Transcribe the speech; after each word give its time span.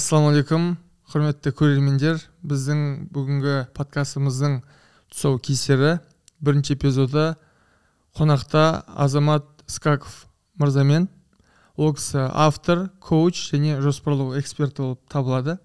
ассалаумағалейкум 0.00 0.78
құрметті 1.12 1.50
көрермендер. 1.58 2.20
Біздің 2.40 3.10
бүгінгі 3.12 3.56
подкастымыздың 3.76 4.54
тұсаукесері 5.12 5.98
бірінші 6.40 6.76
эпизоды. 6.78 7.34
Қонақта 8.16 8.86
азамат 8.88 9.44
скаков 9.68 10.22
мырзамен. 10.56 11.10
Ол 11.76 11.92
кісі 11.98 12.30
автор 12.32 12.86
коуч 13.04 13.42
және 13.50 13.76
жоспарлау 13.84 14.38
эксперті 14.40 14.86
болып 14.86 15.02
табылады. 15.12 15.58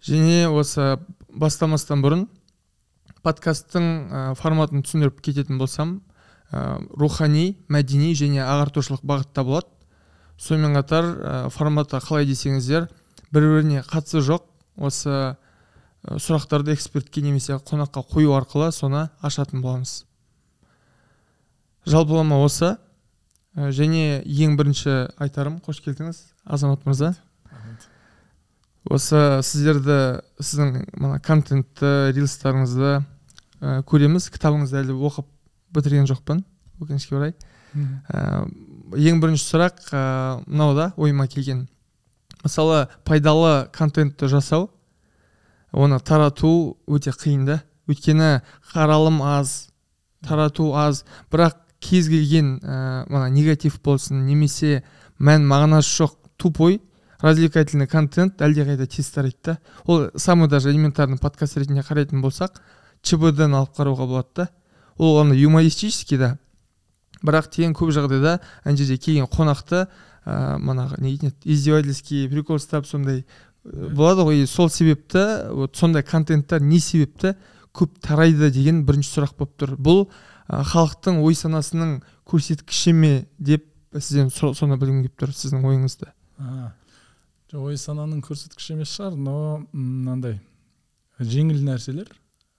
Және 0.00 0.48
осы 0.48 0.96
бастамастан 1.28 2.00
бұрын 2.00 2.24
подкасттың 3.20 4.34
форматын 4.40 4.80
түсіндіріп 4.86 5.20
кететін 5.20 5.60
болсам 5.60 5.98
рухани 6.52 7.58
мәдени 7.68 8.14
және 8.16 8.40
ағартушылық 8.48 9.04
бағытта 9.04 9.44
болады. 9.44 9.73
Сонымен 10.38 10.76
қатар 10.78 11.04
ә, 11.04 11.34
форматы 11.50 12.00
қалай 12.02 12.26
десеңіздер 12.28 12.88
бір 13.34 13.48
біріне 13.50 13.82
қатысы 13.86 14.22
жоқ. 14.24 14.46
Осы 14.76 15.10
ә, 15.10 15.36
сұрақтарды 16.18 16.74
экспертке 16.74 17.22
немесе 17.22 17.58
қонаққа 17.58 18.04
қою 18.10 18.34
арқылы 18.38 18.72
соны 18.72 19.08
ашатын 19.22 19.62
боламыз. 19.62 20.04
Жалпылама 21.86 22.40
осы. 22.44 22.76
Ә, 23.54 23.70
және 23.70 24.22
ең 24.24 24.56
бірінші 24.58 25.14
айтарым 25.22 25.60
қош 25.62 25.82
келдіңіз 25.84 26.20
азамат 26.44 26.86
мырза. 26.88 27.14
Осы 28.84 29.40
сіздерді 29.46 30.20
сіздің 30.42 30.88
мына 31.00 31.20
контентті 31.24 32.10
рилстарыңызды 32.16 32.98
ә, 32.98 33.78
көреміз. 33.88 34.26
Кітабыңызды 34.34 34.82
әлі 34.82 34.98
оқып 35.08 35.30
бітірген 35.72 36.10
жоқпын. 36.10 36.42
Өкінішке 36.82 37.16
орай. 37.16 37.32
Ә, 37.74 38.44
ең 38.96 39.20
бірінші 39.22 39.44
сұрақ 39.44 39.84
ә, 39.92 40.02
мынау 40.46 40.74
да 40.74 40.92
ойыма 40.96 41.26
келген. 41.28 41.66
Мысалы 42.44 42.88
пайдалы 43.04 43.68
контентті 43.72 44.28
жасау 44.28 44.70
оны 45.72 46.00
тарату 46.00 46.76
өте 46.86 47.12
қиын 47.12 47.46
да. 47.46 47.62
Өйткені 47.88 48.42
қаралым 48.72 49.20
аз 49.22 49.68
тарату 50.24 50.72
аз. 50.74 51.04
Бірақ 51.30 51.58
кез 51.80 52.08
келген 52.08 52.58
ә, 52.62 53.04
мына 53.10 53.28
негатив 53.30 53.80
болсын 53.84 54.24
немесе 54.26 54.82
мән 55.18 55.44
мағынасы 55.48 56.02
жоқ 56.02 56.16
тупой 56.36 56.80
развлекательный 57.20 57.86
контент 57.86 58.40
әлдеқайда 58.42 58.86
тез 58.86 59.10
тарайды 59.10 59.38
да. 59.44 59.58
Ол 59.84 60.10
самый 60.16 60.48
даже 60.48 60.70
элементарный 60.70 61.18
подкаст 61.18 61.56
ретінде 61.56 61.84
қарайтын 61.84 62.20
болсақ 62.22 62.60
чбд 63.02 63.44
ны 63.48 63.60
алып 63.60 63.76
қарауға 63.76 64.06
болады 64.06 64.28
да. 64.36 64.48
Ол 64.96 65.20
ана 65.20 65.34
юмористический 65.34 66.18
да. 66.18 66.38
Бірақ 67.24 67.50
тең 67.54 67.74
көп 67.76 67.92
жағдайда 67.96 68.38
ана 68.64 68.76
жерде 68.76 68.98
келген 69.00 69.28
қонақты 69.32 69.84
ә, 69.84 70.58
манағы 70.60 71.00
не 71.00 71.14
дейтін 71.14 71.32
еді 71.32 71.54
издевательский 71.56 72.28
прикол 72.28 72.60
ұстап 72.60 72.86
сондай 72.88 73.24
болады 73.64 74.26
ғой. 74.28 74.46
Сол 74.46 74.70
себепті 74.70 75.50
вот 75.50 75.76
сондай 75.76 76.04
контенттер 76.04 76.60
не 76.60 76.80
себепті 76.80 77.34
көп 77.74 77.98
тарайды 78.04 78.50
деген 78.52 78.84
бірінші 78.86 79.16
сұрақ 79.16 79.36
болып 79.38 79.56
тұр. 79.58 79.76
Бұл 79.76 80.06
ә, 80.48 80.62
халықтың 80.62 81.22
ой 81.24 81.34
санасының 81.34 81.98
көрсеткіші 82.28 82.92
ме 82.92 83.14
деп 83.38 83.66
сізден 83.94 84.30
соны 84.30 84.78
білгім 84.78 85.04
келіп 85.04 85.20
тұр 85.20 85.34
сіздің 85.34 85.64
ойыңызды 85.68 86.10
ой 87.54 87.76
сананың 87.78 88.22
көрсеткіші 88.26 88.74
емес 88.74 88.90
шығар 88.96 89.14
но 89.14 89.36
мынандай 89.70 90.40
жеңіл 91.20 91.60
нәрселер. 91.62 92.08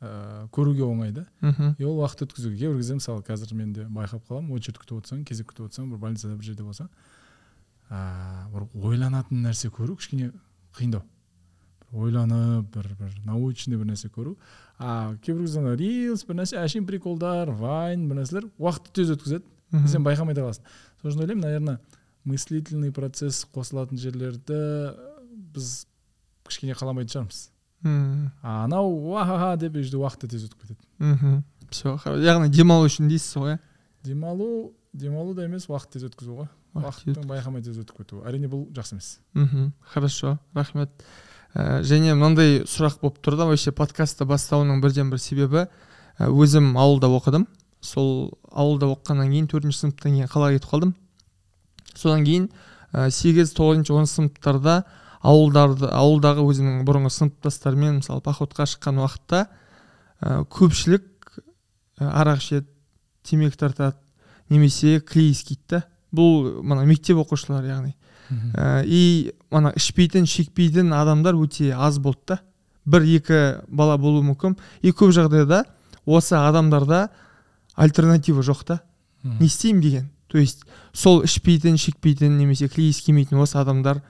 Ә, 0.01 0.47
көруге 0.51 0.83
оңай 0.85 1.11
да 1.15 1.25
мхм. 1.41 1.75
И 1.79 1.83
ол 1.85 1.99
уақыт 2.01 2.25
өткізуге 2.27 2.57
кейбір 2.57 2.77
кезде 2.77 2.97
мысалы 2.99 3.23
қазір 3.25 3.53
мен 3.55 3.73
де 3.73 3.85
байқап 3.85 4.27
қаламын 4.27 4.55
очередь 4.57 4.79
күтіп 4.81 4.99
отырсаң 4.99 5.25
кезек 5.25 5.51
күтіп 5.51 5.69
отырсаң 5.69 5.91
бір 5.91 6.01
больницада 6.03 6.35
бір 6.35 6.51
жерде 6.51 6.63
болсаң 6.63 6.89
ыыы 7.89 8.49
бір 8.53 8.67
ойланатын 8.91 9.43
нәрсе 9.45 9.69
көру 9.69 9.95
кішкене 9.99 10.31
қиындау. 10.75 11.03
Бір 11.91 12.07
ойланып 12.07 12.71
бір 12.73 12.89
бір 12.99 13.17
научный 13.25 13.77
бір 13.77 13.91
нәрсе 13.91 14.09
көру. 14.09 14.35
А 14.79 15.15
кейбір 15.23 15.45
кезде 15.45 15.61
ана 15.61 15.75
рилс 15.79 16.25
бір 16.25 16.41
нәрсе 16.41 16.57
әшейін 16.59 16.87
приколдар 16.89 17.51
вайн 17.55 18.07
бір 18.09 18.23
нәрселер 18.23 18.49
уақытты 18.57 18.95
тез 18.99 19.13
өткізеді. 19.15 19.45
Сен 19.87 20.03
байқамай 20.03 20.35
да 20.35 20.45
қаласың. 20.45 20.65
Сол 21.01 21.11
үшін 21.11 21.25
ойлаймын 21.25 21.45
наверное 21.45 21.79
мыслительный 22.25 22.91
процесс 22.91 23.45
қосылатын 23.53 23.99
жерлерді 24.01 24.57
біз 25.53 25.85
кішкене 26.47 26.73
қаламайтын 26.77 27.13
шығармыз. 27.13 27.41
А 27.83 28.63
анау 28.63 28.91
уахаха 29.11 29.55
деп 29.57 29.75
жерде 29.75 29.97
уақыт 29.97 30.29
тез 30.29 30.47
өтіп 30.47 30.61
кетеді 30.61 30.79
мхм 30.99 31.41
все 31.69 31.97
яғни 32.23 32.49
демалу 32.49 32.87
үшін 32.87 33.09
дейсіз 33.09 33.35
ғой 33.41 33.55
иә 33.55 33.59
демалу 34.03 34.73
демалу 34.93 35.33
да 35.33 35.45
емес 35.45 35.67
уақыт 35.67 35.97
тез 35.97 36.07
өткізу 36.09 36.39
ғой 36.43 36.47
Уақыт 36.75 37.15
уақыттың 37.15 37.27
байқамай 37.29 37.63
тез 37.63 37.77
өтіп 37.79 38.01
кетуі 38.01 38.25
әрине 38.27 38.49
бұл 38.51 38.65
жақсы 38.75 38.95
емес. 38.97 39.09
Мхм 39.33 39.69
хорошо. 39.93 40.37
Рахмет. 40.53 40.91
Ә, 41.55 41.79
және 41.87 42.11
мынандай 42.17 42.65
сұрақ 42.67 42.99
болып 42.99 43.21
тұр 43.23 43.37
да 43.39 43.47
вообще 43.47 43.71
подкастты 43.71 44.27
бастауының 44.27 44.81
бірден 44.83 45.09
бір 45.09 45.21
себебі 45.23 45.61
ә, 45.63 46.27
өзім 46.27 46.73
ауылда 46.75 47.07
оқыдым. 47.15 47.47
Сол 47.79 48.33
ауылда 48.51 48.89
оқығаннан 48.91 49.31
кейін 49.31 49.47
төртінші 49.47 49.85
сыныптан 49.85 50.17
кейін 50.17 50.27
қалаға 50.27 50.57
кетіп 50.57 50.73
қалдым. 50.73 50.91
Содан 51.95 52.27
кейін 52.27 52.49
ә, 52.91 53.07
сегіз 53.07 53.55
тоғызыншы 53.55 53.95
оныншы 53.95 54.17
сыныптарда 54.19 54.81
ауылдарды 55.25 55.89
ауылдағы 55.89 56.45
өзімнің 56.45 56.85
бұрынғы 56.87 57.11
сыныптастарымен 57.15 57.99
мысалы 57.99 58.21
походқа 58.25 58.67
шыққан 58.69 59.01
уақытта 59.01 59.45
ә, 60.21 60.43
көпшілік 60.45 61.05
ә, 61.99 62.09
арақ 62.09 62.41
ішеді 62.43 62.67
темекі 63.25 63.57
тартады 63.57 63.97
немесе 64.49 64.99
клей 65.01 65.31
иіскейді 65.31 65.67
да. 65.69 65.83
Бұл 66.15 66.61
мына 66.63 66.85
мектеп 66.87 67.19
оқушылары 67.19 67.71
яғни. 67.71 67.95
Ә, 68.55 68.85
и 68.85 69.33
ана 69.51 69.73
ішпейтін 69.75 70.27
шекпейтін 70.29 70.93
адамдар 70.95 71.35
өте 71.35 71.73
аз 71.73 71.99
болды 71.99 72.35
да. 72.35 72.39
Бір 72.85 73.07
екі 73.17 73.39
бала 73.67 73.97
болуы 73.97 74.23
мүмкін. 74.29 74.55
И 74.81 74.93
көп 74.95 75.11
жағдайда 75.15 75.65
осы 76.05 76.37
адамдарда 76.37 77.09
альтернатива 77.75 78.45
жоқ 78.45 78.63
та. 78.63 78.79
Не 79.23 79.47
істеймін 79.47 79.81
деген. 79.81 80.11
То 80.27 80.37
есть 80.37 80.63
сол 80.93 81.23
ішпейтін 81.25 81.77
шекпейтін 81.77 82.37
немесе 82.37 82.69
клей 82.69 82.89
иіскемейтін 82.91 83.41
осы 83.41 83.57
адамдар 83.59 84.01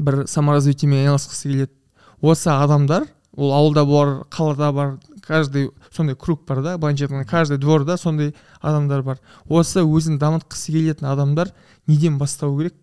бір 0.00 0.24
саморазвитиемен 0.26 1.04
айналысқысы 1.04 1.48
келеді. 1.48 1.72
Осы 2.20 2.50
адамдар 2.50 3.06
ол 3.36 3.52
ауылда 3.54 3.84
бар 3.86 4.12
қалада 4.30 4.72
бар 4.72 4.98
каждый 5.22 5.70
сондай 5.94 6.16
круг 6.16 6.44
бар 6.46 6.62
да 6.62 6.76
былайынша 6.78 7.06
айтқанда 7.06 7.28
каждый 7.28 7.58
дворда 7.58 7.96
сондай 7.96 8.34
адамдар 8.60 9.02
бар. 9.02 9.20
Осы 9.48 9.84
өзін 9.84 10.18
дамытқысы 10.18 10.72
келетін 10.72 11.08
адамдар 11.08 11.52
неден 11.86 12.18
бастау 12.18 12.58
керек? 12.58 12.74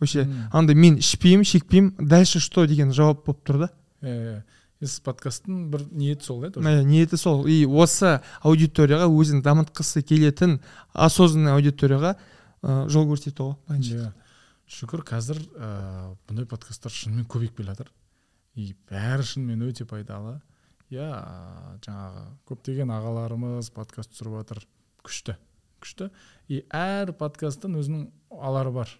Вообще 0.00 0.28
андай 0.52 0.76
мен 0.76 0.98
ішпеймін 0.98 1.44
шекпеймін 1.44 1.94
дальше 1.98 2.40
что 2.40 2.66
деген 2.66 2.92
жауап 2.92 3.24
болып 3.26 3.44
тұр 3.46 3.66
да? 3.66 3.70
Иә 4.02 4.42
сіз 4.82 5.00
подкасттың 5.00 5.70
бір 5.72 5.86
ниеті 5.90 6.26
сол 6.26 6.42
иә 6.44 6.50
тоже? 6.52 6.68
Иә, 6.68 6.84
ниеті 6.84 7.16
сол. 7.16 7.46
И 7.48 7.64
осы 7.64 8.20
аудиторияға 8.42 9.08
өзін 9.08 9.40
дамытқысы 9.44 10.02
келетін 10.04 10.58
осознанный 10.92 11.56
аудиторияға 11.56 12.16
жол 12.62 13.06
көрсету 13.08 13.46
ғой 13.46 13.56
былайынша 13.68 13.96
иә. 13.96 14.12
Шүкір 14.66 15.04
қазір 15.06 15.40
ыыы 15.40 16.16
бұндай 16.26 16.46
подкасттар 16.50 16.92
шынымен 16.92 17.26
көбейіп 17.30 17.56
келе 17.60 17.72
жатыр 17.72 17.92
и 18.56 18.72
бәрі 18.90 19.26
шынымен 19.26 19.66
өте 19.68 19.86
пайдалы. 19.88 20.40
Иә 20.90 21.06
жаңағы 21.84 22.22
көптеген 22.46 22.92
ағаларымыз 22.94 23.72
подкаст 23.74 24.12
түсіріп 24.14 24.38
жатыр. 24.40 24.62
Күшті 25.06 25.36
күшті. 25.82 26.10
И 26.48 26.62
әр 26.74 27.12
подкасттың 27.18 27.76
өзінің 27.80 28.06
алары 28.30 28.72
бар. 28.74 28.92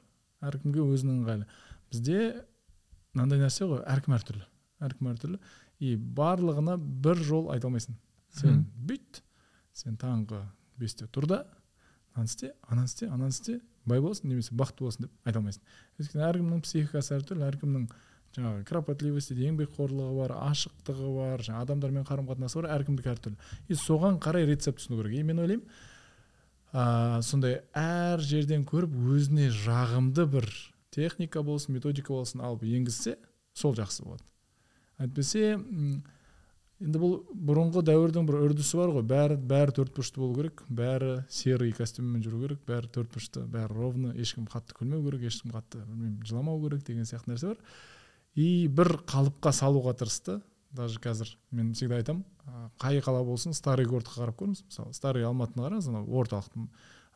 Әркімге 0.44 0.84
өзінің 0.84 1.22
ыңғайлы 1.22 1.46
бізде 1.90 2.18
мынандай 3.14 3.40
нәрсе 3.40 3.66
ғой 3.70 3.82
әркім 3.88 4.16
әртүрлі 4.18 4.44
әркім 4.84 5.10
әртүрлі. 5.12 5.38
И 5.80 5.96
барлығына 5.96 6.76
бір 6.76 7.22
жол 7.24 7.50
айта 7.54 7.68
алмайсың. 7.68 7.96
Сен 8.36 8.64
бүйт 8.76 9.22
сен 9.76 9.96
таңғы 10.00 10.42
бесте 10.80 11.08
тұр 11.08 11.28
да 11.30 11.42
ананы 12.14 12.28
істе 12.28 12.52
ананы 12.68 12.90
істе 12.90 13.08
ананы 13.08 13.32
істе. 13.32 13.60
Бай 13.86 14.02
боласың 14.02 14.30
немесе 14.30 14.54
бақытты 14.54 14.84
боласың 14.84 15.06
деп 15.06 15.28
айта 15.28 15.40
алмайсың. 15.40 15.64
Өйткені 16.00 16.26
әркімнің 16.28 16.62
психикасы 16.66 17.16
әртүрлі 17.16 17.46
әркімнің 17.46 17.88
жаңағы 18.36 18.64
кропотливости 18.68 19.36
еңбекқорлығы 19.46 20.16
бар 20.18 20.34
ашықтығы 20.50 21.10
бар 21.16 21.44
жаңағы 21.46 21.66
адамдармен 21.66 22.06
қарым 22.08 22.28
қатынасы 22.28 22.60
бар 22.60 22.70
әркімдікі 22.76 23.12
әртүрлі. 23.14 23.38
И 23.68 23.78
соған 23.80 24.18
қарай 24.22 24.48
рецепт 24.48 24.82
түсіну 24.82 25.00
керек. 25.00 25.16
И 25.16 25.22
мен 25.24 25.40
ойлаймын 25.40 25.64
ә, 26.72 27.22
сондай 27.22 27.62
әр 27.72 28.20
жерден 28.20 28.66
көріп 28.68 28.92
өзіне 29.16 29.48
жағымды 29.54 30.26
бір 30.28 30.50
техника 30.92 31.42
болсын 31.46 31.76
методика 31.76 32.12
болсын 32.12 32.42
алып 32.44 32.66
енгізсе 32.68 33.16
сол 33.56 33.76
жақсы 33.78 34.04
болады. 34.04 34.24
Әйтпесе 35.00 35.56
енді 36.82 37.00
бұл 37.00 37.14
бұрынғы 37.32 37.82
дәуірдің 37.86 38.26
бір 38.28 38.38
үрдісі 38.46 38.78
бар 38.80 38.92
ғой. 38.96 39.04
Бәрі 39.08 39.36
бәрі 39.40 39.74
төрт 39.76 39.94
бұрышты 39.96 40.20
болу 40.20 40.36
керек. 40.36 40.62
Бәрі 40.68 41.12
серый 41.32 41.72
костюммен 41.76 42.24
жүру 42.24 42.42
керек. 42.42 42.60
Бәрі 42.68 42.90
төрт 42.92 43.14
бұрышты 43.14 43.44
бәрі 43.50 43.72
ровно 43.72 44.12
ешкім 44.14 44.48
қатты 44.52 44.76
күлмеу 44.76 45.04
керек 45.06 45.28
ешкім 45.30 45.54
қатты 45.54 45.80
білмеймін 45.84 46.20
жыламау 46.28 46.60
керек 46.66 46.84
деген 46.86 47.08
сияқты 47.08 47.32
нәрсе 47.32 47.54
бар. 47.54 47.62
И 48.36 48.68
бір 48.68 48.98
қалыпқа 49.08 49.52
салуға 49.56 49.96
тырысты. 49.96 50.40
Даже 50.76 51.00
қазір 51.00 51.30
мен 51.50 51.72
всегда 51.72 51.96
айтамын 52.02 52.24
қай 52.82 53.00
қала 53.00 53.22
болсын 53.24 53.54
старый 53.56 53.86
городқа 53.88 54.20
қарап 54.20 54.36
көріңіз. 54.42 54.66
Мысалы 54.68 54.92
старый 54.92 55.24
алматыны 55.24 55.64
қараңыз 55.64 55.88
анау 55.88 56.10
орталықтың 56.20 56.68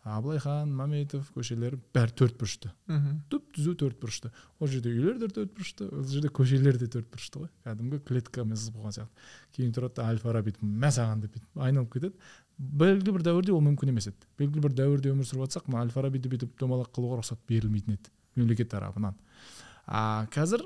абылайхан 0.04 0.70
маметов 0.72 1.28
көшелері 1.36 1.76
бәрі 1.94 2.14
төрт 2.16 2.36
бұрышты. 2.40 2.70
Мхм. 2.88 3.18
Түп 3.30 3.50
түзу 3.56 3.74
төрт 3.76 3.98
бұрышты. 4.00 4.30
Ол 4.58 4.68
жерде 4.72 4.88
үйлер 4.94 5.18
де 5.20 5.28
төрт 5.28 5.52
бұрышты 5.58 5.88
ол 5.92 6.04
жерде 6.08 6.30
көшелер 6.32 6.78
де 6.80 6.88
төрт 6.88 7.10
бұрышты 7.12 7.42
ғой. 7.42 7.50
Кәдімгі 7.66 8.00
клеткамен 8.08 8.56
сызып 8.56 8.78
қойған 8.80 8.96
сияқты. 8.96 9.26
Кейін 9.56 9.74
тұрады 9.76 9.98
да 10.00 10.08
әл 10.08 10.18
фараби 10.22 10.54
мә 10.64 10.88
саған 10.96 11.20
деп 11.26 11.34
бүйтіп 11.36 11.60
айналып 11.66 11.92
кетеді. 11.92 12.14
Белгілі 12.56 13.12
бір 13.18 13.26
дәуірде 13.28 13.52
ол 13.52 13.60
мүмкін 13.68 13.92
емес 13.92 14.08
еді. 14.08 14.24
Белгілі 14.40 14.64
бір 14.64 14.76
дәуірде 14.80 15.12
өмір 15.12 15.28
сүріп 15.28 15.44
жатсақ 15.46 15.68
мына 15.68 15.84
әл 15.84 15.92
фарабиді 15.92 16.32
бүйтіп 16.32 16.56
домалақ 16.60 16.90
қылуға 16.96 17.20
рұқсат 17.20 17.40
берілмейтін 17.48 17.96
еді 17.98 18.12
мемлекет 18.40 18.70
тарапынан. 18.72 19.16
А 19.86 20.26
қазір 20.32 20.64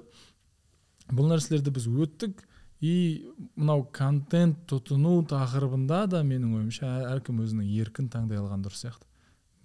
бұл 1.11 1.31
нәрселерді 1.33 1.75
біз 1.75 1.87
өттік. 1.91 2.43
И 2.85 3.25
мынау 3.57 3.87
контент 3.95 4.67
тұтыну 4.69 5.23
тақырыбында 5.31 6.03
да 6.11 6.19
менің 6.27 6.51
ойымша 6.59 6.85
әр- 6.85 7.07
әркім 7.15 7.39
өзінің 7.41 7.71
еркін 7.81 8.11
таңдай 8.13 8.37
алған 8.37 8.61
дұрыс 8.67 8.83
сияқты. 8.85 9.07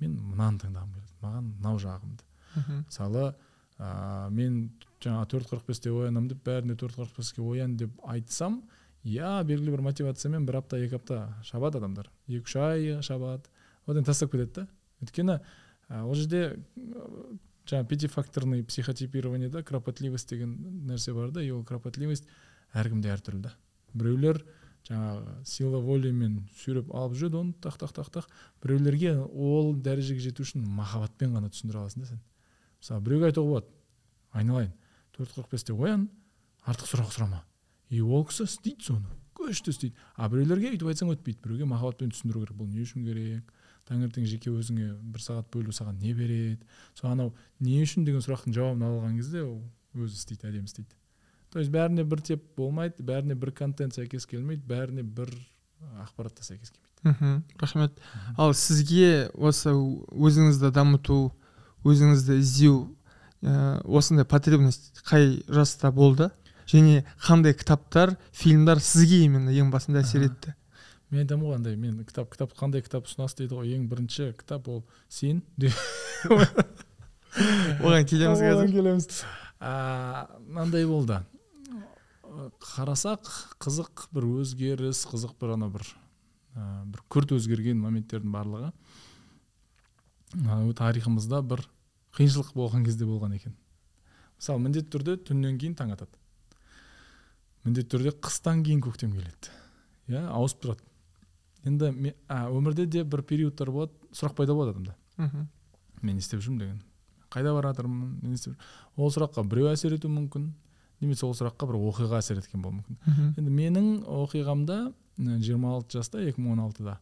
Мен 0.01 0.17
мынаны 0.31 0.61
таңдағым 0.63 0.95
келеді 0.95 1.15
маған 1.23 1.47
мынау 1.59 1.79
жағымды 1.83 2.27
мхм. 2.55 2.83
Мысалы 2.87 3.23
ә, 3.79 4.29
мен 4.33 4.59
жаңағы 5.03 5.29
төрт 5.33 5.51
қырық 5.51 5.67
бесте 5.67 5.91
оянамын 5.93 6.29
деп 6.33 6.43
бәріне 6.45 6.75
төрт 6.79 6.97
қырық 6.97 7.15
беске 7.17 7.41
оян 7.43 7.77
деп 7.79 7.95
айтсам 8.03 8.61
иә 9.03 9.43
белгілі 9.47 9.77
бір 9.77 9.85
мотивациямен 9.87 10.45
бір 10.47 10.59
апта 10.59 10.79
екі 10.81 10.99
апта 10.99 11.21
шабады 11.47 11.79
адамдар. 11.79 12.09
Екі 12.27 12.43
үш 12.43 12.55
ай 12.59 13.01
шабады. 13.05 13.47
Одан 13.87 14.03
тастап 14.03 14.31
кетеді 14.33 14.65
да. 14.65 14.67
Өйткені 15.03 15.39
ә, 15.89 16.03
ол 16.03 16.15
жерде 16.15 16.59
жаңағы 17.69 17.87
пятифакторный 17.87 18.63
психотипированиеда 18.63 19.63
кропотливость 19.63 20.29
деген 20.29 20.57
нәрсе 20.89 21.13
бар 21.13 21.31
да 21.31 21.43
и 21.43 21.51
ол 21.51 21.63
кропотливость 21.63 22.27
әркімде 22.73 23.13
әртүрлі 23.13 23.45
да. 23.47 23.53
Біреулер 23.93 24.43
жаңағы 24.89 25.35
сила 25.45 25.79
волемен 25.83 26.39
сүйреп 26.57 26.89
алып 26.95 27.17
жүреді 27.19 27.39
оны 27.39 27.53
тақ 27.61 27.77
тақ 27.83 27.93
тақ 27.93 28.09
тақ. 28.15 28.29
Біреулерге 28.63 29.15
ол 29.19 29.75
дәрежеге 29.75 30.23
жету 30.23 30.43
үшін 30.45 30.65
махаббатпен 30.65 31.35
ғана 31.37 31.51
түсіндіре 31.53 31.83
аласың 31.83 32.03
да 32.03 32.09
сен. 32.09 32.23
Мысалы 32.81 33.05
біреуге 33.05 33.29
айтуға 33.29 33.53
болады 33.53 33.67
айналайын 34.33 34.73
төрт 35.15 35.35
қырық 35.35 35.53
бесте 35.53 35.73
оян 35.73 36.09
артық 36.65 36.89
сұрақ 36.89 37.13
сұрама. 37.13 37.43
И 37.89 38.01
ол 38.01 38.25
кісі 38.25 38.49
істейді 38.49 38.89
соны 38.89 39.15
күшті 39.37 39.73
істейді. 39.73 39.95
А 40.15 40.29
біреулерге 40.29 40.73
өйтіп 40.73 40.89
айтсаң 40.91 41.13
өтпейді. 41.13 41.39
Біреуге 41.45 41.69
махаббатпен 41.69 42.11
түсіндіру 42.13 42.43
керек 42.43 42.57
бұл 42.59 42.69
не 42.69 42.83
үшін 42.83 43.05
керек? 43.07 43.53
Таңертең 43.89 44.27
жеке 44.29 44.51
өзіңе 44.53 44.91
бір 45.13 45.23
сағат 45.23 45.49
бөлу 45.53 45.73
саған 45.73 45.97
не 46.01 46.13
береді? 46.13 46.59
Сол 46.93 47.11
анау 47.13 47.33
не 47.59 47.79
үшін 47.81 48.05
деген 48.05 48.21
сұрақтың 48.21 48.53
жауабын 48.53 48.85
алған 48.85 49.15
кезде 49.17 49.41
ол 49.45 49.63
өзі 49.95 50.19
істейді 50.19 50.51
әдемі 50.51 50.69
істейді. 50.69 50.98
То 51.53 51.59
есть 51.59 51.71
бәріне 51.73 52.03
бір 52.05 52.21
теп 52.21 52.43
болмайды 52.57 53.03
бәріне 53.05 53.35
бір 53.39 53.51
контент 53.57 53.97
сәйкес 53.97 54.27
келмейді 54.29 54.67
бәріне 54.69 55.03
бір 55.03 55.31
ақпарат 56.03 56.35
та 56.37 56.43
сәйкес 56.45 56.71
келмейді. 56.71 56.85
Мхм 57.03 57.43
рахмет. 57.59 57.91
Ал 58.37 58.53
сізге 58.53 59.29
осы 59.33 59.71
өзіңізді 59.71 60.71
дамыту 60.75 61.31
өзіңізді 61.87 62.39
іздеу 62.41 62.89
ә, 63.41 63.79
осындай 63.87 64.25
потребность 64.27 64.99
қай 65.07 65.39
жаста 65.47 65.91
болды? 65.95 66.29
Және 66.69 67.05
қандай 67.23 67.55
кітаптар 67.57 68.17
фильмдар 68.35 68.81
сізге 68.83 69.23
именно 69.25 69.49
ең 69.49 69.71
басында 69.71 70.03
әсер 70.03 70.27
етті? 70.27 70.53
Мен 71.09 71.23
айтамын 71.23 71.47
ғой 71.47 71.55
андай 71.55 71.75
мен 71.79 72.03
кітап 72.05 72.29
кітап 72.35 72.51
қандай 72.53 72.83
кітап 72.85 73.07
ұсынасыз 73.07 73.39
дейді 73.39 73.55
ғой. 73.57 73.71
Ең 73.73 73.87
бірінші 73.89 74.33
кітап 74.37 74.67
ол 74.69 74.83
сен 75.07 75.41
оған 77.79 78.05
келеміз 78.05 78.41
оған 78.43 78.59
қазір. 78.59 78.71
келеміз. 78.75 79.23
Мынандай 79.59 80.85
болды. 80.85 81.23
Қарасақ 82.63 83.29
қызық 83.63 84.07
бір 84.15 84.27
өзгеріс 84.41 85.03
қызық 85.09 85.33
бір 85.41 85.55
ана 85.55 85.69
бір 85.73 85.85
ә, 86.55 86.85
бір 86.85 87.03
күрт 87.09 87.33
өзгерген 87.35 87.79
моменттердің 87.81 88.31
барлығы 88.33 88.71
ә, 90.45 90.59
тарихымызда 90.77 91.41
бір 91.45 91.63
қиыншылық 92.17 92.53
болған 92.57 92.85
кезде 92.85 93.05
болған 93.05 93.35
екен. 93.37 93.55
Мысалы 94.39 94.61
міндетті 94.63 94.93
түрде 94.95 95.17
түннен 95.29 95.57
кейін 95.59 95.75
таң 95.79 95.93
атады. 95.95 96.13
Міндетті 97.65 97.91
түрде 97.97 98.13
қыстан 98.23 98.63
кейін 98.65 98.81
көктем 98.85 99.11
келеді. 99.17 99.51
Иә 100.09 100.23
ауысып 100.31 100.61
тұрады. 100.63 100.85
Енді 101.67 102.13
а, 102.27 102.45
өмірде 102.49 102.85
де 102.87 103.03
бір 103.03 103.21
периодтар 103.27 103.69
болады 103.73 103.93
сұрақ 104.15 104.37
пайда 104.37 104.55
болады 104.55 104.77
адамда. 104.77 104.95
Мхм. 105.17 105.47
Мен 106.01 106.15
не 106.15 106.23
істеп 106.23 106.39
жүрмін? 106.39 106.59
деген. 106.63 106.79
Қайда 107.29 107.51
бара 107.53 107.73
жатырмын 107.73 108.15
не 108.23 108.33
істеп 108.37 108.53
жүр- 108.55 109.03
ол 109.03 109.11
сұраққа 109.11 109.43
біреу 109.49 109.67
әсер 109.73 109.93
етуі 109.97 110.09
мүмкін. 110.15 110.53
Немесе 111.01 111.25
ол 111.25 111.33
сұраққа 111.37 111.67
бір 111.69 111.79
оқиға 111.79 112.19
әсер 112.19 112.39
еткен 112.41 112.61
болуы 112.61 112.81
мүмкін. 112.81 113.33
Енді 113.39 113.51
менің 113.51 113.89
оқиғамда 114.05 114.79
жиырма 115.17 115.75
алты 115.75 115.99
жаста 115.99 116.21
екі 116.23 116.41
мың 116.41 116.57
он 116.57 116.63
алтыда 116.67 116.99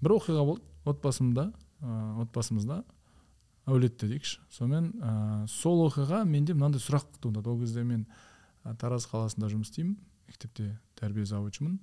бір 0.00 0.16
оқиға 0.16 0.44
болды. 0.46 0.66
Отбасымда 0.88 1.42
ә, 1.84 1.94
отбасымызда 2.22 2.78
әулетте 3.68 4.06
дейікші. 4.08 4.38
Сонымен 4.48 4.86
ә, 4.96 5.46
сол 5.46 5.82
оқиға 5.84 6.22
менде 6.24 6.54
мынандай 6.56 6.80
сұрақ 6.80 7.04
туындады. 7.20 7.50
Ол 7.52 7.58
кезде 7.60 7.84
мен 7.84 8.06
ә, 8.64 8.72
тараз 8.80 9.04
қаласында 9.10 9.50
жұмыс 9.52 9.68
істеймін. 9.68 9.98
Мектепте 10.26 10.70
тәрбие 10.96 11.26
завучымын 11.28 11.76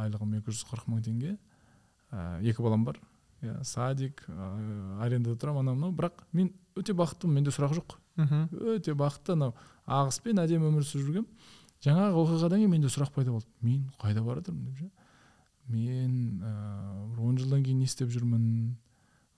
айлығым 0.00 0.32
екі 0.38 0.48
жүз 0.48 0.64
қырық 0.70 0.88
мың 0.88 1.04
теңге. 1.04 1.36
Ә, 2.08 2.40
екі 2.40 2.64
балам 2.64 2.86
бар. 2.88 3.02
Иә 3.44 3.58
садик 3.68 4.24
ә, 4.32 4.48
арендада 5.04 5.36
тұрамын 5.36 5.66
анау 5.66 5.76
мынау. 5.76 5.96
Бірақ 6.00 6.24
мен 6.32 6.54
өте 6.72 6.96
бақыттымын. 6.96 7.36
Менде 7.36 7.52
сұрақ 7.52 7.76
жоқ. 7.76 7.98
Мхм. 8.16 8.48
өте 8.76 8.94
бақытты 8.94 9.34
анау. 9.36 9.54
Ағыспен 9.86 10.40
әдемі 10.42 10.70
өмір 10.70 10.86
сүріп 10.86 11.08
жүргенмін. 11.08 11.28
Жаңағы 11.82 12.18
оқиғадан 12.22 12.60
кейін 12.62 12.70
менде 12.70 12.90
сұрақ 12.92 13.10
пайда 13.14 13.32
болды. 13.34 13.48
Мен 13.60 13.88
қайда 14.00 14.22
бара 14.22 14.40
жатырмын 14.40 14.68
деп 14.68 14.78
ше? 14.78 14.90
Мен 15.68 16.42
ыыы 16.42 17.08
бір 17.10 17.24
он 17.26 17.38
жылдан 17.38 17.64
кейін 17.64 17.80
не 17.82 17.88
істеп 17.88 18.12
жүрмін? 18.12 18.76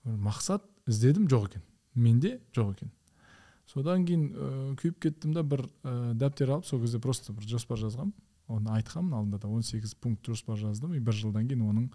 Бір 0.05 0.19
мақсат 0.27 0.65
іздедім 0.85 1.25
жоқ 1.31 1.49
екен. 1.49 1.65
Менде 1.95 2.39
жоқ 2.53 2.75
екен. 2.75 2.91
Содан 3.65 4.05
кейін 4.05 4.27
ыыы 4.35 4.75
күйіп 4.77 4.99
кеттім 5.01 5.33
да 5.33 5.41
бір 5.43 5.65
ә, 5.83 6.13
дәптер 6.13 6.53
алып 6.53 6.67
сол 6.69 6.81
кезде 6.83 6.99
просто 7.01 7.33
бір 7.33 7.47
жоспар 7.49 7.81
жазғанмын. 7.81 8.13
Оны 8.47 8.69
айтқанмын 8.77 9.17
алдында 9.17 9.39
да 9.41 9.49
18 9.49 9.95
пункт 9.97 10.27
жоспар 10.29 10.59
жаздым. 10.61 10.93
И 10.93 10.99
бір 10.99 11.17
жылдан 11.17 11.47
кейін 11.49 11.65
оның 11.65 11.89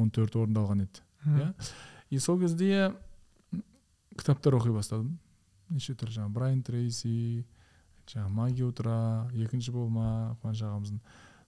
14 0.00 0.38
орындалған 0.40 0.86
еді. 0.86 1.04
Иә. 1.26 1.52
И 2.08 2.18
сол 2.18 2.40
кезде 2.40 2.94
кітаптар 4.16 4.56
оқи 4.56 4.72
бастадым. 4.72 5.18
Неше 5.70 5.94
түрлі 5.94 6.16
жаңағы 6.18 6.34
брайан 6.36 6.62
трейси 6.66 7.44
жаңағы 8.10 8.34
магия 8.34 8.66
утра 8.66 8.96
екінші 9.34 9.74
болма 9.74 10.36
қуаныш 10.42 10.62
ағамыздың 10.66 11.00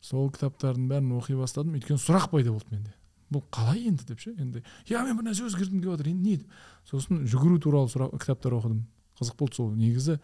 сол 0.02 0.30
кітаптардың 0.34 0.88
бәрін 0.90 1.14
оқи 1.18 1.36
бастадым. 1.38 1.76
Өйткені 1.78 2.02
сұрақ 2.02 2.28
пайда 2.32 2.52
болды 2.54 2.74
менде. 2.74 2.94
Бұл 3.32 3.44
қалай 3.54 3.86
енді 3.88 4.06
деп 4.08 4.20
ше? 4.20 4.34
Енді 4.36 4.64
иә 4.90 5.02
мен 5.06 5.16
бір 5.18 5.30
нәрсе 5.30 5.46
өзгерткім 5.46 5.80
келіп 5.80 5.94
жатыр 5.94 6.10
енді 6.10 6.30
не? 6.30 6.36
деп. 6.42 6.56
Сосын 6.90 7.22
жүгіру 7.24 7.60
туралы 7.62 7.92
сұрақ 7.92 8.16
кітаптар 8.18 8.58
оқыдым. 8.58 8.82
Қызық 9.20 9.38
болды 9.38 9.56
сол 9.56 9.70
негізі. 9.78 10.18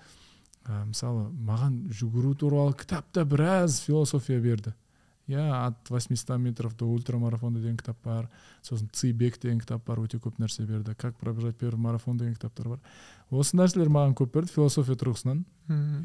Ә, 0.67 0.83
мысалы 0.91 1.29
маған 1.33 1.79
жүгіру 1.95 2.35
туралы 2.37 2.75
кітап 2.77 3.07
та 3.13 3.25
біраз 3.25 3.81
философия 3.87 4.41
берді. 4.43 4.75
Иә 5.29 5.45
от 5.67 5.91
800 5.91 6.39
метров 6.41 6.75
до 6.77 6.87
ультрамарафона 6.89 7.59
деген 7.61 7.77
кітап 7.77 7.97
бар 8.05 8.29
сосын 8.63 8.89
цибек 8.93 9.39
деген 9.43 9.61
кітап 9.61 9.85
бар 9.87 9.99
өте 10.01 10.19
көп 10.19 10.39
нәрсе 10.41 10.65
берді 10.67 10.95
как 10.97 11.17
пробежать 11.21 11.57
первый 11.59 11.79
марафон 11.81 12.17
деген 12.17 12.35
кітаптар 12.35 12.69
бар 12.69 12.79
осы 13.31 13.57
нәрселер 13.57 13.89
маған 13.93 14.15
көп 14.17 14.33
берді 14.33 14.53
философия 14.55 14.97
тұрғысынан 14.97 15.45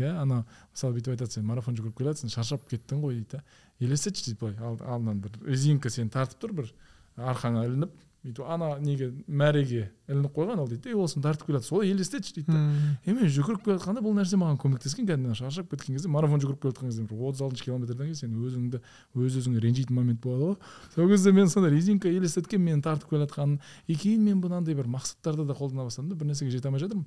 иә 0.04 0.12
ана 0.22 0.42
мысалы 0.74 0.98
бүйтіп 1.00 1.14
айтады 1.16 1.32
сен 1.32 1.46
марафон 1.48 1.76
жүгіріп 1.78 1.98
келе 2.02 2.12
жатрсың 2.12 2.34
шаршап 2.36 2.68
кеттің 2.68 3.00
ғой 3.06 3.16
дейді 3.22 3.38
да 3.38 3.44
елестетші 3.80 4.26
дейді 4.34 4.40
былай 4.42 4.58
ал- 4.60 4.84
алдынан 4.96 5.22
бір 5.24 5.40
резинка 5.48 5.90
сені 5.90 6.10
тартып 6.12 6.44
тұр 6.44 6.54
бір 6.60 6.74
арқаңа 7.16 7.64
ілініп 7.70 7.96
бүйтіп 8.24 8.48
ана 8.48 8.70
неге 8.80 9.10
мәреге 9.28 9.90
ілініп 10.08 10.32
қойған 10.32 10.62
ол 10.64 10.68
дейді 10.72 10.94
ол 10.96 11.10
сені 11.12 11.24
тартып 11.26 11.50
келе 11.50 11.60
жатыр 11.60 11.68
солай 11.68 11.92
елестетші 11.92 12.38
дейді 12.38 12.54
да 12.56 12.62
е 13.04 13.16
мен 13.18 13.28
жүгіріп 13.28 13.66
келе 13.66 13.76
жатқанда 13.76 14.04
бұл 14.06 14.16
нәрсе 14.16 14.40
маған 14.40 14.60
көмектескен 14.64 15.10
кәдімгі 15.10 15.36
шаршап 15.36 15.68
кеткен 15.74 15.98
кезде 15.98 16.08
марафон 16.08 16.40
жүгіріп 16.40 16.62
келе 16.64 16.72
жатқан 16.72 16.88
кезде 16.88 17.04
бір 17.10 17.26
отыз 17.28 17.44
алтыншы 17.44 17.68
километрден 17.68 18.08
кейін 18.08 18.20
сен 18.22 18.38
өзіңді 18.40 18.80
өз 19.20 19.40
өзіңе 19.42 19.64
ренжитін 19.66 20.00
момент 20.00 20.22
болады 20.24 20.54
ғой 20.54 20.56
сол 20.96 21.12
кезде 21.12 21.34
мен 21.36 21.52
сондай 21.52 21.76
резинка 21.76 22.08
елестеткен 22.08 22.64
мені 22.64 22.82
тартып 22.82 23.12
келе 23.12 23.26
жатқанын 23.28 23.60
и 23.88 23.96
кейін 24.00 24.24
мен 24.24 24.40
мынандай 24.40 24.78
бір 24.80 24.88
мақсаттарда 24.88 25.44
да 25.44 25.58
қолдана 25.60 25.90
бастадым 25.90 26.14
да 26.14 26.16
бір 26.16 26.32
нәрсеге 26.32 26.56
жете 26.56 26.72
алмай 26.72 26.80
жатырмын 26.80 27.06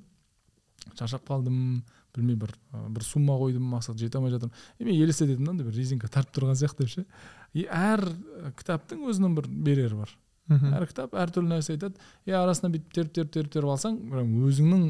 шаршап 0.93 1.25
қалдым 1.25 1.81
білмей 2.15 2.37
бір 2.37 2.53
бір 2.71 3.03
сумма 3.03 3.35
қойдым 3.41 3.65
мақсат 3.73 3.97
жете 3.97 4.17
алмай 4.19 4.31
жатырмын 4.31 4.53
и 4.79 4.85
мен 4.85 5.01
елестететінмін 5.01 5.45
да 5.45 5.51
андай 5.55 5.67
бір 5.67 5.77
резинка 5.81 6.07
тартып 6.07 6.37
тұрған 6.37 6.57
сияқты 6.61 6.85
деп 6.85 6.93
ше 6.93 7.05
и 7.53 7.65
әр 7.65 8.05
кітаптың 8.59 9.03
өзінің 9.09 9.35
бір 9.37 9.49
берері 9.67 9.99
бар 10.03 10.13
мхм. 10.47 10.73
Әр 10.77 10.87
кітап 10.89 11.15
әртүрлі 11.17 11.51
нәрсе 11.51 11.75
айтады. 11.75 11.99
И 12.25 12.33
арасынан 12.35 12.73
бүйтіп 12.75 12.93
теріп 12.95 13.13
теріп 13.15 13.31
теріп 13.33 13.51
теріп 13.53 13.71
алсаң 13.73 13.97
прям 14.11 14.31
өзіңнің 14.47 14.85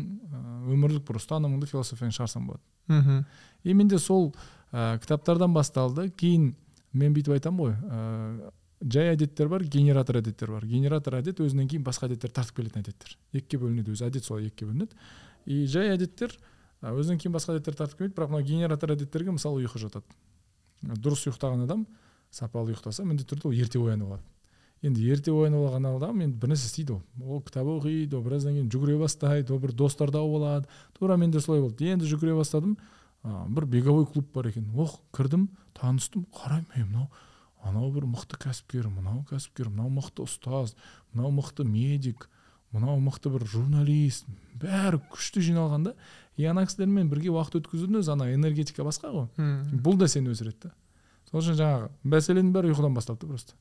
өмірлік 0.73 1.05
бір 1.07 1.19
ұстанымыңды 1.21 1.69
философияңды 1.71 2.17
шығарсаң 2.17 2.47
болады. 2.49 2.63
Мхм. 2.87 3.23
И 3.63 3.73
менде 3.73 3.99
сол 3.99 4.33
ә, 4.71 4.99
кітаптардан 5.01 5.53
басталды. 5.53 6.09
Кейін 6.17 6.53
мен 6.93 7.15
бүйтіп 7.15 7.37
айтамын 7.37 7.59
ғой 7.63 7.73
ә, 7.77 8.51
жай 8.81 9.13
әдеттер 9.15 9.49
бар 9.49 9.63
генератор 9.63 10.21
әдеттер 10.21 10.53
бар. 10.53 10.65
Генератор 10.65 11.19
әдет 11.21 11.41
өзінен 11.43 11.67
кейін 11.71 11.83
басқа 11.87 12.07
әдеттер 12.09 12.31
тартып 12.31 12.61
келетін 12.61 12.85
әдеттер. 12.85 13.17
Екіге 13.33 13.63
бөлінеді 13.63 13.95
өзі 13.95 14.07
әдет 14.07 14.27
солай 14.27 14.51
екіге 14.51 14.71
бөлінеді. 14.71 14.95
И 15.45 15.65
жай 15.65 15.95
әдеттер 15.95 16.37
өзінен 16.85 17.19
кейін 17.21 17.33
басқа 17.33 17.55
әдеттер 17.55 17.77
тартып 17.79 17.97
келмейді 18.03 18.15
бірақ 18.19 18.33
мына 18.35 18.45
генератор 18.45 18.93
әдеттерге 18.93 19.33
мысалы 19.33 19.63
ұйқы 19.65 19.81
жатады. 19.81 20.05
Дұрыс 20.83 21.25
ұйықтаған 21.25 21.63
адам 21.65 21.87
сапалы 22.29 22.75
ұйықтаса 22.75 23.05
міндетті 23.07 23.33
түрде 23.33 23.49
ол 23.49 23.55
ерте 23.57 23.79
оянып 23.81 24.11
алады. 24.11 24.23
Енді 24.85 25.07
ерте 25.09 25.31
оянып 25.33 25.63
алған 25.67 25.87
адам 25.89 26.21
енді 26.21 26.37
бір 26.41 26.51
нәрсе 26.53 26.67
істейді 26.69 26.97
ол 26.97 27.37
ол 27.37 27.41
кітап 27.41 27.69
оқиды 27.71 28.17
ол 28.17 28.23
біраздан 28.25 28.57
кейін 28.57 28.69
жүгіре 28.73 28.97
бастайды 29.01 29.53
ол 29.53 29.61
бір 29.63 29.73
достар 29.73 30.11
тауып 30.13 30.37
алады 30.37 30.67
тура 30.97 31.17
менде 31.17 31.41
солай 31.41 31.61
болды. 31.61 31.89
Енді 31.89 32.05
жүгіре 32.05 32.35
бастадым. 32.37 32.77
А, 33.23 33.45
бір 33.49 33.65
беговой 33.65 34.05
клуб 34.05 34.27
бар 34.33 34.51
екен. 34.51 34.69
Ох 34.77 34.99
кірдім 35.15 35.49
таныстым. 35.73 36.27
Қараймын 36.31 36.77
е 36.77 36.85
мынау 36.85 37.07
анау 37.65 37.91
бір 37.91 38.05
мықты 38.07 38.37
кәсіпкер 38.39 38.87
мынау 38.91 39.25
кәсіпкер 39.29 39.71
мынау 39.71 39.89
мықты 39.97 40.23
ұстаз 40.23 40.75
мынау 41.13 41.33
мықты 41.35 41.65
медик 41.65 42.29
мынау 42.71 42.99
мықты 43.01 43.31
бір 43.33 43.47
журналист. 43.49 44.27
Бәрі 44.61 45.01
күшті 45.11 45.41
жиналған 45.49 45.89
да 45.89 45.95
и 46.37 46.45
ана 46.45 46.65
кісілермен 46.67 47.09
бірге 47.09 47.33
уақыт 47.33 47.59
өткізудің 47.61 48.01
өзі 48.01 48.13
ана 48.13 48.29
энергетика 48.33 48.85
басқа 48.85 49.11
ғой. 49.11 49.27
Бұл 49.73 49.97
да 49.97 50.07
сені 50.07 50.31
өсіреді 50.31 50.69
да. 50.69 50.73
Сол 51.31 51.41
үшін 51.41 51.57
жаңағы 51.59 51.89
мәселенің 52.05 52.53
бәрі 52.55 52.71
ұйқыдан 52.71 52.95
басталды 52.95 53.25
да 53.25 53.33
просто. 53.33 53.57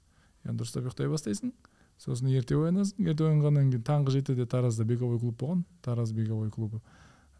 Яғни 0.46 0.60
дұрыстап 0.60 0.86
ұйықтай 0.86 1.10
бастайсың. 1.10 1.52
Сосын 2.00 2.30
ерте 2.30 2.56
оянасың. 2.56 3.00
Ерте 3.06 3.26
оянғаннан 3.26 3.72
кейін 3.72 3.84
таңғы 3.86 4.16
жетіде 4.18 4.46
таразда 4.46 4.84
беговой 4.84 5.18
клуб 5.20 5.36
болған. 5.40 5.64
Тараз 5.82 6.12
беговой 6.12 6.50
клубы. 6.50 6.80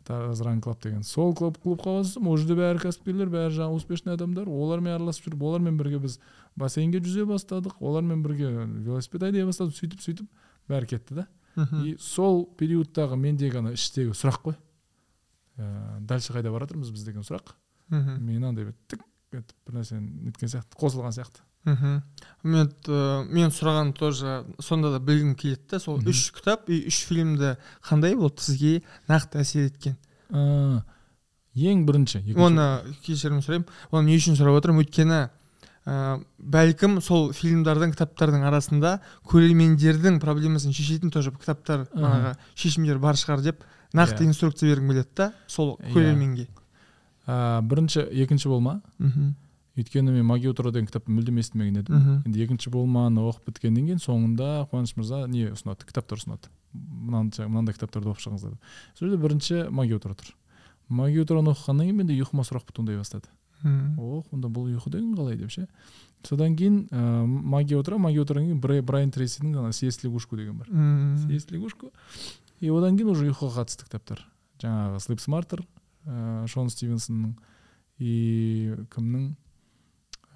Тараз 0.06 0.40
ран 0.40 0.60
клаб 0.62 0.80
деген. 0.82 1.02
Сол 1.02 1.34
клуб 1.34 1.58
клубқа 1.62 1.98
қосылсам 1.98 2.28
ол 2.30 2.38
жерде 2.38 2.56
бәрі 2.56 2.80
кәсіпкерлер 2.84 3.30
бәрі 3.32 3.56
жаңағы 3.56 3.80
успешный 3.80 4.14
адамдар. 4.14 4.48
Олармен 4.48 4.94
араласып 4.94 5.26
жүріп 5.28 5.42
олармен 5.42 5.76
бірге 5.76 5.98
біз 6.02 6.20
бассейнге 6.56 7.02
жүзе 7.02 7.26
бастадық. 7.26 7.80
Олармен 7.80 8.22
бірге 8.22 8.52
велосипед 8.86 9.26
айдай 9.26 9.44
бастадық. 9.48 9.76
Сөйтіп 9.76 10.04
сөйтіп 10.06 10.30
бәрі 10.70 10.92
кетті 10.94 11.20
да. 11.20 11.26
И 11.82 11.96
сол 12.00 12.44
периодтағы 12.56 13.18
мендегі 13.18 13.60
ана 13.60 13.74
іштегі 13.74 14.14
сұрақ 14.14 14.42
қой. 14.44 14.56
Ә, 15.56 16.00
дальше 16.00 16.34
қайда 16.36 16.52
бара 16.52 16.68
жатырмыз 16.68 16.92
біз 16.92 17.04
деген 17.04 17.24
сұрақ. 17.26 17.56
Мхм. 17.88 18.18
мен 18.26 18.44
андай 18.44 18.72
тік 18.88 19.04
етіп 19.32 19.54
бір 19.66 19.78
нәрсені 19.78 20.26
неткен 20.26 20.50
сияқты 20.50 20.78
қосылған 20.78 21.14
сияқты. 21.14 21.44
Мхм. 21.66 22.02
Мен 22.46 22.68
э, 22.86 23.24
мен 23.26 23.50
сұраған 23.50 23.92
тоже 23.98 24.44
сонда 24.62 24.92
да 24.94 25.00
білгім 25.02 25.34
келеді 25.34 25.62
да 25.72 25.78
сол 25.82 25.98
үш 26.06 26.30
кітап 26.32 26.68
и 26.70 26.84
үш 26.86 27.00
фильмді 27.08 27.56
қандай 27.82 28.14
болды 28.14 28.40
сізге 28.44 28.82
нақты 29.10 29.40
әсер 29.42 29.66
еткен? 29.66 29.96
Ә, 30.30 30.82
ең 31.56 31.82
бірінші 31.88 32.20
екінші- 32.22 32.38
оны 32.38 32.66
кешірім 33.02 33.40
сұраймын. 33.42 33.66
Оны 33.90 34.06
не 34.12 34.16
үшін 34.20 34.38
сұрап 34.38 34.60
отырмын? 34.60 34.84
Өйткені 34.86 35.18
ә, 35.86 36.22
бәлкім 36.38 37.00
сол 37.02 37.32
фильмдардың 37.34 37.96
кітаптардың 37.96 38.46
арасында 38.46 39.00
көрермендердің 39.26 40.20
проблемасын 40.22 40.72
шешетін 40.76 41.10
тоже 41.14 41.32
кітаптар 41.34 41.88
манағы 41.94 42.36
шешімдер 42.54 42.98
бар 43.02 43.14
шығар 43.18 43.42
деп 43.42 43.64
нақты 43.94 44.22
Иә. 44.22 44.26
инструкция 44.30 44.70
бергім 44.70 44.90
келеді 44.94 45.08
да 45.16 45.32
сол 45.46 45.78
Иә. 45.80 45.92
көрерменге. 45.94 46.46
Ә, 47.26 47.60
бірінші 47.62 48.06
екінші 48.22 48.48
болма? 48.48 48.80
Мхм. 48.98 49.34
Өйткені 49.76 50.10
мен 50.12 50.24
маги 50.26 50.48
утро 50.48 50.70
деген 50.72 50.86
кітапты 50.88 51.12
мүлдем 51.12 51.38
естімеген 51.38 51.76
едім. 51.82 51.96
Мхм. 51.96 52.22
Енді 52.26 52.42
екінші 52.44 52.70
болманы 52.70 53.20
оқып 53.28 53.50
біткеннен 53.50 53.86
кейін 53.86 54.00
соңында 54.00 54.68
қуаныш 54.70 54.94
мырза 54.96 55.26
не 55.28 55.50
ұсынады 55.52 55.84
кітаптар 55.86 56.18
ұсынады. 56.18 56.48
Мынандай 56.74 57.46
мынандай 57.48 57.74
кітаптарды 57.76 58.08
оқып 58.12 58.24
шығыңыздар 58.24 58.56
деп. 58.56 58.60
Сол 58.98 59.08
жерде 59.08 59.20
бірінші 59.22 59.68
маги 59.70 59.92
утро 59.96 60.14
тұр. 60.16 60.32
Маги 60.88 61.20
утроны 61.20 61.52
оқығаннан 61.52 61.86
кейін 61.90 61.96
менде 62.00 62.16
ұйқыма 62.16 62.44
сұрақ 62.46 62.72
туындай 62.72 62.96
бастады. 62.96 63.28
Мхм. 63.62 63.98
ох 63.98 64.26
онда 64.32 64.48
бұл 64.52 64.68
ұйқы 64.76 64.90
деген 64.92 65.14
қалай 65.16 65.36
деп 65.36 65.50
ше? 65.50 65.66
Содан 66.22 66.56
кейін 66.56 66.88
ә, 66.90 67.24
маги 67.26 67.74
утро 67.74 67.98
маги 67.98 68.18
утродан 68.20 68.44
кейін 68.44 68.60
Брай- 68.60 68.82
брайан 68.82 69.10
трейсидің 69.10 69.56
ана 69.58 69.72
съесть 69.72 70.04
лягушку 70.04 70.36
деген 70.36 70.58
бар. 70.58 70.68
Мгм. 70.68 71.18
съесть 71.26 71.50
лягушку. 71.52 71.90
И 72.60 72.68
одан 72.70 72.96
кейін 72.96 73.10
уже 73.10 73.30
ұйқыға 73.30 73.64
қатысты 73.64 73.84
кітаптар. 73.88 74.24
Жаңағы 74.60 75.00
слип 75.00 75.20
смартер 75.20 75.64
ә, 76.06 76.46
шон 76.46 76.68
стивенсонның 76.68 77.34
и 77.98 78.74
кімнің? 78.90 79.34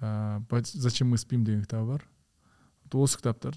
Ә, 0.01 0.63
зачем 0.73 1.09
мы 1.09 1.17
спим 1.17 1.43
деген 1.45 1.63
кітабы 1.63 1.97
бар. 1.97 2.07
Осы 2.91 3.17
кітаптар 3.17 3.55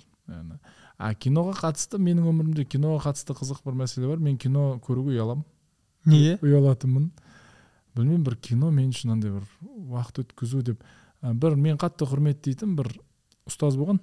а 0.96 1.10
киноға 1.18 1.54
қатысты 1.58 1.98
менің 1.98 2.28
өмірімде 2.30 2.64
киноға 2.70 3.10
қатысты 3.10 3.34
қызық 3.36 3.64
бір 3.66 3.76
мәселе 3.82 4.08
бар. 4.08 4.20
Мен 4.22 4.38
кино 4.38 4.78
көруге 4.84 5.16
ұяламын. 5.16 5.44
Неге? 6.06 6.36
Ұялатынмын. 6.44 7.10
Білмеймін 7.94 8.24
бір 8.26 8.36
кино 8.42 8.70
мен 8.74 8.92
үшін 8.94 9.14
андай 9.16 9.34
бір 9.34 9.48
уақыт 9.90 10.22
өткізу 10.24 10.62
деп. 10.70 10.84
Ә, 11.20 11.34
бір 11.34 11.58
мен 11.58 11.78
қатты 11.80 12.06
құрметтейтін 12.08 12.76
бір 12.78 12.92
ұстаз 13.48 13.76
болған. 13.80 14.00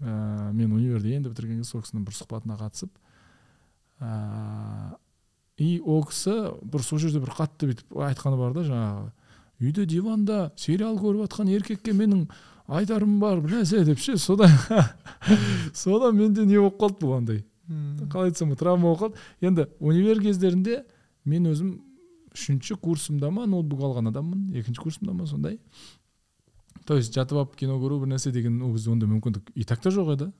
Ә, 0.00 0.50
мен 0.56 0.72
универді 0.72 1.14
енді 1.18 1.32
бітірген 1.32 1.60
кезде 1.60 1.70
сол 1.70 1.84
кісінің 1.84 2.08
бір 2.08 2.16
сұхбатына 2.16 2.58
қатысып. 2.60 2.92
Ә, 4.00 4.96
и 5.60 5.80
ол 5.84 6.04
кісі 6.08 6.36
бір 6.64 6.84
сол 6.86 7.02
жерде 7.02 7.20
бір 7.20 7.34
қатты 7.36 7.70
бүйтіп 7.70 8.00
айтқаны 8.08 8.40
бар 8.40 8.56
да 8.56 8.64
жаңағы. 8.66 9.10
Үйде 9.60 9.84
диванда 9.86 10.52
сериал 10.56 10.96
көріп 10.98 11.26
жатқан 11.26 11.50
еркекке 11.52 11.92
менің 11.92 12.26
айтарым 12.70 13.18
бар 13.20 13.40
бір 13.44 13.60
нәрсе 13.60 13.84
деп 13.84 13.98
ше 14.00 14.16
содан 14.18 14.50
содан 15.74 16.16
менде 16.16 16.46
не 16.46 16.58
болып 16.58 16.80
қалды 16.80 17.04
бұл 17.04 17.16
андай? 17.18 17.44
Қалай 18.10 18.30
айтсам 18.30 18.50
болады 18.50 18.64
травма 18.64 18.88
болып 18.88 19.00
қалды. 19.00 19.24
Енді 19.40 19.66
универ 19.78 20.20
кездерінде 20.22 20.84
мен 21.24 21.46
өзім 21.50 21.74
үшінші 22.34 22.76
курсымда 22.82 23.30
ма 23.30 23.46
ноутбук 23.46 23.82
алған 23.86 24.10
адаммын. 24.10 24.48
Екінші 24.54 24.82
курсымда 24.82 25.14
ма 25.14 25.26
сондай. 25.26 25.58
То 26.86 26.96
есть 26.96 27.14
жатып 27.14 27.38
алып 27.38 27.56
кино 27.56 27.76
көру 27.82 28.00
бір 28.02 28.14
нәрсе 28.14 28.32
деген 28.32 28.62
ол 28.62 28.72
кезде 28.74 28.90
ондай 28.90 29.10
мүмкіндік 29.10 29.52
и 29.54 29.64
так 29.64 29.82
та 29.82 29.90
жоқ 29.90 30.14
еді. 30.14 30.30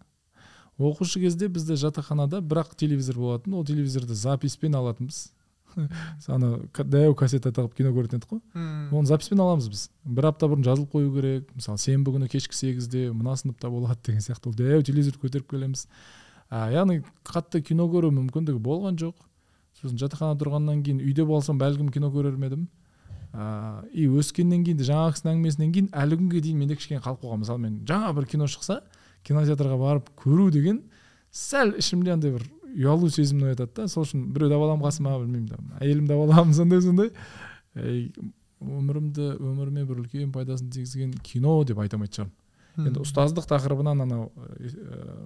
Оқушы 0.79 1.21
кезде 1.21 1.49
бізде 1.49 1.77
жатақханада 1.77 2.41
бірақ 2.41 2.75
телевизор 2.77 3.19
болатын 3.19 3.55
ол 3.55 3.65
телевизорды 3.65 4.15
записпен 4.15 4.75
алатынбыз. 4.75 5.33
Ана 6.29 6.51
дәу 6.77 7.15
кассета 7.19 7.53
тағып 7.55 7.77
кино 7.79 7.93
көретін 7.95 8.21
едік 8.21 8.33
қой. 8.33 8.41
Оны 8.91 9.07
записпен 9.07 9.41
аламыз 9.41 9.69
біз. 9.71 9.85
Бір 10.05 10.31
апта 10.31 10.49
бұрын 10.51 10.67
жазылып 10.67 10.95
қою 10.95 11.13
керек. 11.15 11.49
Мысалы 11.55 11.79
сенбі 11.79 12.15
күні 12.17 12.29
кешкі 12.31 12.57
сегізде 12.57 13.11
мына 13.13 13.37
сыныпта 13.37 13.71
болады 13.71 14.01
деген 14.07 14.25
сияқты. 14.25 14.51
Ол 14.51 14.57
дәу 14.59 14.83
телевизорды 14.83 15.23
көтеріп 15.23 15.49
келеміз. 15.51 15.87
А, 16.51 16.69
яғни 16.73 17.03
қатты 17.25 17.63
кино 17.63 17.87
көру 17.93 18.11
мүмкіндігі 18.15 18.59
болған 18.59 18.99
жоқ. 19.01 19.17
Сосын 19.81 19.99
жатақханада 20.01 20.43
тұрғаннан 20.43 20.83
кейін 20.85 21.01
үйде 21.05 21.25
болсам 21.25 21.59
бәлкім 21.61 21.93
кино 21.95 22.11
көрер 22.11 22.37
ме 22.37 22.51
едім. 22.51 22.69
И 23.95 24.09
өскеннен 24.11 24.65
кейін 24.67 24.81
де 24.81 24.87
жаңағы 24.89 25.15
кісінің 25.15 25.37
әңгімесінен 25.37 25.75
кейін 25.77 25.91
әлі 25.95 26.17
күнге 26.19 26.41
дейін 26.43 26.59
менде 26.59 26.75
кішкене 26.75 26.99
қалып 27.05 27.23
қойған 27.23 27.45
мысалы 27.45 27.63
мен 27.63 27.77
жаңа 27.87 28.11
бір 28.17 28.27
кино 28.27 28.49
шықса 28.51 28.81
кинотеатрға 29.23 29.77
барып 29.79 30.11
көру 30.19 30.49
деген 30.51 30.81
сәл 31.31 31.77
ішімде 31.79 32.11
андай 32.17 32.35
бір 32.35 32.49
ұялу 32.75 33.11
сезімін 33.11 33.53
оятады 33.53 33.73
да. 33.77 33.89
Сол 33.89 34.07
үшін 34.07 34.29
біреуді 34.35 34.57
алып 34.57 34.69
аламын 34.69 34.87
қасыма 34.87 35.17
білмеймін 35.23 35.49
там. 35.55 35.73
Әйелімді 35.81 36.17
алып 36.17 36.35
аламын 36.35 36.57
сондай. 36.57 36.85
Сондай 36.85 37.11
өмірімді 38.61 39.35
өміріме 39.41 39.87
бір 39.89 40.03
үлкен 40.03 40.33
пайдасын 40.35 40.69
тигізген 40.73 41.15
кино 41.25 41.55
деп 41.65 41.81
айта 41.81 41.97
алмайтын 41.97 42.17
шығармын. 42.19 42.37
Енді 42.81 43.03
ұстаздық 43.03 43.47
тақырыбынан 43.51 44.05
анау 44.05 44.29
ә, 44.37 44.71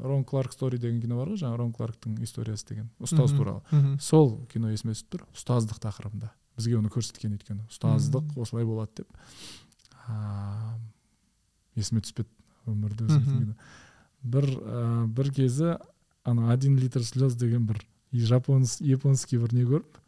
рон 0.07 0.25
кларк 0.27 0.55
стори 0.55 0.79
деген 0.81 1.01
кино 1.03 1.19
бар 1.19 1.33
ғой 1.33 1.41
жаңағы 1.43 1.59
рон 1.61 1.73
кларктың 1.75 2.17
историясы 2.25 2.69
деген 2.71 2.89
ұстаз 3.03 3.35
туралы. 3.37 3.63
Сол 4.01 4.39
кино 4.53 4.71
есіме 4.73 4.95
түсіп 4.95 5.13
тұр 5.13 5.27
ұстаздық 5.35 5.83
тақырыбында. 5.83 6.31
Бізге 6.57 6.79
оны 6.79 6.91
көрсеткен 6.95 7.35
өйткені. 7.37 7.67
Ұстаздық 7.69 8.39
осылай 8.41 8.67
болады 8.67 9.03
деп. 9.03 9.09
Есіме 11.75 12.05
түспеді 12.07 12.31
өмірді 12.71 13.55
бір 14.25 14.49
ә, 14.49 15.07
бір 15.13 15.31
кезі 15.37 15.75
ана 16.25 16.53
один 16.53 16.79
литр 16.79 17.05
слез 17.05 17.37
деген 17.37 17.67
бір 17.67 17.85
жапонс 18.13 18.81
японский 18.81 19.39
бір 19.39 19.53
не 19.55 19.65
көріп 19.69 20.01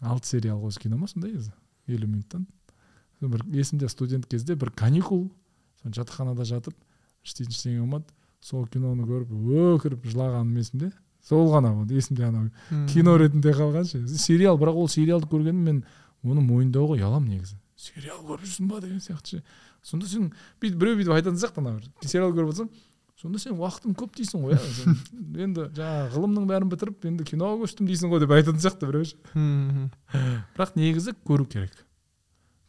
алты 0.00 0.26
сериал 0.28 0.64
осы 0.64 0.80
кино 0.80 0.98
ма 0.98 1.08
сондай 1.08 1.34
өзі 1.36 1.52
елу 1.86 2.06
минуттан. 2.06 2.46
Бір 3.20 3.44
есімде 3.52 3.88
студент 3.88 4.26
кезде 4.26 4.54
бір 4.56 4.70
каникул 4.70 5.30
жатақханада 5.84 6.44
жатып 6.44 6.74
істейтін 7.24 7.54
ештеңе 7.54 7.80
болмады. 7.80 8.06
Сол 8.40 8.66
киноны 8.66 9.04
көріп 9.04 9.32
өкіріп 9.76 10.06
жылағаным 10.08 10.56
есімде. 10.56 10.92
Сол 11.26 11.50
ғана 11.52 11.74
вот 11.76 11.90
есімде 11.92 12.24
анау 12.24 12.48
кино 12.88 13.16
ретінде 13.20 13.52
қалған 13.52 13.84
ше 13.84 14.06
сериал 14.08 14.56
бірақ 14.60 14.78
ол 14.80 14.88
сериалды 14.88 15.28
көргенім 15.28 15.66
мен 15.66 15.82
оны 16.24 16.40
мойындауға 16.40 16.96
ұяламын 16.96 17.36
негізі. 17.36 17.58
Сериал 17.76 18.22
көріп 18.24 18.46
жүрсің 18.46 18.70
ба 18.70 18.80
деген 18.80 19.00
сияқты 19.04 19.36
ше. 19.36 19.42
Сонда 19.82 20.08
сен 20.08 20.32
бүйтіп 20.60 20.80
біреу 20.80 20.96
бүйтіп 20.96 21.12
айтатын 21.18 21.40
сияқты 21.40 21.60
ана 21.60 21.76
сериал 22.00 22.32
көріп 22.32 22.54
отырсың 22.54 22.72
сонда 23.20 23.40
сен 23.42 23.54
уақытым 23.58 23.94
көп 23.98 24.16
дейсің 24.16 24.44
ғой 24.46 24.56
иә 24.56 24.94
енді 25.44 25.66
жаңағы 25.76 26.12
ғылымның 26.16 26.48
бәрін 26.50 26.72
бітіріп 26.72 27.06
енді 27.10 27.26
киноға 27.28 27.60
көштім 27.62 27.88
дейсің 27.90 28.12
ғой 28.12 28.22
деп 28.24 28.34
айтатын 28.36 28.62
сияқты 28.64 28.88
біреу 28.90 29.04
бірақ 30.56 30.76
негізі 30.80 31.14
көру 31.28 31.46
керек. 31.48 31.74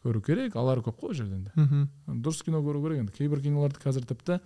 Көру 0.04 0.20
керек 0.24 0.56
алары 0.58 0.82
көп 0.84 1.00
қой 1.00 1.12
ол 1.12 1.14
жерде 1.14 1.38
енді. 1.38 1.86
Дұрыс 2.08 2.42
кино 2.44 2.60
көру 2.64 2.82
керек 2.84 3.04
енді. 3.04 3.14
Кейбір 3.16 3.40
киноларды 3.44 3.80
қазір 3.80 4.04
тіпті 4.10 4.40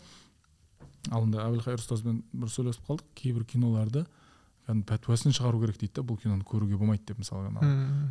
алдында 1.10 1.46
әбілхайыр 1.46 1.80
ұстазбен 1.80 2.22
бір 2.32 2.52
сөйлесіп 2.52 2.86
қалдық. 2.90 3.08
Кейбір 3.16 3.46
киноларды 3.48 4.04
кәдімгі 4.66 4.86
пәтуасын 4.88 5.34
шығару 5.36 5.60
керек 5.62 5.78
дейді 5.78 6.00
да 6.00 6.02
бұл 6.02 6.18
киноны 6.18 6.42
көруге 6.46 6.76
болмайды 6.76 7.04
деп 7.06 7.20
мысалы 7.22 7.52
анау 7.52 7.62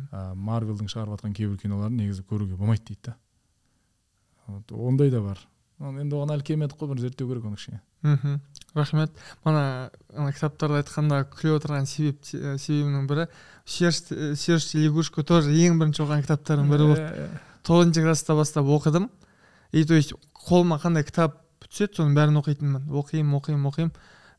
ә, 0.08 0.34
марвелдің 0.34 0.88
шығарып 0.88 1.18
жатқан 1.18 1.34
кейбір 1.36 1.58
киноларын 1.60 1.98
негізі 2.00 2.24
көруге 2.24 2.56
болмайды 2.56 2.86
дейді 2.88 3.10
да. 3.10 3.16
Вот 4.46 4.72
ондай 4.72 5.10
да 5.10 5.20
бар. 5.20 5.38
Енді 5.80 6.16
оған 6.16 6.32
әлі 6.36 6.46
келмедік 6.46 6.78
қой 6.80 6.88
бір 6.92 7.00
зерттеу 7.04 7.28
керек 7.28 7.44
оны 7.44 7.56
кішкене 7.56 7.80
мхм. 8.02 8.40
Рахмет. 8.74 9.10
Мана 9.44 9.90
ана 10.14 10.32
кітаптарды 10.32 10.82
айтқанда 10.82 11.22
күліп 11.32 11.58
отырған 11.60 11.86
себеп 11.88 12.24
себебімнің 12.24 13.06
бірі 13.08 13.26
серж 13.66 14.74
лягушка 14.76 15.24
тоже 15.24 15.52
ең 15.52 15.80
бірінші 15.80 16.04
оқыған 16.04 16.24
кітаптардың 16.26 16.70
бірі 16.70 16.88
болды 16.90 17.06
Ә, 17.06 17.28
тоғызыншы 17.66 18.02
класста 18.04 18.34
бастап 18.34 18.66
оқыдым. 18.66 19.10
И 19.72 19.84
то 19.84 19.94
есть 19.94 20.14
қолыма 20.32 20.78
қандай 20.80 21.04
кітап 21.04 21.42
түседі 21.66 21.98
соның 21.98 22.14
бәрін 22.14 22.40
оқитынмын. 22.40 22.88
Оқимын 22.88 23.40
оқимын 23.40 23.66
оқимын. 23.70 23.92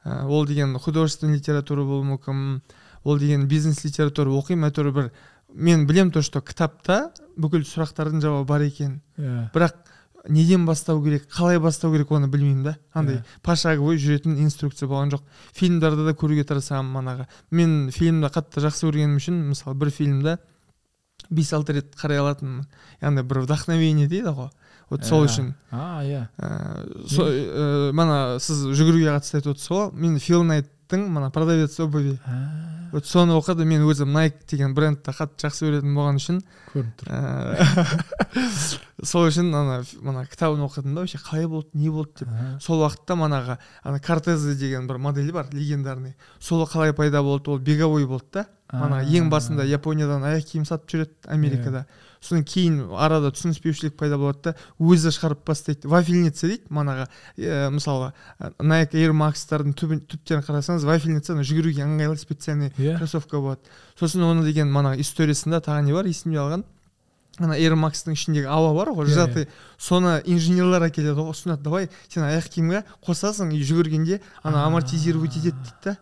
Ол 0.06 0.46
деген 0.46 0.78
художественный 0.80 1.38
литература 1.38 1.84
болуы 1.84 2.06
мүмкін. 2.16 2.62
Ол 3.04 3.20
деген 3.20 3.48
бизнес 3.48 3.84
литература 3.84 4.32
оқимын. 4.32 4.70
Әйтеуір 4.72 4.94
бір 4.94 5.12
мен 5.54 5.88
білем 5.88 6.12
то 6.12 6.22
что 6.22 6.42
кітапта 6.42 7.12
бүкіл 7.38 7.66
сұрақтардың 7.68 8.22
жауабы 8.22 8.48
бар 8.48 8.62
екенін 8.62 9.02
иә. 9.18 9.50
Бірақ 9.54 9.76
неден 10.30 10.66
бастау 10.66 11.02
керек 11.04 11.28
қалай 11.32 11.60
бастау 11.60 11.92
керек 11.94 12.12
оны 12.12 12.28
білмеймін 12.28 12.64
да. 12.64 12.78
Андай 12.94 13.16
Иә. 13.18 13.24
пошаговый 13.44 13.98
жүретін 13.98 14.38
инструкция 14.44 14.88
болған 14.90 15.12
жоқ. 15.16 15.22
Фильмдарды 15.54 16.06
да 16.06 16.14
көруге 16.14 16.44
тырысамын 16.44 16.92
манағы. 16.92 17.28
Мен 17.52 17.90
фильмді 17.92 18.28
қатты 18.28 18.62
жақсы 18.64 18.88
көргенім 18.90 19.18
үшін 19.22 19.42
мысалы 19.54 19.76
бір 19.76 19.92
фильмді 19.92 20.38
бес 21.30 21.52
алты 21.54 21.74
рет 21.74 21.96
қарай 21.96 22.20
алатынмын. 22.22 22.68
Яғни 23.02 23.24
бір 23.24 23.42
вдохновение 23.46 24.08
дейді 24.08 24.32
ғой. 24.36 24.50
Вот 24.90 25.04
сол 25.04 25.26
Иә. 25.26 25.28
үшін. 25.28 25.54
А 25.72 26.04
иә. 26.06 26.28
Ә, 26.38 26.86
ә, 27.12 27.92
мана 27.92 28.40
сіз 28.40 28.68
жүгіруге 28.72 29.10
қатысты 29.12 29.42
айтып 29.42 29.52
отырсыз 29.58 29.70
ғой. 29.74 29.90
Мен 29.94 30.20
фил 30.20 30.44
найттың 30.88 31.10
мана 31.10 31.30
продавец 31.32 31.80
обуви 31.80 32.20
вот 32.92 33.06
соны 33.06 33.34
оқыды 33.36 33.66
мен 33.66 33.84
өзім 33.84 34.14
найк 34.14 34.46
деген 34.48 34.74
брендті 34.74 35.12
қатты 35.12 35.48
жақсы 35.48 35.66
көретін 35.68 35.94
болған 35.94 36.20
үшін. 36.22 36.38
Көрініп 36.72 37.02
тұр. 37.02 37.10
Ә, 37.12 39.04
сол 39.04 39.28
үшін 39.28 39.52
ана 39.52 39.82
мана 40.02 40.24
кітабын 40.26 40.64
оқыдым 40.64 40.96
да 40.96 41.04
вообще 41.04 41.18
қалай 41.18 41.48
болды 41.48 41.70
не 41.74 41.90
болды 41.90 42.24
деп. 42.24 42.30
Сол 42.64 42.86
уақытта 42.86 43.18
манағы 43.20 43.58
ана 43.84 44.00
кортезы 44.00 44.56
деген 44.56 44.88
бір 44.88 44.98
модель 45.04 45.34
бар 45.34 45.52
легендарный. 45.52 46.16
Сол 46.40 46.64
қалай 46.66 46.94
пайда 46.94 47.22
болды 47.22 47.52
ол 47.52 47.60
беговой 47.60 48.08
болды 48.08 48.26
да. 48.32 48.46
Мана 48.72 49.04
ең 49.04 49.30
басында 49.30 49.68
япониядан 49.68 50.24
аяқ 50.24 50.48
киім 50.54 50.66
сатып 50.66 50.96
жүреді 50.96 51.28
америкада. 51.28 51.86
Содан 52.22 52.46
кейін 52.48 52.80
арада 52.98 53.32
түсініспеушілік 53.36 53.98
пайда 54.00 54.18
болады 54.18 54.52
да 54.52 54.56
өзі 54.80 55.12
шығарып 55.16 55.44
бастайды. 55.48 55.88
Вафельница 55.88 56.48
дейді 56.48 56.70
манағы 56.70 57.08
ә, 57.38 57.70
мысалы 57.74 58.14
найк 58.60 58.96
эйр 58.96 59.14
макстардың 59.18 59.76
түбін 59.78 60.02
түптерін 60.08 60.46
қарасаңыз 60.48 60.88
вафельница 60.88 61.34
ана 61.34 61.46
жүгіруге 61.48 61.86
ыңғайлы 61.86 62.18
специальный 62.18 62.74
иә. 62.78 62.98
кроссовка 62.98 63.40
болады. 63.40 63.62
Сосын 64.00 64.24
оны 64.24 64.46
деген 64.46 64.72
манағы 64.72 65.02
историясында 65.02 65.62
тағы 65.62 65.86
не 65.86 65.94
бар 65.94 66.06
есімде 66.10 66.40
алған 66.42 66.66
ана 67.40 67.58
эйр 67.58 67.76
макстың 67.78 68.16
ішіндегі 68.18 68.50
ауа 68.50 68.74
бар 68.74 68.92
ғой 68.98 69.06
Иә, 69.06 69.14
сжатый 69.14 69.48
соны 69.78 70.18
инженерлер 70.26 70.88
әкеледі 70.88 71.14
ғой 71.20 71.32
ұсынады. 71.36 71.62
Давай 71.62 71.90
сен 72.10 72.26
аяқ 72.26 72.50
киімге 72.50 72.84
қосасың 73.06 73.54
и 73.54 73.62
жүгіргенде 73.62 74.22
ана 74.44 74.66
амортизировать 74.66 75.38
етеді 75.38 75.54
дейді 75.54 75.76
да. 75.86 75.98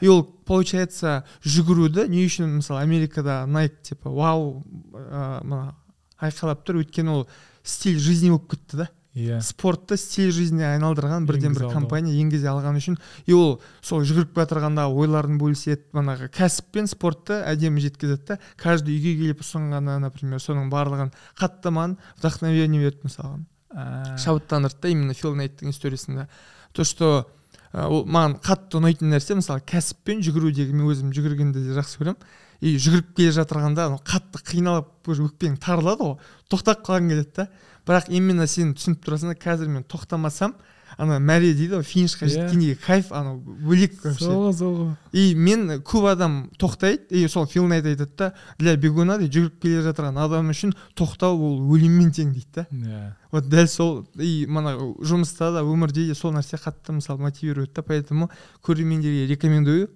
И 0.00 0.08
ол 0.08 0.22
получается 0.22 1.24
жүгіруді 1.44 2.08
не 2.08 2.24
үшін 2.26 2.58
мысалы 2.58 2.82
америкада 2.82 3.44
найк 3.46 3.80
типа 3.82 4.10
вау 4.10 4.62
ә, 4.92 5.42
мына 5.44 5.74
айқайлап 6.20 6.64
тұр. 6.66 6.82
Өйткені 6.84 7.14
ол 7.14 7.26
стиль 7.62 7.98
жизни 7.98 8.30
болып 8.30 8.50
кетті 8.54 8.84
да. 8.84 8.88
Иә. 9.18 9.40
Спортты 9.42 9.96
стиль 9.98 10.30
жизни 10.30 10.62
айналдырған 10.62 11.26
бірден 11.26 11.56
бір 11.56 11.72
компания 11.72 12.14
енгізе 12.20 12.50
алған 12.52 12.78
үшін. 12.78 12.98
И 13.26 13.34
ол 13.34 13.60
сол 13.82 14.04
жүгіріп 14.06 14.34
бара 14.36 14.46
жатырғанда 14.46 14.86
ойларын 14.92 15.40
бөліседі. 15.40 15.88
Манағы 15.96 16.30
кәсіп 16.34 16.70
пен 16.76 16.86
спортты 16.86 17.40
әдемі 17.42 17.82
жеткізеді 17.82 18.34
да. 18.34 18.38
Каждый 18.56 18.94
үйге 18.94 19.16
келіп 19.24 19.42
ұсынғаны 19.42 19.98
например 20.04 20.42
соның 20.42 20.70
барлығын 20.70 21.14
қатты 21.40 21.74
маған 21.74 21.98
вдохновение 22.20 22.84
берді 22.84 23.08
мысалы 23.10 23.46
А, 23.70 24.16
шабыттандырды 24.16 24.80
да 24.80 24.88
именно 24.88 25.14
фил 25.14 25.34
найттың 25.36 25.70
историясында. 25.70 26.28
То 26.72 26.84
что 26.84 27.08
ә, 27.20 27.37
ол 27.72 28.04
маған 28.08 28.38
қатты 28.44 28.78
ұнайтын 28.80 29.12
нәрсе 29.12 29.36
мысалы 29.38 29.62
кәсіп 29.68 30.00
пен 30.08 30.22
жүгірудегі 30.24 30.72
мен 30.72 30.88
өзім 30.88 31.12
жүгіргенді 31.16 31.64
де 31.66 31.76
жақсы 31.76 32.00
көремін. 32.00 32.20
И 32.64 32.74
жүгіріп 32.80 33.12
келе 33.18 33.34
жатырғанда 33.36 33.88
қатты 34.08 34.40
қиналып 34.48 35.10
уже 35.12 35.26
өкпең 35.28 35.58
тарылады 35.62 36.06
ғой 36.08 36.16
тоқтап 36.50 36.82
қалғың 36.86 37.12
келеді 37.12 37.34
да. 37.36 37.48
Бірақ 37.86 38.08
именно 38.08 38.46
сен 38.48 38.72
түсініп 38.74 39.04
тұрасың 39.04 39.32
да 39.32 39.36
қазір 39.38 39.70
мен 39.72 39.84
тоқтамасам 39.84 40.56
ана 40.98 41.20
мәре 41.22 41.52
дейді 41.54 41.78
ғой 41.78 41.84
финишқа 41.86 42.26
Иә. 42.26 42.32
жеткендегі 42.34 42.74
кайф 42.82 43.12
анау 43.14 43.38
бөлек 43.38 43.94
вообще. 44.02 44.24
Сол 44.24 44.48
ғой 44.48 44.54
сол 44.58 44.74
ғой 44.76 44.94
и 45.12 45.34
мен 45.34 45.68
көп 45.86 46.08
адам 46.10 46.50
тоқтайды 46.58 47.06
и 47.14 47.28
сол 47.28 47.46
фил 47.46 47.68
найт 47.70 47.86
айтады 47.86 48.10
да 48.18 48.32
для 48.58 48.74
бегуна 48.76 49.18
дейді 49.18 49.38
жүгіріп 49.38 49.60
келе 49.62 49.82
жатырған 49.86 50.18
адам 50.18 50.50
үшін 50.50 50.74
тоқтау 50.98 51.38
ол 51.38 51.60
өліммен 51.76 52.10
тең 52.10 52.32
дейді 52.34 52.50
да. 52.54 52.66
Иә. 52.72 53.14
Вот 53.30 53.48
дәл 53.48 53.68
сол 53.68 54.06
и 54.18 54.46
мана 54.48 54.74
жұмыста 54.98 55.52
да 55.54 55.62
өмірде 55.62 56.08
де 56.10 56.14
сол 56.18 56.34
нәрсе 56.34 56.58
қатты 56.58 56.92
мысалы 56.98 57.22
мотивирует 57.22 57.72
да 57.74 57.82
поэтому 57.82 58.30
көрермендерге 58.66 59.26
рекомендую. 59.30 59.90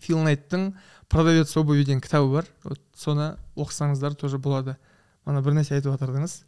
Фил 0.00 0.18
найттың 0.26 0.74
продавец 1.08 1.56
обуви 1.56 1.84
деген 1.84 2.00
кітабы 2.00 2.32
бар. 2.32 2.46
Вот 2.64 2.80
соны 2.96 3.36
оқысаңыздар 3.56 4.14
тоже 4.14 4.38
болады. 4.38 4.76
Мана 5.24 5.40
бір 5.40 5.54
нәрсе 5.56 5.78
айтып 5.78 5.94
жатырдыңыз 5.94 6.42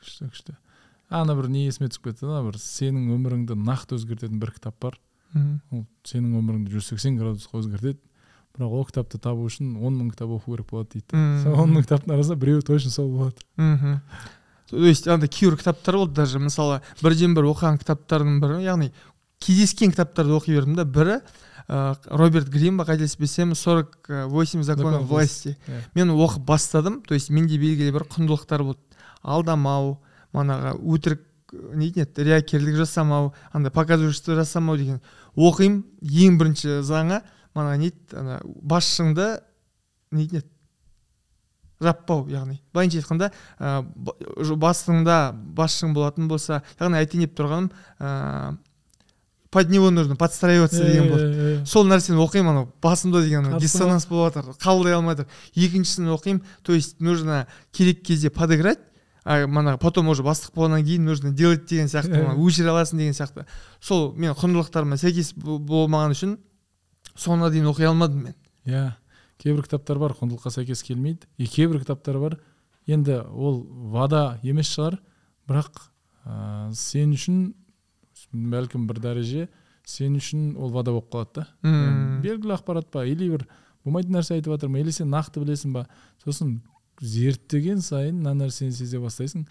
күшті 0.00 0.30
күшті. 0.32 0.56
Ана 1.10 1.34
бір 1.34 1.48
не 1.48 1.66
есіме 1.68 1.88
түсіп 1.88 2.10
кетті 2.10 2.28
да 2.28 2.42
бір 2.44 2.58
сенің 2.60 3.10
өміріңді 3.16 3.56
нақты 3.56 3.98
өзгертетін 3.98 4.40
бір 4.40 4.52
кітап 4.56 4.76
бар. 4.80 4.98
Мхм. 5.32 5.60
ол 5.72 5.84
сенің 6.08 6.38
өміріңді 6.40 6.72
жүз 6.72 6.92
сексен 6.92 7.18
градусқа 7.20 7.60
өзгертеді. 7.60 8.00
Бірақ 8.56 8.74
ол 8.74 8.86
кітапты 8.88 9.20
табу 9.20 9.44
үшін 9.48 9.76
он 9.76 9.98
мың 10.00 10.12
кітап 10.14 10.32
оқу 10.34 10.54
керек 10.54 10.70
болады 10.70 10.98
дейді. 10.98 11.20
Сол 11.44 11.60
он 11.62 11.74
мың 11.76 11.84
кітаптың 11.84 12.14
арасында 12.16 12.40
біреуі 12.40 12.64
точно 12.64 12.90
сол 12.90 13.10
болады. 13.12 13.44
Мхм. 13.56 14.00
То 14.70 14.84
есть 14.84 15.08
андай 15.08 15.28
кейбір 15.28 15.56
кітаптар 15.56 15.96
болды 15.96 16.14
даже 16.14 16.38
мысалы 16.38 16.80
бірден 17.00 17.34
бір 17.34 17.48
оқыған 17.52 17.78
кітаптардың 17.80 18.40
бірі 18.42 18.64
яғни 18.66 18.90
кездескен 19.40 19.94
кітаптарды 19.94 20.34
оқи 20.36 20.52
бердім 20.52 20.76
да 20.76 20.84
бірі 20.84 21.20
ә, 21.68 21.96
роберт 22.10 22.50
грин 22.52 22.76
ба 22.76 22.84
қателеспесем 22.84 23.54
сорок 23.54 23.96
восемь 24.08 24.62
законов 24.62 25.06
власти 25.08 25.56
мен 25.94 26.10
оқып 26.12 26.44
бастадым 26.44 27.00
то 27.00 27.14
есть 27.14 27.30
менде 27.30 27.56
белгілі 27.56 27.92
бір 27.96 28.04
құндылықтар 28.12 28.62
болды. 28.62 28.80
Алдамау 29.22 30.00
манағы 30.36 30.76
өтірік 30.78 31.24
не 31.52 31.88
дейтін 31.88 32.04
еді 32.04 32.26
риякерлік 32.28 32.76
жасамау 32.76 33.32
андай 33.52 33.72
показушество 33.72 34.36
жасамау 34.36 34.76
деген. 34.76 35.00
Оқимын 35.36 35.84
ең 36.02 36.38
бірінші 36.40 36.80
заңы 36.84 37.22
мана 37.54 37.76
не 37.76 37.90
дейді 37.90 38.20
ана 38.20 38.38
басшыңды 38.44 39.40
не 40.12 40.26
дейтін 40.26 40.42
еді 40.42 40.48
жаппау 41.80 42.26
яғни. 42.28 42.60
Былайынша 42.74 43.00
айтқанда 43.00 43.30
ә, 43.58 43.82
басыңда 44.58 45.18
басшың 45.32 45.94
болатын 45.94 46.28
болса 46.28 46.62
яғни 46.80 46.98
айтайын 47.00 47.26
деп 47.26 47.36
тұрғаным 47.38 47.70
ә, 47.98 48.56
под 49.50 49.70
него 49.70 49.90
нужно 49.90 50.16
подстраиваться 50.16 50.84
деген 50.84 51.08
болды 51.08 51.24
Иә, 51.28 51.54
иә, 51.60 51.66
сол 51.66 51.86
нәрсені 51.88 52.20
оқимын 52.20 52.50
анау 52.50 52.68
басымда 52.82 53.22
деген 53.22 53.46
анау 53.46 53.60
диссонанс 53.60 54.06
болып 54.06 54.34
жатыр 54.34 54.58
қабылдай 54.60 54.96
алмай 54.98 55.16
жатыр 55.16 55.30
екіншісін 55.54 56.10
оқимын 56.12 56.42
то 56.62 56.74
есть 56.74 57.00
нужно 57.00 57.46
керек 57.72 58.02
кезде 58.04 58.28
подыграть 58.30 58.78
мана 59.46 59.76
потом 59.78 60.08
уже 60.08 60.22
бастық 60.22 60.54
болғаннан 60.54 60.84
кейін 60.86 61.04
нужно 61.04 61.32
делать 61.32 61.66
деген 61.68 61.86
сияқты 61.90 62.22
мана 62.24 62.38
өшіре 62.40 62.70
аласың 62.72 62.98
деген 62.98 63.12
сияқты. 63.16 63.44
Сол 63.80 64.12
мен 64.16 64.32
құндылықтарыма 64.32 64.96
сәйкес 64.96 65.34
бо- 65.36 65.58
болмаған 65.58 66.14
үшін 66.16 66.36
соңына 67.14 67.50
дейін 67.52 67.68
оқи 67.72 67.84
алмадым 67.88 68.22
мен. 68.24 68.34
Иә 68.66 68.94
кейбір 69.38 69.62
кітаптар 69.66 69.98
бар 69.98 70.16
құндылыққа 70.18 70.50
сәйкес 70.54 70.82
келмейді. 70.82 71.26
И 71.36 71.46
кейбір 71.46 71.80
кітаптар 71.84 72.18
бар. 72.18 72.38
Енді 72.86 73.20
ол 73.34 73.66
вада 73.92 74.38
емес 74.42 74.70
шығар. 74.72 74.98
Бірақ 75.48 75.76
ә, 76.26 76.72
сен 76.74 77.12
үшін 77.12 77.52
бәлкім 78.32 78.86
бір 78.88 78.98
дәреже 79.00 79.48
сен 79.88 80.16
үшін 80.18 80.56
ол 80.56 80.70
вада 80.74 80.92
болып 80.92 81.10
қалады 81.12 81.34
да. 81.34 81.46
Белгілі 82.24 82.56
ақпарат 82.56 82.90
па 82.92 83.04
или 83.06 83.28
бір 83.30 83.46
болмайтын 83.84 84.12
нәрсе 84.18 84.34
айтып 84.36 84.52
жатыр 84.56 84.68
ма 84.68 84.80
или 84.82 84.90
сен 84.92 85.08
нақты 85.08 85.40
білесің 85.40 85.72
ба? 85.72 85.86
Сосын 86.24 86.60
зерттеген 87.00 87.80
сайын 87.84 88.18
мына 88.20 88.34
нәрсені 88.44 88.72
сезе 88.74 89.00
бастайсың. 89.02 89.46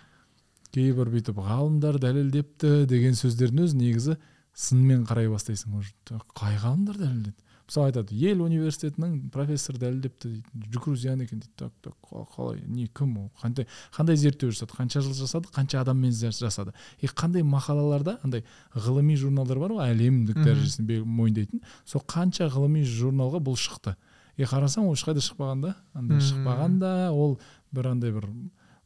Кейбір 0.76 1.10
бүйтіп 1.14 1.40
ғалымдар 1.42 1.98
дәлелдепті 2.04 2.86
деген 2.90 3.16
сөздердің 3.18 3.66
өзі 3.68 3.78
негізі 3.80 4.18
сынмен 4.58 5.06
қарай 5.08 5.30
бастайсың. 5.32 5.78
Уже 5.80 5.94
«Тө, 6.06 6.20
қай 6.36 6.58
ғалымдар 6.60 6.98
дәлелдеді? 7.00 7.36
Мысалы 7.68 7.90
айтады 7.92 8.16
ел 8.16 8.42
университетінің 8.46 9.30
профессоры 9.32 9.80
дәлелдепті 9.82 10.30
дейді. 10.30 10.70
Жүгіру 10.72 10.96
зиян 10.96 11.20
екен 11.24 11.42
дейді. 11.42 11.52
Так 11.60 11.74
так 11.84 11.96
қа- 12.02 12.24
қалай 12.36 12.62
не 12.66 12.88
кім 12.88 13.18
ол? 13.18 13.32
Қандай 13.42 13.68
қандай 13.92 14.16
зерттеу 14.16 14.52
жасады? 14.52 14.72
Қанша 14.72 15.02
жыл 15.04 15.12
жасады? 15.12 15.52
Қанша 15.52 15.82
адаммен 15.82 16.12
жасады? 16.16 16.72
И 17.02 17.08
қандай 17.08 17.44
мақалаларда 17.44 18.20
андай 18.24 18.46
ғылыми 18.74 19.18
журналдар 19.20 19.60
бар 19.60 19.72
ғой? 19.76 19.92
Әлемдік 19.92 20.40
дәрежесін 20.46 20.88
мойындайтын 21.04 21.62
сол 21.84 22.02
қанша 22.08 22.48
ғылыми 22.48 22.84
журналға 22.88 23.44
бұл 23.44 23.60
шықты? 23.60 23.98
И 24.38 24.46
қарасаң 24.46 24.88
ол 24.88 24.96
ешқайда 24.98 25.24
шықпаған 25.26 25.64
да 25.66 25.74
андай 25.98 26.22
шықпаған 26.22 26.78
да. 26.82 26.92
Ол 27.12 27.40
бір 27.74 27.92
андай 27.94 28.14
бір 28.14 28.30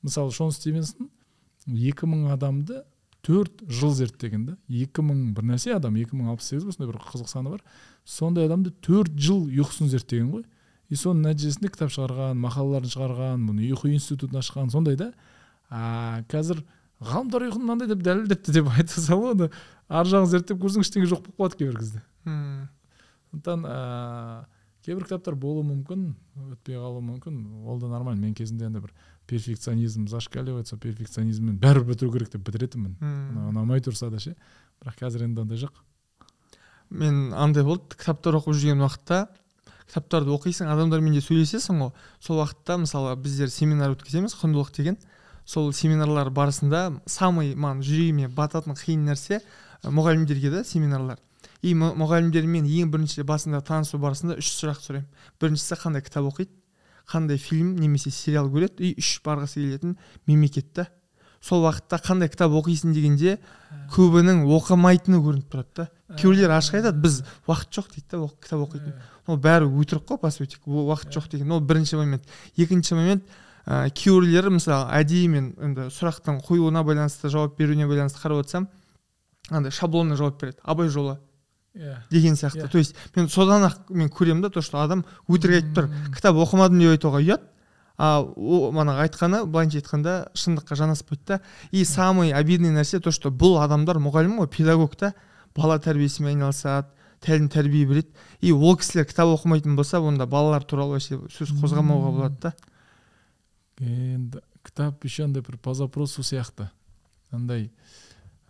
мысалы 0.01 0.31
шон 0.31 0.51
стивенсон 0.55 1.09
екі 1.67 2.07
мың 2.09 2.31
адамды 2.33 2.81
төрт 3.21 3.61
жыл 3.69 3.93
зерттеген 3.93 4.45
да. 4.47 4.57
Екі 4.69 5.03
мың 5.05 5.33
бір 5.35 5.51
нәрсе 5.53 5.75
адам 5.75 5.99
екі 5.99 6.17
мың 6.17 6.31
алпыс 6.33 6.49
сегіз 6.51 6.65
ба 6.65 6.75
сондай 6.75 6.91
бір 6.93 7.01
қызық 7.03 7.29
саны 7.29 7.53
бар. 7.53 7.61
Сондай 8.05 8.47
адамды 8.49 8.73
төрт 8.81 9.13
жыл 9.13 9.45
ұйқысын 9.51 9.91
зерттеген 9.91 10.31
ғой. 10.33 10.45
И 10.89 10.97
соның 10.99 11.29
нәтижесінде 11.29 11.69
кітап 11.71 11.91
шығарған 11.93 12.39
мақалаларын 12.41 12.91
шығарған 12.91 13.45
бұны 13.47 13.67
ұйқы 13.69 13.93
институтын 13.93 14.41
ашқан 14.41 14.71
сондай 14.73 14.97
да. 14.99 15.11
А 15.69 16.23
қазір 16.31 16.65
ғалымдар 16.99 17.45
ұйқыны 17.47 17.63
мынандай 17.63 17.87
деп 17.91 18.01
дәлелдепті 18.03 18.55
деп 18.57 18.67
айта 18.73 18.99
салу 18.99 19.31
оны 19.31 19.47
ар 19.87 20.09
жағын 20.09 20.29
зерттеп 20.33 20.59
көрсең 20.61 20.83
ештеңе 20.83 21.07
жоқ 21.09 21.23
болып 21.23 21.37
қалады 21.39 21.61
кейбір 21.61 21.79
кезде. 21.79 22.01
Мм. 22.25 22.67
сондықтан 23.31 23.63
ә, 23.65 24.45
кейбір 24.85 25.05
кітаптар 25.05 25.35
болуы 25.35 25.63
мүмкін 25.67 26.07
өтпей 26.53 26.77
қалуы 26.79 27.03
мүмкін. 27.05 27.37
Ол 27.65 27.79
да 27.79 27.87
нормально. 27.91 28.21
Мен 28.25 28.33
кезінде 28.33 28.65
андай 28.65 28.81
бір 28.81 28.93
перфекционизм 29.27 30.07
зашкаливает 30.07 30.67
сол 30.67 30.79
перфекционизммен 30.79 31.59
бәрібір 31.61 31.93
бітіру 31.93 32.11
керек 32.11 32.31
деп 32.33 32.45
бітіретінмін. 32.47 32.97
Мм. 32.99 33.51
ұнамай 33.51 33.83
тұрса 33.85 34.09
да 34.09 34.19
ше. 34.19 34.35
Бірақ 34.81 34.97
қазір 35.03 35.27
енді 35.27 35.45
ондай 35.45 35.61
жоқ. 35.61 35.77
Мен 36.89 37.33
андай 37.33 37.63
болды. 37.63 37.95
Кітаптар 37.95 38.39
оқып 38.41 38.57
жүрген 38.57 38.81
уақытта 38.81 39.27
кітаптарды 39.91 40.31
оқисың 40.33 40.69
адамдармен 40.71 41.13
де 41.13 41.21
сөйлесесің 41.23 41.81
ғой. 41.85 41.91
Сол 42.19 42.41
уақытта 42.41 42.79
мысалы 42.81 43.15
біздер 43.19 43.51
семинар 43.51 43.93
өткіземіз 43.95 44.35
құндылық 44.39 44.71
деген. 44.75 44.97
Сол 45.45 45.73
семинарлар 45.73 46.29
барысында 46.31 47.01
самый 47.05 47.55
маған 47.55 47.81
жүрегіме 47.83 48.29
бататын 48.31 48.77
қиын 48.77 49.03
нәрсе 49.09 49.41
мұғалімдерге 49.83 50.51
да 50.53 50.63
семинарлар. 50.63 51.19
И 51.61 51.73
мұ- 51.73 51.93
мұғалімдермен 51.99 52.65
ең 52.65 52.91
бірінші 52.91 53.23
басында 53.27 53.61
танысу 53.61 53.99
барысында 54.01 54.37
үш 54.41 54.49
сұрақ 54.57 54.81
сұраймын. 54.81 55.07
Біріншісі 55.41 55.77
қандай 55.81 56.01
кітап 56.01 56.25
оқиды? 56.31 56.49
Қандай 57.09 57.37
фильм 57.37 57.75
немесе 57.75 58.11
сериал 58.11 58.49
көреді? 58.49 58.81
И 58.81 58.95
үш 58.97 59.21
барғысы 59.25 59.61
келетін 59.61 59.97
мемлекетті. 60.27 60.87
Сол 61.41 61.65
уақытта 61.65 61.97
қандай 62.01 62.29
кітап 62.29 62.53
оқисың 62.53 62.93
дегенде 62.93 63.39
көбінің 63.93 64.43
оқымайтыны 64.45 65.17
көрініп 65.21 65.47
тұрады 65.49 65.73
да. 65.75 65.87
Кейбіреулер 66.13 66.53
ашық 66.53 66.77
айтады 66.77 67.01
біз 67.01 67.23
уақыт 67.47 67.71
жоқ 67.73 67.87
дейді 67.95 68.07
да 68.11 68.27
кітап 68.41 68.61
оқитын 68.67 68.93
ол 69.25 69.39
бәрі 69.41 69.65
өтірік 69.65 70.05
қой 70.05 70.19
по 70.21 70.29
сути 70.29 70.57
уақыт 70.65 71.09
жоқ 71.09 71.31
деген. 71.31 71.51
Ол 71.51 71.59
бірінші 71.61 71.95
момент. 71.97 72.29
Екінші 72.57 72.93
момент 72.93 73.23
ә, 73.65 73.89
кейбіреулері 73.89 74.53
мысалы 74.53 74.85
әдейі 75.01 75.27
мен 75.33 75.55
енді 75.57 75.89
сұрақтың 75.89 76.43
қоюына 76.45 76.85
байланысты 76.85 77.29
жауап 77.33 77.57
беруіне 77.57 77.89
байланысты 77.89 78.21
қарап 78.21 78.45
отырсам 78.45 78.69
андай 79.49 79.71
шаблонно 79.71 80.15
жауап 80.15 80.39
береді. 80.41 80.59
Абай 80.63 80.89
жолы 80.89 81.17
иә 81.75 81.97
деген 82.09 82.35
сияқты. 82.35 82.67
То 82.67 82.77
есть 82.77 82.95
мен 83.15 83.29
содан 83.29 83.63
ақ 83.63 83.89
мен 83.89 84.09
көремін 84.09 84.41
да 84.41 84.49
то 84.49 84.61
что 84.61 84.81
адам 84.81 85.05
өтірік 85.27 85.61
айтып 85.61 85.75
тұр. 85.77 85.89
Кітап 86.15 86.35
оқымадым 86.35 86.79
деп 86.79 86.95
айтуға 86.97 87.21
ұят. 87.21 87.47
А 87.97 88.23
манағы 88.25 89.05
айтқаны 89.05 89.45
былайынша 89.45 89.79
айтқанда 89.79 90.15
шындыққа 90.33 90.75
жанаспайды 90.75 91.21
да. 91.27 91.41
И 91.71 91.85
самый 91.85 92.31
обидный 92.33 92.71
нәрсе 92.71 92.99
то 92.99 93.11
что 93.11 93.29
бұл 93.29 93.61
адамдар 93.63 93.99
мұғалім 93.99 94.39
ғой 94.41 94.49
педагог 94.49 94.95
та. 94.95 95.13
Бала 95.55 95.77
тәрбиесімен 95.79 96.35
айналысады 96.35 96.87
тәлім 97.21 97.49
тәрбие 97.49 97.85
береді. 97.85 98.09
И 98.41 98.51
ол 98.51 98.75
кісілер 98.77 99.05
кітап 99.05 99.29
оқымайтын 99.29 99.75
болса 99.75 100.01
онда 100.01 100.25
балалар 100.25 100.63
туралы 100.63 100.97
вообще 100.97 101.19
сөз 101.29 101.53
қозғамауға 101.61 102.11
болады 102.15 102.37
да. 102.41 102.53
Енді 103.79 104.41
кітап 104.65 105.05
еще 105.05 105.25
андай 105.25 105.43
бір 105.43 105.57
по 105.57 105.73
запросу 105.73 106.23
сияқты. 106.23 106.71
Андай 107.29 107.71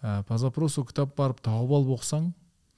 ә, 0.01 0.23
по 0.23 0.37
запросу 0.37 0.85
кітап 0.85 1.17
барып 1.17 1.41
тауып 1.41 1.71
алып 1.71 1.99
оқысаң 1.99 2.31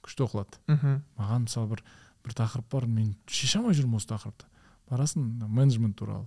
күшті 0.04 0.26
оқылады. 0.26 0.60
Мхм. 0.68 1.00
Маған 1.18 1.46
мысалы 1.48 1.68
бір 1.74 1.82
бір 2.24 2.36
тақырып 2.38 2.70
бар 2.72 2.86
мен 2.86 3.14
шеше 3.26 3.58
алмай 3.58 3.74
жүрмін 3.74 3.96
осы 4.00 4.08
тақырыпты. 4.12 4.46
Барасың 4.90 5.26
менеджмент 5.48 5.96
туралы. 5.98 6.26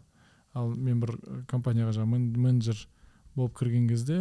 Ал 0.54 0.70
мен 0.76 1.00
бір 1.00 1.16
компанияға 1.48 1.94
жаңағы 1.98 2.12
мен- 2.12 2.38
менеджер 2.38 2.88
болып 3.36 3.58
кірген 3.58 3.88
кезде 3.90 4.18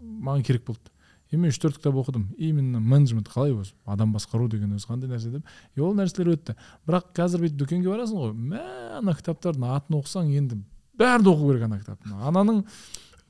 маған 0.00 0.44
керек 0.44 0.64
болды. 0.66 0.90
И 1.32 1.36
мен 1.36 1.50
үш 1.52 1.58
төрт 1.62 1.76
кітап 1.78 1.94
оқыдым. 1.94 2.24
Именно 2.36 2.80
менеджмент 2.80 3.28
қалай 3.30 3.52
өзі? 3.54 3.72
Адам 3.86 4.12
басқару 4.12 4.48
деген 4.50 4.72
өзі 4.74 4.88
қандай 4.88 5.06
нәрсе 5.08 5.30
деп? 5.30 5.44
И 5.76 5.80
ол 5.80 5.94
нәрселер 5.94 6.34
өтті. 6.34 6.56
Бірақ 6.88 7.12
қазір 7.14 7.44
бүйтіп 7.44 7.56
дүкенге 7.56 7.86
барасың 7.86 8.18
ғой 8.18 8.32
мә 8.34 8.64
ана 8.98 9.12
кітаптардың 9.14 9.64
атын 9.76 9.96
оқысаң 10.00 10.32
енді 10.36 10.58
бәрін 10.98 11.30
оқу 11.30 11.52
керек 11.52 11.62
ана 11.68 11.78
кітаптың. 11.78 12.16
Ананың 12.18 12.64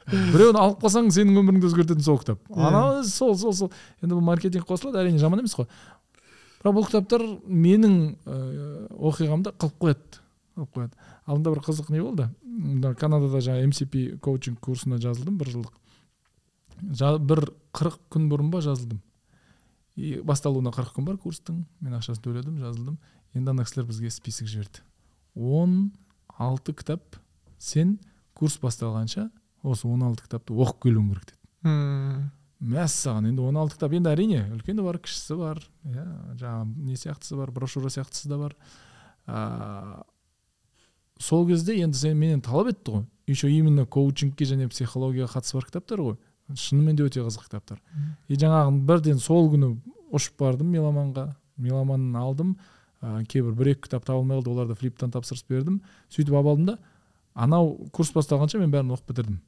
біреуін 0.08 0.58
алып 0.58 0.80
қалсаң 0.84 1.10
сенің 1.14 1.40
өміріңді 1.42 1.68
өзгертетін 1.68 2.04
сол 2.04 2.18
кітап. 2.20 2.40
Иә. 2.48 2.68
ана 2.68 3.04
сол 3.04 3.36
сол 3.38 3.54
сол. 3.54 3.70
Енді 4.02 4.16
бұл 4.16 4.24
маркетинг 4.24 4.66
қосылады 4.68 5.02
әрине 5.02 5.20
жаман 5.20 5.42
емес 5.42 5.54
қой. 5.58 5.68
Бірақ 6.62 6.76
бұл 6.76 6.86
кітаптар 6.88 7.24
менің 7.46 7.94
ә, 8.26 8.38
оқиғамды 8.96 9.52
қылып 9.56 9.78
қояды 9.80 10.20
қылып 10.56 10.74
қояды. 10.76 10.98
Алдында 11.26 11.54
бір 11.54 11.62
қызық 11.64 11.92
не 11.92 12.02
болды? 12.02 12.28
Мына 12.44 12.94
канадада 12.94 13.40
жаңағы 13.44 13.70
mcp 13.70 14.18
коучинг 14.24 14.60
курсына 14.60 14.98
жазылдым 15.00 15.38
бір 15.40 15.52
жылдық. 15.54 15.72
Бір 17.24 17.44
қырық 17.76 17.98
күн 18.12 18.28
бұрын 18.32 18.50
ба 18.52 18.60
жазылдым. 18.64 19.00
И 19.96 20.20
басталуына 20.24 20.72
қырық 20.74 20.94
күн 20.96 21.08
бар 21.08 21.16
курстың. 21.20 21.64
Мен 21.80 21.96
ақшасын 21.96 22.24
төледім 22.24 22.60
жазылдым. 22.60 22.98
Енді 23.34 23.54
ана 23.54 23.64
кісілер 23.64 23.86
бізге 23.88 24.10
список 24.10 24.48
жіберді. 24.48 24.82
Он 25.34 25.92
алты 26.36 26.74
кітап 26.74 27.16
сен 27.58 27.98
курс 28.34 28.58
басталғанша 28.60 29.30
осы 29.62 29.88
он 29.88 30.02
алты 30.02 30.26
кітапты 30.26 30.54
оқып 30.54 30.86
келуің 30.86 31.08
керек 31.10 31.26
деді. 31.26 31.38
Мм. 31.62 32.30
мәссаған 32.60 33.30
енді 33.30 33.42
он 33.48 33.56
алты 33.56 33.76
кітап 33.76 33.94
енді 33.96 34.10
әрине 34.12 34.40
үлкені 34.52 34.84
бар 34.84 34.98
кішісі 35.00 35.36
бар 35.40 35.60
иә 35.84 36.04
жаңағы 36.40 36.86
не 36.88 36.96
сияқтысы 36.96 37.36
бар 37.36 37.50
брошюра 37.50 37.88
сияқтысы 37.88 38.28
да 38.28 38.38
бар. 38.38 38.56
Ыыы 39.26 40.02
сол 41.20 41.46
кезде 41.48 41.76
енді 41.80 41.98
сен 41.98 42.18
менен 42.18 42.40
талап 42.40 42.68
етті 42.72 42.90
ғой. 42.92 43.06
Еще 43.26 43.50
именно 43.50 43.86
коучингке 43.86 44.44
және 44.44 44.68
психологияға 44.68 45.38
қатысы 45.38 45.56
бар 45.56 45.66
кітаптар 45.68 46.00
ғой. 46.00 46.16
Шынымен 46.54 46.96
де 46.96 47.04
өте 47.04 47.22
қызық 47.22 47.46
кітаптар. 47.46 47.80
И 48.28 48.34
жаңағы 48.34 48.80
бірден 48.88 49.20
сол 49.20 49.50
күні 49.52 49.74
ұшып 50.10 50.40
бардым 50.40 50.72
меломанға. 50.72 51.34
Меломанын 51.56 52.16
алдым. 52.16 52.56
Ә, 53.00 53.24
кейбір 53.24 53.54
бір 53.54 53.72
екі 53.74 53.86
кітап 53.86 54.04
табылмай 54.04 54.40
қалды 54.40 54.50
оларды 54.50 54.74
флиптан 54.74 55.12
тапсырыс 55.12 55.44
бердім. 55.48 55.80
Сөйтіп 56.08 56.34
алып 56.34 56.50
алдым 56.54 56.66
да 56.72 56.78
анау 57.34 57.88
курс 57.92 58.12
басталғанша 58.12 58.58
мен 58.58 58.72
бәрін 58.72 58.92
оқып 58.96 59.12
бітірдім. 59.12 59.38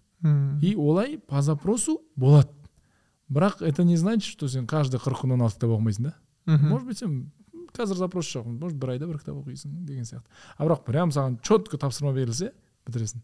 И 0.62 0.74
олай 0.76 1.18
по 1.18 1.42
запросу 1.42 2.00
болады 2.16 2.50
бірақ 3.32 3.62
это 3.62 3.84
не 3.84 3.96
значит 3.96 4.30
что 4.30 4.48
сен 4.48 4.66
каждый 4.66 5.00
қырық 5.00 5.24
күн 5.24 5.32
он 5.32 5.42
алты 5.42 5.56
кітап 5.56 5.70
оқымайсың 5.70 6.02
да? 6.02 6.14
Мгм. 6.46 6.68
может 6.68 6.86
быть 6.86 6.98
сен 6.98 7.32
қазір 7.72 7.96
запрос 7.96 8.28
жоқ 8.28 8.46
может 8.46 8.78
бір 8.78 8.94
айда 8.94 9.06
бір 9.08 9.18
кітап 9.18 9.40
оқисың 9.40 9.84
деген 9.86 10.04
сияқты. 10.04 10.28
А 10.56 10.66
бірақ 10.66 10.84
прям 10.84 11.10
саған 11.10 11.38
четко 11.42 11.78
тапсырма 11.78 12.12
берілсе 12.12 12.52
бітіресің. 12.86 13.22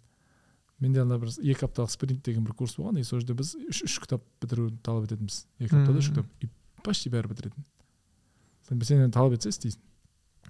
Менде 0.81 1.03
ана 1.03 1.19
бір 1.19 1.29
екі 1.29 1.67
апталық 1.67 1.91
спринт 1.93 2.23
деген 2.25 2.45
бір 2.45 2.55
курс 2.55 2.79
болған 2.79 3.01
и 3.01 3.05
сол 3.05 3.21
жерде 3.21 3.35
біз 3.35 3.55
үш, 3.69 3.83
үш 3.85 3.99
кітап 3.99 4.23
бітіруді 4.41 4.79
талап 4.83 5.05
ететінбіз. 5.05 5.47
Екі 5.61 5.77
аптада 5.77 5.99
үш 5.99 6.09
кітап 6.09 6.27
и 6.41 6.49
почти 6.85 7.11
бәрі 7.11 7.29
бітіретін. 7.29 7.65
Сен 8.69 8.83
сенен 8.83 9.13
талап 9.13 9.37
етсе 9.37 9.53
істейсің. 9.53 9.83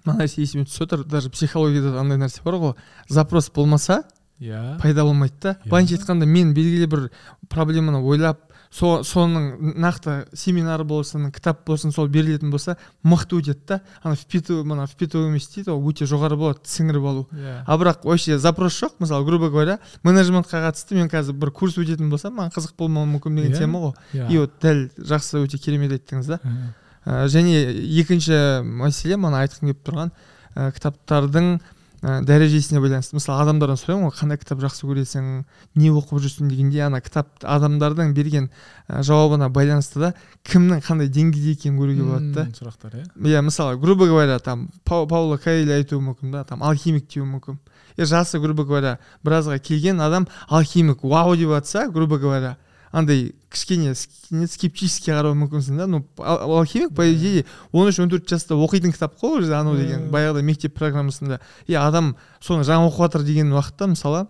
Мына 0.05 0.23
нәрсе 0.23 0.45
есіме 0.45 0.63
түсіп 0.69 0.85
отыр 0.87 1.03
даже 1.03 1.29
психологияда 1.33 1.91
да 1.91 1.99
андай 1.99 2.21
нәрсе 2.21 2.43
бар 2.45 2.59
ғой. 2.61 2.75
Запрос 3.09 3.49
болмаса 3.51 4.03
иә. 4.39 4.79
пайда 4.81 5.03
болмайды 5.03 5.35
да. 5.41 5.57
Иә. 5.63 5.69
былайынша 5.69 5.95
айтқанда 5.97 6.25
мен 6.25 6.53
белгілі 6.53 6.87
бір 6.87 7.09
проблеманы 7.49 8.01
ойлап 8.03 8.39
со, 8.71 9.01
соның 9.03 9.73
нақты 9.81 10.27
семинар 10.37 10.83
болсын 10.85 11.31
кітап 11.33 11.63
болсын 11.65 11.91
сол 11.91 12.07
берілетін 12.07 12.51
болса 12.51 12.77
мықты 13.03 13.39
өтеді 13.41 13.65
да. 13.67 13.81
Ана 14.03 14.15
впитываю 14.15 14.63
мына 14.63 14.85
впитываемость 14.85 15.55
дейді 15.55 15.71
ғой 15.73 15.89
өте 15.89 16.05
жоғары 16.05 16.37
болады 16.37 16.69
сіңіріп 16.69 17.07
алу. 17.09 17.27
Иә. 17.33 17.63
А 17.65 17.77
бірақ 17.77 18.05
вообще 18.05 18.37
запрос 18.37 18.77
жоқ. 18.77 18.99
Мысалы 18.99 19.25
грубо 19.25 19.49
говоря 19.49 19.79
менеджментқа 20.03 20.61
қатысты 20.67 20.95
мен 20.95 21.09
қазір 21.09 21.33
бір 21.33 21.51
курс 21.51 21.77
өтетін 21.81 22.11
болсам 22.11 22.37
маған 22.37 22.53
қызық 22.53 22.77
болмауы 22.77 23.09
мүмкін 23.15 23.41
деген 23.41 23.53
Иә. 23.53 23.57
тема 23.57 23.79
ғой. 23.79 23.93
Иә. 24.13 24.29
И 24.29 24.37
вот 24.37 24.53
дәл 24.61 24.85
жақсы 24.97 25.41
өте 25.41 25.57
керемет 25.57 25.91
айттыңыз 25.97 26.27
да. 26.27 26.39
Иә. 26.43 26.69
Ә, 27.05 27.25
және 27.25 27.73
екінші 27.73 28.61
мәселе 28.61 29.17
мана 29.17 29.41
айтқым 29.41 29.71
келіп 29.73 29.81
тұрған 29.87 30.11
ә, 30.55 30.71
кітаптардың 30.77 31.59
ә, 32.01 32.19
дәрежесіне 32.23 32.79
байланысты. 32.81 33.15
Мысалы 33.17 33.43
адамдардан 33.43 33.79
сұраймын 33.79 34.09
ғой 34.09 34.15
қандай 34.15 34.39
кітап 34.39 34.61
жақсы 34.63 34.87
көресің 34.87 35.27
не 35.75 35.89
оқып 35.91 36.21
жүрсің? 36.23 36.49
дегенде 36.49 36.81
ана 36.85 37.01
кітап 37.01 37.27
адамдардың 37.43 38.13
берген 38.13 38.49
ә, 38.87 39.03
жауабына 39.03 39.49
байланысты 39.49 39.99
да 39.99 40.13
кімнің 40.47 40.83
қандай 40.85 41.09
деңгейде 41.11 41.55
екенін 41.57 41.79
көруге 41.79 42.03
болады 42.07 42.31
да. 42.33 42.45
Сұрақтар 42.55 42.95
иә? 43.01 43.05
Иә 43.19 43.41
мысалы 43.43 43.77
грубо 43.77 44.07
говоря 44.07 44.39
там 44.39 44.69
Пау- 44.85 45.07
пауло 45.07 45.37
каэль 45.37 45.71
айтуы 45.71 45.99
мүмкін 45.99 46.31
да 46.31 46.43
там 46.43 46.63
алхимик 46.63 47.09
деуі 47.09 47.27
мүмкін. 47.27 47.59
И 47.97 48.03
жасы 48.03 48.39
грубо 48.39 48.63
говоря 48.63 48.97
біразға 49.23 49.59
келген 49.59 49.99
адам 50.01 50.27
алхимик. 50.47 51.03
Вау 51.03 51.35
деп 51.35 51.49
жатса 51.49 51.89
грубо 51.89 52.17
говоря 52.17 52.57
андай 52.91 53.35
кішкене 53.49 53.93
скептически 53.95 55.11
қарауы 55.11 55.37
мүмкінсің 55.43 55.77
да? 55.77 55.87
Ну 55.87 56.03
ал- 56.17 56.57
алхимик 56.59 56.95
по 56.95 57.05
идее 57.05 57.45
он 57.71 57.87
үш 57.89 57.99
он 57.99 58.09
төрт 58.09 58.27
жаста 58.29 58.55
оқитын 58.55 58.93
кітап 58.93 59.19
қой 59.21 59.41
уже 59.43 59.53
анау 59.53 59.75
деген 59.77 60.09
баяғыда 60.09 60.41
мектеп 60.41 60.73
программасында. 60.73 61.39
И 61.67 61.73
адам 61.73 62.15
соны 62.39 62.63
жаңа 62.63 62.89
оқып 62.89 63.05
жатыр 63.09 63.23
деген 63.23 63.53
уақытта 63.53 63.87
мысалы 63.93 64.27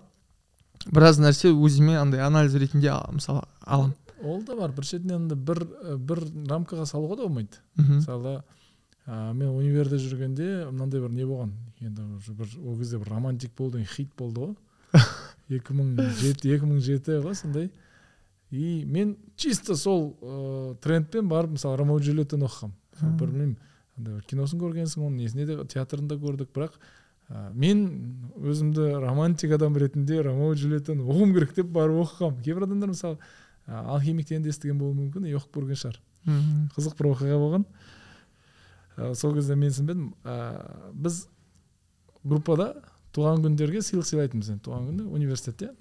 біраз 0.92 1.20
нәрсе 1.20 1.52
өзіме 1.52 1.98
андай 2.00 2.22
анализ 2.22 2.56
ретінде 2.56 2.92
мысалы 3.12 3.44
аламын 3.66 3.96
ол 4.24 4.42
да 4.44 4.56
бар. 4.56 4.72
Бір 4.72 4.84
шетінен 4.84 5.28
бір 5.30 5.64
бір 5.98 6.24
рамкаға 6.50 6.86
салуға 6.86 7.16
да 7.16 7.28
болмайды. 7.28 7.60
Мысалы 7.78 8.42
ә, 9.08 9.34
мен 9.34 9.50
универде 9.50 9.98
жүргенде 9.98 10.70
мынандай 10.72 11.00
бір 11.02 11.14
не 11.16 11.24
болған. 11.24 11.54
Енді 11.80 12.02
уже 12.18 12.34
бір 12.34 12.50
ол 12.66 12.78
кезде 12.78 13.00
бір 13.00 13.14
романтик 13.16 13.56
болды 13.58 13.84
хит 13.86 14.12
болды 14.18 14.42
ғой. 14.42 14.56
Екі 15.50 15.74
мың 15.74 15.96
жеті 16.20 16.52
екі 16.56 16.66
мың 16.68 16.82
жеті 16.84 17.22
ғой 17.24 17.36
сондай. 17.36 17.72
И 18.52 18.84
мен 18.86 19.18
чисто 19.36 19.76
сол 19.76 20.18
ыыы 20.22 20.76
трендпен 20.82 21.28
барып 21.30 21.58
мысалы 21.58 21.78
ромео 21.78 22.00
джульеттаны 22.00 22.48
оқығанмын 22.48 23.18
бір 23.20 23.28
білмеймін. 23.28 23.58
Андай 23.98 24.16
бір 24.16 24.24
киносын 24.30 24.62
көргенсің 24.62 25.06
оның 25.06 25.20
несінде 25.22 25.46
де 25.46 25.58
театрында 25.70 26.18
көрдік. 26.18 26.50
Бірақ 26.56 26.78
ә, 27.30 27.52
мен 27.54 27.86
өзімді 28.40 28.90
романтик 29.04 29.54
адам 29.54 29.78
ретінде 29.78 30.22
ромео 30.26 30.56
джульеттаны 30.56 31.06
оқуым 31.06 31.34
керек 31.38 31.54
деп 31.56 31.70
барып 31.76 32.02
оқығанмын 32.08 32.44
кейбір 32.44 32.66
адамдар 32.66 32.94
мысалы 32.96 33.20
ә, 33.68 33.86
алхимиктен 33.96 34.44
де 34.44 34.50
естіген 34.50 34.80
болуы 34.82 34.98
мүмкін 34.98 35.30
и 35.30 35.36
оқып 35.38 35.60
көрген 35.60 35.82
шығар. 35.84 36.02
Мхм. 36.26 36.70
Қызық 36.76 36.98
бір 36.98 37.12
оқиға 37.14 37.42
болған. 37.44 37.66
Ә, 38.98 39.14
сол 39.16 39.36
кезде 39.38 39.56
мен 39.56 39.70
түсінбедім. 39.70 40.14
Ә, 40.26 40.92
біз 40.94 41.28
группада 42.24 42.74
туған 43.14 43.44
күндерге 43.46 43.84
сыйлық 43.86 44.10
сыйлайтынбыз. 44.10 44.56
Енді 44.56 44.66
туған 44.66 44.90
күні 44.90 45.06
университетте. 45.08 45.76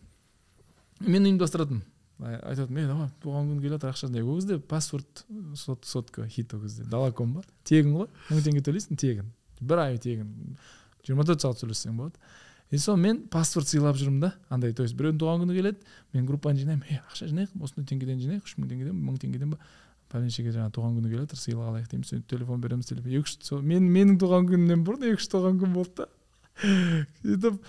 Мен 1.00 1.26
ұйымдастыратынмын. 1.26 1.82
Ай- 2.20 2.40
айтатынмын 2.50 2.82
ей 2.82 2.88
давай 2.88 3.08
туған 3.22 3.48
күн 3.52 3.62
жатыр 3.68 3.92
ақша 3.92 4.08
ол 4.22 4.36
кезде 4.36 4.58
паспорт 4.58 5.24
сот, 5.54 5.84
сотка 5.84 6.26
хит 6.28 6.54
ол 6.54 6.60
кезде 6.60 6.84
далаком 6.84 7.34
ба 7.34 7.42
тегін 7.64 7.94
ғой. 7.94 8.08
Мың 8.30 8.42
теңге 8.42 8.62
төлейсің 8.66 8.98
тегін. 8.98 9.32
Бір 9.60 9.78
ай 9.84 9.98
тегін. 9.98 10.56
Жиырма 11.06 11.24
төрт 11.24 11.42
сағат 11.42 11.62
сөйлессең 11.62 11.96
болады. 11.96 12.14
И 12.70 12.78
сол 12.78 12.96
мен 12.96 13.22
паспорт 13.32 13.68
сыйлап 13.68 13.96
жүрмін 13.96 14.20
да 14.20 14.34
андай. 14.50 14.72
То 14.74 14.82
есть 14.82 14.96
біреудің 14.96 15.18
туған 15.18 15.44
күні 15.44 15.54
келеді 15.56 15.78
мен 16.12 16.26
группаны 16.26 16.58
жинаймын. 16.58 16.84
Ей 16.90 17.00
ақша 17.08 17.28
жинайық 17.30 17.54
осындай 17.64 17.86
теңгеден 17.88 18.20
жинайық 18.20 18.44
үш 18.44 18.56
мың 18.58 18.68
теңгеден 18.68 18.98
мың 18.98 19.16
теңгеден 19.22 19.54
ба? 19.54 19.58
Пәленшеге 20.12 20.52
жаңағы 20.52 20.74
туған 20.76 20.98
күні 20.98 21.08
келе 21.12 21.24
жатыр 21.24 21.40
сыйлық 21.40 21.70
алайық 21.70 21.88
дейміз 21.92 22.12
сөйтіп 22.12 22.28
телефон 22.28 22.60
береміз 22.60 22.86
телефон. 22.88 23.12
Екі 23.12 23.24
үш 23.28 23.34
сол 23.44 23.64
мен 23.64 23.88
менің 23.92 24.20
туған 24.20 24.48
күнімнен 24.48 24.84
бұрын 24.84 25.08
екі 25.10 25.20
үш 25.20 25.28
туған 25.32 25.60
күн 25.60 25.74
болды 25.76 26.04
да. 26.04 26.08
Сөйтіп 27.24 27.60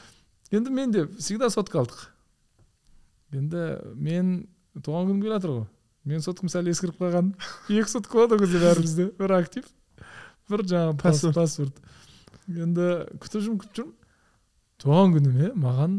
енді 0.52 0.72
мен 0.72 0.92
де 0.92 1.06
всегда 1.18 1.50
сотка 1.50 1.80
алдық. 1.84 2.10
Енді 3.36 3.64
мен 3.96 4.32
туған 4.80 5.10
күнім 5.10 5.22
келе 5.24 5.36
жатыр 5.38 5.54
ғой. 5.58 5.66
Менің 6.10 6.24
соткам 6.26 6.50
сәл 6.50 6.70
ескіріп 6.72 6.98
қалған 7.02 7.34
екі 7.70 7.90
сотка 7.92 8.18
болады 8.22 8.38
ол 8.38 8.44
кезде 8.46 8.62
бәрімізде. 8.64 9.08
Бір 9.20 9.36
актив 9.40 9.66
бір 10.50 10.64
жаңағы 10.66 10.98
пас- 11.02 11.26
Паспорт. 11.36 11.82
енді 12.50 12.90
күтіп 13.22 13.42
жүрмін 13.46 13.60
күтіп 13.64 13.80
жүрмін. 13.82 13.96
Туған 14.80 15.12
күніме 15.18 15.50
маған 15.60 15.98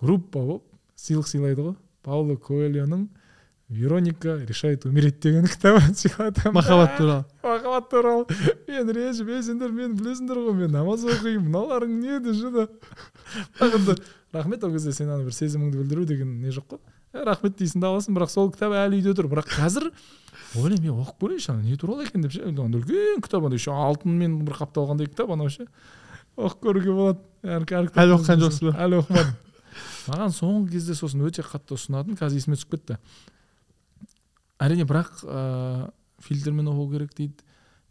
группа 0.00 0.40
болып 0.42 0.64
сыйлық 0.98 1.28
сыйлайды 1.28 1.66
ғой. 1.68 1.74
Пауло 2.02 2.34
коэльоның 2.36 3.04
вероника 3.72 4.34
решает 4.48 4.84
умереть 4.86 5.20
деген 5.22 5.46
кітабын 5.46 5.94
сыйлады. 6.00 6.50
Махаббат 6.52 6.96
туралы. 6.96 7.24
Махаббат 7.42 7.90
туралы. 7.90 8.26
Мен 8.68 8.90
ренжіп 8.90 9.28
ей 9.36 9.42
сендер 9.46 9.70
мені 9.72 9.94
білесіңдер 10.00 10.40
ғой 10.48 10.56
мен 10.64 10.72
намаз 10.74 11.04
оқимын 11.06 11.46
мыналарың 11.46 11.94
не 12.00 12.18
бірақ 12.18 12.68
енді 13.60 13.96
рахмет 14.32 14.64
ол 14.64 14.72
кезде 14.72 14.92
сен 14.92 15.10
ана 15.10 15.24
бір 15.24 15.34
сезіміңді 15.36 15.82
білдіру 15.82 16.04
деген 16.08 16.40
не 16.40 16.50
жоқ 16.50 16.74
қой? 16.74 16.80
«Е, 17.12 17.24
рахмет 17.24 17.58
дейсің 17.58 17.80
да 17.82 17.90
аласың 17.92 18.16
бірақ 18.16 18.30
сол 18.32 18.50
кітап 18.52 18.72
әлі 18.72 19.00
үйде 19.00 19.12
тұр. 19.12 19.28
Бірақ 19.28 19.50
қазір 19.52 19.90
ойлаймын 20.56 20.86
мен 20.86 21.02
оқып 21.02 21.18
көрейінші 21.20 21.50
ана 21.52 21.62
не 21.62 21.76
туралы 21.76 22.06
екен 22.06 22.22
деп 22.24 22.32
ше? 22.32 22.46
Үлкен 22.48 23.20
кітап 23.20 23.44
андай 23.44 23.60
еще 23.60 23.74
алтынмен 23.76 24.38
бір 24.46 24.56
қапталғандай 24.62 25.10
кітап 25.10 25.30
анау 25.34 25.52
ше? 25.52 25.66
Оқып 26.36 26.64
көруге 26.64 26.94
болады. 26.96 27.20
Әлі 27.44 28.16
оқыған 28.16 28.40
жоқсыз 28.46 28.64
ба? 28.70 28.74
әлі 28.80 29.02
оқымадым. 29.02 29.36
Маған 30.08 30.32
соңғы 30.36 30.72
кезде 30.72 30.96
сосын 30.96 31.24
өте 31.28 31.44
қатты 31.44 31.76
ұсынатын 31.76 32.16
қазір 32.16 32.40
есіме 32.40 32.56
түсіп 32.56 32.76
кетті. 32.76 32.96
Әрине 34.62 34.86
бірақ 34.88 35.22
ыыы 35.26 35.90
фильтрмен 36.24 36.72
оқу 36.72 36.88
керек 36.94 37.12
дейді. 37.18 37.44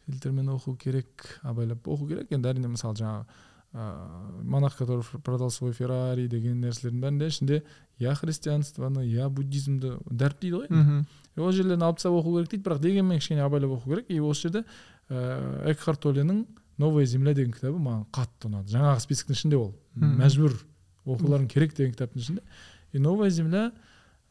Фильтрмен 0.07 0.49
оқу 0.55 0.75
керек 0.81 1.27
абайлап 1.43 1.85
оқу 1.85 2.09
керек. 2.09 2.31
Енді 2.33 2.49
әрине 2.49 2.71
мысалы 2.73 2.97
жаңағы 2.97 3.25
ыыы 3.73 4.43
монах 4.43 4.77
который 4.77 5.03
продал 5.23 5.49
свой 5.49 5.71
феррари 5.73 6.27
деген 6.27 6.61
нәрселердің 6.61 7.01
бәрінде 7.01 7.27
ішінде 7.27 7.61
я 7.99 8.15
христианствоны 8.15 9.05
я 9.07 9.29
буддизмді 9.29 9.97
дәріптейді 10.09 10.55
ғой. 10.55 10.67
Енді. 10.69 10.81
мхм 10.81 11.05
ол 11.45 11.51
жерлерін 11.55 11.85
алып 11.87 12.01
тастап 12.01 12.17
оқу 12.19 12.35
керек 12.35 12.49
дейді 12.51 12.63
бірақ 12.65 12.81
дегенмен 12.83 13.19
кішкене 13.19 13.45
абайлап 13.45 13.77
оқу 13.77 13.93
керек. 13.93 14.09
И 14.09 14.19
осы 14.19 14.49
жерде 14.49 14.65
ыыы 15.09 15.71
экхарт 15.71 16.01
толленің 16.03 16.45
новая 16.77 17.05
земля 17.05 17.33
деген 17.33 17.53
кітабы 17.53 17.79
маған 17.79 18.05
қатты 18.11 18.49
ұнады. 18.49 18.71
Жаңағы 18.73 19.05
списоктың 19.05 19.37
ішінде 19.37 19.57
ол. 19.57 19.73
Мәжбүр 19.95 20.57
оқуларың 21.05 21.47
керек 21.47 21.75
деген 21.77 21.93
кітаптың 21.93 22.21
ішінде. 22.21 22.43
И 22.91 22.99
новая 22.99 23.29
земля 23.29 23.71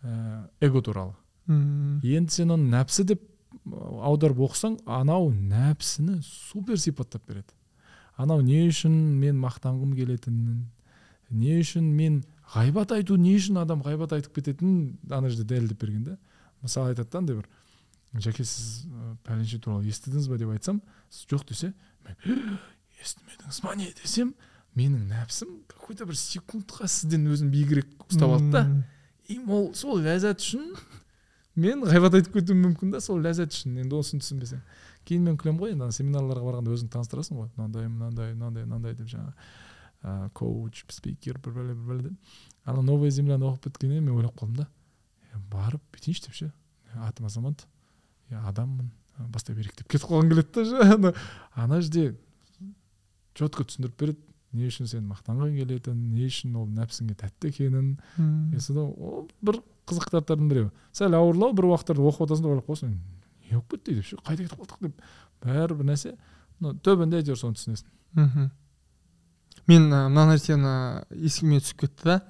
ыыы 0.03 0.49
эго 0.61 0.83
туралы. 0.83 1.17
Мм. 1.47 2.01
енді 2.05 2.31
сен 2.33 2.53
оны 2.55 2.69
нәпсі 2.71 3.05
деп 3.09 3.23
аударып 3.67 4.39
оқысаң 4.47 4.77
анау 4.87 5.31
нәпсіні 5.33 6.21
супер 6.23 6.79
сипаттап 6.79 7.25
береді. 7.27 7.51
Анау 8.21 8.45
не 8.45 8.67
үшін 8.69 8.97
мен 9.21 9.39
мақтанғым 9.41 9.95
келетінін 9.97 10.67
не 11.31 11.57
үшін 11.63 11.89
мен 11.97 12.21
ғайбат 12.55 12.93
айту 12.97 13.17
не 13.21 13.37
үшін 13.39 13.61
адам 13.63 13.83
ғайбат 13.87 14.13
айтып 14.17 14.37
кететінін 14.39 14.99
ана 15.11 15.31
жерде 15.31 15.55
дәлелдеп 15.55 15.81
берген 15.81 16.05
да. 16.05 16.19
Мысалы 16.63 16.93
айтады 16.93 17.11
да 17.11 17.19
андай 17.23 17.39
бір 17.41 17.49
жәке 18.21 18.45
сіз 18.45 18.87
пәленше 19.25 19.61
туралы 19.63 19.89
естідіңіз 19.89 20.29
ба 20.29 20.39
деп 20.41 20.51
айтсам 20.55 20.81
сіз 21.09 21.29
жоқ 21.31 21.47
десе 21.49 21.73
мен 22.07 22.59
естімедіңіз 23.01 23.61
ба 23.65 23.75
не 23.79 23.93
десем 24.03 24.35
менің 24.77 25.07
нәпсім 25.11 25.55
какой 25.71 25.97
то 25.97 26.07
бір 26.07 26.19
секундқа 26.19 26.89
сізден 26.91 27.29
өзін 27.31 27.53
биігірек 27.55 27.89
ұстап 28.09 28.35
алды 28.35 28.51
да. 28.55 28.65
И 29.31 29.39
ол 29.47 29.71
сол 29.79 30.03
ләззат 30.03 30.43
үшін 30.43 30.75
мен 31.61 31.83
ғайбат 31.87 32.19
айтып 32.19 32.41
кетуім 32.41 32.65
мүмкін 32.67 32.95
да 32.95 33.01
сол 33.03 33.21
ләззат 33.23 33.55
үшін. 33.55 33.79
Енді 33.83 33.99
осыны 33.99 34.23
түсінбесең. 34.25 34.63
Кейін 35.09 35.27
мен 35.27 35.39
күлемін 35.41 35.61
ғой 35.61 35.75
енді 35.75 35.87
ана 35.87 35.97
семинарларға 35.97 36.47
барғанда 36.47 36.75
өзіңді 36.75 36.95
таныстырасың 36.95 37.41
ғой. 37.41 37.51
Мынандай 37.57 37.89
мынандай 37.89 38.35
мынандай 38.35 38.67
мынандай 38.67 38.97
деп 38.99 39.11
жаңағы 39.11 39.35
ыыы 40.01 40.31
коуч 40.37 40.85
спикер 40.89 41.41
бір 41.45 41.57
бәле 41.57 41.75
бір 41.75 41.91
бәле 41.91 42.03
деп 42.09 42.71
ана 42.71 42.83
новая 42.83 43.11
земляны 43.11 43.49
оқып 43.49 43.69
біткеннен 43.69 44.05
мен 44.05 44.17
ойлап 44.17 44.37
қалдым 44.39 44.63
да. 44.63 44.69
«Е, 45.35 45.39
барып 45.51 45.83
бүйтейінші 45.93 46.27
деп 46.27 46.35
ше? 46.35 46.53
Атым 46.95 47.27
азамат 47.27 47.67
иә 48.31 48.43
адаммын 48.49 48.91
бастай 49.29 49.57
берейік 49.57 49.77
деп 49.79 49.91
кетіп 49.91 50.09
қалғым 50.09 50.31
келеді 50.33 50.53
да 50.55 50.65
ше. 50.65 51.15
Ана 51.55 51.81
жерде 51.81 52.17
четко 53.35 53.65
түсіндіріп 53.65 53.99
береді 54.01 54.31
не 54.53 54.67
үшін 54.67 54.89
сен 54.91 55.07
мақтанғың 55.11 55.59
келетінін 55.61 56.15
не 56.17 56.27
үшін 56.27 56.57
ол 56.59 56.67
нәпсіңе 56.75 57.15
тәтті 57.19 57.53
екенін. 57.53 57.93
Е 58.55 58.61
содан 58.61 58.91
ол 58.97 59.29
бір 59.43 59.61
қызық 59.87 60.09
кітаптардың 60.09 60.51
біреуі 60.51 60.71
сәл 60.97 61.15
ауырлау 61.19 61.55
бір 61.55 61.71
уақыттарда 61.71 62.07
оқып 62.11 62.27
отырсың 62.27 62.47
да 62.47 62.53
ойлап 62.55 62.67
қаласың 62.69 62.97
не 63.51 63.59
болып 63.59 63.75
кетті 63.75 63.97
деп 63.99 64.07
ше 64.07 64.17
қайда 64.23 64.47
кетіп 64.47 64.63
қалдық 64.63 64.81
деп 64.87 65.05
бәрібір 65.45 65.91
нәрсе 65.91 66.15
но 66.61 66.75
түбінде 66.75 67.21
әйтеуір 67.21 67.41
соны 67.41 67.59
түсінесің 67.59 67.91
мхм 68.21 68.49
мен 69.71 69.91
мына 69.91 70.27
нәрсені 70.33 70.75
есіме 71.19 71.61
түсіп 71.61 71.85
кетті 71.85 72.09
да 72.09 72.21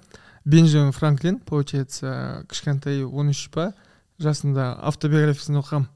бенджамин 0.45 0.93
франклин 0.93 1.41
получается 1.41 2.45
кішкентай 2.49 3.05
он 3.05 3.33
үш 3.35 3.47
па 3.53 3.73
жасында 4.21 4.75
автобиографиясын 4.91 5.61
оқығанмын 5.63 5.89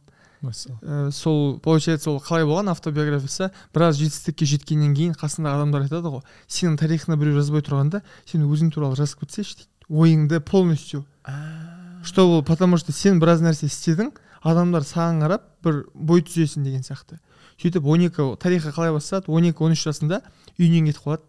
Ә, 0.45 1.11
сол 1.11 1.59
получается 1.61 2.11
ол 2.11 2.19
қалай 2.21 2.45
болған 2.45 2.69
автобиографиясы 2.73 3.51
біраз 3.73 3.97
жетістікке 3.97 4.45
жеткеннен 4.49 4.95
кейін 4.97 5.15
қасындағы 5.17 5.63
адамдар 5.63 5.87
айтады 5.87 6.13
ғой. 6.13 6.21
Сенің 6.47 6.77
тарихыңа 6.81 7.17
біреу 7.21 7.39
жазбай 7.39 7.65
тұрғанда 7.65 8.03
сен 8.29 8.45
өзің 8.45 8.73
туралы 8.75 8.99
жазып 8.99 9.25
кетсейші 9.25 9.63
дейді. 9.63 9.71
Ойыңды 9.89 10.41
полностью 10.41 11.05
что 12.05 12.29
ол 12.29 12.43
потому 12.45 12.77
что 12.77 12.93
сен 12.93 13.21
біраз 13.21 13.41
нәрсе 13.41 13.67
істедің 13.71 14.13
адамдар 14.45 14.85
саған 14.85 15.23
қарап 15.25 15.45
бір 15.65 15.85
бой 15.95 16.23
түзесің 16.25 16.67
деген 16.67 16.85
сияқты. 16.85 17.19
Сөйтіп 17.61 17.87
он 17.89 18.05
екі 18.09 18.27
тарихы 18.41 18.73
қалай 18.75 18.93
басталады? 18.93 19.31
он 19.33 19.45
екі 19.49 19.65
он 19.65 19.73
үш 19.73 19.85
жасында 19.87 20.21
үйінен 20.59 20.91
кетіп 20.91 21.07
қалады. 21.07 21.23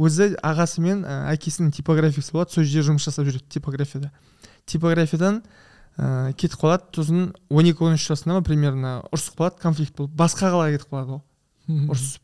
Өзі 0.00 0.32
ағасы 0.42 0.82
мен 0.82 1.04
әкесінің 1.04 1.72
типографиясы 1.76 2.32
болады. 2.32 2.52
Сол 2.54 2.64
жерде 2.64 2.88
жұмыс 2.88 3.06
жасап 3.06 3.28
жүреді 3.28 3.46
типографияда. 3.52 4.10
Типографиядан 4.66 5.42
ә, 5.96 6.32
кетіп 6.32 6.58
қалады. 6.64 6.88
Сосын 6.96 7.34
он 7.50 7.68
екі 7.68 7.84
он 7.84 7.98
үш 7.98 8.08
жасында 8.08 8.40
ма 8.40 8.46
примерно 8.46 8.94
ұрысып 9.12 9.38
қалады 9.38 9.60
конфликт 9.62 9.94
болып. 9.96 10.16
Басқа 10.16 10.50
қалаға 10.50 10.78
кетіп 10.78 10.96
қалады 10.96 11.18
ғой 11.18 11.86
ұрысып. 11.92 12.22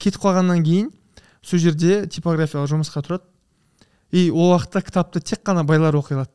Кетіп 0.00 0.24
қалғаннан 0.24 0.64
кейін 0.64 0.90
сол 1.44 1.60
жерде 1.60 2.06
типографияға 2.08 2.66
жұмысқа 2.72 3.04
тұрады. 3.04 3.28
И 4.10 4.30
ол 4.30 4.56
уақытта 4.56 4.82
кітапты 4.82 5.20
тек 5.20 5.44
қана 5.44 5.62
байлар 5.64 5.94
оқи 5.94 6.16
алады. 6.16 6.32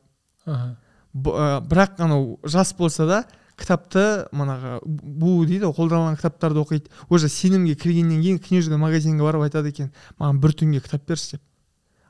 Бірақ 1.16 2.00
анау 2.04 2.38
жас 2.44 2.72
болса 2.76 3.06
да 3.06 3.24
кітапты 3.56 4.26
манағы 4.36 4.80
бу 4.84 5.44
дейді 5.48 5.70
ғой 5.70 5.76
қолданылған 5.78 6.18
кітаптарды 6.18 6.60
оқиды. 6.60 6.90
Уже 7.08 7.28
сенімге 7.28 7.74
кіргеннен 7.74 8.20
кейін 8.20 8.38
книжный 8.38 8.76
магазинге 8.76 9.24
барып 9.24 9.46
айтады 9.48 9.72
екен 9.72 9.92
маған 10.20 10.40
бір 10.42 10.52
түнге 10.60 10.82
кітап 10.84 11.06
берші 11.08 11.36
деп. 11.36 11.42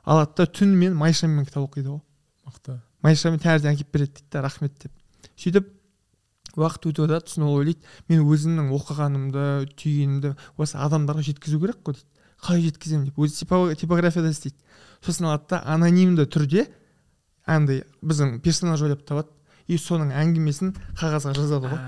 Алады 0.03 0.35
да 0.37 0.45
түнімен 0.45 0.97
майшамен 0.99 1.45
кітап 1.45 1.69
оқиды 1.69 1.95
ғой. 1.95 2.01
Мықты. 2.47 2.79
Майшамен 3.01 3.39
таңертең 3.39 3.77
әкеліп 3.77 3.93
береді 3.93 4.13
дейді 4.19 4.29
да 4.31 4.41
рахмет 4.43 4.75
деп. 4.83 4.91
Сөйтіп 5.39 5.71
уақыт 6.57 6.89
өтіп 6.89 7.05
жатады 7.05 7.31
сосын 7.31 7.47
ол 7.47 7.59
ойлайды 7.61 7.79
мен 8.09 8.25
өзімнің 8.25 8.71
оқығанымды 8.75 9.47
түйгенімді 9.77 10.33
осы 10.57 10.79
адамдарға 10.81 11.23
жеткізу 11.29 11.61
керек 11.61 11.79
қой 11.85 11.95
дейді. 11.95 12.07
Қалай 12.41 12.65
жеткіземін? 12.67 13.05
деп. 13.05 13.17
Өзі 13.17 13.45
типо- 13.45 13.75
типографияда 13.75 14.29
істейді. 14.29 14.57
Сосын 15.05 15.29
алады 15.29 15.47
да 15.49 15.61
анонимді 15.65 16.25
түрде 16.25 16.67
андай 17.47 17.83
біздің 18.03 18.41
персонаж 18.43 18.83
ойлап 18.85 19.05
табады. 19.07 19.31
И 19.67 19.79
соның 19.79 20.13
әңгімесін 20.15 20.75
қағазға 20.99 21.33
жазады 21.35 21.71
ғой. 21.71 21.79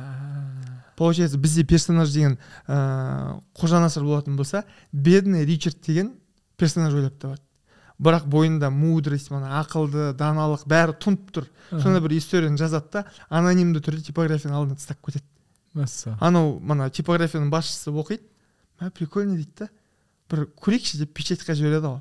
Получается 0.98 1.38
бізде 1.40 1.64
персонаж 1.64 2.12
деген 2.12 2.38
ыыы 2.68 3.38
қожанасыр 3.56 4.04
болатын 4.04 4.36
болса 4.36 4.66
бедный 4.92 5.46
ричард 5.46 5.80
деген 5.86 6.16
персонаж 6.58 6.94
ойлап 6.94 7.20
табады. 7.20 7.42
Бірақ 8.00 8.28
бойында 8.28 8.70
мудрость 8.70 9.32
мана 9.32 9.62
ақылды 9.62 10.14
даналық 10.16 10.66
бәрі 10.68 10.98
тұнып 11.00 11.32
тұр. 11.36 11.48
Сондай 11.70 12.02
бір 12.04 12.18
историяны 12.18 12.58
жазады 12.60 12.92
да 12.94 13.06
анонимді 13.30 13.80
түрде 13.84 14.06
типографияның 14.08 14.56
алдына 14.56 14.76
тастап 14.80 15.00
кетеді. 15.06 15.26
Мәссаған. 15.76 16.18
Анау 16.20 16.60
мана 16.60 16.90
типографияның 16.90 17.52
басшысы 17.52 17.92
оқиды. 17.92 18.24
Мә 18.80 18.92
прикольно 18.92 19.36
дейді 19.36 19.52
да. 19.60 19.70
Бір 20.32 20.48
көрейікші 20.64 21.00
деп 21.04 21.12
печатьқа 21.16 21.56
жібереді 21.56 21.92
ғой. 21.92 22.00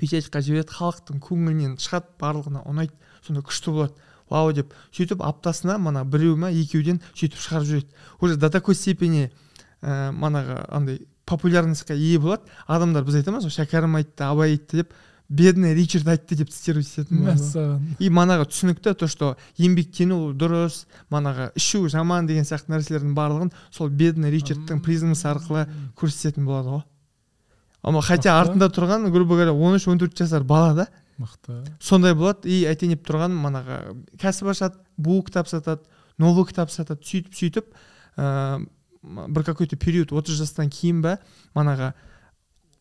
Печатьқа 0.00 0.42
жібереді 0.44 0.74
халықтың 0.74 1.22
көңілінен 1.24 1.78
шығады 1.82 2.12
барлығына 2.20 2.64
ұнайды 2.68 2.94
сонда 3.26 3.44
күшті 3.46 3.74
болады. 3.74 3.94
Вау 4.30 4.52
деп 4.56 4.74
сөйтіп 4.96 5.22
аптасына 5.22 5.78
мана 5.78 6.04
біреу 6.04 6.36
ма 6.40 6.50
екеуден 6.50 7.00
сөйтіп 7.14 7.40
шығарып 7.40 7.68
жүреді 7.68 7.88
уже 8.20 8.36
до 8.36 8.50
такой 8.50 8.74
степени 8.74 9.30
ә, 9.82 10.12
манағы 10.12 10.64
андай 10.68 11.02
популярностьқа 11.26 11.94
ие 11.94 12.18
болады. 12.18 12.42
Адамдар 12.66 13.04
біз 13.04 13.20
айтамыз 13.20 13.44
ғой 13.44 13.54
шәкәрім 13.58 13.98
айтты 14.00 14.24
абай 14.24 14.56
айтты 14.56 14.82
деп 14.82 14.94
бедный 15.28 15.74
ричард 15.74 16.08
айтты 16.08 16.36
деп 16.36 16.50
цитировать 16.50 16.88
ететін 16.88 17.24
мәссаған. 17.24 17.84
И 17.98 18.08
манағы 18.12 18.48
түсінікті 18.50 18.94
то 18.94 19.08
что 19.08 19.36
еңбектену 19.56 20.34
дұрыс 20.36 20.84
манағы 21.10 21.50
ішу 21.56 21.88
жаман 21.88 22.26
деген 22.28 22.44
сияқты 22.44 22.74
нәрселердің 22.74 23.14
барлығын 23.16 23.52
сол 23.70 23.88
бедный 23.88 24.32
ричардтың 24.34 24.82
призмасы 24.84 25.28
арқылы 25.30 25.66
көрсететін 25.96 26.44
болады 26.44 26.76
ғой. 26.76 26.84
Ama 27.84 28.00
хотя 28.02 28.38
артында 28.40 28.70
тұрған 28.72 29.10
грубо 29.12 29.36
говоря 29.36 29.52
он 29.52 29.76
үш 29.76 29.86
он 29.88 29.98
төрт 30.00 30.16
жасар 30.16 30.44
бала 30.44 30.74
да. 30.74 30.88
Мықты. 31.18 31.62
Сондай 31.80 32.14
болады. 32.14 32.48
И 32.48 32.64
әйтең 32.66 32.94
деп 32.96 33.04
тұрған 33.06 33.34
манағы 33.38 33.76
кәсіп 34.18 34.50
ашады 34.50 34.80
бу 34.96 35.20
кітап 35.22 35.48
сатады 35.48 35.84
новый 36.18 36.46
кітап 36.48 36.72
сатады. 36.72 37.04
Сөйтіп 37.04 37.36
сөйтіп 37.38 37.68
ә, 38.16 38.64
бір 39.04 39.44
какой 39.44 39.68
то 39.68 39.76
период 39.76 40.12
отыз 40.12 40.40
жастан 40.40 40.70
кейін 40.72 41.02
ба 41.04 41.18
манағы 41.54 41.92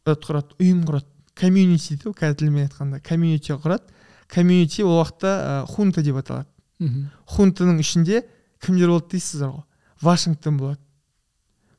құрады 0.07 0.57
ұйым 0.57 0.85
құрады. 0.87 1.09
Комьюнити 1.35 1.95
дейді 1.95 2.09
ғой 2.09 2.17
қазір 2.17 2.39
тілмен 2.39 2.67
айтқанда. 2.67 3.01
Комьюнити 3.05 3.53
құрады. 3.53 3.83
Комьюнити 4.29 4.81
ол 4.81 5.01
уақытта 5.01 5.65
хунта 5.67 6.01
деп 6.01 6.17
аталады. 6.21 6.49
Мхм. 6.79 7.09
Хунтаның 7.25 7.79
ішінде 7.83 8.23
кімдер 8.63 8.89
болды 8.93 9.17
дейсіздер 9.17 9.53
ғой. 9.53 9.63
Вашингтон 10.01 10.57
болады. 10.57 10.82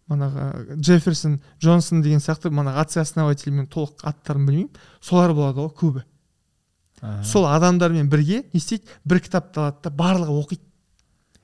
Манағы 0.09 0.77
джефферсон 0.77 1.41
джонсон 1.63 2.03
деген 2.03 2.21
сияқты 2.21 2.51
манағы 2.51 2.85
отцы 2.85 3.51
мен 3.51 3.67
толық 3.67 4.05
аттарын 4.05 4.47
білмеймін. 4.47 4.71
Солар 5.01 5.33
болады 5.33 5.61
ғой 5.61 5.73
көбі. 5.75 6.05
Аха. 7.01 7.25
сол 7.25 7.47
адамдармен 7.47 8.09
бірге 8.09 8.45
не 8.53 8.59
істейді? 8.61 8.85
Бір 9.05 9.21
кітапты 9.21 9.61
алады 9.61 9.83
да 9.85 9.91
барлығы 9.91 10.37
оқиды. 10.41 10.63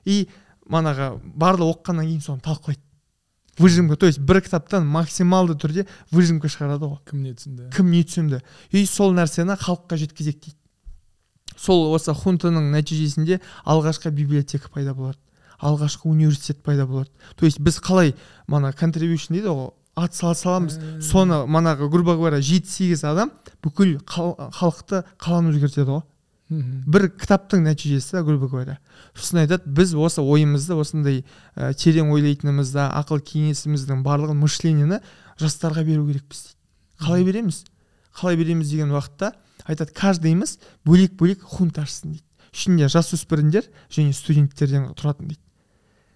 И 0.05 0.27
манағы 0.65 1.19
барлығы 1.21 1.75
оқығаннан 1.75 2.07
кейін 2.07 2.21
соны 2.21 2.41
талқылайды. 2.41 2.81
Выжимка 3.57 3.95
то 3.95 4.05
есть 4.05 4.19
бір 4.19 4.41
кітаптан 4.41 4.87
максималды 4.87 5.53
түрде 5.53 5.85
выжимка 6.11 6.49
шығарады 6.49 6.87
ғой. 6.87 6.97
Кім 7.09 7.21
не 7.23 7.33
түсінді? 7.35 7.69
Кім 7.75 7.91
не 7.91 8.03
түсінді? 8.03 8.41
И 8.71 8.85
сол 8.85 9.13
нәрсені 9.13 9.57
халыққа 9.59 9.99
жеткізейік 10.01 10.39
дейді. 10.39 10.57
Сол 11.57 11.91
осы 11.93 12.15
хунтаның 12.15 12.71
нәтижесінде 12.73 13.41
алғашқы 13.65 14.09
библиотека 14.09 14.71
пайда 14.73 14.95
болады. 14.95 15.19
Алғашқы 15.61 16.09
университет 16.09 16.63
пайда 16.63 16.85
болады. 16.87 17.09
То 17.35 17.45
есть 17.45 17.59
біз 17.59 17.79
қалай 17.79 18.15
мана 18.47 18.71
contribution 18.71 19.33
дейді 19.37 19.47
ғой 19.47 19.71
ат 19.95 20.15
сала 20.15 20.33
саламыз. 20.33 20.79
Соны 21.01 21.45
манағы 21.45 21.89
грубо 21.89 22.15
говоря 22.15 22.41
жеті 22.41 22.67
сегіз 22.69 23.03
адам 23.03 23.31
бүкіл 23.63 23.99
хал- 24.05 24.37
халықты 24.51 25.03
қаланы 25.19 25.51
өзгертеді 25.53 25.85
ғой. 25.89 26.01
Бір 26.51 27.09
кітаптың 27.15 27.63
нәтижесі 27.63 28.23
грубо 28.25 28.47
говоря. 28.47 28.77
Сосын 29.15 29.45
айтады 29.45 29.69
біз 29.71 29.93
осы 29.95 30.21
ойымызды 30.21 30.75
осындай 30.75 31.23
ә, 31.55 31.73
терең 31.73 32.11
ойлайтынымызды 32.11 32.81
ақыл 32.91 33.21
кеңесіміздің 33.23 34.01
барлығын 34.03 34.35
мышлениені 34.41 34.99
жастарға 35.39 35.85
беру 35.87 36.07
керекпіз 36.07 36.41
дейді. 36.43 36.57
Қалай 36.99 37.23
береміз? 37.23 37.63
Қалай 38.15 38.35
береміз 38.35 38.69
деген 38.69 38.91
уақытта 38.91 39.31
айтады 39.65 39.93
каждыйымыз 39.95 40.57
бөлек 40.85 41.15
бөлек 41.15 41.41
хунт 41.43 41.79
ашсын 41.79 42.17
дейді. 42.17 42.25
Ішінде 42.51 42.89
жасөспірімдер 42.91 43.69
және 43.89 44.11
студенттерден 44.11 44.91
тұратын 44.99 45.31
дейді. 45.31 45.39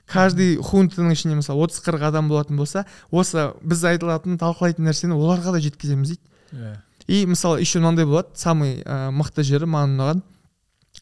Каждый 0.06 0.58
хунтаның 0.62 1.16
ішінде 1.16 1.40
мысалы 1.40 1.66
отыз 1.66 1.82
қырық 1.86 2.08
адам 2.10 2.30
болатын 2.30 2.58
болса 2.60 2.86
осы 3.12 3.52
біз 3.62 3.84
айтылатын 3.90 4.38
талқылайтын 4.42 4.86
нәрсені 4.86 5.18
оларға 5.18 5.56
да 5.56 5.62
жеткіземіз 5.64 6.14
дейді. 6.14 6.22
Иә. 6.54 6.76
И 7.08 7.26
мысалы 7.26 7.60
еще 7.62 7.80
мынандай 7.80 8.06
болады 8.06 8.30
самый 8.36 8.82
ә, 8.82 9.12
мықты 9.14 9.44
жері 9.44 9.66
маған 9.70 9.96
ұнаған 9.98 10.22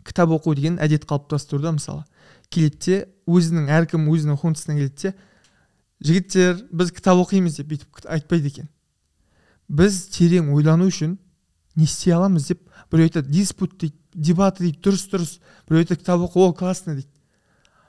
кітап 0.04 0.32
оқу 0.36 0.56
деген 0.56 0.80
әдет 0.80 1.06
қалыптастыруда 1.08 1.76
мысалы. 1.76 2.04
Келеді 2.50 2.80
де 2.86 2.98
өзінің 3.28 3.70
әркім 3.72 4.08
өзінің 4.12 4.40
хунтасына 4.40 4.78
келеді 4.78 5.12
де 5.12 5.14
жігіттер 6.04 6.64
біз 6.72 6.92
кітап 6.96 7.20
оқимыз 7.24 7.60
деп 7.60 7.72
бүйтіп 7.72 8.08
айтпайды 8.08 8.52
екен. 8.52 8.70
Біз 9.68 10.08
терең 10.16 10.52
ойлану 10.56 10.90
үшін 10.92 11.18
не 11.76 11.88
істей 11.88 12.14
аламыз 12.16 12.50
деп 12.52 12.64
біреу 12.92 13.08
айтады 13.08 13.32
диспут 13.32 13.78
дейді 13.80 13.96
дебаты 14.14 14.66
дейді 14.66 14.82
дұрыс 14.84 15.08
дұрыс 15.12 15.38
біреу 15.70 15.84
айтады 15.84 16.02
кітап 16.02 16.28
оқу 16.28 16.44
ол 16.48 16.54
классно 16.54 16.96
дейді 16.98 17.10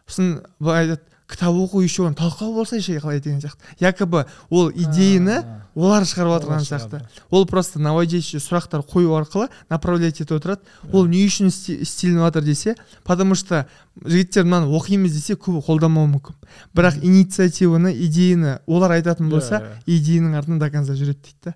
сосын 0.06 0.42
былай 0.60 0.84
айтады 0.86 1.02
кітап 1.26 1.54
оқу 1.56 1.80
еще 1.80 2.04
оны 2.06 2.14
талқылау 2.14 2.54
болса 2.54 2.76
қалай 2.76 3.20
деген 3.20 3.40
сияқты. 3.40 3.64
Якобы 3.80 4.26
ол 4.50 4.70
идеяны 4.70 5.42
олар 5.74 6.04
шығарып 6.04 6.44
отырған 6.44 6.60
сияқты. 6.60 7.00
ол 7.30 7.46
просто 7.46 7.78
наводящий 7.80 8.38
сұрақтар 8.38 8.84
қою 8.84 9.16
арқылы 9.16 9.48
направлять 9.70 10.20
етіп 10.20 10.36
отырады. 10.36 10.60
Ол 10.92 11.06
не 11.06 11.24
үшін 11.26 11.48
істе- 11.48 11.80
істелініп 11.80 12.20
жатыр 12.28 12.44
десе 12.44 12.76
потому 13.04 13.34
что 13.34 13.66
жігіттер 14.04 14.44
мынаны 14.44 14.68
оқимыз 14.68 15.12
десе 15.16 15.34
көбі 15.34 15.64
қолдамауы 15.64 16.12
мүмкін. 16.12 16.34
Бірақ 16.74 17.00
инициативаны 17.02 17.94
идеяны 18.04 18.60
олар 18.66 18.92
айтатын 19.00 19.30
болса 19.30 19.80
идеяның 19.86 20.36
артынан 20.36 20.58
до 20.58 20.70
конца 20.70 20.92
жүреді 20.92 21.18
дейді 21.24 21.36
да. 21.44 21.54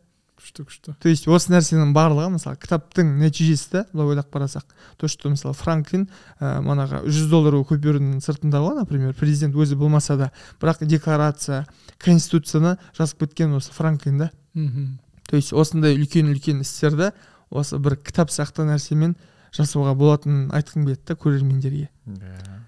Күшті 0.67 0.93
күшті 0.93 0.95
то 1.03 1.09
есть 1.09 1.29
осы 1.29 1.53
нәрсенің 1.53 1.93
барлығы 1.97 2.33
мысалы 2.35 2.59
кітаптың 2.61 3.15
нәтижесі 3.21 3.71
да 3.73 3.85
былай 3.93 4.15
ойлап 4.15 4.31
қарасақ. 4.35 4.65
То 4.97 5.09
что 5.09 5.31
мысалы 5.31 5.55
франклин 5.55 6.09
ә, 6.41 6.61
манағы 6.61 7.05
жүз 7.07 7.29
доллар 7.31 7.59
купюраның 7.65 8.21
сыртында 8.25 8.61
ғой 8.65 8.79
например 8.81 9.15
президент 9.15 9.55
өзі 9.55 9.77
болмаса 9.77 10.17
да 10.17 10.31
бірақ 10.61 10.85
декларация 10.85 11.67
конституцияны 11.99 12.77
жазып 12.97 13.25
кеткен 13.25 13.55
осы 13.55 13.73
франклин 13.73 14.19
да. 14.19 14.31
Мхм. 14.55 14.99
То 15.29 15.37
есть 15.37 15.53
осындай 15.53 15.97
үлкен 15.97 16.33
үлкен 16.33 16.63
істерді 16.65 17.13
осы 17.51 17.79
бір 17.79 17.97
кітап 17.97 18.31
сияқты 18.33 18.65
нәрсемен 18.69 19.17
жасауға 19.55 19.95
болатынын 19.97 20.51
айтқым 20.57 20.85
келеді 20.87 21.05
да 21.09 21.17
көрермендерге. 21.17 21.89
Иә. 22.07 22.59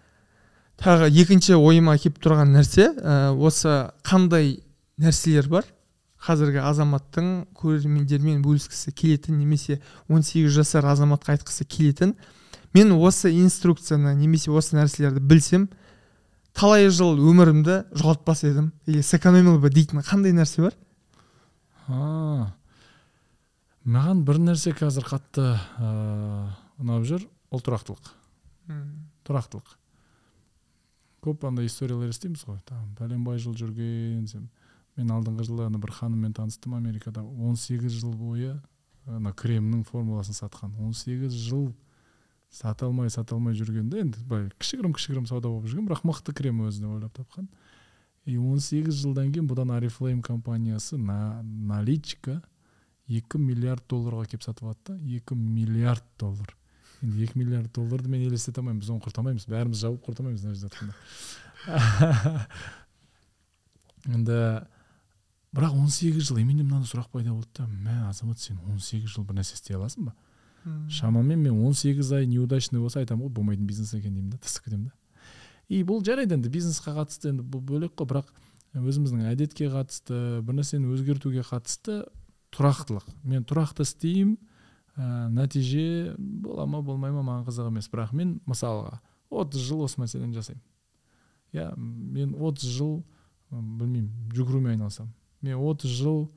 Тағы 0.81 1.11
екінші 1.13 1.59
ойыма 1.61 1.99
келіп 2.01 2.21
тұрған 2.25 2.55
нәрсе 2.57 2.89
ә, 2.97 3.33
осы 3.37 3.91
қандай 4.07 4.61
нәрселер 5.01 5.49
бар? 5.53 5.67
Қазіргі 6.21 6.61
азаматтың 6.69 7.31
көрермендермен 7.57 8.43
бөліскісі 8.45 8.93
келетін 8.93 9.39
немесе 9.41 9.79
18 10.09 10.53
жасар 10.53 10.87
азаматқа 10.91 11.35
айтқысы 11.35 11.65
келетін. 11.65 12.15
Мен 12.77 12.93
осы 12.93 13.33
инструкцияны 13.33 14.13
немесе 14.19 14.53
осы 14.53 14.77
нәрселерді 14.77 15.23
білсем 15.25 15.69
талай 16.53 16.91
жыл 16.93 17.17
өмірімді 17.19 17.81
жоғалтпас 17.97 18.45
едім. 18.51 18.71
Или 18.87 19.03
сэкономил 19.03 19.59
бы 19.63 19.73
дейтін 19.73 20.05
қандай 20.05 20.37
нәрсе 20.37 20.67
бар? 20.69 20.77
А 21.89 22.53
маған 23.89 24.25
бір 24.29 24.43
нәрсе 24.45 24.77
қазір 24.77 25.09
қатты 25.09 25.47
ыыы, 25.81 26.47
ұнап 26.85 27.09
жүр. 27.09 27.27
Ол 27.51 27.65
тұрақтылық. 27.65 28.13
Тұрақтылық. 29.27 29.77
Көп 31.25 31.43
андай 31.49 31.67
историялар 31.67 32.13
естиміз 32.13 32.45
ғой. 32.47 32.61
Там 32.69 32.93
бәленбай 33.01 33.41
жыл 33.43 33.57
жүрген 33.59 34.29
сен 34.31 34.47
мен 34.97 35.11
алдыңғы 35.15 35.43
жылы 35.49 35.63
ана 35.67 35.79
бір 35.79 35.91
ханыммен 35.97 36.33
таныстым 36.37 36.75
америкада. 36.75 37.23
18 37.23 38.01
жыл 38.01 38.15
бойы 38.15 38.61
ана 39.07 39.33
кремнің 39.33 39.85
формуласын 39.89 40.35
сатқан. 40.37 40.71
18 40.79 41.31
жыл 41.31 41.73
сата 42.51 42.87
алмай 42.87 43.11
сата 43.11 43.35
алмай 43.35 43.55
жүргенде 43.55 44.01
енді 44.05 44.19
былай 44.27 44.51
кішігірім 44.59 44.93
кішігірім 44.97 45.27
сауда 45.31 45.49
болып 45.49 45.67
жүрген 45.71 45.87
бірақ 45.89 46.03
мықты 46.09 46.31
крем 46.35 46.57
өзіне 46.67 46.89
ойлап 46.91 47.13
тапқан. 47.17 47.49
И 48.27 48.37
18 48.37 48.91
жылдан 48.91 49.33
кейін 49.33 49.49
бұдан 49.49 49.71
арифлейм 49.77 50.23
компаниясы 50.23 50.97
на 50.99 51.43
наличка 51.43 52.43
2 53.09 53.39
миллиард 53.39 53.83
долларға 53.89 54.27
келіп 54.31 54.43
сатып 54.45 54.65
алады 54.67 54.81
да 54.91 54.95
2 54.99 55.35
миллиард 55.39 56.05
доллар. 56.19 56.57
Енді 57.03 57.17
2 57.25 57.39
миллиард 57.39 57.73
долларды 57.73 58.09
мен 58.11 58.21
елестете 58.27 58.61
алмаймын 58.61 58.81
біз 58.83 58.91
оны 58.93 59.01
құртамаймыз 59.07 59.47
бәріміз 59.49 59.79
жауып 59.87 60.03
құртамаймыз 60.11 60.43
мына 60.45 60.55
жерде 60.55 60.69
жатқанда 60.69 60.95
енді 64.17 64.37
бірақ 65.57 65.75
18 65.75 66.21
жыл 66.23 66.39
и 66.39 66.45
менде 66.45 66.63
мынандай 66.63 66.91
сұрақ 66.91 67.11
пайда 67.13 67.33
болды 67.35 67.49
да 67.57 67.67
мә 67.67 68.09
азамат 68.09 68.39
сен 68.39 68.59
18 68.67 69.07
жыл 69.11 69.25
бір 69.25 69.41
нәрсе 69.41 69.57
істей 69.59 69.77
аласың 69.77 70.11
ба? 70.11 70.15
Шамамен 70.89 71.41
мен 71.41 71.65
18 71.67 72.13
ай 72.13 72.27
неудачный 72.27 72.81
болса 72.81 73.01
айтамын 73.01 73.27
ғой 73.27 73.35
болмайтын 73.41 73.67
бизнес 73.67 73.95
екен 73.95 74.15
деймін 74.15 74.31
да 74.31 74.39
тастап 74.39 74.65
кетемін 74.65 74.91
да. 74.91 74.95
И 75.69 75.83
бұл 75.87 76.05
жарайды 76.05 76.37
енді 76.37 76.51
бизнесқа 76.53 76.95
қатысты 76.97 77.31
енді 77.33 77.47
бұл 77.47 77.63
бөлек 77.65 77.95
қой 77.99 78.09
бірақ 78.11 78.31
өзіміздің 78.75 79.27
әдетке 79.31 79.71
қатысты 79.73 80.41
бір 80.47 80.61
нәрсені 80.61 80.91
өзгертуге 80.95 81.45
қатысты 81.47 82.03
тұрақтылық. 82.55 83.07
Мен 83.25 83.47
тұрақты 83.47 83.87
істеймін 83.87 84.37
ә, 84.97 85.29
нәтиже 85.31 86.15
бола 86.19 86.67
ма 86.67 86.83
болмай 86.83 87.15
ма 87.15 87.23
маған 87.23 87.47
қызық 87.49 87.71
емес. 87.71 87.89
Бірақ 87.91 88.13
мен 88.15 88.41
мысалға 88.51 89.01
30 89.31 89.65
жыл 89.65 89.87
осы 89.87 90.03
мәселені 90.03 90.35
жасаймын. 90.37 90.63
Иә 91.55 91.71
мен 91.79 92.35
30 92.35 92.77
жыл 92.77 93.01
білмеймін 93.51 94.11
жүгірумен 94.35 94.75
айналысамын. 94.75 95.15
Мен 95.43 95.57
30 95.57 95.97
жыл 96.01 96.31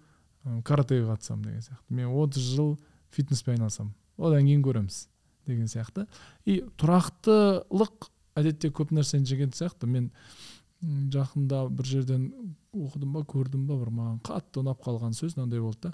каратэге 0.63 1.07
қатысамын 1.07 1.43
деген 1.43 1.61
сияқты. 1.61 1.89
Мен 1.89 2.07
30 2.07 2.55
жыл 2.55 2.77
фитнеспен 3.11 3.57
айналысамын 3.57 3.93
одан 4.17 4.45
кейін 4.45 4.63
көреміз 4.63 5.07
деген 5.47 5.67
сияқты. 5.67 6.07
И 6.45 6.61
тұрақтылық 6.79 8.09
әдетте 8.39 8.71
көп 8.73 8.93
нәрсені 8.95 9.27
жеген 9.27 9.53
сияқты. 9.55 9.87
Мен 9.87 10.11
жақында 10.83 11.67
бір 11.71 11.87
жерден 11.87 12.25
оқыдым 12.75 13.13
ба 13.15 13.23
көрдім 13.27 13.67
ба 13.69 13.77
бір 13.79 13.91
маған 13.93 14.19
қатты 14.25 14.63
ұнап 14.63 14.83
қалған 14.83 15.15
сөз 15.15 15.37
мынандай 15.37 15.61
болды 15.63 15.89
да. 15.89 15.93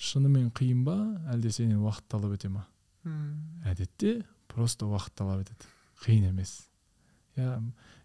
Шынымен 0.00 0.50
қиын 0.56 0.84
ба 0.84 0.96
әлде 1.32 1.52
сенен 1.52 1.80
уақыт 1.84 2.08
талап 2.08 2.34
ете 2.36 2.48
ма? 2.52 2.66
Әдетте 3.64 4.24
просто 4.48 4.88
уақыт 4.88 5.16
талап 5.16 5.44
етеді. 5.44 5.68
Қиын 6.04 6.30
емес. 6.30 6.66
Иә 7.36 7.60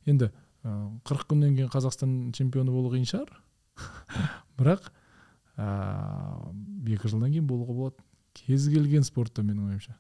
енді 0.05 0.31
қырық 0.63 1.27
күннен 1.31 1.55
кейін 1.55 1.71
қазақстан 1.71 2.15
чемпионы 2.36 2.71
болу 2.71 2.91
қиын 2.93 3.07
шығар. 3.09 3.31
бірақ 4.59 4.89
ыыы 5.57 6.95
екі 6.95 7.11
жылдан 7.11 7.32
кейін 7.32 7.47
болуға 7.49 7.73
болады. 7.73 8.03
Кез 8.36 8.67
келген 8.69 9.05
спортта 9.07 9.43
менің 9.43 9.69
ойымша. 9.71 9.95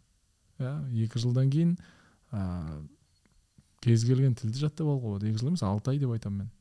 Иә 0.59 0.73
екі 1.05 1.21
жылдан 1.23 1.49
кейін 1.51 1.75
ә, 2.31 2.81
кез 3.83 4.03
келген 4.07 4.35
тілді 4.35 4.59
жаттап 4.59 4.87
алуға 4.87 5.15
болады. 5.15 5.29
Екі 5.29 5.41
жыл 5.41 5.53
емес 5.53 5.63
алты 5.63 5.93
ай 5.93 5.99
деп 6.01 6.11
айтамын 6.15 6.45
мен. 6.45 6.51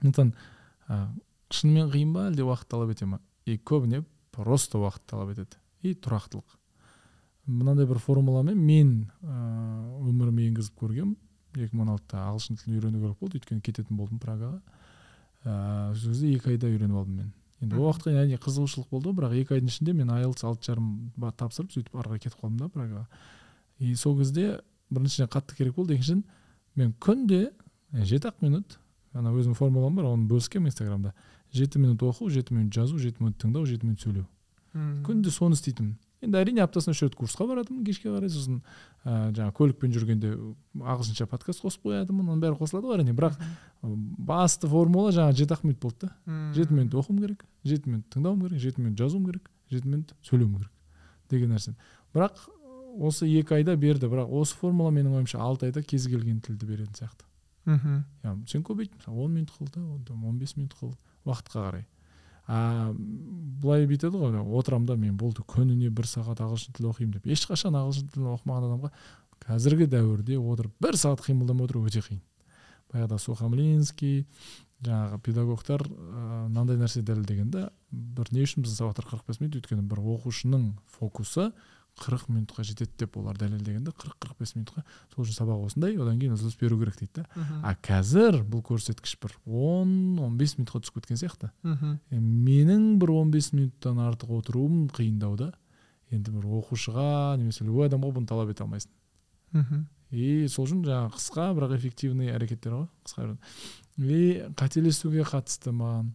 Сондықтан 0.00 0.32
ә, 0.88 1.00
шынымен 1.52 1.92
қиын 1.92 2.14
ба 2.14 2.28
әлде 2.30 2.46
уақыт 2.46 2.70
талап 2.72 2.94
ете 2.94 3.06
ма? 3.06 3.20
И 3.44 3.58
көбіне 3.58 4.04
просто 4.32 4.80
уақыт 4.80 5.06
талап 5.06 5.34
етеді. 5.34 5.60
И 5.82 5.94
тұрақтылық. 5.94 6.56
Мынандай 7.46 7.88
бір 7.88 7.98
формуламен 7.98 8.58
мен 8.58 9.10
ыыы 9.20 10.10
өміріме 10.10 10.48
енгізіп 10.50 10.76
он 11.82 11.88
алтыда 11.90 12.26
ағылшын 12.28 12.60
тілін 12.60 12.78
үйрену 12.78 13.00
керек 13.02 13.18
болды. 13.18 13.40
Өйткені 13.40 13.64
кететін 13.64 13.96
болдым 13.98 14.20
прагаға. 14.22 14.60
Ыыы 15.44 15.94
сол 15.96 16.12
кезде 16.12 16.32
екі 16.34 16.54
айда 16.54 16.68
үйреніп 16.68 16.96
алдым 17.00 17.16
мен. 17.16 17.32
Енді 17.60 17.76
ол 17.76 17.90
уақытқа 17.90 18.12
әрине 18.16 18.38
қызығушылық 18.40 18.88
болды 18.90 19.12
бірақ 19.16 19.36
екі 19.36 19.56
айдың 19.56 19.70
ішінде 19.72 19.92
мен 19.96 20.10
айлтс 20.14 20.44
алты 20.48 20.70
жарым 20.70 21.12
тапсырып 21.36 21.72
сөйтіп 21.74 21.96
ары 21.96 22.08
қарай 22.08 22.22
кетіп 22.24 22.40
қалдым 22.40 22.58
да 22.58 22.68
прагаға. 22.72 23.06
И 23.78 23.94
сол 23.94 24.16
кезде 24.18 24.60
біріншіден 24.90 25.28
қатты 25.28 25.56
керек 25.56 25.74
болды 25.76 25.94
екіншіден 25.94 26.24
мен 26.76 26.94
күнде 27.00 27.50
жеті 27.92 28.30
ақ 28.32 28.40
минут 28.40 28.78
ана 29.12 29.32
өзімнің 29.34 29.58
формулам 29.58 29.96
бар 29.96 30.08
оны 30.12 30.28
бөліскенмін 30.30 30.72
инстаграмда. 30.72 31.12
Жеті 31.52 31.80
минут 31.82 32.02
оқу 32.02 32.30
жеті 32.30 32.54
минут 32.54 32.72
жазу 32.72 32.98
жеті 32.98 33.24
минут 33.24 33.40
тыңдау 33.42 33.66
жеті 33.66 33.86
минут 33.86 34.00
сөйлеу. 34.00 34.26
Күнде 35.04 35.32
соны 35.34 35.58
істейтінмін. 35.58 35.96
Енді 36.20 36.38
әрине 36.40 36.62
аптасына 36.64 36.94
үш 36.94 37.02
рет 37.04 37.16
курсқа 37.16 37.46
баратынмын 37.48 37.84
кешке 37.86 38.10
қарай. 38.10 38.30
Сосын 38.32 38.60
ә, 39.04 39.30
жаңағы 39.36 39.54
көлікпен 39.56 39.94
жүргенде 39.94 40.32
ағылшынша 40.76 41.26
подкаст 41.30 41.64
қосып 41.64 41.88
қоятынмын 41.88 42.34
оның 42.34 42.42
бәрі 42.44 42.58
қосылады 42.60 42.90
ғой 42.90 42.98
әрине. 42.98 43.14
Бірақ 43.16 43.38
басты 43.82 44.68
формула 44.68 45.14
жаңағы 45.16 45.40
жеті 45.40 45.56
ақ 45.56 45.64
минут 45.64 45.80
болды 45.80 46.06
да. 46.06 46.12
Жеті 46.56 46.76
минут 46.76 46.96
оқуым 47.00 47.22
керек 47.24 47.44
жеті 47.64 47.90
минут 47.90 48.08
тыңдауым 48.12 48.44
керек 48.44 48.60
жеті 48.60 48.84
минут 48.84 49.00
жазуым 49.00 49.26
керек 49.30 49.50
жеті 49.72 49.88
минут 49.88 50.14
сөйлеуім 50.28 50.58
керек 50.58 50.72
деген 51.30 51.54
нәрсе 51.54 51.74
бірақ 52.14 52.44
осы 52.98 53.26
екі 53.30 53.60
айда 53.60 53.76
берді. 53.76 54.10
Бірақ 54.10 54.32
осы 54.34 54.56
формула 54.58 54.90
менің 54.90 55.20
ойымша 55.20 55.40
алты 55.40 55.70
айда 55.70 55.82
кез 55.82 56.08
келген 56.10 56.40
тілді 56.44 56.66
беретін 56.66 56.96
сияқты. 56.98 57.24
Мхм. 57.64 58.04
Сен 58.48 58.64
көбейт 58.66 58.92
мысалы 58.96 59.24
он 59.24 59.34
минут 59.34 59.52
қыл 59.56 59.68
да 59.72 60.14
он 60.14 60.38
бес 60.38 60.56
минут 60.56 60.74
қыл 60.80 60.94
уақытқа 61.24 61.60
қарай. 61.68 61.86
А 62.50 62.90
былай 63.62 63.86
бүйтеді 63.86 64.18
ғой 64.18 64.40
отырамын 64.58 64.88
да 64.88 64.96
мен 64.98 65.16
болды 65.20 65.44
күніне 65.46 65.90
бір 65.94 66.08
сағат 66.10 66.40
ағылшын 66.42 66.74
тілі 66.74 66.90
оқимын 66.90 67.12
деп 67.18 67.28
ешқашан 67.30 67.76
ағылшын 67.78 68.08
тілін 68.10 68.32
оқымаған 68.34 68.66
адамға 68.66 68.90
қазіргі 69.44 69.86
дәуірде 69.92 70.38
отырып 70.40 70.74
бір 70.82 70.98
сағат 70.98 71.22
қимылдамай 71.28 71.68
отыру 71.68 71.84
өте 71.86 72.02
қиын. 72.02 72.20
Баяғыда 72.90 73.18
сухомлинский 73.22 74.24
жаңағы 74.82 75.20
педагогтар 75.22 75.84
мынандай 75.86 76.80
нәрсе 76.80 77.04
дәлелдеген 77.06 77.52
да 77.52 77.68
бір 77.90 78.32
не 78.34 78.42
үшін 78.46 78.64
біздің 78.64 78.80
сабақтар 78.80 79.06
қырық 79.12 79.28
бес 79.28 79.40
минут 79.40 79.60
өйткені 79.60 79.84
бір 79.86 80.02
оқушының 80.16 80.66
фокусы 80.96 81.50
қырық 82.00 82.26
минутқа 82.30 82.64
жетеді 82.66 82.92
деп 83.02 83.16
олар 83.20 83.36
дәлелдеген 83.38 83.84
да 83.84 83.92
қырық 83.92 84.16
қырық 84.22 84.40
бес 84.40 84.54
минутқа 84.56 84.84
сол 85.14 85.24
үшін 85.24 85.36
сабақ 85.36 85.66
осындай 85.66 85.96
одан 86.00 86.18
кейін 86.20 86.34
үзіліс 86.36 86.56
беру 86.60 86.78
керек 86.80 86.98
дейді 86.98 87.22
да. 87.22 87.44
А 87.62 87.74
қазір 87.76 88.40
бұл 88.48 88.64
көрсеткіш 88.66 89.16
бір 89.22 89.36
он 89.46 90.18
он 90.18 90.36
бес 90.40 90.56
минутқа 90.58 90.80
түсіп 90.80 91.00
кеткен 91.00 91.20
сияқты. 91.20 91.50
Мхм. 91.62 91.98
Менің 92.10 92.98
бір 93.02 93.14
он 93.18 93.30
бес 93.30 93.52
минуттан 93.52 94.00
артық 94.00 94.32
отыруым 94.40 94.88
қиындау 94.88 95.36
да 95.36 95.52
енді 96.10 96.32
бір 96.34 96.48
оқушыға 96.60 97.36
немесе 97.38 97.64
любой 97.64 97.88
адамға 97.90 98.14
бұны 98.16 98.30
талап 98.30 98.50
ете 98.54 98.64
алмайсың. 98.64 98.90
Мхм. 99.52 99.86
И 100.10 100.48
сол 100.50 100.66
үшін 100.66 100.82
жаңағы 100.86 101.14
қысқа 101.14 101.50
бірақ 101.54 101.76
эффективный 101.76 102.32
әрекеттер 102.34 102.74
ғой 102.74 102.88
қысқа 103.06 103.36
и 104.00 104.42
қателесуге 104.58 105.22
қатысты 105.28 105.70
маған 105.70 106.10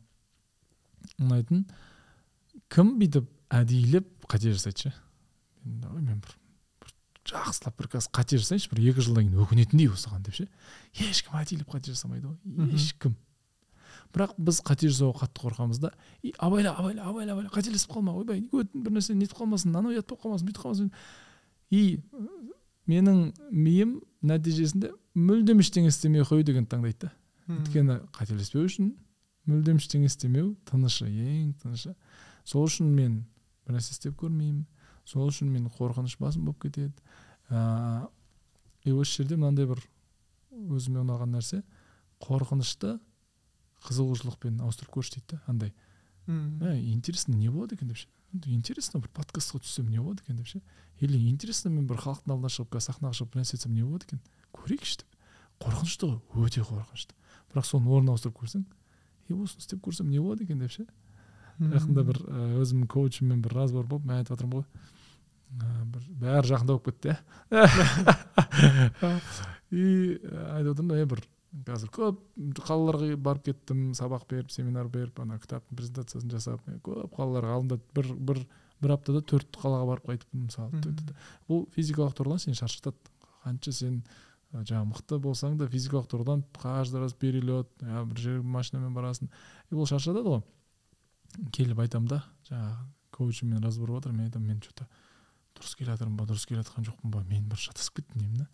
ұнайтын 1.21 1.63
кім 2.73 2.95
бүйтіп 2.99 3.29
әдейілеп 3.55 4.27
қате 4.27 4.51
жасайды 4.51 4.87
ше? 4.87 4.93
Ой 5.65 6.01
мен 6.01 6.21
бір 6.21 6.35
бір 6.83 6.93
жақсылап 7.31 7.77
бір 7.79 7.89
қазір 7.95 8.11
қате 8.15 8.39
жасайыншы 8.41 8.71
бір 8.71 8.81
екі 8.91 9.05
жылдан 9.05 9.27
кейін 9.27 9.43
өкінетіндей 9.45 9.89
осыған 9.91 10.25
деп 10.25 10.37
ше. 10.37 10.47
Ешкім 10.93 11.37
әдейілеп 11.41 11.71
қате 11.73 11.93
жасамайды 11.93 12.29
ғой. 12.29 12.73
Ешкім. 12.75 13.15
Бірақ 14.13 14.35
біз 14.37 14.61
қате 14.63 14.87
жасауға 14.91 15.25
қатты 15.25 15.41
қорқамыз 15.41 15.79
да. 15.81 15.91
И 16.21 16.33
абайла 16.37 16.75
абайла 16.77 17.09
абайла 17.09 17.33
абайла 17.33 17.49
қателесіп 17.51 17.95
қалма. 17.95 18.13
Ойбай 18.15 18.43
бір 18.51 18.93
нәрсе 18.93 19.15
нетіп 19.17 19.39
қалмасын 19.41 19.75
анау 19.75 19.91
ұят 19.95 20.07
болып 20.07 20.21
қалмасын 20.23 20.47
бүйтіп 20.47 20.61
қалмасын. 20.61 20.91
И 21.71 21.99
менің 22.87 23.33
миым 23.51 23.97
нәтижесінде 24.21 24.93
мүлдем 25.17 25.63
ештеңе 25.63 25.89
істемей 25.89 26.23
қою 26.23 26.45
дегенді 26.45 26.69
таңдайды 26.75 27.07
да. 27.07 27.11
Өйткені 27.49 27.97
қателеспеу 28.15 28.69
үшін 28.69 28.93
мүлдем 29.49 29.81
ештеңе 29.81 30.07
істемеу 30.07 30.53
тынышы 30.69 31.09
ең 31.09 31.51
тынышы. 31.61 31.95
Сол 32.45 32.69
үшін 32.69 32.93
мен 32.93 33.23
бір 33.65 33.79
нәрсе 33.79 33.97
істеп 33.97 34.15
көрмеймін. 34.21 34.63
Сол 35.05 35.29
үшін 35.29 35.51
мен 35.53 35.69
қорқыныш 35.69 36.17
басым 36.19 36.45
болып 36.45 36.65
кетеді. 36.65 36.93
Ыыы 37.49 38.07
и 38.85 38.91
осы 38.93 39.21
жерде 39.21 39.37
мынандай 39.37 39.65
бір 39.65 39.81
өзіме 40.51 41.01
ұнаған 41.01 41.33
нәрсе 41.35 41.63
қорқынышты 42.21 42.99
қызығушылықпен 43.85 44.61
ауыстырып 44.61 44.93
көрші 44.93 45.17
дейді 45.17 45.35
да 45.35 45.41
андай. 45.49 45.73
Ә, 46.27 46.77
интересно 46.81 47.35
не 47.35 47.49
болады 47.49 47.75
екен 47.75 47.89
деп 47.89 47.97
ше? 47.97 48.07
Интересно 48.45 48.99
бір 49.01 49.09
подкастқа 49.13 49.61
түссем 49.61 49.89
не 49.89 49.99
болады 49.99 50.23
екен 50.23 50.37
деп 50.37 50.47
ше? 50.47 50.61
Или 50.99 51.17
интересно 51.29 51.69
мен 51.69 51.87
бір 51.87 51.97
халықтың 52.01 52.33
алдына 52.33 52.49
шығып 52.49 52.75
қазір 52.75 52.93
сахнаға 52.93 53.19
шығып 53.19 53.33
бір 53.33 53.41
нәрсе 53.41 53.57
айтсам 53.57 53.73
не 53.73 53.83
болады 53.83 54.05
екен? 54.05 54.21
Көрейікші 54.53 55.01
деп. 55.01 55.17
Қорқынышты 55.61 56.09
ғой 56.09 56.47
өте 56.47 56.61
қорқынышты. 56.65 57.13
Бірақ 57.51 57.65
соны 57.69 57.89
орнына 57.89 58.15
ауыстырып 58.15 58.39
көрсең 58.41 58.65
е 59.29 59.33
осыны 59.35 59.61
істеп 59.61 59.81
көрсем 59.85 60.09
не 60.09 60.19
болады 60.19 60.45
екен 60.45 60.59
деп 60.59 60.71
ше? 60.71 60.85
Жақында 61.59 62.03
бір 62.09 62.19
өзімнің 62.61 62.89
коучыммен 62.91 63.41
бір 63.41 63.53
разговор 63.61 63.87
болып 63.87 64.05
мен 64.05 64.17
айтып 64.17 64.35
жатырмын 64.35 64.61
ғой. 64.61 64.65
Бір 65.49 66.09
бәрі 66.23 66.51
жақындап 66.51 66.83
кетті 66.85 67.13
иә. 67.13 67.17
И 69.75 69.85
айтып 70.55 70.75
отырмын 70.75 70.99
е 71.01 71.07
бір 71.09 71.23
қазір 71.65 71.91
көп 71.95 72.19
қалаларға 72.65 73.15
барып 73.21 73.47
кеттім 73.49 73.87
сабақ 73.97 74.27
беріп 74.29 74.51
семинар 74.51 74.89
беріп 74.91 75.19
ана 75.23 75.39
кітаптың 75.39 75.79
презентациясын 75.79 76.31
жасап 76.31 76.65
көп 76.85 77.15
қалаларға 77.15 77.55
алдында 77.57 77.79
бір 77.95 78.11
бір 78.29 78.41
бір 78.83 78.95
аптада 78.97 79.21
төрт 79.23 79.55
қалаға 79.61 79.87
барып 79.91 80.09
қайтыппын 80.11 80.47
мысалы. 80.49 80.81
Бұл 81.49 81.63
физикалық 81.75 82.15
тұрғыдан 82.17 82.43
сені 82.43 82.59
шаршатады. 82.59 82.97
Қанша 83.45 83.71
сен 83.75 84.01
жаңағы 84.51 84.89
мықты 84.91 85.19
болсаң 85.23 85.55
да 85.59 85.69
физикалық 85.71 86.09
тұрғыдан 86.11 86.43
каждый 86.59 87.03
раз 87.03 87.13
перелет 87.13 87.71
бір 87.79 88.19
жерге 88.19 88.43
машинамен 88.43 88.93
барасың. 88.95 89.31
И 89.71 89.77
бұл 89.77 89.87
шаршатады 89.89 90.25
ғой. 90.27 90.43
Келіп 91.55 91.81
айтамын 91.85 92.11
да 92.11 92.21
жаңағы 92.49 92.75
коучыммен 93.15 93.63
разговор 93.63 93.95
болып 93.95 94.03
жатыр 94.03 94.17
мен 94.17 94.27
айтамын 94.27 94.47
мен 94.47 94.61
че 94.61 94.75
то 94.75 94.87
дұрыс 95.55 95.75
келе 95.77 95.93
жатырмын 95.93 96.17
ба 96.19 96.27
дұрыс 96.29 96.45
келе 96.47 96.61
жатқан 96.61 96.85
жоқпын 96.87 97.13
ба 97.13 97.23
мен 97.29 97.47
бір 97.49 97.61
шатасып 97.61 98.01
кеттім 98.01 98.21
деймін 98.21 98.43
да. 98.43 98.47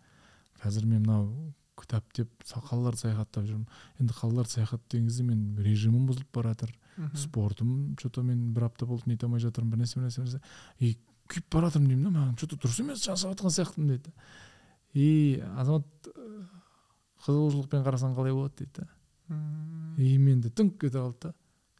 Қазір 0.62 0.86
мен 0.86 1.02
мынау 1.02 1.52
кітап 1.78 2.06
деп 2.14 2.30
қалаларды 2.46 3.00
саяхаттап 3.02 3.46
жүрмін. 3.48 3.66
Енді 4.00 4.14
қалаларды 4.14 4.54
саяхаттаған 4.56 5.08
кезде 5.08 5.26
мен 5.26 5.56
режимім 5.58 6.06
бұзылып 6.10 6.30
бара 6.34 6.52
жатыр. 6.54 6.74
Спортым 7.16 7.96
че 8.00 8.10
то 8.10 8.22
мен 8.22 8.52
бір 8.54 8.68
апта 8.68 8.86
болды 8.86 9.10
нете 9.10 9.26
алмай 9.26 9.40
жатырмын 9.42 9.72
бір 9.72 9.82
нәрсе 9.82 9.98
бір 9.98 10.08
нәрсе 10.08 10.40
и 10.78 10.94
күйіп 11.32 11.48
бара 11.50 11.70
жатырмын 11.70 11.88
деймін 11.88 12.04
да 12.04 12.14
маған 12.18 12.38
че 12.38 12.46
то 12.46 12.56
дұрыс 12.60 12.80
емес 12.84 13.02
жасап 13.02 13.34
жатқан 13.34 13.54
сияқтымын 13.56 13.94
дейді. 13.96 14.12
И 14.94 15.42
азамат 15.56 16.10
қызығушылықпен 17.24 17.86
қарасаң 17.86 18.16
қалай 18.18 18.36
болады 18.36 18.62
дейді 18.62 18.82
да. 18.82 18.88
И 19.98 20.18
менде 20.18 20.52
дүңк 20.52 20.78
кете 20.78 20.98
қалды 20.98 21.30
да. 21.30 21.34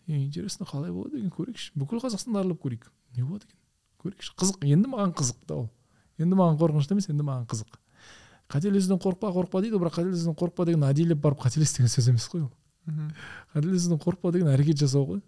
Интересно 0.06 0.66
қалай 0.66 0.92
болады 0.92 1.20
екен 1.20 1.30
көрейікші. 1.34 1.74
Бүкіл 1.78 2.02
қазақстанды 2.02 2.40
аралап 2.40 2.62
көрейік. 2.62 2.88
Не 3.16 3.24
болады 3.24 3.46
екен? 3.46 3.58
Көрейікші. 4.02 4.34
Қызық. 4.38 4.66
Енді 4.66 4.90
маған 4.92 5.14
қызық 5.16 5.46
та 5.46 5.56
ол. 5.56 5.68
Енді 6.18 6.38
маған 6.38 6.58
қорқынышты 6.60 6.96
емес 6.96 7.08
енді 7.10 7.26
маған 7.26 7.46
қызық. 7.50 7.78
Қателесуден 8.52 9.00
қорықпа 9.00 9.30
қорықпа 9.32 9.62
дейді 9.64 9.78
бірақ 9.80 9.96
қателесуден 9.96 10.36
қорықпа 10.36 10.66
деген 10.68 10.82
әдейілеп 10.84 11.20
барып 11.22 11.40
қателес 11.40 11.72
деген 11.76 11.88
сөз 11.88 12.10
емес 12.10 12.26
қой 12.28 12.44
ол. 12.44 12.50
Қателесуден 13.54 14.00
қорықпа 14.02 14.32
деген 14.32 14.50
әрекет 14.52 14.82
жасау 14.82 15.06
ғой. 15.08 15.22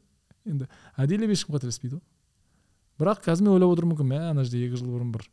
Енді 0.45 0.68
әдейілеп 1.01 1.33
ешкім 1.33 1.57
қателеспейді 1.57 1.97
ғой. 1.97 2.05
Бірақ 3.01 3.25
қазір 3.25 3.47
мен 3.47 3.55
ойлап 3.57 3.72
отырмын 3.75 3.97
мүмкін 3.97 4.11
мә 4.12 4.20
ана 4.31 4.45
жерде 4.45 4.66
екі 4.66 4.79
жыл 4.79 4.93
бұрын 4.93 5.14
бір 5.14 5.25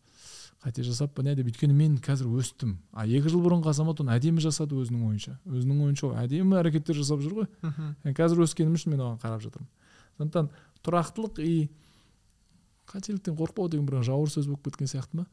қате 0.64 0.86
жасап 0.86 1.14
па 1.18 1.24
не 1.26 1.36
деп 1.36 1.50
өйткені 1.50 1.74
мен 1.74 1.98
қазір 2.02 2.30
өстім. 2.38 2.78
А 2.94 3.06
екі 3.06 3.30
жыл 3.30 3.42
бұрынғы 3.44 3.70
азамат 3.70 4.02
оны 4.02 4.16
әдемі 4.16 4.42
жасады 4.42 4.78
өзінің 4.78 5.04
ойынша. 5.10 5.36
Өзінің 5.50 5.84
ойынша 5.88 6.08
ол 6.08 6.16
әдемі 6.22 6.58
әрекеттер 6.62 6.98
жасап 6.98 7.22
жүр 7.22 7.42
ғой. 7.42 7.48
Қазір 8.18 8.44
өскенім 8.46 8.78
үшін 8.78 8.94
мен 8.94 9.02
оған 9.02 9.18
қарап 9.22 9.42
жатырмын. 9.42 9.70
Сондықтан 10.18 10.50
тұрақтылық 10.86 11.42
и 11.42 11.70
қателіктен 12.92 13.38
қорықпау 13.40 13.70
деген 13.72 13.86
бір 13.88 14.04
жауыр 14.06 14.30
сөз 14.32 14.48
болып 14.50 14.68
кеткен 14.68 14.92
сияқты 14.92 15.22
ма? 15.22 15.26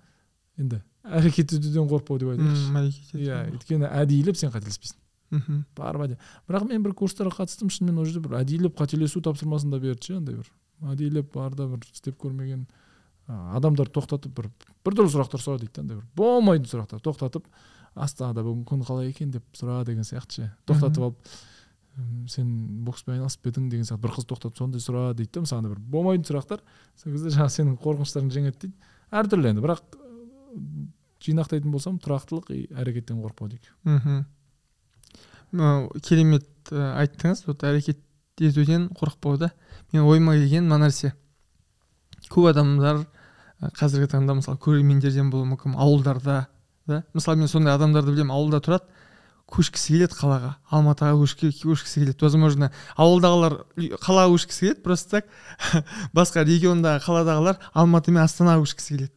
Енді 0.58 0.80
әрекет 1.04 1.54
етуден 1.58 1.88
қорықпау 1.90 2.18
деп 2.18 2.32
айтайықшы. 2.32 3.18
Иә 3.18 3.42
өйткені 3.52 3.90
әдейілеп 3.90 4.38
сен 4.38 4.52
қателеспейсің. 4.54 4.98
Мхм. 5.30 5.62
Барып 5.76 6.06
әде 6.06 6.18
бірақ 6.48 6.68
мен 6.70 6.82
бір 6.82 6.94
курстарға 6.96 7.42
қатыстым 7.42 7.68
шынымен 7.72 8.00
ол 8.00 8.06
жерде 8.08 8.22
бір 8.24 8.38
әдейілеп 8.40 8.78
қателесу 8.78 9.20
тапсырмасын 9.24 9.70
да 9.74 9.80
берді 9.82 10.06
ше 10.06 10.16
андай 10.16 10.38
бір. 10.38 10.48
Әдейілеп 10.88 11.32
бар 11.34 11.54
да 11.54 11.66
бір 11.68 11.84
істеп 11.92 12.16
көрмеген 12.22 12.64
адамдар 13.28 13.90
тоқтатып 13.92 14.32
бір 14.38 14.48
біртүрлі 14.88 15.12
сұрақтар 15.12 15.44
сұра 15.44 15.60
дейді 15.60 15.74
да 15.76 15.84
андай 15.84 16.00
бір. 16.00 16.06
Болмайтын 16.16 16.70
сұрақтар 16.70 17.04
тоқтатып 17.04 17.44
астанада 17.94 18.44
бүгін 18.46 18.64
күн 18.64 18.86
қалай 18.88 19.12
екен? 19.12 19.30
деп 19.30 19.44
сұра 19.52 19.82
деген 19.84 20.06
сияқты 20.08 20.40
ше. 20.40 20.50
Тоқтатып 20.66 21.04
алып 21.10 21.18
сен 22.30 22.48
бокспен 22.86 23.16
айналысып 23.16 23.42
па 23.42 23.50
едің 23.50 23.68
деген 23.72 23.86
сияқты 23.88 24.04
бір 24.04 24.12
қыз 24.14 24.26
тоқтатып 24.30 24.58
сондай 24.60 24.80
сұра 24.82 25.14
дейді 25.18 25.32
да 25.34 25.40
мысалы 25.44 25.70
бір 25.72 25.80
болмайтын 25.92 26.28
сұрақтар. 26.28 26.60
Сол 26.94 27.12
кезде 27.12 27.32
жаңағы 27.34 27.54
сенің 27.56 27.78
қорқыныштарың 27.82 28.30
жеңеді 28.34 28.58
дейді. 28.62 28.74
Әртүрлі 29.10 29.50
енді 29.50 29.64
бірақ 29.64 29.82
жинақтайтын 31.24 31.72
болсам 31.72 31.96
тұрақтылық 31.98 32.52
и 32.54 32.68
әрекеттен 32.70 33.18
қорықпау 33.22 33.48
дейік 33.50 33.64
мхм. 33.88 34.26
Керемет 36.04 36.70
айттыңыз 36.70 37.46
вот 37.48 37.64
әрекет 37.64 37.98
етуден 38.38 38.90
қорықпау 38.94 39.38
да. 39.40 39.50
Мен 39.92 40.04
ойыма 40.04 40.36
келген 40.36 40.68
мына 40.68 40.86
нәрсе. 40.86 41.14
Көп 42.28 42.52
адамдар 42.52 43.06
қазіргі 43.74 44.12
таңда 44.12 44.36
мысалы 44.38 44.60
көрермендерден 44.62 45.32
болуы 45.32 45.48
мүмкін 45.54 45.74
ауылдарда 45.74 46.46
да. 46.86 47.02
Мысалы 47.14 47.40
мен 47.40 47.48
сондай 47.50 47.74
адамдарды 47.74 48.12
білемін 48.12 48.36
ауылда 48.36 48.60
тұрады. 48.62 48.84
Көшкісі 49.48 49.94
келеді 49.94 50.16
қалаға 50.18 50.54
алматыға 50.70 51.14
көшкісі 51.16 52.02
келеді. 52.02 52.16
Возможно 52.20 52.70
ауылдағылар 52.96 53.56
қалаға 54.02 54.32
көшкісі 54.34 54.60
келеді 54.60 54.82
просто 54.84 55.18
так. 55.18 55.30
Басқа 56.16 56.44
региондағы 56.44 57.02
қаладағылар 57.06 57.60
алматы 57.72 58.12
мен 58.12 58.24
астанаға 58.24 58.64
көшкісі 58.66 58.96
келеді. 58.96 59.12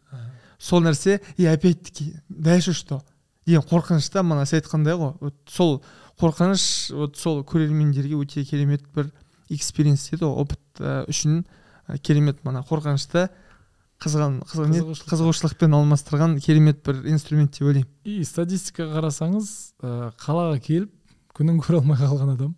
Сол 0.61 0.83
нәрсе 0.85 1.21
и 1.37 1.45
опять 1.45 1.83
таки 1.83 2.13
дальше 2.29 2.73
что? 2.73 3.01
Деген 3.45 3.61
қорқыныш 3.61 4.11
та 4.11 4.23
мана 4.23 4.45
сіз 4.45 4.61
айтқандай 4.61 4.95
ғой. 4.95 5.15
Вот 5.19 5.35
сол 5.49 5.83
қорқыныш 6.21 6.93
вот 6.93 7.17
сол 7.17 7.41
көрермендерге 7.43 8.15
өте 8.15 8.45
керемет 8.45 8.85
бір 8.95 9.09
экспириенс 9.49 10.09
дейді 10.09 10.25
ғой 10.25 10.45
опыт 10.45 10.61
ә, 10.79 11.03
үшін 11.09 11.41
ә, 11.87 11.97
керемет 11.97 12.43
мана 12.45 12.61
қорқынышты 12.61 13.27
қызған 13.27 13.27
қызған 13.27 13.27
не? 13.27 13.27
Қызығушылық. 13.27 13.90
Қызығушылықпен 14.01 15.75
алмастырған 15.77 16.39
керемет 16.41 16.81
бір 16.85 17.03
инструмент 17.11 17.53
деп 17.53 17.67
ойлаймын. 17.69 17.89
И 18.03 18.23
статистикаға 18.25 18.97
қарасаңыз 18.97 19.51
ә, 19.83 20.11
қалаға 20.21 20.57
келіп 20.65 20.91
күнін 21.37 21.61
көре 21.61 21.81
алмай 21.81 21.99
қалған 21.99 22.33
адам 22.33 22.55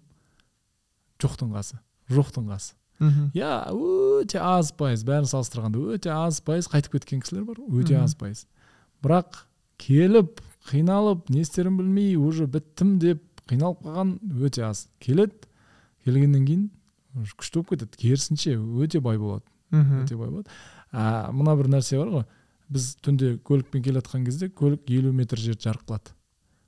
жоқтың 1.24 1.52
қасы 1.56 1.80
жоқтың 2.12 2.48
қасы. 2.52 2.74
Мхм. 3.00 3.32
Иә 3.36 3.52
өте 3.74 4.40
аз 4.40 4.72
пайыз 4.78 5.04
бәрін 5.08 5.28
салыстырғанда 5.28 5.82
өте 5.96 6.12
аз 6.14 6.40
пайыз 6.46 6.70
қайтып 6.72 7.00
кеткен 7.00 7.24
кісілер 7.24 7.48
бар 7.48 7.60
өте 7.68 7.98
аз 8.00 8.16
пайыз. 8.16 8.46
Бірақ 9.04 9.44
келіп 9.82 10.40
қиналып 10.70 11.28
не 11.34 11.42
істерін 11.44 11.78
білмей 11.80 12.16
уже 12.16 12.48
біттім 12.48 13.00
деп 13.02 13.24
қиналып 13.50 13.84
қалған 13.84 14.14
өте 14.46 14.64
аз. 14.70 14.88
Келеді 15.04 15.50
келгеннен 16.06 16.46
кейін 16.48 16.70
күшті 17.40 17.60
болып 17.60 17.74
кетеді. 17.74 17.98
Керісінше 17.98 18.56
өте 18.56 19.02
бай 19.04 19.18
болады. 19.18 19.44
Мхм. 19.72 20.04
Өте 20.04 20.16
бай 20.16 20.30
болады. 20.30 20.50
А 20.94 21.32
мына 21.34 21.58
бір 21.60 21.72
нәрсе 21.74 21.98
бар 22.00 22.14
ғой. 22.14 22.28
Біз 22.70 22.94
түнде 23.04 23.36
көлікпен 23.44 23.84
келе 23.84 24.00
жатқан 24.00 24.24
кезде 24.26 24.48
көлік 24.50 24.86
елу 24.94 25.12
метр 25.14 25.42
жерді 25.42 25.68
жарық 25.68 25.84
қылады. 25.90 26.14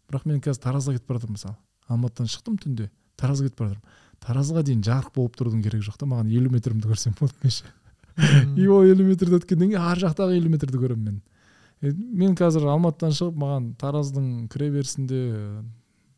Бірақ 0.10 0.26
мен 0.26 0.42
қазір 0.42 0.66
таразға 0.66 0.98
кетіп 0.98 1.08
бара 1.08 1.22
жатырмын 1.22 1.40
мысалы. 1.40 1.56
Алматыдан 1.88 2.30
шықтым 2.30 2.58
түнде 2.62 2.90
таразға 3.16 3.48
кетіп 3.48 3.62
бара 3.62 3.70
жатырмын 3.76 4.04
таразға 4.26 4.64
дейін 4.66 4.84
жарық 4.86 5.14
болып 5.16 5.38
тұрудың 5.40 5.64
керегі 5.66 5.86
жоқ 5.86 6.00
та 6.02 6.08
маған 6.10 6.32
елу 6.34 6.52
метрімді 6.54 6.90
көрсем 6.90 7.16
болады 7.20 7.36
меніңше 7.44 7.66
и 8.62 8.68
ол 8.72 8.86
елу 8.88 9.06
метрді 9.06 9.40
өткеннен 9.40 9.74
кейін 9.74 9.88
ар 9.92 10.00
жақтағы 10.02 10.38
елу 10.38 10.52
метрді 10.54 10.80
көремін 10.80 11.10
мен. 11.10 11.96
Мен 12.16 12.36
қазір 12.40 12.70
алматыдан 12.72 13.14
шығып 13.16 13.36
маған 13.42 13.74
тараздың 13.82 14.48
кіре 14.52 14.70
берісінде 14.72 15.20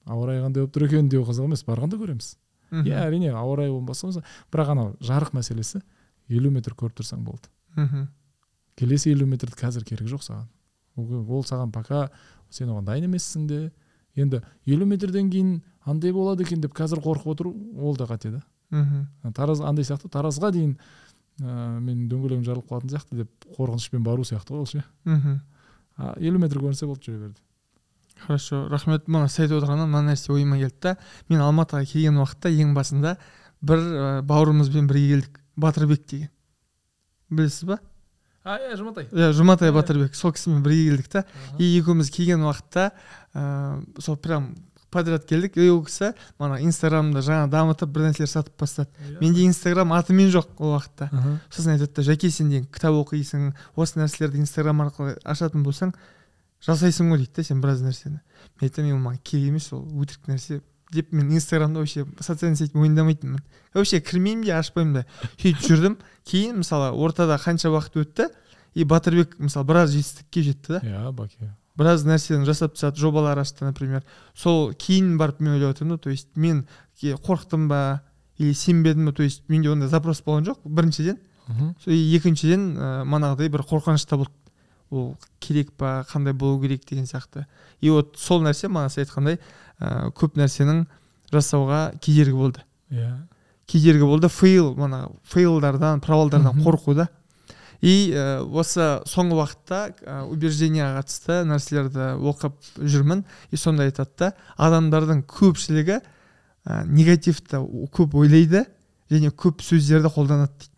ауа 0.05 0.29
райы 0.29 0.43
қандай 0.43 0.63
болып 0.63 0.75
тұр 0.75 0.85
екен? 0.87 1.09
деу 1.09 1.25
қызық 1.25 1.49
емес 1.49 1.65
барғанда 1.65 1.97
көреміз. 1.97 2.35
Иә 2.83 3.01
әрине 3.07 3.33
ауа 3.33 3.57
райы 3.63 3.73
болмаса 3.73 4.21
бірақ 4.53 4.73
анау 4.75 4.93
жарық 5.01 5.33
мәселесі 5.33 5.81
елу 6.29 6.51
метр 6.53 6.77
көріп 6.77 7.01
тұрсаң 7.01 7.25
болды. 7.25 7.49
Мхм. 7.77 8.07
келесі 8.75 9.11
елу 9.13 9.25
метрді 9.25 9.55
қазір 9.57 9.85
керегі 9.87 10.11
жоқ 10.11 10.25
саған. 10.25 10.45
Ол, 10.97 11.43
саған 11.45 11.71
пока 11.71 12.09
сен 12.49 12.69
оған 12.69 12.85
дайын 12.85 13.07
емессің 13.07 13.47
де. 13.47 13.71
Енді 14.15 14.41
елу 14.65 14.85
метрден 14.85 15.29
кейін 15.29 15.61
андай 15.85 16.11
болады 16.11 16.43
екен 16.43 16.61
деп 16.61 16.73
қазір 16.73 17.01
қорқып 17.05 17.31
отыру 17.31 17.55
ол 17.77 17.95
да 17.95 18.05
қате 18.05 18.31
да. 18.31 18.41
Мхм. 18.69 19.07
тараз 19.33 19.61
андай 19.61 19.85
сияқты 19.85 20.09
таразға 20.11 20.51
дейін 20.51 20.77
ә, 21.39 21.79
менің 21.79 22.09
дөңгелегім 22.11 22.43
жарылып 22.43 22.67
қалатын 22.67 22.89
сияқты 22.89 23.23
деп 23.23 23.45
қорқынышпен 23.57 24.03
бару 24.03 24.23
сияқты 24.23 24.51
ғой 24.51 24.59
ол 24.59 24.65
ше. 24.65 24.83
Мхм. 25.05 25.39
елу 26.17 26.39
метр 26.39 26.59
көрінсе 26.59 26.85
болды 26.85 27.07
жүре 27.07 27.19
берді 27.19 27.41
хорошо 28.25 28.67
рахмет. 28.69 29.07
Мына 29.07 29.27
сіз 29.29 29.45
айтып 29.45 29.61
отырғаннан 29.61 29.91
мына 29.91 30.11
нәрсе 30.11 30.31
ойыма 30.33 30.57
келді 30.59 30.79
да. 30.81 30.95
Мен 31.29 31.41
алматыға 31.43 31.85
келген 31.85 32.17
уақытта 32.17 32.51
ең 32.51 32.73
басында 32.75 33.17
бір 33.61 33.77
ә, 33.77 34.07
бауырымызбен 34.27 34.87
бірге 34.89 35.13
келдік. 35.13 35.39
Батырбек 35.57 36.05
деген. 36.07 36.29
Білесіз 37.29 37.63
ба? 37.67 37.79
А 38.47 38.57
иә 38.63 38.77
жұматай. 38.79 39.09
Иә 39.11 39.33
жұматай 39.35 39.69
Иә. 39.71 39.75
батырбек 39.75 40.15
сол 40.15 40.31
кісімен 40.31 40.63
бірге 40.63 40.89
келдік 40.91 41.07
та. 41.11 41.25
И 41.59 41.77
екеуміз 41.79 42.09
келген 42.09 42.45
уақытта 42.47 42.91
ә, 43.35 43.83
сол 43.99 44.15
прям 44.15 44.55
подряд 44.89 45.25
келдік. 45.27 45.57
И 45.57 45.67
ол 45.69 45.83
кісі 45.83 46.13
мана 46.39 46.61
инстаграмды 46.63 47.19
жаңа 47.19 47.49
дамытып 47.51 47.91
бір 47.91 48.05
нәрселер 48.07 48.29
сатып 48.31 48.55
бастады 48.57 48.87
менде 49.19 49.43
инстаграм 49.43 49.91
атымен 49.91 50.31
жоқ 50.31 50.47
ол 50.63 50.77
уақытта. 50.77 51.09
Сосын 51.51 51.73
айтады 51.75 51.91
да 51.99 52.01
жәке 52.07 52.29
сен 52.31 52.49
деген 52.49 52.65
кітап 52.71 52.95
оқисың 53.03 53.51
осы 53.75 53.99
нәрселерді 53.99 54.39
инстаграм 54.39 54.79
арқылы 54.87 55.17
ашатын 55.27 55.63
болсаң 55.67 55.91
жасайсың 56.63 57.11
ғой 57.11 57.17
дейді 57.25 57.35
да 57.35 57.43
сен 57.43 57.59
біраз 57.61 57.81
нәрсені. 57.83 58.21
Мен 58.61 58.69
айтамын 58.69 58.95
"Е, 58.95 58.95
маған 58.95 59.19
керек 59.23 59.47
емес 59.51 59.73
ол 59.73 59.83
өтірік 59.83 60.31
нәрсе 60.31 60.61
деп 60.91 61.11
мен 61.11 61.31
инстаграмда 61.31 61.79
вообще 61.79 62.05
социальный 62.19 62.57
сеть 62.57 62.73
мойындамайтынмын. 62.73 63.41
Вообще 63.73 63.99
кірмеймін 63.99 64.45
де 64.45 64.53
ашпаймын 64.55 64.93
да. 64.93 65.05
Сөйтіп 65.37 65.63
жүрдім. 65.67 65.97
Кейін 66.23 66.61
мысалы 66.63 66.91
ортада 66.95 67.37
қанша 67.41 67.71
уақыт 67.73 67.99
өтті 68.01 68.27
и 68.73 68.83
батырбек 68.83 69.37
мысалы 69.39 69.67
біраз 69.67 69.91
жетістікке 69.91 70.43
жетті 70.43 70.77
да. 70.77 70.81
Иә 70.83 71.11
баке. 71.11 71.51
Біраз 71.77 72.05
нәрсені 72.07 72.45
жасап 72.45 72.73
тастады 72.73 72.99
жобалар 72.99 73.37
ашты 73.39 73.65
например. 73.65 74.03
Сол 74.33 74.73
кейін 74.73 75.17
барып 75.17 75.41
мен 75.41 75.57
ойлап 75.57 75.75
отырмын 75.75 75.97
да 75.97 76.03
то 76.03 76.09
есть 76.09 76.29
мен 76.35 76.67
қорықтым 77.01 77.67
ба 77.67 78.01
или 78.37 78.53
сенбедім 78.53 79.05
ба 79.05 79.13
то 79.13 79.23
есть 79.23 79.43
менде 79.47 79.69
ондай 79.69 79.89
запрос 79.89 80.23
болған 80.23 80.45
жоқ. 80.45 80.57
Біріншіден. 80.63 81.17
Сол 81.83 81.93
и 81.93 82.15
екіншіден 82.17 82.77
ә, 82.77 83.05
манағыдай 83.05 83.49
бір 83.49 83.61
қорқыныш 83.61 84.07
та 84.07 84.17
болды. 84.17 84.33
Ол 84.89 85.17
керек 85.39 85.73
па 85.75 86.05
қандай 86.07 86.33
болу 86.33 86.61
керек 86.61 86.85
деген 86.87 87.05
сияқты. 87.05 87.45
И 87.81 87.89
вот 87.89 88.15
сол 88.17 88.41
нәрсе 88.41 88.67
мана 88.67 88.89
сіз 88.89 89.05
айтқандай 89.05 89.37
ә, 89.79 90.09
көп 90.15 90.37
нәрсенің 90.39 90.85
жасауға 91.33 91.81
кедергі 92.01 92.37
болды. 92.37 92.63
Иә. 92.91 93.11
Кедергі 93.67 94.07
болды. 94.07 94.29
Фейл 94.31 94.73
мана 94.75 95.07
фейлдардан 95.27 96.01
провалдардан 96.01 96.61
қорқу 96.63 96.95
да. 96.95 97.09
И 97.81 98.11
ә, 98.15 98.41
осы 98.41 99.01
соңғы 99.09 99.37
уақытта 99.37 99.81
ә, 100.01 100.21
убеждениеға 100.31 101.01
қатысты 101.01 101.43
нәрселерді 101.45 102.15
оқып 102.31 102.57
жүрмін. 102.79 103.25
И 103.51 103.59
сонда 103.59 103.85
айтады 103.85 104.15
да 104.17 104.31
адамдардың 104.57 105.25
көпшілігі 105.29 105.99
ә, 105.99 106.81
негативті 106.85 107.61
көп 107.93 108.17
ойлайды 108.17 108.65
және 109.11 109.29
көп 109.29 109.61
сөздерді 109.65 110.09
қолданады 110.15 110.55
дейді. 110.57 110.73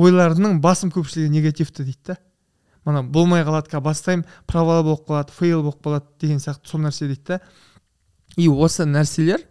Ойларының 0.00 0.62
басым 0.64 0.88
көпшілігі 0.94 1.28
негативті 1.34 1.84
дейді 1.84 2.14
да. 2.14 2.16
Мана 2.84 3.02
болмай 3.02 3.44
қалады 3.44 3.70
қазір 3.70 3.84
бастаймын 3.84 4.26
провал 4.46 4.82
болып 4.84 5.06
қалады 5.08 5.34
фейл 5.36 5.62
болып 5.62 5.82
қалады 5.84 6.06
деген 6.20 6.40
сияқты 6.42 6.70
сол 6.70 6.84
нәрсе 6.84 7.08
дейді 7.10 7.24
да 7.26 7.40
и 8.36 8.48
осы 8.48 8.86
нәрселер 8.88 9.44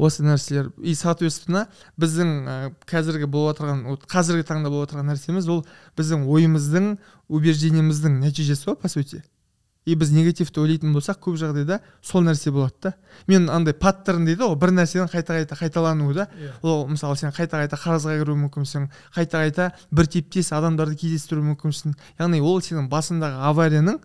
осы 0.00 0.24
нәрселер 0.24 0.70
и 0.80 0.94
соответственно 0.94 1.66
біздің 2.00 2.30
қазіргі 2.88 3.28
болып 3.28 3.56
отырған 3.58 3.84
вот 3.90 4.06
қазіргі 4.10 4.46
таңда 4.48 4.72
болып 4.72 4.88
отырған 4.88 5.12
нәрсеміз 5.12 5.48
ол 5.52 5.64
біздің 5.98 6.24
ойымыздың 6.30 6.94
убеждениеміздің 7.28 8.16
нәтижесі 8.24 8.70
ғой 8.70 8.78
по 8.80 8.88
сути. 8.88 9.22
И 9.90 9.96
біз 9.98 10.12
негативті 10.14 10.62
ойлайтын 10.62 10.92
болсақ 10.94 11.18
көп 11.24 11.38
жағдайда 11.40 11.80
сол 12.06 12.22
нәрсе 12.22 12.52
болады 12.54 12.74
да. 12.86 12.92
Мен 13.26 13.48
андай 13.50 13.74
паттерн 13.74 14.24
дейді 14.28 14.44
ғой 14.44 14.54
бір 14.60 14.72
нәрсенің 14.76 15.10
қайта 15.10 15.40
қайта 15.40 15.58
қайталануы 15.58 16.14
да. 16.14 16.28
Иә. 16.38 16.52
Ол 16.62 16.86
мысалы 16.88 17.18
сен 17.18 17.34
қайта 17.34 17.58
қайта 17.58 17.78
қарызға 17.80 18.14
кіруі 18.20 18.38
мүмкінсің 18.44 18.86
қайта 19.16 19.42
қайта 19.42 19.70
бір 19.90 20.06
типтес 20.06 20.52
адамдарды 20.54 20.94
кездестіруі 21.00 21.50
мүмкінсің. 21.50 21.96
Яғни 22.20 22.40
ол 22.40 22.62
сенің 22.62 22.86
басындағы 22.92 23.42
аварияның 23.50 23.98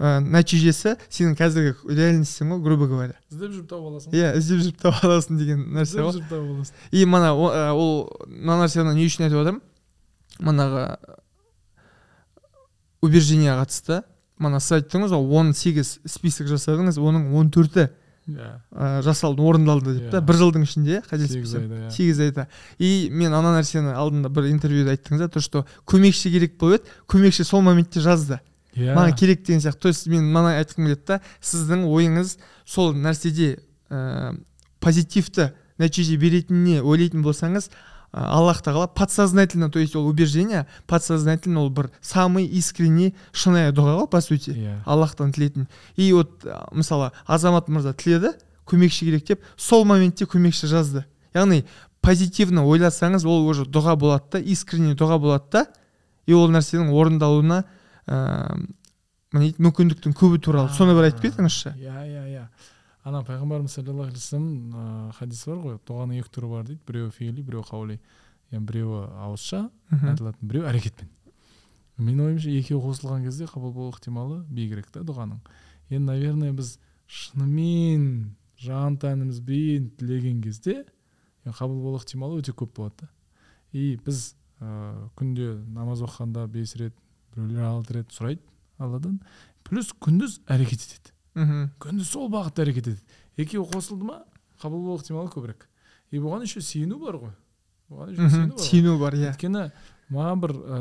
ә, 0.00 0.18
нәтижесі 0.24 0.96
сенің 1.08 1.36
қазіргі 1.36 1.74
реальностьсің 1.92 2.54
ғой 2.54 2.62
грубо 2.64 2.88
говоря. 2.88 3.18
Іздеп 3.30 3.52
жүріп 3.52 3.68
тауып 3.68 3.90
аласың. 3.92 4.14
Иә 4.16 4.32
іздеп 4.40 4.62
жүріп 4.64 4.80
таба 4.80 5.02
аласың 5.04 5.40
деген 5.40 5.66
нәрсе 5.76 5.98
іздеп 5.98 6.06
ғой. 6.06 6.14
жүріп 6.16 6.30
тауып 6.30 6.54
аласың. 6.56 6.84
И 6.92 7.04
мана 7.04 7.34
ол 7.36 8.08
мына 8.26 8.62
нәрсені 8.64 8.94
не 8.96 9.04
үшін 9.10 9.26
айтып 9.28 9.42
жатырмын 9.42 9.60
манағы 10.40 10.86
убеждениеға 13.04 13.64
қатысты. 13.64 14.02
Мана 14.40 14.60
сіз 14.60 14.80
айттыңыз 14.80 15.12
ғой 15.14 15.40
он 15.40 15.52
сегіз 15.54 15.98
список 16.08 16.48
жасадыңыз 16.50 16.98
оның 16.98 17.30
он 17.36 17.50
төрті 17.54 17.88
ә, 18.30 19.00
жасалды 19.02 19.42
орындалды 19.42 19.94
деп 19.96 20.10
та 20.12 20.20
Иә. 20.20 20.26
бір 20.26 20.38
жылдың 20.40 20.66
ішінде 20.66 21.00
қателеспесем 21.08 21.64
иә. 21.66 21.90
Сегіз 21.90 22.20
айда. 22.20 22.46
И 22.78 23.08
мен 23.10 23.32
ана 23.34 23.56
нәрсені 23.58 23.94
алдында 23.94 24.28
бір 24.30 24.50
интервьюда 24.50 24.94
айттыңыз 24.94 25.24
да 25.24 25.28
то 25.28 25.40
что 25.40 25.64
көмекші 25.86 26.30
керек 26.30 26.58
болып 26.60 26.84
еді 26.84 26.90
көмекші 27.08 27.44
сол 27.44 27.62
моментте 27.62 28.00
жазды. 28.00 28.40
Иә. 28.76 28.94
Маған 28.94 29.16
керек 29.18 29.42
деген 29.44 29.60
сияқты. 29.60 29.80
То 29.80 29.88
есть 29.88 30.06
мен 30.06 30.30
мына 30.30 30.56
айтқым 30.60 30.86
келеді 30.86 31.06
да 31.06 31.20
сіздің 31.42 31.88
ойыңыз 31.90 32.36
сол 32.64 32.94
нәрседе 32.94 33.58
ә, 33.90 34.36
позитивті 34.80 35.50
нәтиже 35.80 36.16
беретініне 36.20 36.82
ойлайтын 36.82 37.24
болсаңыз 37.24 37.70
аллах 38.12 38.62
тағала 38.62 38.88
подсознательно 38.88 39.70
то 39.70 39.78
есть 39.78 39.94
ол 39.96 40.06
убеждение 40.06 40.66
подсознательно 40.86 41.60
ол 41.60 41.70
бір 41.70 41.90
самый 42.00 42.44
искренний 42.44 43.14
шынайы 43.32 43.72
дұға 43.72 44.00
ғой 44.00 44.08
по 44.08 44.20
сути 44.20 44.50
иә. 44.50 44.82
Аллахтан 44.84 45.32
тілейтін. 45.32 45.68
И 45.96 46.12
вот 46.12 46.44
ә, 46.44 46.68
мысалы 46.72 47.12
азамат 47.26 47.68
мырза 47.68 47.94
тіледі 47.94 48.34
көмекші 48.66 49.06
керек 49.06 49.26
деп 49.26 49.44
сол 49.56 49.84
моментте 49.84 50.24
көмекші 50.24 50.66
жазды. 50.66 51.04
Яғни 51.34 51.64
позитивно 52.00 52.66
ойласаңыз 52.66 53.26
ол 53.26 53.46
уже 53.46 53.62
дұға 53.62 53.96
болады 53.96 54.24
да 54.32 54.40
искренне 54.40 54.94
дұға 54.94 55.18
болады 55.18 55.44
да 55.52 55.66
и 56.26 56.34
ол 56.34 56.50
нәрсенің 56.50 56.90
орындалуына 56.90 57.64
ыыы 58.10 58.68
мүмкіндіктің 59.30 60.14
көбі 60.18 60.40
туралы. 60.42 60.72
Соны 60.74 60.96
бір 60.98 61.06
айтып 61.06 61.28
кетіңізші. 61.28 61.76
Иә 61.78 62.00
иә 62.02 62.22
иә. 62.32 62.46
Ана 63.04 63.22
пайғамбарымыз 63.24 63.74
саллаллаху 63.76 64.10
алейхи 64.10 64.20
вассалам 64.20 64.48
ыыы 64.74 65.12
хадис 65.16 65.44
бар 65.48 65.62
ғой 65.64 65.78
дұғаның 65.88 66.20
екі 66.20 66.32
түрі 66.36 66.50
бар 66.50 66.66
дейді. 66.68 66.80
Біреуі 66.86 67.14
фиили 67.16 67.42
біреуі 67.42 67.64
қаули 67.68 67.96
яғни 68.50 68.66
біреуі 68.68 69.06
ауызша 69.24 69.62
айтылатын 69.90 70.50
біреуі 70.50 70.68
әрекетпен. 70.68 71.08
Менің 72.00 72.26
ойымша 72.26 72.52
екеуі 72.58 72.82
қосылған 72.84 73.24
кезде 73.24 73.48
қабыл 73.48 73.72
болу 73.72 73.94
ықтималы 73.94 74.42
биігірек 74.48 74.90
та 74.92 75.04
дұғаның. 75.04 75.40
Енді 75.90 76.06
наверное 76.06 76.52
біз 76.56 76.78
шынымен 77.06 78.36
жан 78.60 78.98
тәнімізбен 79.00 79.90
тілеген 80.00 80.42
кезде 80.44 80.84
қабыл 81.44 81.80
болу 81.80 82.00
ықтималы 82.00 82.40
өте 82.40 82.52
көп 82.52 82.76
болады 82.76 83.06
да. 83.06 83.10
И 83.72 83.96
біз 84.04 84.34
ә, 84.60 85.08
күнде 85.16 85.54
намаз 85.72 86.02
оқығанда 86.04 86.46
бес 86.52 86.76
рет 86.76 86.96
біреулер 87.34 87.64
алты 87.68 88.00
рет 88.00 88.12
сұрайды 88.12 88.44
алладан. 88.78 89.20
Плюс 89.64 89.92
күндіз 89.92 90.40
әрекет 90.48 90.84
етеді. 90.84 91.14
Мхм. 91.34 91.70
Күндіз 91.80 92.10
сол 92.10 92.30
бағытта 92.32 92.64
әрекет 92.64 92.90
етеді 92.90 93.00
екеуі 93.40 93.68
қосылды 93.70 94.08
ма? 94.08 94.22
Қабыл 94.60 94.82
болу 94.84 94.98
ықтималы 94.98 95.30
көбірек. 95.32 95.68
И 96.10 96.18
бұған 96.18 96.42
еще 96.44 96.60
сену 96.60 96.98
бар 96.98 97.16
ғой. 97.16 97.34
Бұған 97.90 98.12
еще 98.12 98.30
сену 98.30 98.54
бар 98.54 98.64
сену 98.66 98.98
бар 98.98 99.14
иә. 99.14 99.30
Өйткені 99.32 99.70
маған 100.10 100.40
бір 100.42 100.52
ә, 100.58 100.78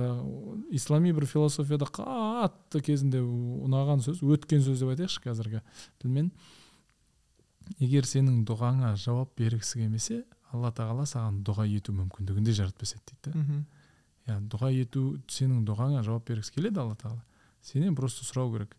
ислами 0.74 1.12
бір 1.14 1.28
философияда 1.30 1.86
қатты 1.86 2.82
кезінде 2.82 3.22
ұнаған 3.22 4.02
сөз 4.02 4.24
өткен 4.26 4.64
сөз 4.66 4.82
деп 4.82 4.90
айтайықшы 4.96 5.22
қазіргі 5.22 5.62
тілмен. 6.02 6.32
Егер 7.78 8.10
сенің 8.10 8.42
дұғаңа 8.50 8.96
жауап 8.98 9.36
бергісі 9.38 9.84
келмесе 9.84 10.24
алла 10.50 10.74
тағала 10.74 11.06
саған 11.06 11.44
дұға 11.46 11.68
ету 11.70 11.94
мүмкіндігін 11.94 12.48
де 12.48 12.56
жаратпас 12.58 12.96
еді 12.98 13.20
дейді 13.30 13.64
да. 14.26 14.40
Дұға 14.50 14.74
ету 14.74 15.20
сенің 15.30 15.62
дұғаңа 15.70 16.02
жауап 16.04 16.26
бергісі 16.26 16.56
келеді 16.58 16.82
алла 16.82 16.98
тағала. 16.98 17.22
Сенен 17.62 17.94
просто 17.96 18.26
сұрау 18.26 18.50
керек. 18.56 18.74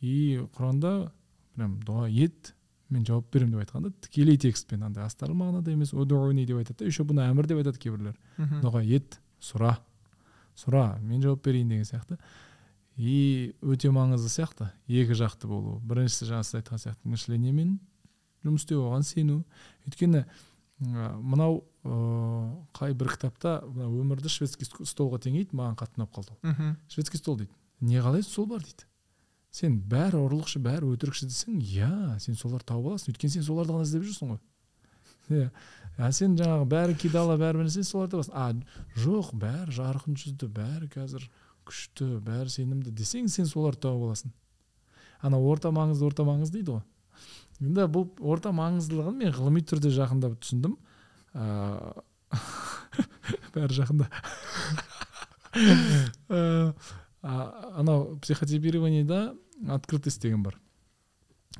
И 0.00 0.40
құранда 0.56 1.10
прям 1.56 1.78
дұға 1.86 2.08
ет 2.10 2.54
мен 2.88 3.04
жауап 3.06 3.30
беремін 3.32 3.56
деп 3.56 3.64
айтқанда 3.64 3.92
тікелей 4.04 4.38
текстпен 4.38 4.84
андай 4.86 5.04
астарлы 5.06 5.34
мағынада 5.34 5.72
емес 5.72 5.92
удуни 5.92 6.46
деп 6.46 6.60
айтады 6.60 6.84
да 6.84 6.90
еще 6.90 7.04
бұны 7.04 7.24
әмір 7.26 7.48
деп 7.50 7.58
айтады 7.62 7.80
кейбіреулер. 7.82 8.18
Дұға 8.62 8.84
ет 8.84 9.20
сұра 9.40 9.78
сұра 10.56 10.98
мен 11.00 11.22
жауап 11.22 11.42
берейін 11.44 11.68
деген 11.68 11.84
сияқты. 11.84 12.18
И 12.96 13.54
өте 13.60 13.90
маңызды 13.92 14.30
сияқты 14.32 14.70
екі 14.88 15.16
жақты 15.18 15.48
болу. 15.50 15.80
Біріншісі 15.84 16.30
жаңа 16.30 16.44
сіз 16.46 16.60
айтқан 16.60 16.80
сияқты 16.80 17.10
мышлениемен 17.10 17.78
жұмыс 18.44 18.64
істеу 18.64 18.86
оған 18.86 19.02
сену. 19.04 19.44
Өйткені 19.84 20.24
мынау 20.78 21.64
ыыы 21.84 22.66
қай 22.76 22.94
бір 22.94 23.12
кітапта 23.16 23.62
мына 23.66 23.90
өмірді 23.90 24.28
шведский 24.32 24.68
столға 24.86 25.20
теңейді 25.24 25.56
маған 25.56 25.76
қатты 25.76 26.00
ұнап 26.00 26.12
қалды 26.14 26.36
ол. 26.36 26.38
Шведский 26.88 27.18
стол 27.18 27.36
дейді. 27.40 27.52
Не 27.80 28.00
қалайсың 28.00 28.30
сол 28.32 28.46
бар 28.46 28.64
дейді? 28.64 28.86
Сен 29.56 29.78
бәрі 29.88 30.20
ұрлықшы 30.20 30.60
бәрі 30.60 30.90
өтірікші 30.92 31.30
десең 31.30 31.60
иә 31.64 32.18
сен 32.20 32.36
соларды 32.36 32.68
тауып 32.68 32.90
аласың 32.92 33.14
өйткені 33.14 33.38
сен 33.38 33.46
соларды 33.46 33.72
ғана 33.72 33.86
іздеп 33.86 34.04
жүрсің 34.04 34.34
ғой 34.34 34.40
иә. 35.32 35.50
А 35.96 36.10
сен 36.12 36.36
жаңағы 36.36 36.66
бәрі 36.68 36.96
кидала 37.00 37.38
бәрі 37.40 37.62
бір 37.62 37.68
нәрсе 37.70 37.84
соларды 37.88 38.18
табасың 38.18 38.34
а 38.36 39.00
жоқ 39.00 39.30
бәрі 39.40 39.72
жарқын 39.78 40.18
жүзді 40.20 40.48
бәрі 40.58 40.90
қазір 40.92 41.24
күшті 41.66 42.18
бәрі 42.26 42.52
сенімді 42.52 42.92
десең 42.92 43.30
сен 43.32 43.48
соларды 43.48 43.86
тауып 43.86 44.10
аласың. 44.10 44.34
Ана 45.24 45.40
орта 45.40 45.72
маңызды 45.72 46.04
орта 46.04 46.26
маңызды 46.28 46.60
дейді 46.60 46.76
ғой. 46.76 46.84
Енді 47.64 47.88
бұл 47.88 48.10
орта 48.20 48.52
маңыздылығын 48.52 49.16
мен 49.22 49.32
ғылыми 49.32 49.64
түрде 49.64 49.88
жақындап 49.96 50.36
түсіндім. 50.44 50.76
Ыыы 51.32 52.04
бәрі 53.56 53.80
жақында. 53.80 54.10
Анау 57.26 58.18
психотипированиеда 58.22 59.34
открытость 59.68 60.22
деген 60.22 60.42
бар. 60.42 60.58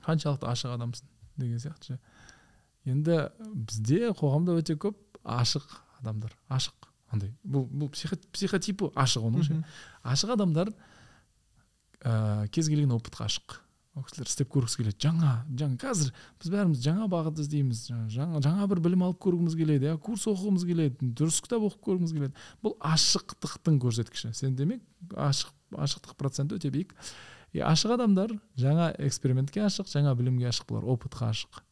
Қаншалықты 0.05 0.49
ашық 0.51 0.76
адамсың 0.76 1.09
деген 1.36 1.61
сияқты 1.62 1.99
енді 2.86 3.26
бізде 3.55 4.12
қоғамда 4.16 4.57
өте 4.61 4.76
көп 4.78 4.99
ашық 5.24 5.66
адамдар. 6.01 6.36
Ашық 6.49 6.88
андай. 7.11 7.32
Бұл 7.42 7.66
бұл 7.66 7.90
психо, 7.94 8.18
психотипі 8.32 8.90
ашық 8.94 9.26
оның 9.30 9.47
ше. 9.47 9.61
Ашық 10.07 10.36
адамдар 10.36 10.72
ә, 12.03 12.47
кез 12.49 12.68
келген 12.70 12.94
опытқа 12.97 13.26
ашық. 13.26 13.61
Ол 13.97 14.05
кісілер 14.05 14.28
істеп 14.28 14.51
көргісі 14.53 14.82
келеді. 14.82 14.99
Жаңа 15.07 15.30
жаңа 15.57 15.78
қазір 15.80 16.11
біз 16.42 16.51
бәріміз 16.53 16.82
жаңа 16.84 17.07
бағыт 17.11 17.38
іздейміз. 17.40 17.86
Жаңа, 17.88 18.09
жаңа 18.12 18.42
жаңа 18.44 18.66
бір 18.68 18.82
білім 18.84 19.07
алып 19.07 19.22
көргіміз 19.24 19.57
келеді 19.57 19.88
иә 19.88 19.97
курс 20.05 20.26
оқығымыз 20.28 20.66
келеді 20.68 21.09
дұрыс 21.16 21.40
кітап 21.40 21.64
оқып 21.70 21.86
көргіміз 21.88 22.12
келеді. 22.12 22.44
Бұл 22.61 22.76
ашықтықтың 22.92 23.80
көрсеткіші. 23.80 24.34
Сен 24.36 24.53
демек 24.59 24.84
ашық 25.16 25.55
ашықтық 25.80 26.18
проценті 26.20 26.61
өте 26.61 26.70
биік. 26.74 26.92
И 27.57 27.62
ашық 27.64 27.96
адамдар 27.96 28.34
жаңа 28.61 28.90
экспериментке 29.00 29.64
ашық 29.64 29.88
жаңа 29.88 30.12
білімге 30.18 30.50
ашық 30.50 30.68
бұлар 30.68 30.88
опытқа 30.96 31.30
ашық. 31.32 31.62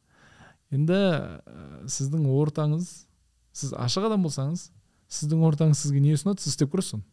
Енді 0.73 0.97
ә, 0.97 1.41
сіздің 1.87 2.25
ортаңыз 2.33 2.93
сіз 3.53 3.75
ашық 3.77 4.09
адам 4.09 4.25
болсаңыз 4.25 4.71
сіздің 5.13 5.45
ортаңыз 5.51 5.83
сізге 5.85 6.01
не 6.01 6.15
ұсынады? 6.17 6.41
Сіз 6.41 6.57
істеп 6.57 6.73
көресіз 6.73 6.97
соны 6.97 7.05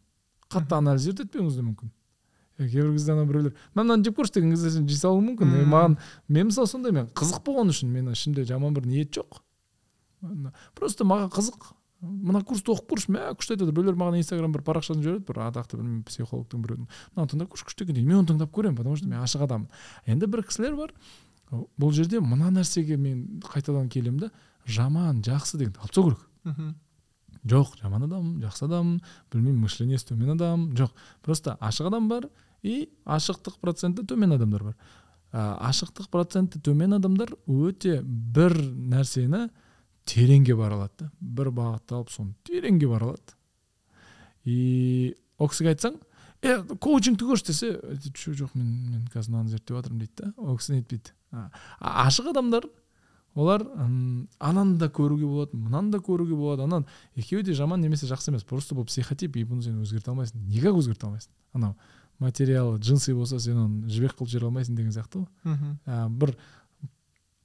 қатты 0.52 0.76
анализ 0.76 1.06
етпеуіңіз 1.12 1.58
де 1.58 1.66
мүмкін. 1.66 1.92
Кейбір 2.58 2.92
кезде 2.92 3.14
ана 3.14 3.24
біреулер 3.26 3.54
мына 3.74 3.84
мынаны 3.84 4.04
жеп 4.06 4.18
көрші 4.18 4.36
деген 4.36 4.52
кезде 4.54 4.70
сен 4.74 4.88
жей 4.88 4.98
салуың 5.00 5.30
мүмкін 5.30 5.48
Мм. 5.48 5.70
маған 5.72 5.96
мен 6.28 6.50
мысалы 6.50 6.68
сондай 6.68 6.92
мен 6.92 7.08
қызық 7.16 7.40
болған 7.46 7.72
үшін 7.72 7.92
мен 7.92 8.10
ішімде 8.12 8.44
жаман 8.48 8.74
бір 8.76 8.86
ниет 8.86 9.16
жоқ. 9.16 9.40
Просто 10.76 11.04
маған 11.08 11.32
қызық 11.32 11.72
мына 12.02 12.42
курсты 12.42 12.72
оқып 12.74 12.90
көрші 12.92 13.12
мә 13.14 13.28
күшті 13.38 13.54
айтады. 13.54 13.72
Біреулер 13.72 13.96
маған 13.98 14.18
инстаграм 14.18 14.52
бір 14.52 14.64
парақшасын 14.66 15.02
жібереді. 15.04 15.24
Бір 15.28 15.38
атақты 15.46 15.78
білмеймін 15.78 16.02
психологтың 16.08 16.62
біреудің. 16.64 16.88
Мынаны 17.14 17.30
тыңдап 17.30 17.52
көрші 17.52 17.66
күшті 17.68 17.86
екен 17.86 17.98
дейді 17.98 18.08
мен 18.08 18.20
оны 18.20 18.30
тыңдап 18.32 18.50
көремін 18.50 18.76
потому 18.76 18.96
что 18.96 19.08
мен 19.08 19.22
ашық 19.22 19.44
адаммын. 19.46 19.68
Енді 20.06 20.26
бір 20.26 20.42
кісілер 20.48 20.74
бар. 20.76 20.94
Бұл 21.78 21.92
жерде 21.94 22.20
мына 22.20 22.50
нәрсеге 22.50 22.96
мен 22.96 23.42
қайтадан 23.46 23.88
келемін 23.88 24.26
да 24.26 24.30
жаман 24.66 25.22
жақсы 25.22 25.58
деген. 25.60 25.76
Алып 25.78 25.92
тастау 25.92 26.10
керек. 26.10 26.74
Жоқ 27.46 27.76
жаман 27.80 28.06
адам 28.08 28.34
жақсы 28.42 28.66
адам 28.66 28.96
білмеймін 29.32 29.62
мышлениесі 29.62 30.10
төмен 30.10 30.34
адам. 30.34 30.72
Жоқ 30.74 30.90
просто 31.22 31.56
ашық 31.60 31.92
адам 31.92 32.08
бар 32.08 32.28
и 32.62 32.88
ашықтық 33.04 33.60
проценті 33.60 34.02
төмен 34.06 34.34
адамдар 34.34 34.64
бар. 34.64 34.76
Ә, 35.32 35.58
ашықтық 35.70 36.10
проценті 36.10 36.60
төмен 36.60 36.94
адамдар 36.98 37.34
өте 37.46 38.02
бір 38.02 38.54
нәрсені 38.58 39.48
тереңге 40.06 40.56
бара 40.58 40.74
алады 40.80 41.04
да. 41.04 41.10
Бір 41.20 41.50
бағытты 41.54 41.94
алып 41.98 42.10
соны 42.10 42.34
тереңге 42.48 42.88
бара 42.90 43.12
алады. 43.12 43.36
И 44.44 45.14
ол 45.38 45.48
кісіге 45.52 45.72
айтсаң 45.74 45.98
е 46.42 46.56
коучингті 46.82 47.28
көрші 47.28 47.46
десе 47.52 47.72
айтады, 47.78 48.10
«Жо- 48.18 48.34
жоқ 48.42 48.54
мен 48.58 48.66
мен 48.90 49.02
қазір 49.12 49.30
мынаны 49.36 49.52
зерттеп 49.54 49.76
жатырмын 49.78 49.98
дейді 50.02 50.16
да. 50.18 50.32
Ол 50.36 50.58
кісі 50.58 50.74
нетпейді 50.74 51.12
ашық 51.80 52.32
адамдар 52.32 52.66
олар 53.34 53.62
ананы 54.42 54.76
да 54.76 54.88
көруге 54.90 55.24
болады 55.24 55.56
мынаны 55.56 55.90
да 55.94 55.98
көруге 56.02 56.34
болады 56.36 56.66
анан 56.66 56.86
екеуі 57.16 57.42
де 57.46 57.54
жаман 57.54 57.80
немесе 57.80 58.06
жақсы 58.10 58.28
емес. 58.34 58.44
Просто 58.44 58.74
бұл 58.74 58.84
психотип 58.90 59.36
и 59.36 59.44
бұны 59.44 59.62
сен 59.62 59.78
өзгерте 59.80 60.10
алмайсың. 60.10 60.42
Никак 60.50 60.74
өзгерте 60.76 61.06
алмайсың? 61.06 61.30
Анау 61.54 61.76
материалы 62.18 62.78
джинсы 62.78 63.14
болса 63.14 63.38
сен 63.40 63.56
оны 63.56 63.88
жібек 63.88 64.12
қылып 64.18 64.28
жібере 64.34 64.46
алмайсың 64.50 64.76
деген 64.76 64.92
сияқты 64.92 65.22
ғой. 65.22 66.08
Бір 66.10 66.34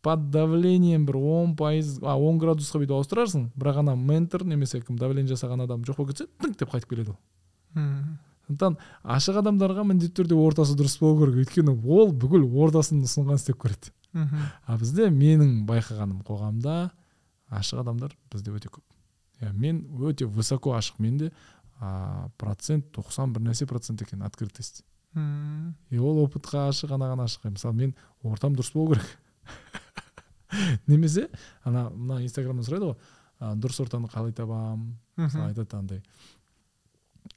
под 0.02 0.30
давлением 0.32 1.06
бір 1.06 1.18
он 1.18 1.56
пайыз 1.56 1.98
а 2.04 2.18
он 2.18 2.38
градусқа 2.40 2.80
бүйтіп 2.82 2.96
ауыстырарсың 2.98 3.50
бірақ 3.58 3.82
ана 3.84 3.96
ментор 3.96 4.46
немесе 4.46 4.82
кім 4.82 4.98
давление 4.98 5.34
жасаған 5.34 5.66
адам 5.66 5.84
жоқ 5.88 5.98
болып 5.98 6.14
кетсе 6.14 6.28
тыңк 6.42 6.58
деп 6.60 6.72
қайтып 6.74 6.90
келеді 6.90 7.16
ол. 7.16 7.20
Сондықтан 8.48 8.78
ашық 9.04 9.42
адамдарға 9.42 9.84
міндетті 9.84 10.22
түрде 10.22 10.36
ортасы 10.40 10.78
дұрыс 10.80 11.00
болу 11.02 11.26
керек. 11.26 11.42
Өйткені 11.44 11.74
ол 11.84 12.14
бүкіл 12.16 12.46
ортасын 12.48 13.02
ұсынған 13.04 13.42
істеп 13.42 13.60
көреді. 13.60 13.92
А 14.66 14.78
бізде 14.80 15.10
менің 15.12 15.66
байқағаным 15.68 16.24
қоғамда 16.24 16.90
ашық 17.52 17.82
адамдар 17.84 18.16
бізде 18.32 18.54
өте 18.56 18.72
көп. 18.72 18.84
Иә 19.42 19.52
мен 19.54 19.84
өте 20.00 20.26
высоко 20.26 20.78
ашық 20.78 21.02
менде 21.04 21.32
а, 21.80 22.30
процент 22.38 22.88
тоқсан 22.96 23.34
бір 23.34 23.50
нәрсе 23.50 23.68
процент 23.68 24.02
екен 24.02 24.24
открытость. 24.24 24.86
И 25.90 25.98
ол 25.98 26.24
опытқа 26.24 26.70
ашық 26.70 26.96
анаған 26.96 27.26
ашық. 27.26 27.50
Мысалы 27.52 27.76
мен 27.76 27.96
ортам 28.24 28.56
дұрыс 28.56 28.72
болу 28.74 28.96
керек. 28.96 29.18
немесе 30.88 31.28
ана 31.64 31.90
мына 31.90 32.22
инстаграмнан 32.24 32.66
сұрайды 32.66 32.92
ғой 32.92 33.56
дұрыс 33.62 33.82
ортаны 33.84 34.10
қалай 34.12 34.34
табамын 34.34 34.96
мысалы 35.18 35.52
айтады 35.52 35.78
андай 35.78 36.02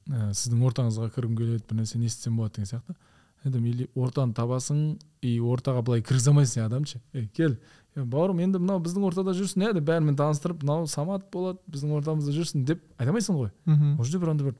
ә, 0.09 0.31
сіздің 0.33 0.63
ортаңызға 0.69 1.09
кіргім 1.15 1.37
келеді 1.37 1.65
бір 1.69 1.81
нәрсе 1.81 1.99
не 1.99 2.09
істесем 2.09 2.37
болады 2.39 2.59
деген 2.59 2.69
сияқты. 2.71 2.95
Айтамын 3.43 3.69
или 3.71 3.87
ортаны 3.97 4.35
табасың 4.37 4.81
и 5.25 5.37
ортаға 5.39 5.81
былай 5.85 6.03
кіргізе 6.05 6.31
алмайсың 6.31 6.53
сен 6.53 6.65
адамды 6.65 6.91
ше 6.91 7.01
ей 7.13 7.27
кел 7.27 7.55
бауырым 7.95 8.41
енді 8.45 8.61
мынау 8.61 8.81
біздің 8.85 9.05
ортада 9.07 9.33
жүрсін 9.37 9.65
иә 9.65 9.73
деп 9.77 9.87
бәрімен 9.89 10.17
таныстырып 10.19 10.61
мынау 10.63 10.85
самат 10.87 11.25
болады 11.33 11.59
біздің 11.73 11.95
ортамызда 11.97 12.35
жүрсін 12.35 12.65
деп 12.69 12.83
айта 12.97 13.09
алмайсың 13.09 13.39
ғой. 13.39 13.49
Ол 13.97 14.05
жерде 14.05 14.21
бір 14.21 14.33
андай 14.35 14.51
бір 14.51 14.59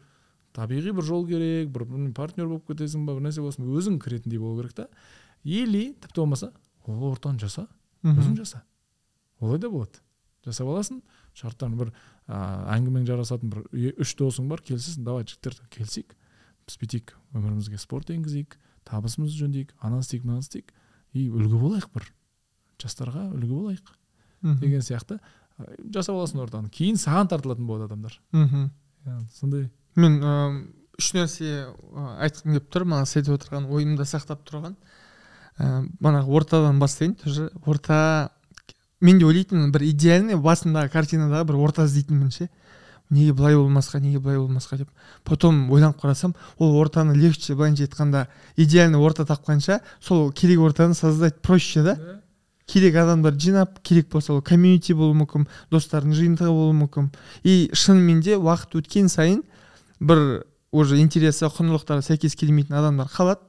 табиғи 0.58 0.96
бір 0.98 1.04
жол 1.06 1.28
керек 1.28 1.70
бір 1.70 1.86
партнер 2.18 2.48
болып 2.48 2.68
кетесің 2.68 3.06
ба 3.06 3.16
бір 3.16 3.30
нәрсе 3.30 3.42
болсын 3.46 3.70
өзің 3.70 4.02
кіретіндей 4.02 4.40
болу 4.42 4.62
керек 4.62 4.74
та. 4.74 4.88
Или 5.44 5.94
тіпті 5.94 6.22
болмаса 6.22 6.52
ол 6.86 7.12
ортаны 7.12 7.40
жаса 7.40 7.68
өзің 8.04 8.38
жаса. 8.38 8.64
Олай 9.40 9.60
да 9.60 9.70
болады. 9.70 10.02
Жасап 10.46 10.68
аласың 10.68 11.02
шарттарын 11.38 11.78
бір 11.78 11.92
ә, 12.28 12.38
әңгімең 12.76 13.06
жарасатын 13.06 13.52
бір 13.54 13.66
үш 14.02 14.16
досың 14.18 14.50
бар 14.50 14.62
келісесің 14.66 15.06
давай 15.06 15.26
жігіттер 15.30 15.58
келісейік. 15.70 16.16
Біз 16.66 16.78
бүйтейік 16.82 17.14
өмірімізге 17.38 17.78
спорт 17.82 18.10
енгізейік 18.10 18.58
табысымызды 18.90 19.38
жөндейік 19.44 19.76
ананы 19.80 20.02
істейік 20.02 20.26
мынаны 20.26 20.42
істейік. 20.46 20.74
И 21.14 21.28
үлгі 21.30 21.60
болайық 21.62 21.92
бір. 21.94 22.10
Жастарға 22.82 23.28
үлгі 23.36 23.54
болайық 23.54 23.94
мхм. 24.42 24.60
деген 24.62 24.82
сияқты. 24.82 25.20
Жасап 25.94 26.16
аласың 26.16 26.42
ортаны. 26.42 26.70
Кейін 26.74 26.98
саған 26.98 27.30
тартылатын 27.30 27.68
болады 27.70 27.90
адамдар. 27.90 28.18
Мхм. 28.34 28.70
Сондай. 29.38 29.70
Мен 29.96 30.18
ыыы, 30.24 30.62
үш 30.98 31.12
нәрсе 31.14 31.52
айтқым 31.94 32.56
келіп 32.56 32.70
тұр. 32.74 32.86
Мана 32.90 33.06
сіз 33.06 33.22
айтып 33.22 33.38
отырған 33.38 33.70
ойымда 33.70 34.08
сақтап 34.10 34.46
тұрған. 34.48 34.78
Ә, 35.62 35.86
манағы 36.02 36.34
ортадан 36.34 36.80
бастайын 36.80 37.16
тоже. 37.16 37.52
Орта 37.66 38.32
мен 39.02 39.20
де 39.20 39.26
ойлайтынмын 39.26 39.72
бір 39.72 39.86
идеальный 39.92 40.40
басындағы 40.40 40.90
картинада 40.90 41.44
бір 41.46 41.60
орта 41.62 41.86
іздейтінмін 41.86 42.32
ше 42.34 42.50
неге 43.12 43.34
былай 43.34 43.56
болмасқа 43.56 44.00
неге 44.00 44.20
былай 44.20 44.38
болмасқа 44.40 44.78
деп. 44.78 44.90
Потом 45.24 45.70
ойланып 45.72 46.00
қарасам 46.02 46.34
ол 46.58 46.78
ортаны 46.80 47.14
легче 47.14 47.56
былайынша 47.56 47.84
айтқанда 47.84 48.28
идеальный 48.56 49.00
орта 49.00 49.26
тапқанша 49.26 49.82
сол 50.00 50.32
керек 50.32 50.60
ортаны 50.60 50.94
создать 50.94 51.42
проще 51.42 51.84
да? 51.84 51.98
Керек 52.66 52.96
адамдар 52.96 53.34
жинап 53.34 53.82
керек 53.84 54.10
болса 54.10 54.34
ол 54.34 54.42
комьюнити 54.42 54.94
болуы 54.94 55.18
мүмкін 55.26 55.48
достардың 55.72 56.14
жиынтығы 56.16 56.50
болуы 56.56 56.78
мүмкін. 56.86 57.12
И 57.44 57.70
шынымен 57.74 58.22
де 58.22 58.38
уақыт 58.38 58.80
өткен 58.80 59.10
сайын 59.10 59.44
бір 60.00 60.46
уже 60.72 61.02
интересі 61.02 61.50
құндылықтары 61.52 62.06
сәйкес 62.06 62.38
келмейтін 62.40 62.78
адамдар 62.80 63.12
қалады. 63.12 63.42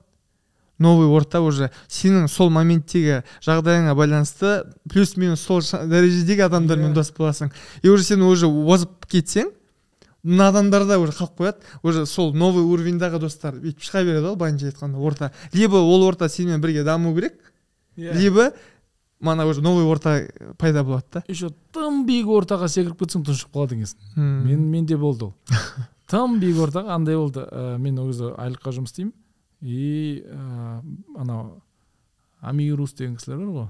Новый 0.82 1.06
орта 1.08 1.40
уже. 1.40 1.70
Сенің 1.88 2.26
сол 2.28 2.50
моменттегі 2.50 3.22
жағдайыңа 3.46 3.94
байланысты 3.94 4.64
плюс 4.90 5.16
минус 5.16 5.40
сол 5.46 5.60
дәрежедегі 5.62 6.42
адамдармен 6.48 6.90
Иә. 6.90 6.94
дос 6.98 7.12
боласың. 7.16 7.52
И 7.82 7.88
уже 7.88 8.02
сен 8.04 8.22
уже 8.26 8.46
озып 8.50 9.06
кетсең 9.06 9.52
мына 10.24 10.48
адамдар 10.52 10.84
да 10.86 10.98
уже 10.98 11.12
қалып 11.12 11.38
қояды. 11.38 11.62
Уже 11.82 12.04
сол 12.06 12.34
новый 12.34 12.62
уровеньдағы 12.66 13.18
достар. 13.18 13.54
Бүйтіп 13.54 13.80
шыға 13.82 14.04
береді 14.04 14.26
ғой 14.26 14.36
былайынша 14.36 14.68
айтқанда 14.70 14.98
орта 14.98 15.32
либо 15.52 15.76
ол 15.82 16.04
орта 16.06 16.28
сенімен 16.28 16.60
бірге 16.60 16.84
даму 16.84 17.14
керек 17.14 17.38
Иә. 17.96 18.14
либо 18.14 18.52
мана 19.20 19.46
уже 19.46 19.60
новый 19.62 19.84
орта 19.84 20.28
пайда 20.58 20.82
болады 20.84 21.04
да. 21.12 21.22
Еще 21.28 21.50
тым 21.72 22.04
биік 22.06 22.26
ортаға 22.26 22.68
секіріп 22.68 22.98
кетсең 23.02 23.22
тұншығып 23.26 23.52
қалады 23.54 23.76
екенсің. 23.76 23.96
Мен 24.16 24.60
менде 24.70 24.96
болды 24.96 25.24
ол. 25.26 25.34
Тым 26.10 26.38
биік 26.40 26.56
ортаға 26.58 26.94
андай 26.96 27.16
болды. 27.16 27.40
Ә, 27.50 27.78
мен 27.78 27.98
ол 27.98 28.08
кезде 28.10 28.32
айлыққа 28.36 28.72
жұмыс 28.78 28.90
істеймін. 28.92 29.12
И 29.62 30.22
ә, 30.26 30.82
анау 31.16 31.62
амирус 32.42 32.94
деген 32.98 33.16
кісілер 33.16 33.38
бар 33.38 33.52
ғой 33.56 33.68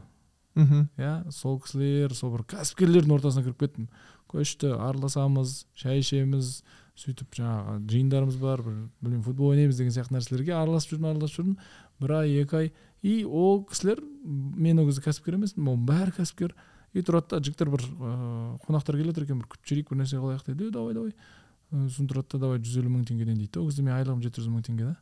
мхм 0.54 0.86
иә 0.98 1.30
сол 1.32 1.60
кісілер 1.60 2.14
сол 2.16 2.32
бір 2.34 2.46
кәсіпкерлердің 2.52 3.16
ортасына 3.16 3.44
кіріп 3.46 3.60
кеттім 3.60 3.88
күшті 4.32 4.72
араласамыз 4.76 5.66
шай 5.76 6.00
ішеміз 6.00 6.62
сөйтіп 6.96 7.36
жаңағы 7.38 7.76
жиындарымыз 7.88 8.36
бар 8.40 8.62
бір 8.64 8.74
білмеймін 9.00 9.24
футбол 9.24 9.52
ойнаймыз 9.52 9.78
деген 9.80 9.94
сияқты 9.94 10.16
нәрселерге 10.16 10.56
араласып 10.56 10.94
жүрдім 10.94 11.08
араласып 11.08 11.38
жүрдім 11.40 11.56
бір 12.00 12.14
ай 12.18 12.34
екі 12.42 12.58
ай 12.58 12.72
и 13.02 13.14
ол 13.24 13.62
кісілер 13.68 14.02
мен 14.24 14.80
ол 14.82 14.90
кезде 14.90 15.04
кәсіпкер 15.06 15.38
емеспін 15.38 15.72
оның 15.72 15.86
бәрі 15.88 16.16
кәсіпкер 16.18 16.54
и 16.92 17.00
тұрады 17.00 17.32
да 17.32 17.40
жігіттер 17.44 17.72
бір 17.72 17.86
ыыы 17.88 18.58
қонақтар 18.66 19.00
келе 19.00 19.12
жатыр 19.12 19.24
екен 19.24 19.40
бір 19.40 19.48
күтіп 19.54 19.70
жүрейік 19.70 19.92
бір 19.92 20.00
нәрсе 20.02 20.20
қылайық 20.20 20.44
дейді 20.48 20.68
«Е, 20.68 20.74
давай 20.76 20.94
давай 20.94 21.14
сосын 21.72 22.10
тұрады 22.10 22.36
да 22.36 22.42
давай 22.44 22.60
жүз 22.60 22.76
елу 22.82 22.92
мың 22.92 23.06
теңгеден 23.08 23.40
дейді 23.40 23.62
ол 23.62 23.70
кезде 23.70 23.86
менің 23.86 24.02
айлығым 24.02 24.22
жеті 24.26 24.44
жүз 24.44 24.52
мың 24.52 24.66
теңге 24.68 24.90
да 24.90 24.96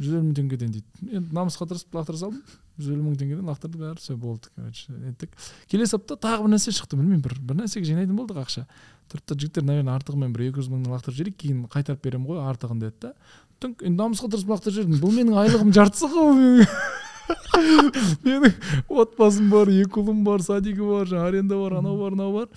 жүз 0.00 0.14
елу 0.16 0.24
мың 0.24 0.36
теңгеден 0.38 0.70
дейді. 0.72 0.86
Енді 1.10 1.34
намысқа 1.36 1.66
тырысып 1.68 1.96
лақтыра 1.98 2.16
салдым 2.16 2.40
жүз 2.80 2.94
елу 2.94 3.04
мың 3.04 3.18
теңгеден 3.20 3.44
лақтырды 3.50 3.80
бәрі 3.80 4.00
все 4.00 4.16
болды 4.16 4.48
короче 4.56 4.94
неттік 4.94 5.34
келесі 5.68 5.98
апта 5.98 6.16
тағы 6.16 6.46
бір 6.46 6.54
нәрсе 6.54 6.72
шықты 6.72 6.96
білмеймін 6.96 7.20
бір 7.26 7.36
бір 7.44 7.58
нәрсеге 7.60 7.90
жинайтын 7.90 8.16
болдық 8.16 8.40
ақша. 8.44 8.64
Тұрды 9.12 9.34
да 9.34 9.38
жігіттер 9.42 9.66
наверное 9.68 9.98
артығымен 9.98 10.32
бір 10.32 10.46
екі 10.48 10.62
жүз 10.62 10.70
мыңнан 10.72 10.94
лақтырып 10.94 11.18
жіберейік 11.18 11.38
кейін 11.42 11.62
қайтарып 11.68 12.04
беремін 12.06 12.30
ғой 12.30 12.40
артығын 12.46 12.80
деді 12.80 12.96
да. 13.04 13.12
Түнк 13.60 13.84
енді 13.84 14.00
намысқа 14.00 14.30
тырысып 14.30 14.54
лақтырып 14.54 14.76
жібердім. 14.78 15.00
Бұл 15.02 15.16
менің 15.18 15.40
айлығым 15.42 15.74
жартысы 15.76 16.08
ғой 16.14 16.64
менің. 18.24 18.54
Отбасым 18.88 19.50
бар 19.50 19.68
екі 19.74 20.00
ұлым 20.00 20.22
бар 20.24 20.44
садигі 20.46 20.86
бар 20.86 21.10
жаңағы 21.10 21.28
аренда 21.34 21.58
бар 21.60 21.76
анау 21.80 21.98
бар 22.00 22.16
мынау 22.16 22.32
бар. 22.38 22.48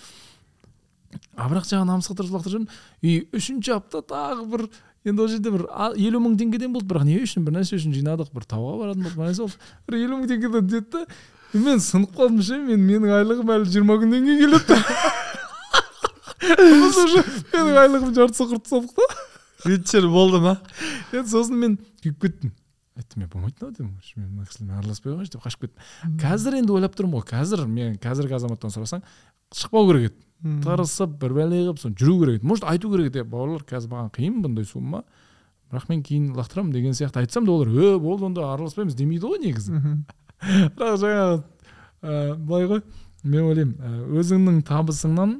А 1.36 1.50
бірақ 1.50 1.68
жаңағы 1.70 1.90
намысқа 1.90 2.16
тырысып 2.18 2.38
лақтырып 2.38 2.54
жүрдім 2.54 2.68
и 3.02 3.18
үшінші 3.36 3.76
апта 3.76 4.02
тағы 4.06 4.48
бір 4.50 4.66
енді 5.06 5.22
ол 5.22 5.28
жерде 5.32 5.52
бір 5.52 5.66
елу 6.00 6.22
мың 6.24 6.38
теңгеден 6.40 6.74
болды 6.74 6.88
бірақ 6.90 7.04
не 7.08 7.20
үшін? 7.24 7.44
Бір 7.44 7.58
нәрсе 7.58 7.78
үшін 7.80 7.94
жинадық 7.98 8.32
бір 8.34 8.48
тауға 8.48 8.78
баратын 8.80 9.04
болдық 9.04 9.28
нәрсе 9.28 9.44
болды. 9.44 9.58
Бір 9.90 10.00
елу 10.00 10.20
мың 10.22 10.30
теңгеден 10.32 10.70
деді 10.72 10.88
да 10.94 11.06
мен 11.54 11.84
сынып 11.84 12.16
қалдым 12.18 12.42
ше 12.42 12.58
мен 12.64 12.82
менің 12.88 13.14
айлығым 13.20 13.54
әлі 13.58 13.70
жиырма 13.74 14.00
күннен 14.02 14.24
кейін 14.26 14.40
келеді. 14.42 14.80
Уже 17.04 17.24
менің 17.54 17.80
айлығым 17.84 18.16
жартысы 18.16 18.48
құртып 18.50 18.72
салдық 18.72 18.92
та 19.92 20.08
болды 20.08 20.40
ма? 20.44 20.58
Енді 21.12 21.30
сосын 21.30 21.60
мен 21.60 21.78
күйіп 22.04 22.20
кеттім. 22.24 22.56
Айттым 22.98 23.24
мен 23.24 23.30
болмайды 23.34 23.58
мынау 23.60 23.74
дедім 23.74 23.92
«Уш, 23.98 24.14
мен 24.18 24.30
мына 24.30 24.46
кісімен 24.48 24.78
араласпай 24.78 25.14
қояйыншы 25.14 25.34
деп 25.34 25.44
қашып 25.44 25.66
кеттім 25.66 26.18
қазір 26.22 26.58
енді 26.60 26.76
ойлап 26.78 26.98
тұрмын 26.98 27.20
ғой 27.20 27.26
қазір 27.32 27.66
мен 27.68 27.96
қазіргі 28.02 28.38
азаматтан 28.38 28.74
сұрасаң 28.74 29.04
шықпау 29.54 29.88
керек 29.90 30.12
еді 30.12 30.62
тырысып 30.66 31.16
бір 31.22 31.36
бәле 31.40 31.62
қылып 31.64 31.82
соны 31.82 31.98
жүру 31.98 32.20
керек 32.22 32.42
еді 32.42 32.50
может 32.52 32.68
айту 32.70 32.92
керек 32.94 33.10
еді 33.10 33.24
«е, 33.24 33.28
бауырлар 33.34 33.66
қазір 33.66 33.94
маған 33.94 34.12
қиын 34.14 34.42
бұндай 34.46 34.68
сумма 34.70 35.04
бірақ 35.72 35.90
мен 35.90 36.04
кейін 36.06 36.34
лақтырамын 36.38 36.74
деген 36.74 36.94
сияқты 36.94 37.24
айтсам 37.24 37.48
да 37.48 37.56
олар 37.56 37.72
е 37.74 37.98
болды 38.00 38.28
онда 38.30 38.52
араласпаймыз 38.54 38.98
демейді 39.00 39.32
ғой 39.32 39.42
негізі 39.42 39.80
бірақ 40.78 41.00
жаңағы 41.02 41.40
ә, 42.04 42.36
былай 42.38 42.70
ғой 42.70 42.84
мен 43.24 43.48
ойлаймын 43.50 43.78
ә, 43.80 43.94
өзіңнің 44.20 44.62
табысыңнан 44.68 45.40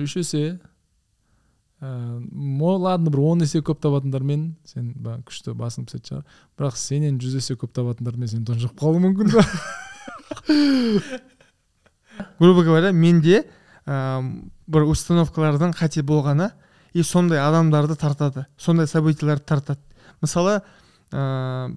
үш 0.00 0.16
есе 0.22 0.44
ә, 1.84 2.20
мо 2.32 2.76
ладно 2.78 3.10
бір 3.12 3.20
он 3.20 3.44
есе 3.44 3.60
көп 3.64 3.82
табатындармен 3.84 4.54
сен 4.68 4.92
ба 4.96 5.18
күшті 5.26 5.54
басың 5.58 5.84
пісетін 5.88 6.08
шығар. 6.08 6.24
Бірақ 6.56 6.78
сенен 6.80 7.20
жүз 7.20 7.36
есе 7.40 7.56
көп 7.60 7.74
табатындармен 7.76 8.30
сен 8.30 8.44
тұншығып 8.48 8.80
қалуың 8.80 9.02
мүмкін 9.08 9.26
да 9.34 9.44
грубо 12.38 12.62
говоря 12.62 12.92
менде 12.92 13.44
ә, 13.86 14.22
бір 14.66 14.88
установкалардың 14.88 15.74
қате 15.76 16.02
болғаны 16.06 16.50
и 16.94 17.02
сондай 17.02 17.42
адамдарды 17.42 17.96
тартады 18.00 18.46
сондай 18.56 18.86
событияларды 18.86 19.44
тартады. 19.44 19.80
Мысалы 20.22 20.62
ә, 21.12 21.74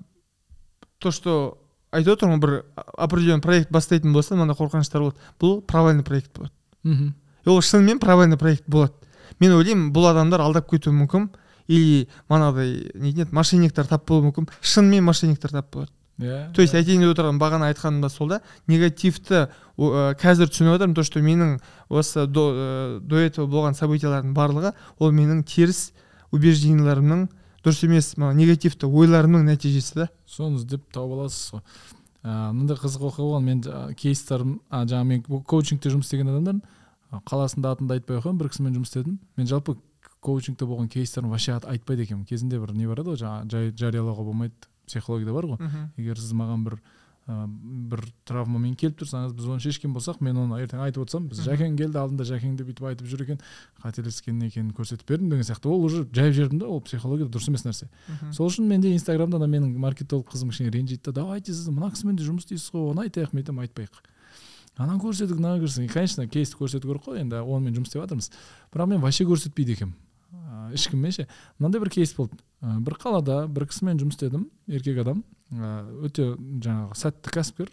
то 0.99 1.11
что 1.11 1.57
айтып 1.91 2.17
отырмын 2.17 2.39
ғой, 2.39 2.45
бір 2.45 2.63
определенный 2.97 3.41
проект 3.41 3.71
бастайтын 3.71 4.13
болса 4.13 4.35
мынандай 4.35 4.57
қорқыныштар 4.59 5.01
болады. 5.01 5.17
Бұл 5.39 5.61
провальный 5.61 6.03
проект 6.03 6.31
болады. 6.35 6.53
Мхм. 6.83 7.15
Ол 7.45 7.61
шынымен 7.61 7.99
провальный 7.99 8.37
проект 8.37 8.63
болады. 8.67 8.93
Мен 9.39 9.57
ойлаймын 9.57 9.91
бұл 9.93 10.09
адамдар 10.11 10.41
алдап 10.41 10.69
кетуі 10.71 10.95
мүмкін. 10.95 11.29
Или 11.67 12.07
манағыдай 12.29 12.91
не 12.95 13.11
дейді 13.11 13.33
мошенниктер 13.35 13.87
тап 13.87 14.07
болуы 14.07 14.29
мүмкін. 14.29 14.47
Шынымен 14.61 15.03
мошенниктер 15.03 15.51
тап 15.51 15.71
болады. 15.73 15.91
Иә 16.17 16.51
то 16.53 16.63
есть 16.63 16.73
айтайын 16.73 17.03
деп 17.03 17.11
отырған 17.13 17.37
бағана 17.37 17.67
айтқаным 17.69 18.01
да 18.01 18.09
сол 18.09 18.27
да 18.31 18.39
негативті 18.65 19.43
ә, 19.77 20.15
қазір 20.17 20.49
түсініп 20.49 20.73
жатырмын 20.73 20.95
то 20.95 21.03
что 21.03 21.21
менің 21.21 21.59
осы 21.89 22.25
до, 22.25 22.45
ә, 22.49 22.99
до 22.99 23.19
этого 23.21 23.45
болған 23.45 23.77
событиялардың 23.77 24.33
барлығы 24.33 24.71
ол 24.97 25.11
менің 25.13 25.43
теріс 25.45 25.91
убеждениелерімнің 26.33 27.27
дұрыс 27.61 27.83
емес 27.85 28.15
негативті 28.17 28.89
ойларымның 28.89 29.45
нәтижесі 29.51 29.93
да. 29.93 30.09
Соны 30.25 30.57
іздеп 30.57 30.89
тауып 30.89 31.19
аласыз 31.19 31.53
ғой. 31.53 31.61
Ыыы 32.23 32.49
мынандай 32.55 32.81
қызық 32.81 33.05
оқиға 33.11 33.27
болған 33.27 33.45
мен 33.45 33.61
кейстарым 33.93 34.57
жаңағы 34.71 35.09
мен 35.11 35.21
ко- 35.21 35.43
коучингте 35.53 35.93
жұмыс 35.93 36.09
істеген 36.09 36.33
адамдар 36.33 36.57
а, 36.57 36.86
қаласында 37.11 37.71
атымды 37.75 37.97
айтпай 37.97 38.19
ақ 38.19 38.27
қояйын 38.27 38.39
бір 38.41 38.49
кісімен 38.51 38.77
жұмыс 38.77 38.91
істедім. 38.91 39.19
Мен 39.37 39.47
жалпы 39.47 39.77
коучингте 40.19 40.65
болған 40.67 40.89
кейстерін 40.91 41.31
вообще 41.31 41.55
айтпайды 41.57 42.03
екенмін. 42.03 42.25
Кезінде 42.27 42.59
бір 42.59 42.73
не 42.75 42.87
бар 42.87 43.01
еді 43.03 43.13
ғой 43.13 43.21
жаңағы 43.21 43.73
жариялауға 43.79 44.27
болмайды 44.27 44.55
психологияда 44.87 45.33
бар 45.33 45.51
ғой. 45.53 45.57
Егер 45.97 46.19
сіз 46.19 46.33
маған 46.35 46.65
бір 46.67 46.79
ә, 47.27 47.45
бір 47.91 48.03
травмамен 48.27 48.75
келіп 48.79 49.01
тұрсаңыз 49.01 49.35
біз 49.35 49.47
оны 49.51 49.63
шешкен 49.63 49.93
болсақ 49.95 50.21
мен 50.23 50.37
оны 50.39 50.59
ертең 50.63 50.81
айтып 50.83 51.03
отырсам 51.03 51.27
біз 51.27 51.41
жәкең 51.43 51.75
келді 51.79 51.99
алдында 51.99 52.27
жәкеңді 52.27 52.67
бүйтіп 52.67 52.87
айтып 52.91 53.07
жүр 53.11 53.23
екен 53.25 53.41
қателескен 53.83 54.41
екенін 54.47 54.71
көрсетіп 54.75 55.11
бердім 55.11 55.29
деген 55.31 55.47
сияқты. 55.47 55.67
Ол 55.67 55.83
уже 55.83 56.05
жайып 56.07 56.35
жібердім 56.39 56.59
да 56.63 56.67
ол 56.71 56.81
психология 56.81 57.27
дұрыс 57.27 57.49
емес 57.51 57.65
нәрсе. 57.67 57.89
Сол 58.31 58.47
үшін 58.47 58.67
менде 58.71 58.93
инстаграмда 58.95 59.41
ана 59.41 59.47
менің 59.51 59.75
маркетолог 59.75 60.31
қызым 60.31 60.53
кішкене 60.55 60.71
ренжиді 60.71 61.11
да 61.11 61.19
давайте 61.21 61.51
сіз 61.51 61.67
мына 61.67 61.91
кісімен 61.91 62.15
де 62.15 62.23
жұмыс 62.23 62.47
істейсіз 62.47 62.71
ғой 62.71 62.93
оны 62.93 63.07
айтайық 63.07 63.35
мен 63.35 63.65
айтпайық 63.67 63.99
ананы 64.77 65.01
көрсеттік 65.01 65.39
мынаны 65.39 65.61
көрсеттік 65.63 65.89
И, 65.89 65.93
конечно 65.93 66.27
кейсті 66.27 66.57
көрсету 66.59 66.87
керек 66.87 67.05
қой 67.05 67.21
енді 67.21 67.41
онымен 67.41 67.75
жұмыс 67.75 67.89
істеп 67.89 68.03
жатырмыз. 68.03 68.29
Бірақ 68.73 68.91
мен 68.91 69.01
вообще 69.01 69.25
көрсетпейді 69.25 69.75
екенмін. 69.77 69.95
Ешкіммен 70.73 71.11
ше 71.11 71.27
мынандай 71.59 71.81
бір 71.81 71.91
кейс 71.93 72.13
болды. 72.15 72.37
Ә, 72.61 72.77
бір 72.83 72.97
қалада 73.01 73.47
бір 73.47 73.67
кісімен 73.67 73.99
жұмыс 74.01 74.17
істедім 74.17 74.47
еркек 74.67 75.01
адам. 75.03 75.23
Өте 75.51 76.33
жаңағы 76.35 76.97
сәтті 76.99 77.33
кәсіпкер. 77.35 77.71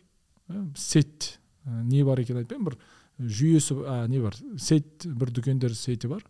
Ә, 0.48 0.66
сеть 0.76 1.38
ә, 1.66 1.82
не 1.82 2.04
бар 2.04 2.22
екенін 2.22 2.44
айтпаймын. 2.44 2.70
Бір 2.70 3.30
жүйесі 3.30 3.78
а, 3.84 4.04
не 4.08 4.20
бар? 4.22 4.36
Сеть 4.58 5.06
бір 5.06 5.32
дүкендер 5.34 5.74
сети 5.74 6.10
бар. 6.10 6.24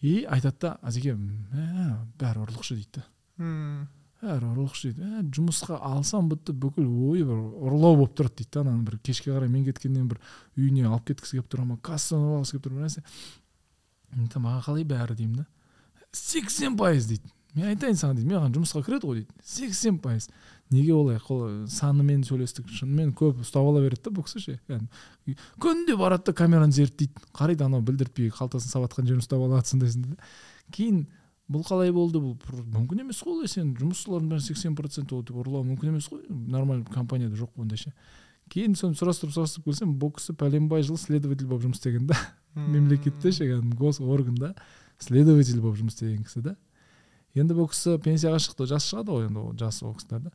И 0.00 0.24
айтады 0.24 0.56
да 0.60 0.76
азеке 0.82 1.14
бәрі 1.14 2.46
ұрлықшы 2.46 2.78
дейді 2.78 3.00
да. 3.00 3.08
Бәрі 4.20 4.50
ұрлықшы 4.50 4.90
дейді 4.92 5.06
ә, 5.06 5.22
жұмысқа 5.32 5.78
алсам 5.80 6.28
бітті 6.28 6.52
бүкіл 6.60 6.86
ойы 7.10 7.24
бір 7.24 7.40
ұрлау 7.40 7.96
болып 8.02 8.14
тұрады 8.18 8.40
дейді 8.40 8.52
да 8.52 8.62
ананы 8.64 8.84
бір 8.84 8.98
кешке 9.04 9.32
қарай 9.32 9.48
мен 9.48 9.64
кеткеннен 9.64 10.08
бір 10.10 10.20
үйіне 10.58 10.86
алып 10.90 11.10
кеткісі 11.10 11.38
келіп 11.38 11.48
тұр 11.52 11.64
ма 11.64 11.78
кассадан 11.80 12.36
алғысы 12.36 12.56
келіп 12.56 12.66
тұр 12.66 12.76
бір 12.76 12.86
нәрсе. 12.86 13.04
Маған 14.36 14.64
қалай 14.66 14.84
бәрі? 14.84 15.16
деймін 15.16 15.42
да. 15.42 15.46
Сексен 16.12 16.76
пайыз 16.76 17.08
дейді. 17.08 17.32
Мен 17.54 17.70
айтайын 17.72 17.96
саған 17.98 18.18
дейді. 18.18 18.30
Маған 18.34 18.56
жұмысқа 18.58 18.84
кіреді 18.86 19.08
ғой 19.08 19.22
дейді. 19.22 19.44
Сексен 19.46 19.98
пайыз 20.02 20.28
неге 20.70 20.92
олай 20.94 21.18
қол 21.18 21.64
санымен 21.70 22.22
сөйлестік 22.26 22.68
шынымен 22.70 23.14
көп 23.18 23.40
ұстап 23.42 23.66
ала 23.66 23.80
береді 23.82 24.04
да 24.06 24.12
бұл 24.14 24.26
кісі 24.26 24.42
ше? 24.44 24.58
Күнде 25.62 25.96
барады 25.98 26.30
да 26.30 26.34
камераны 26.36 26.74
зерттейді. 26.74 27.24
Қарайды 27.34 27.66
анау 27.66 27.82
білдіртпей 27.82 28.30
қалтасын 28.34 28.70
сабатқан 28.70 29.08
жерін 29.08 29.24
ұстап 29.24 29.42
алады 29.42 29.66
сондай 29.66 29.90
сондай 29.90 30.18
кейін 30.70 31.06
бұл 31.50 31.64
қалай 31.66 31.92
болды? 31.92 32.20
Бұл 32.22 32.36
мүмкін 32.70 33.02
емес 33.04 33.20
қой 33.24 33.40
олай 33.40 33.50
сен 33.50 33.74
жұмысшылардың 33.78 34.30
бәрі 34.30 34.44
сексен 34.44 34.76
процент 34.78 35.12
ол 35.12 35.24
ұрлау 35.24 35.64
мүмкін 35.66 35.92
емес 35.92 36.08
қой. 36.10 36.22
Нормальный 36.28 36.86
компанияда 36.86 37.36
жоқ 37.36 37.58
ондай 37.58 37.80
ше. 37.80 37.92
Кейін 38.50 38.74
соны 38.78 38.94
сұрастырып 38.98 39.34
сұрастырып 39.34 39.68
келсем 39.68 39.96
бұл 39.98 40.14
кісі 40.16 40.34
пәленбай 40.38 40.82
жыл 40.86 40.98
следователь 40.98 41.46
болып 41.50 41.66
жұмыс 41.66 41.82
істеген 41.82 42.06
да. 42.06 42.16
Мемлекетте 42.54 43.32
ше 43.32 43.50
органда 43.54 44.54
следователь 44.98 45.60
болып 45.60 45.78
жұмыс 45.82 45.98
істеген 45.98 46.24
кісі 46.24 46.42
да. 46.42 46.56
Енді 47.34 47.54
бұл 47.54 47.70
кісі 47.70 47.98
пенсияға 48.02 48.40
шықты. 48.42 48.66
Жас 48.66 48.88
шығады 48.90 49.14
ғой 49.14 49.28
енді 49.28 49.38
ол 49.38 49.54
жас 49.58 49.82
ол 49.82 49.94
кісілер 49.94 50.24
да. 50.26 50.32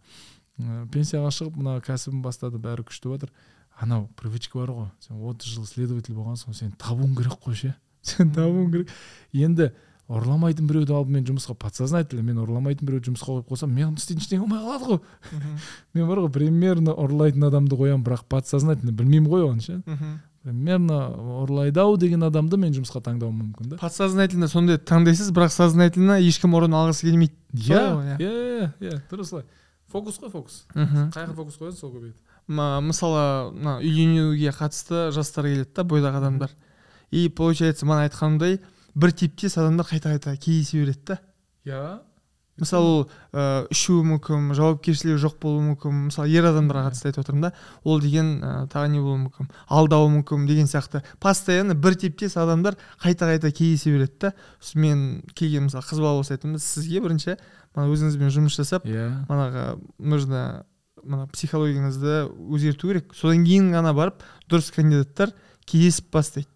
Пенсияға 0.91 1.31
шығып 1.35 1.57
мына 1.59 1.79
кәсібін 1.83 2.21
бастады 2.23 2.59
бәрі 2.63 2.85
күшті 2.87 3.11
жатыр 3.11 3.33
анау 3.75 4.07
привычка 4.15 4.61
бар 4.61 4.71
ғой. 4.71 4.87
Сен 5.03 5.19
отыз 5.19 5.51
жыл 5.57 5.67
следователь 5.67 6.15
болғансың 6.15 6.55
сен 6.55 6.71
табуың 6.79 7.17
керек 7.17 7.35
қой 7.43 7.59
ше. 7.59 7.73
Сен 8.01 8.31
табуың 8.31 8.71
керек. 8.71 8.93
Енді 9.33 9.73
ұрламайтын 10.05 10.67
біреуді 10.69 10.93
алып 10.93 11.09
мен 11.15 11.23
жұмысқа 11.25 11.55
подсознательно 11.57 12.21
мен 12.25 12.37
ұрламайтын 12.43 12.85
біреуді 12.85 13.09
жұмысқа 13.09 13.39
қойып 13.39 13.49
қойсам 13.49 13.71
мен 13.73 13.95
істейтін 13.97 14.21
ештеңе 14.21 14.43
болмай 14.43 14.61
қалады 14.61 14.89
ғой. 14.91 14.99
Мен 15.97 16.07
бар 16.11 16.21
ғой 16.21 16.31
примерно 16.35 16.93
ұрлайтын 16.93 17.47
адамды 17.47 17.79
қоямын 17.79 18.03
бірақ 18.05 18.27
подсознательно 18.29 18.93
білмеймін 18.93 19.31
ғой 19.31 19.47
оған 19.47 19.63
ше. 19.65 19.79
Примерно 20.45 20.99
ұрлайды 21.41 21.81
ау 21.81 21.97
деген 21.97 22.21
адамды 22.27 22.59
мен 22.61 22.75
жұмысқа 22.75 23.01
таңдауым 23.07 23.39
мүмкін 23.41 23.71
да. 23.71 23.79
Подсознательно 23.81 24.47
сондай 24.47 24.77
таңдайсыз 24.77 25.31
бірақ 25.33 25.55
сознательно 25.55 26.19
ешкім 26.21 26.53
орын 26.53 26.77
алғысы 26.77 27.07
келмейді. 27.07 27.33
Иә 27.65 28.19
иә. 28.19 28.69
иә 28.77 28.99
тура 29.09 29.25
солай. 29.25 29.47
Фокус 29.89 30.19
қой 30.21 30.29
фокус. 30.29 30.65
Қай 30.75 31.25
жаққа 31.25 31.33
фокус 31.33 31.57
қоясың 31.57 31.79
сол 31.79 31.95
көбейеді. 31.95 32.21
Мысалы 32.45 33.51
мына 33.57 33.79
үйленуге 33.79 34.53
қатысты 34.53 35.09
жастар 35.15 35.49
келеді 35.49 35.71
да 35.73 35.83
бойдақ 35.83 36.19
адамдар. 36.19 36.51
И 37.09 37.29
получается 37.29 37.85
мана 37.85 38.05
айтқанымдай 38.05 38.59
бір 38.95 39.11
типтес 39.11 39.57
адамдар 39.57 39.87
қайта 39.87 40.15
қайта 40.15 40.35
кездесе 40.37 40.81
береді 40.81 41.05
да. 41.07 41.19
Иә. 41.65 41.85
Мысалы 42.55 42.87
ол 42.87 43.01
ыыы 43.35 43.67
ішуі 43.73 44.03
мүмкін 44.07 44.53
жауапкершілігі 44.55 45.19
жоқ 45.19 45.33
болуы 45.43 45.63
мүмкін. 45.73 46.05
Мысалы 46.07 46.31
ер 46.31 46.45
адамдарға 46.47 46.85
қатысты 46.87 47.09
айтып 47.09 47.25
отырмын 47.25 47.49
да. 47.49 47.51
Ол 47.83 47.99
деген 47.99 48.29
ә, 48.39 48.51
тағы 48.71 48.93
не 48.93 49.01
болуы 49.03 49.25
мүмкін? 49.25 49.49
Алдауы 49.67 50.07
мүмкін 50.13 50.45
деген 50.47 50.69
сияқты. 50.71 51.03
Постоянно 51.19 51.75
бір 51.75 51.97
типтес 51.99 52.37
адамдар 52.39 52.77
қайта 53.03 53.27
қайта 53.27 53.51
кездесе 53.51 53.91
береді 53.91 54.15
да. 54.21 54.33
Мен 54.75 55.23
келген 55.35 55.67
мысалы 55.67 55.83
қыз 55.83 55.99
бала 55.99 56.21
болса 56.21 56.37
айтамын 56.37 56.63
сізге 56.63 57.03
бірінші 57.03 57.35
мына 57.75 57.91
өзіңізбен 57.91 58.31
жұмыс 58.31 58.55
жасап 58.55 58.87
иә. 58.87 59.27
манағы 59.27 59.81
нужно 59.99 60.65
мына 61.03 61.27
психологияңызды 61.27 62.29
өзгерту 62.55 62.87
керек. 62.87 63.11
Содан 63.13 63.43
кейін 63.43 63.73
ғана 63.75 63.91
барып 63.93 64.23
дұрыс 64.47 64.71
кандидаттар 64.71 65.35
кездесіп 65.67 66.07
бастайды. 66.15 66.47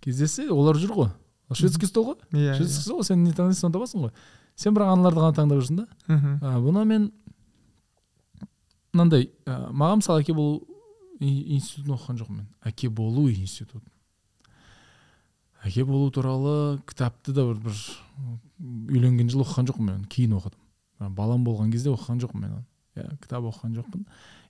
Кездессе 0.00 0.48
олар 0.48 0.80
жүр 0.80 0.96
ғой. 0.96 1.12
Шведский 1.58 1.88
стол 1.88 2.12
ғой? 2.12 2.18
Иә 2.32 2.56
шведский 2.56 2.82
стол 2.82 3.02
сен 3.04 3.24
не 3.24 3.32
таңдайсың 3.32 3.66
соны 3.66 3.76
табасың 3.76 4.06
ғой. 4.06 4.12
Сен 4.56 4.76
бірақ 4.76 4.92
аналарды 4.92 5.22
ғана 5.22 5.36
таңдап 5.36 5.62
жүрсің 5.62 5.80
да. 5.82 5.86
Мхм. 6.08 6.36
Бұны 6.66 6.84
мен 6.88 7.08
мынандай 8.92 9.30
ә, 9.46 9.70
маған 9.72 10.02
мысалы 10.02 10.22
әке 10.22 10.34
болу 10.36 10.62
институтын 11.20 11.96
оқыған 11.96 12.22
жоқпын 12.22 12.42
мен. 12.42 12.48
Әке 12.64 12.90
болу 12.90 13.28
институтын 13.30 13.92
әке 15.62 15.84
болу 15.84 16.10
туралы 16.10 16.80
кітапты 16.86 17.32
да 17.32 17.44
бір, 17.46 17.60
бір 17.62 18.96
үйленген 18.96 19.30
жылы 19.30 19.46
оқыған 19.46 19.68
жоқпын 19.70 19.88
мен. 19.88 20.04
Кейін 20.10 20.36
оқыдым. 20.38 20.58
Балам 21.14 21.44
болған 21.46 21.70
кезде 21.72 21.92
оқыған 21.92 22.22
жоқпын 22.22 22.42
мен 22.42 22.56
оны. 22.58 22.66
Иә 22.96 23.16
кітап 23.22 23.46
оқыған 23.50 23.76
жоқпын. 23.78 24.04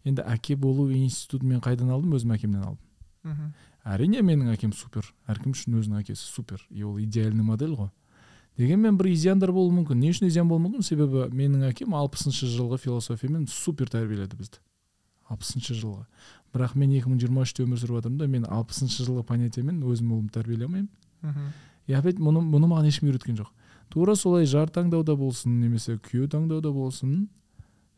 Енді 0.08 0.24
әке 0.26 0.56
болу 0.56 0.88
институтын 0.92 1.52
мен 1.52 1.60
қайдан 1.64 1.92
алдым? 1.92 2.16
Өзім 2.16 2.32
әкемнен 2.36 2.64
алдым. 2.64 2.88
Мхм. 3.28 3.52
Әрине 3.84 4.22
менің 4.22 4.52
әкем 4.54 4.72
супер. 4.76 5.06
Әркім 5.30 5.54
үшін 5.56 5.78
өзінің 5.80 6.02
әкесі 6.02 6.24
супер. 6.26 6.62
И 6.70 6.82
ол 6.82 7.00
идеальный 7.00 7.44
модель 7.44 7.74
ғой. 7.74 7.90
Дегенмен 8.58 8.98
бір 8.98 9.12
изяндар 9.12 9.52
болуы 9.52 9.72
мүмкін. 9.78 9.98
Не 9.98 10.12
үшін 10.12 10.28
изян 10.28 10.48
болуы 10.48 10.66
мүмкін? 10.66 10.84
Себебі 10.84 11.26
менің 11.32 11.64
әкем 11.70 11.96
алпысыншы 11.96 12.50
жылғы 12.52 12.78
философиямен 12.82 13.46
супер 13.48 13.88
тәрбиеледі 13.88 14.36
бізді. 14.36 14.60
Алпысыншы 15.32 15.74
жылғы. 15.78 16.04
Бірақ 16.52 16.76
мен 16.76 16.92
екі 16.92 17.08
мың 17.08 17.22
жиырма 17.22 17.46
үште 17.46 17.64
өмір 17.64 17.80
сүріп 17.80 18.02
жатырмын 18.02 18.20
да 18.20 18.28
мен 18.28 18.44
алпысыншы 18.44 19.06
жылғы 19.06 19.24
понятиемен 19.30 19.80
өзім 19.88 20.12
ұлымды 20.12 20.36
тәрбиелей 20.36 20.68
алмаймын 20.68 20.90
мхм. 21.22 21.52
И 21.86 21.94
опять 21.96 22.20
мұны, 22.20 22.42
мұны 22.44 22.68
маған 22.68 22.90
ешкім 22.90 23.08
үйреткен 23.08 23.38
жоқ. 23.40 23.48
Тура 23.88 24.14
солай 24.14 24.44
жар 24.46 24.68
таңдауда 24.68 25.16
болсын 25.16 25.56
немесе 25.60 25.96
күйеу 25.96 26.28
таңдауда 26.28 26.70
болсын 26.72 27.30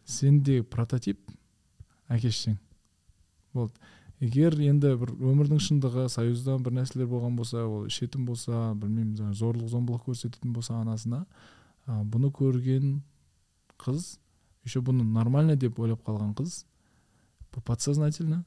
сенде 0.07 0.63
прототип 0.63 1.19
әке 2.09 2.31
шешең 2.31 2.57
болды 3.55 3.75
егер 4.25 4.57
енді 4.65 4.95
бір 5.01 5.13
өмірдің 5.15 5.61
шындығы 5.63 6.09
союзда 6.13 6.57
бір 6.65 6.79
нәрселер 6.81 7.09
болған 7.11 7.37
болса 7.39 7.65
ол 7.67 7.87
ішетін 7.91 8.27
болса 8.29 8.73
білмеймін 8.81 9.17
жаңағы 9.21 9.39
зорлық 9.41 9.73
зомбылық 9.73 10.09
көрсететін 10.09 10.55
болса 10.57 10.79
анасына 10.81 11.25
а, 11.87 12.03
бұны 12.03 12.33
көрген 12.35 13.01
қыз 13.81 14.15
еще 14.65 14.81
бұны 14.85 15.05
нормально 15.05 15.57
деп 15.61 15.79
ойлап 15.81 16.05
қалған 16.07 16.35
қыз 16.39 16.63
бұл 17.55 17.65
подсознательно 17.69 18.45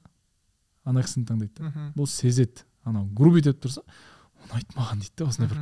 ана 0.88 1.04
кісіні 1.04 1.28
таңдайды 1.28 1.62
да. 1.62 1.92
Бұл 1.96 2.08
сезеді 2.10 2.66
анау 2.88 3.08
грубить 3.16 3.50
етіп 3.50 3.68
тұрса 3.68 3.84
ұнайды 4.48 4.78
маған 4.78 5.04
дейді 5.04 5.16
да 5.20 5.28
осындай 5.28 5.52
бір 5.52 5.62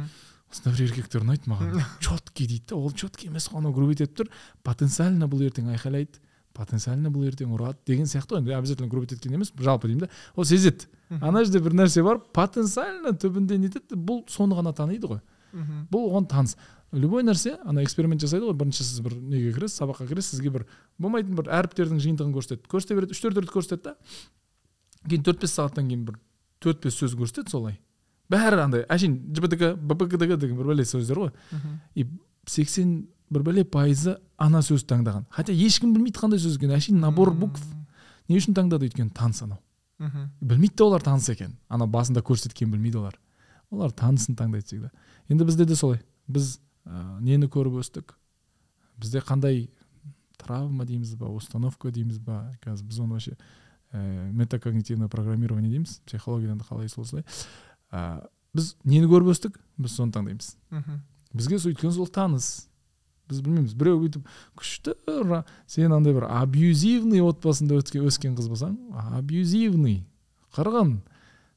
осындай 0.52 0.76
бір 0.76 0.84
еркектер 0.86 1.26
ұнайды 1.26 1.52
маған 1.52 1.82
четкий 2.06 2.48
дейді 2.52 2.72
да 2.72 2.80
ол 2.80 2.94
четкий 2.94 3.30
емес 3.32 3.50
қой 3.50 3.62
анау 3.64 3.74
грубить 3.76 4.04
етіп 4.06 4.22
тұр. 4.22 4.32
Потенциально 4.64 5.30
бұл 5.32 5.46
ертең 5.48 5.72
айқайлайды. 5.74 6.22
Потенциально 6.56 7.12
бұл 7.12 7.28
ертең 7.28 7.52
ұрады 7.56 7.78
деген 7.86 8.08
сияқты 8.10 8.36
ғой. 8.36 8.44
Енді 8.44 8.56
обязательно 8.56 8.90
грубить 8.90 9.14
еткен 9.14 9.36
емес 9.36 9.52
жалпы 9.60 9.90
деймін 9.92 10.06
да. 10.06 10.10
Ол 10.36 10.46
сезеді. 10.48 10.88
Ана 11.22 11.44
жерде 11.44 11.60
бір 11.62 11.76
нәрсе 11.82 12.04
бар 12.04 12.22
потенциально 12.34 13.12
түбінде 13.12 13.60
нетеді 13.60 14.00
бұл 14.00 14.24
соны 14.32 14.58
ғана 14.58 14.74
таниды 14.74 15.12
ғой. 15.12 15.22
Бұл 15.92 16.10
оған 16.10 16.30
таныс. 16.32 16.56
Любой 16.96 17.24
нәрсе 17.28 17.58
ана 17.66 17.84
эксперимент 17.84 18.22
жасайды 18.24 18.48
ғой. 18.48 18.56
Бірінші 18.56 18.84
сіз 18.84 19.02
бір 19.04 19.16
неге 19.20 19.52
кіресіз 19.56 19.82
сабаққа 19.82 20.08
кіресіз 20.08 20.38
сізге 20.38 20.52
бір 20.56 20.66
болмайтын 20.98 21.36
бір 21.36 21.50
әріптердің 21.60 22.00
жиынтығын 22.04 22.36
көрсетеді. 22.36 22.70
Көрсете 22.72 22.96
береді 22.96 23.16
үш 23.16 23.24
төрт 23.24 23.40
рет 23.42 23.52
көрсетеді 23.52 23.84
да. 23.90 23.96
Кейін 25.10 25.26
төрт 25.28 25.42
бес 25.42 25.56
сағаттан 25.58 25.90
кейін 25.90 26.06
бір 26.08 26.20
төрт 26.64 26.84
бес 26.86 26.96
сөз 27.00 27.18
көрсетеді 27.20 27.52
солай. 27.52 27.80
Бәрі 28.32 28.62
андай 28.64 28.86
әшейін 28.90 29.20
жбтк 29.36 29.76
бпкдг 29.76 30.38
деген 30.40 30.58
бір 30.58 30.72
бәле 30.72 30.86
сөздер 30.88 31.20
ғой. 31.20 31.32
И 31.96 32.08
сексен 32.48 33.08
бір 33.36 33.44
бәле 33.50 33.66
пайызы 33.68 34.18
ана 34.42 34.62
сөзді 34.64 34.88
таңдаған. 34.94 35.28
Хотя 35.30 35.54
ешкім 35.54 35.94
білмейді 35.96 36.20
қандай 36.20 36.42
сөз 36.42 36.58
екенін. 36.58 36.78
Әшейін 36.80 37.04
набор 37.04 37.34
букв. 37.36 37.62
Не 38.30 38.40
үшін 38.40 38.56
таңдады 38.58 38.88
өйткені? 38.88 39.12
Таныс 39.16 39.44
анау. 39.44 39.60
Мхм. 40.00 40.30
Білмейді 40.42 40.76
да 40.80 40.86
олар 40.86 41.04
таныс 41.04 41.30
екен. 41.30 41.56
Ана 41.70 41.88
басында 41.88 42.24
көрсеткен 42.26 42.72
білмейді 42.72 43.00
олар. 43.00 43.20
Олар 43.72 43.92
танысын 43.92 44.36
таңдайды 44.36 44.66
всегда. 44.66 44.92
Енді 45.30 45.46
бізде 45.46 45.66
де 45.66 45.76
солай. 45.76 46.02
Біз 46.28 46.60
ә, 46.86 47.20
нені 47.22 47.48
көріп 47.48 47.80
өстік? 47.82 48.16
Бізде 48.98 49.20
қандай 49.20 49.70
травма 50.38 50.86
дейміз 50.86 51.14
ба 51.16 51.30
установка 51.30 51.92
дейміз 51.92 52.18
ба? 52.18 52.52
Қазір 52.64 52.90
біз 52.90 53.00
оны 53.00 53.18
вообще 53.18 53.38
ә, 53.92 54.32
метакогнитивное 54.32 55.08
программирование 55.08 55.72
дейміз. 55.72 56.02
Психологиядан 56.06 56.60
қалай 56.60 56.90
солай. 56.90 57.24
Ә, 57.92 58.28
біз 58.54 58.76
нені 58.84 59.08
көріп 59.08 59.32
өстік? 59.32 59.60
Біз 59.78 59.96
соны 59.96 60.12
таңдаймыз. 60.12 60.56
Мхм. 60.72 61.04
Бізге 61.34 61.60
өйткені 61.60 61.92
сол 61.92 62.08
таныс. 62.08 62.68
Біз 63.30 63.42
білмейміз. 63.46 63.74
Біреу 63.74 64.00
бүйтіп 64.04 64.28
күшті 64.60 64.96
сен 65.68 65.94
андай 65.94 66.16
бір 66.16 66.28
абьюзивный 66.30 67.24
отбасында 67.26 67.80
өскен 67.82 68.36
қыз 68.38 68.50
болсаң 68.52 68.76
абьюзивный 69.20 70.04
қырғын. 70.56 71.00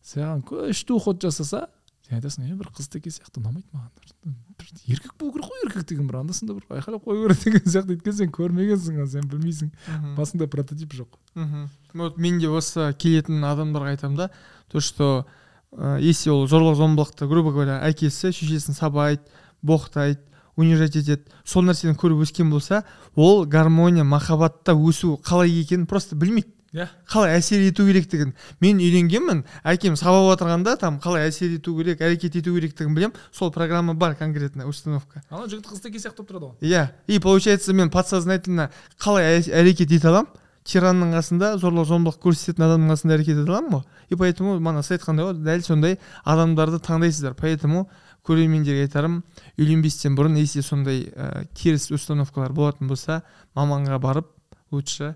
Саған 0.04 0.44
күшті 0.48 0.96
уход 0.96 1.20
жасаса 1.22 1.66
сен 2.06 2.18
айтасың 2.18 2.48
е 2.48 2.56
бір 2.56 2.70
қыз 2.76 2.88
сияқты 2.88 3.42
ұнамайды 3.42 3.68
маған 3.72 3.90
бір, 3.98 4.70
еркек 4.88 5.12
болу 5.18 5.32
керек 5.34 5.50
қой 5.50 5.66
еркек 5.66 5.88
деген 5.88 6.06
бір 6.08 6.20
анда 6.22 6.32
санда 6.32 6.54
бір 6.56 6.64
айқайлап 6.78 7.04
қою 7.04 7.26
керек 7.26 7.44
деген 7.44 7.66
сияқты. 7.66 7.96
Өйткені 7.98 8.16
сен 8.16 8.32
көрмегенсің 8.32 9.06
сен 9.12 9.28
білмейсің. 9.28 9.72
Басыңда 10.16 10.48
прототип 10.48 10.94
жоқ. 10.96 11.18
Мхм 11.34 11.68
вот 11.94 12.18
мен 12.18 12.38
де 12.38 12.48
осы 12.48 12.92
келетін 12.98 13.44
адамдарға 13.44 13.94
айтамын 13.96 14.16
да 14.16 14.30
то 14.70 14.80
что 14.80 15.26
ә, 15.72 16.00
если 16.00 16.30
ол 16.30 16.46
зорлық 16.48 16.76
зомбылықты 16.76 17.28
грубо 17.28 17.52
говоря 17.52 17.80
әкесі 17.88 18.32
шешесін 18.32 18.74
сабайды 18.74 19.22
боқтайды 19.62 20.20
унижать 20.58 20.98
етеді 20.98 21.22
сол 21.46 21.64
нәрсені 21.64 21.96
көріп 21.96 22.26
өскен 22.26 22.50
болса 22.50 22.82
ол 23.14 23.44
гармония 23.46 24.04
махаббатта 24.04 24.74
өсу 24.74 25.16
қалай 25.24 25.54
екенін 25.62 25.86
просто 25.86 26.16
білмейді. 26.18 26.52
Иә. 26.68 26.84
Қалай 27.08 27.38
әсер 27.38 27.62
ету 27.64 27.86
керектігін. 27.88 28.34
Мен 28.60 28.76
үйренгенмін 28.76 29.38
әкем 29.64 29.94
сабап 29.96 30.34
отырғанда 30.34 30.74
там 30.76 30.98
қалай 31.00 31.30
әсер 31.30 31.54
ету 31.54 31.72
керек 31.78 32.02
әрекет 32.04 32.36
ету 32.36 32.52
керектігін 32.52 32.92
білем 32.92 33.14
сол 33.32 33.48
программа 33.54 33.94
бар 33.94 34.18
конкретно 34.20 34.66
установка. 34.68 35.22
Ана 35.30 35.48
жігіт 35.48 35.64
қыз 35.64 35.80
теке 35.80 35.96
сияқты 35.96 36.20
болып 36.20 36.34
тұрады 36.34 36.50
ғой. 36.50 36.68
Иә. 36.68 36.90
И 37.06 37.18
получается 37.20 37.72
мен 37.72 37.88
подсознательно 37.88 38.68
қалай 39.00 39.40
әрекет 39.40 39.96
ете 39.96 40.08
аламын? 40.08 40.28
Тиранның 40.68 41.14
қасында 41.16 41.54
зорлық 41.56 41.88
зомбылық 41.88 42.20
көрсететін 42.20 42.66
адамның 42.66 42.92
қасында 42.92 43.16
әрекет 43.16 43.40
ете 43.40 43.48
аламын 43.48 43.78
ғой. 43.78 43.84
И 44.10 44.14
поэтому 44.20 44.60
манасы 44.60 44.98
айтқандай 44.98 45.24
ғой 45.24 45.40
дәл 45.40 45.64
сондай 45.64 45.96
адамдарды 46.24 46.82
таңдайсыздар. 46.84 47.32
Поэтому 47.32 47.88
көрермендерге 48.28 48.84
айтарым 48.86 49.22
үйленбестен 49.56 50.16
бұрын 50.18 50.36
если 50.38 50.62
сондай 50.62 51.06
ә, 51.08 51.46
теріс 51.56 51.88
установкалар 51.94 52.52
болатын 52.52 52.90
болса 52.90 53.22
маманға 53.56 53.98
барып 54.02 54.28
лучше 54.70 55.14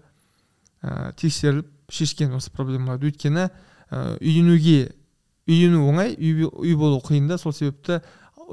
ә, 0.82 1.12
тексеріліп 1.20 1.68
шешкен 1.92 2.32
осы 2.36 2.50
проблемаларды. 2.54 3.10
Өйткені 3.12 3.46
ә, 3.46 4.16
үйленуге 4.18 4.94
үйлену 5.46 5.84
оңай 5.90 6.14
үй, 6.16 6.74
болу 6.78 7.00
қиын 7.04 7.28
да. 7.28 7.38
Сол 7.38 7.52
себепті 7.52 8.00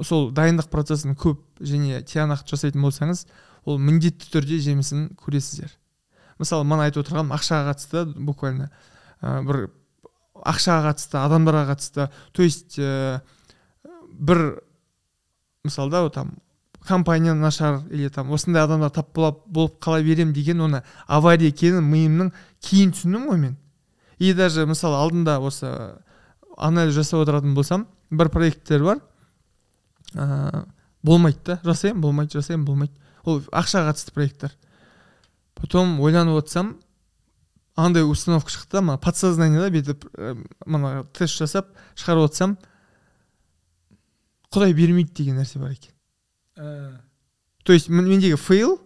сол 0.06 0.30
дайындық 0.36 0.70
процесін 0.72 1.16
көп 1.18 1.42
және 1.60 2.02
тиянақты 2.06 2.54
жасайтын 2.54 2.84
болсаңыз 2.84 3.26
ол 3.68 3.80
міндетті 3.80 4.30
түрде 4.32 4.60
жемісін 4.64 5.10
көресіздер. 5.20 5.72
Мысалы 6.40 6.64
мана 6.64 6.88
айтып 6.88 7.04
отырғаным 7.04 7.34
ақшаға 7.36 7.72
қатысты 7.72 8.04
буквально. 8.16 8.70
Ә, 9.20 9.40
бір 9.44 9.68
ақшаға 10.40 10.92
қатысты 10.92 11.20
адамдарға 11.20 11.66
қатысты. 11.74 12.08
То 12.32 12.42
есть 12.42 12.78
бір 14.20 14.60
мысалы 15.64 15.90
да 15.90 16.08
там 16.10 16.36
компания 16.86 17.34
нашар 17.34 17.82
или 17.90 18.08
там 18.08 18.32
осындай 18.32 18.62
адамдар 18.62 18.90
тап 18.90 19.12
бола- 19.14 19.36
болып 19.46 19.78
қала 19.80 20.02
берем 20.02 20.32
деген 20.32 20.60
оны 20.60 20.82
авария 21.06 21.48
екенін 21.48 21.84
миымның 21.84 22.32
кейін 22.60 22.92
түсіндім 22.92 23.28
ғой 23.28 23.38
мен. 23.38 23.56
И 24.18 24.32
даже 24.34 24.66
мысалы 24.66 24.96
алдында 24.96 25.38
осы 25.40 25.96
анализ 26.56 26.94
жасап 26.94 27.20
отыратын 27.24 27.54
болсам 27.54 27.86
бір 28.10 28.28
проекттер 28.28 28.84
бар. 28.84 29.00
Ә, 30.14 30.66
болмайды 31.02 31.38
да 31.44 31.60
жасаймын 31.64 32.00
болмайды 32.00 32.38
жасаймын 32.38 32.64
болмайды. 32.66 32.92
Ол 33.24 33.40
ақшаға 33.52 33.92
қатысты 33.92 34.12
проекттер. 34.12 34.56
Потом 35.54 36.00
ойланып 36.00 36.42
отырсам 36.42 36.78
андай 37.76 38.02
установка 38.04 38.50
шықты 38.50 38.78
да 38.78 38.80
мына 38.80 38.98
подсознаниеда 38.98 39.70
бүйтіп 39.70 40.04
ә, 40.16 40.34
мына 40.66 41.04
тест 41.12 41.38
жасап 41.38 41.72
шығарып 41.94 42.30
отырсам 42.30 42.56
құдай 44.52 44.72
бермейді 44.74 45.12
деген 45.14 45.36
нәрсе 45.38 45.58
бар 45.58 45.70
екен. 45.70 45.92
Ә, 46.56 46.98
то 47.64 47.72
есть 47.72 47.88
мен- 47.88 48.08
мендегі 48.08 48.36
фейл 48.36 48.80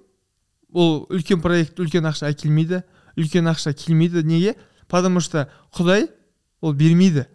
ол 0.73 1.07
үлкен 1.11 1.41
проект 1.41 1.79
үлкен 1.81 2.05
ақша 2.05 2.29
әкелмейді 2.33 2.83
үлкен 3.17 3.49
ақша 3.49 3.73
келмейді 3.75 4.23
неге? 4.23 4.57
Потому 4.89 5.21
что 5.21 5.49
құдай 5.73 6.09
ол 6.61 6.73
бермейді 6.75 7.27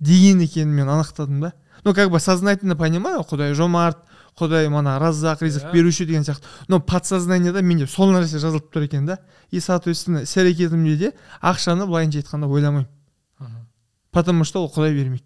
деген 0.00 0.40
екенін 0.40 0.74
мен 0.74 0.88
анықтадым 0.88 1.40
да. 1.40 1.52
Ну 1.84 1.94
как 1.94 2.10
бы 2.10 2.18
сознательно 2.18 2.74
понимаю 2.76 3.20
құдай 3.22 3.54
жомарт 3.54 3.98
құдай 4.36 4.68
мана 4.68 4.98
раззақ 4.98 5.42
ризық 5.42 5.70
Иә. 5.70 5.72
беруші 5.72 6.06
деген 6.06 6.22
сияқты. 6.22 6.42
Но 6.68 6.80
подсознаниеда 6.80 7.62
менде 7.62 7.86
сол 7.86 8.10
нәрсе 8.10 8.38
жазылып 8.38 8.72
тұр 8.72 8.84
екен 8.84 9.06
да. 9.06 9.18
И 9.52 9.60
соответственно 9.60 10.22
іс 10.22 10.36
әрекетімде 10.36 10.96
де 10.96 11.12
ақшаны 11.40 11.86
былайынша 11.86 12.18
айтқанда 12.22 12.48
ойламаймын. 12.48 12.88
Потому 14.10 14.44
что 14.44 14.62
ол 14.64 14.72
құдай 14.74 14.94
бермейді. 14.94 15.24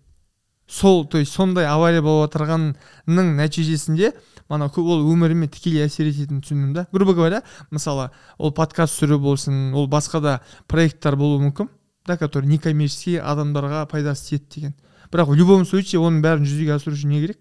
Сол 0.68 1.06
то 1.06 1.18
есть 1.18 1.32
сондай 1.32 1.66
авария 1.66 2.02
болып 2.02 2.28
отырғанның 2.28 3.32
нәтижесінде 3.38 4.12
мана 4.48 4.68
ол 4.76 5.04
өміріме 5.08 5.48
тікелей 5.48 5.86
әсер 5.86 6.08
ететінін 6.10 6.42
түсіндім 6.44 6.74
да. 6.74 6.86
Грубо 6.92 7.14
говоря 7.14 7.42
мысалы 7.70 8.10
ол 8.38 8.52
подкаст 8.52 8.98
түсіру 8.98 9.18
болсын 9.18 9.72
ол 9.74 9.88
басқа 9.88 10.20
да 10.20 10.40
проекттар 10.66 11.16
болуы 11.16 11.40
мүмкін 11.48 11.70
да 12.06 12.16
который 12.16 12.46
некоммерческий 12.46 13.18
адамдарға 13.20 13.86
пайдасы 13.88 14.28
тиеді 14.28 14.44
деген. 14.54 14.74
Бірақ 15.10 15.28
в 15.28 15.34
любом 15.34 15.64
случае 15.64 16.00
оның 16.00 16.22
бәрін 16.24 16.44
жүзеге 16.48 16.76
асыру 16.76 16.96
үшін 16.96 17.12
не 17.12 17.20
керек? 17.24 17.38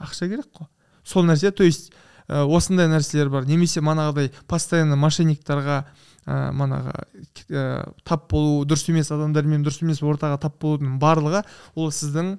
Ақша 0.00 0.28
керек 0.28 0.48
қой. 0.52 0.68
Сол 1.04 1.24
нәрсе 1.24 1.50
то 1.50 1.64
есть 1.64 1.92
ә, 2.28 2.44
осындай 2.44 2.88
нәрселер 2.88 3.28
бар. 3.28 3.46
Немесе 3.48 3.80
манағыдай 3.80 4.32
постоянно 4.48 4.96
мошенниктарға 4.96 5.84
ә, 6.26 6.52
манағы 6.52 6.92
ә, 7.48 7.92
тап 8.04 8.28
болу 8.30 8.64
дұрыс 8.64 8.88
емес 8.88 9.12
адамдармен 9.12 9.64
дұрыс 9.64 9.82
емес 9.84 10.02
ортаға 10.02 10.40
тап 10.40 10.60
болудың 10.60 10.98
барлығы 11.00 11.44
ол 11.74 11.92
сіздің 11.92 12.38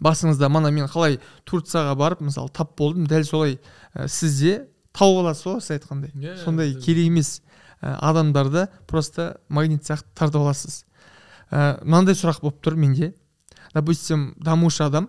басыңызда 0.00 0.48
мана 0.48 0.70
мен 0.70 0.88
қалай 0.90 1.18
турцияға 1.48 1.94
барып 1.98 2.24
мысалы 2.24 2.50
тап 2.54 2.76
болдым 2.78 3.06
дәл 3.06 3.24
солай 3.24 3.58
ә, 3.94 4.08
сіз 4.08 4.38
де 4.40 4.54
тауып 4.96 5.24
аласыз 5.24 5.46
ғой 5.46 5.60
сіз 5.60 5.76
айтқандай. 5.78 6.12
Иә, 6.14 6.36
сондай 6.44 6.72
дәл. 6.72 6.82
керек 6.82 7.06
емес 7.10 7.42
ә, 7.80 7.96
адамдарды 8.00 8.68
просто 8.86 9.40
магнит 9.48 9.84
сияқты 9.84 10.14
тартып 10.14 10.40
аласыз. 10.42 10.84
Ә, 11.50 11.78
мынандай 11.84 12.14
сұрақ 12.14 12.40
болып 12.42 12.60
тұр 12.64 12.76
менде. 12.76 13.14
Допустим 13.74 14.34
дамушы 14.38 14.84
адам 14.84 15.08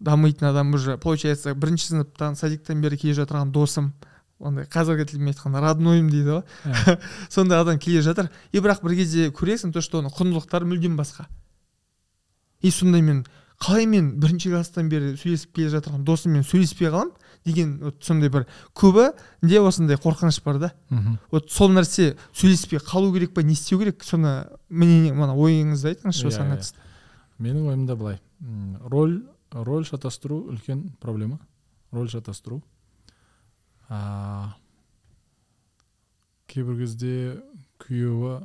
дамитын 0.00 0.50
адам 0.50 0.74
уже 0.74 0.98
получается 0.98 1.54
бірінші 1.54 1.86
сыныптан 1.86 2.36
садиктен 2.36 2.82
бері 2.82 2.98
келе 3.00 3.14
жатырған 3.16 3.50
досым 3.52 3.94
ондай 4.38 4.66
қазіргі 4.68 5.06
тілмен 5.08 5.32
айтқанда 5.32 5.62
роднойым 5.64 6.10
дейді 6.12 6.34
ғой. 6.34 6.42
Ә, 6.64 6.98
сондай 7.30 7.60
адам 7.60 7.78
келе 7.78 8.02
жатыр 8.04 8.28
и 8.52 8.60
бірақ 8.60 8.82
бір 8.84 8.96
кезде 8.98 9.30
көресің 9.30 9.72
то 9.72 9.80
что 9.80 10.02
оның 10.02 10.12
құндылықтары 10.12 10.68
мүлдем 10.68 10.98
басқа. 10.98 11.26
И 12.60 12.70
сонда 12.70 13.00
мен 13.00 13.24
қалай 13.60 13.86
мен 13.86 14.10
бірінші 14.20 14.50
класстан 14.52 14.88
бері 14.88 15.14
сөйлесіп 15.16 15.54
келе 15.56 15.70
жатырған 15.72 16.02
досыммен 16.04 16.42
сөйлеспей 16.44 16.90
қаламын 16.92 17.12
деген 17.46 17.78
вот 17.80 18.04
сондай 18.04 18.28
бір 18.28 18.44
көбінде 18.76 19.60
осындай 19.62 19.96
қорқыныш 19.96 20.42
бар 20.44 20.58
да. 20.58 20.72
Вот 21.30 21.50
сол 21.50 21.70
нәрсе 21.72 22.16
сөйлеспей 22.34 22.78
қалу 22.84 23.12
керек 23.14 23.32
па 23.34 23.42
не 23.42 23.52
істеу 23.54 23.78
керек? 23.78 24.04
Соны 24.04 24.46
мнение 24.68 25.12
мана 25.14 25.32
ойыңызды 25.34 25.94
айтыңызшы 25.94 26.26
Иә, 26.26 26.32
осыған 26.34 26.50
иә. 26.52 26.56
қатысты 26.58 26.78
менің 27.38 27.68
ойымда 27.70 27.96
былай. 27.96 28.20
Роль 28.90 29.22
роль 29.52 29.86
шатастыру 29.86 30.42
үлкен 30.52 30.90
проблема. 31.00 31.38
Роль 31.92 32.10
шатастыру. 32.10 32.62
Кейбір 36.46 36.76
кезде 36.80 37.12
күйеуі 37.82 38.40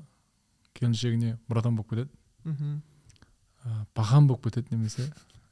келіншегіне 0.78 1.38
братан 1.50 1.76
болып 1.76 1.90
кетеді. 1.94 2.10
Мхм. 2.46 2.82
Ә, 3.66 3.86
баған 3.96 4.28
болып 4.30 4.48
кетеді 4.48 4.76
немесе 4.76 5.08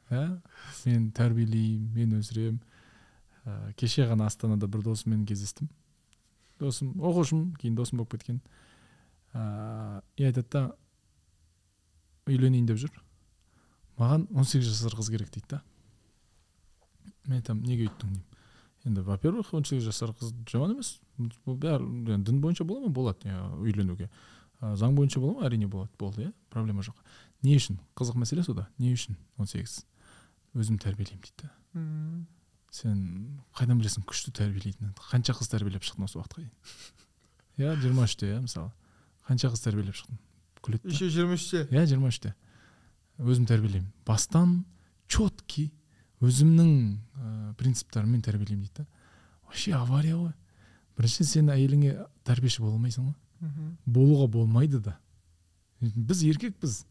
ә, 0.10 0.40
мен 0.86 1.10
тәрбиелеймін 1.16 1.94
мен 1.96 2.20
өсіремін 2.20 2.60
ә, 3.46 3.74
кеше 3.80 4.08
ғана 4.10 4.30
астанада 4.30 4.68
бір 4.68 4.84
досыммен 4.90 5.26
кездестім. 5.30 5.70
Досым 6.60 6.94
оқушым 7.00 7.54
кейін 7.60 7.76
досым 7.76 8.02
болып 8.02 8.18
кеткен. 8.18 8.42
Ә, 9.34 10.02
и 10.18 10.26
айтады 10.26 10.48
да 10.52 10.66
үйленейін 12.30 12.68
деп 12.70 12.82
жүр. 12.82 12.94
Маған 14.00 14.28
18 14.34 14.66
жасар 14.66 14.96
қыз 14.98 15.12
керек 15.12 15.34
дейді 15.34 15.58
да 15.58 15.64
мен 17.30 17.40
айтамын 17.40 17.66
неге 17.68 17.88
өйттің? 17.88 18.10
деймін. 18.10 18.26
Енді 18.88 19.04
во 19.06 19.18
первых 19.22 19.54
18 19.54 19.84
жасар 19.86 20.14
қыз 20.18 20.34
жаман 20.50 20.74
емес. 20.78 20.98
Бұл 21.46 21.58
бәрі 21.60 22.18
дін 22.26 22.42
бойынша 22.42 22.66
бола 22.66 22.88
ма? 22.88 22.94
Болады 22.94 23.30
иә, 23.30 23.40
үйленуге. 23.60 24.10
Ә, 24.62 24.76
заң 24.80 24.96
бойынша 24.98 25.20
бола 25.20 25.40
ма? 25.40 25.48
Әрине 25.50 25.68
болады. 25.68 25.92
Болды 26.00 26.26
иә 26.26 26.34
проблема 26.50 26.86
жоқ. 26.86 26.96
Не 27.46 27.56
үшін. 27.58 27.80
Қызық 27.98 28.20
мәселе 28.20 28.44
сода 28.44 28.68
не 28.80 28.92
үшін 28.94 29.18
18 29.40 29.84
өзім 30.58 30.80
тәрбиелеймін 30.82 31.24
дейді. 31.24 31.50
Мм. 31.74 32.26
сен 32.72 33.42
қайдан 33.58 33.80
білесің 33.82 34.06
күшті 34.06 34.34
тәрбиелейтінін? 34.38 34.94
Қанша 35.10 35.34
қыз 35.38 35.50
тәрбиелеп 35.50 35.86
шықтың 35.86 36.06
осы 36.06 36.20
уақытқа 36.20 36.44
дейін? 36.44 36.52
Иә 37.60 37.76
жиырма 37.82 38.06
үште 38.06 38.30
иә 38.30 38.42
мысалы. 38.44 38.72
Қанша 39.28 39.50
қыз 39.54 39.64
тәрбиелеп 39.66 39.98
шықтың? 39.98 40.20
Күледі 40.62 40.92
еще 40.94 41.10
жиырма 41.10 41.38
үште. 41.38 41.66
Иә 41.72 41.86
жиырма 41.90 42.12
үште. 42.12 42.34
Өзім 43.20 43.48
тәрбиелеймін. 43.50 43.90
Бастан 44.06 44.66
четкий 45.08 45.72
өзімнің 46.22 46.72
ә, 47.16 47.54
принциптарыммен 47.60 48.22
тәрбиелеймін 48.26 48.68
дейді 48.68 48.84
да. 48.84 48.88
Вообще 49.48 49.74
авария 49.74 50.18
ғой. 50.18 50.34
Бірінші 50.98 51.26
сен 51.26 51.50
әйеліңе 51.54 51.96
тәрбиеші 52.28 52.62
бола 52.62 52.78
алмайсың 52.78 53.10
ғой. 53.10 53.18
Болуға 53.86 54.28
болмайды 54.32 54.82
да. 54.84 54.98
Біз 55.80 56.24
еркекпіз. 56.28 56.84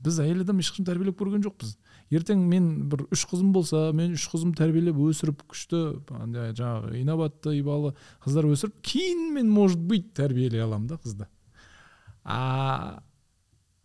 Біз 0.00 0.20
әйел 0.24 0.42
адам 0.44 0.60
ешқашан 0.62 0.86
тәрбиелеп 0.88 1.18
көрген 1.20 1.44
жоқпыз. 1.44 1.76
Ертең 2.10 2.42
мен 2.50 2.68
бір 2.90 3.04
үш 3.14 3.26
қызым 3.30 3.52
болса 3.54 3.90
мен 3.94 4.16
үш 4.16 4.24
қызым 4.32 4.54
тәрбиелеп 4.58 4.98
өсіріп 4.98 5.44
күшті 5.52 5.82
андай 6.16 6.54
жаңағы 6.58 6.98
инабатты 7.00 7.54
ибалы 7.58 7.92
қыздар 8.24 8.48
өсіріп 8.50 8.80
кейін 8.82 9.34
мен 9.36 9.50
может 9.52 9.78
быть 9.78 10.12
тәрбиелей 10.16 10.64
аламын 10.64 10.88
да 10.90 10.98
қызды. 11.04 11.28
А 12.24 13.02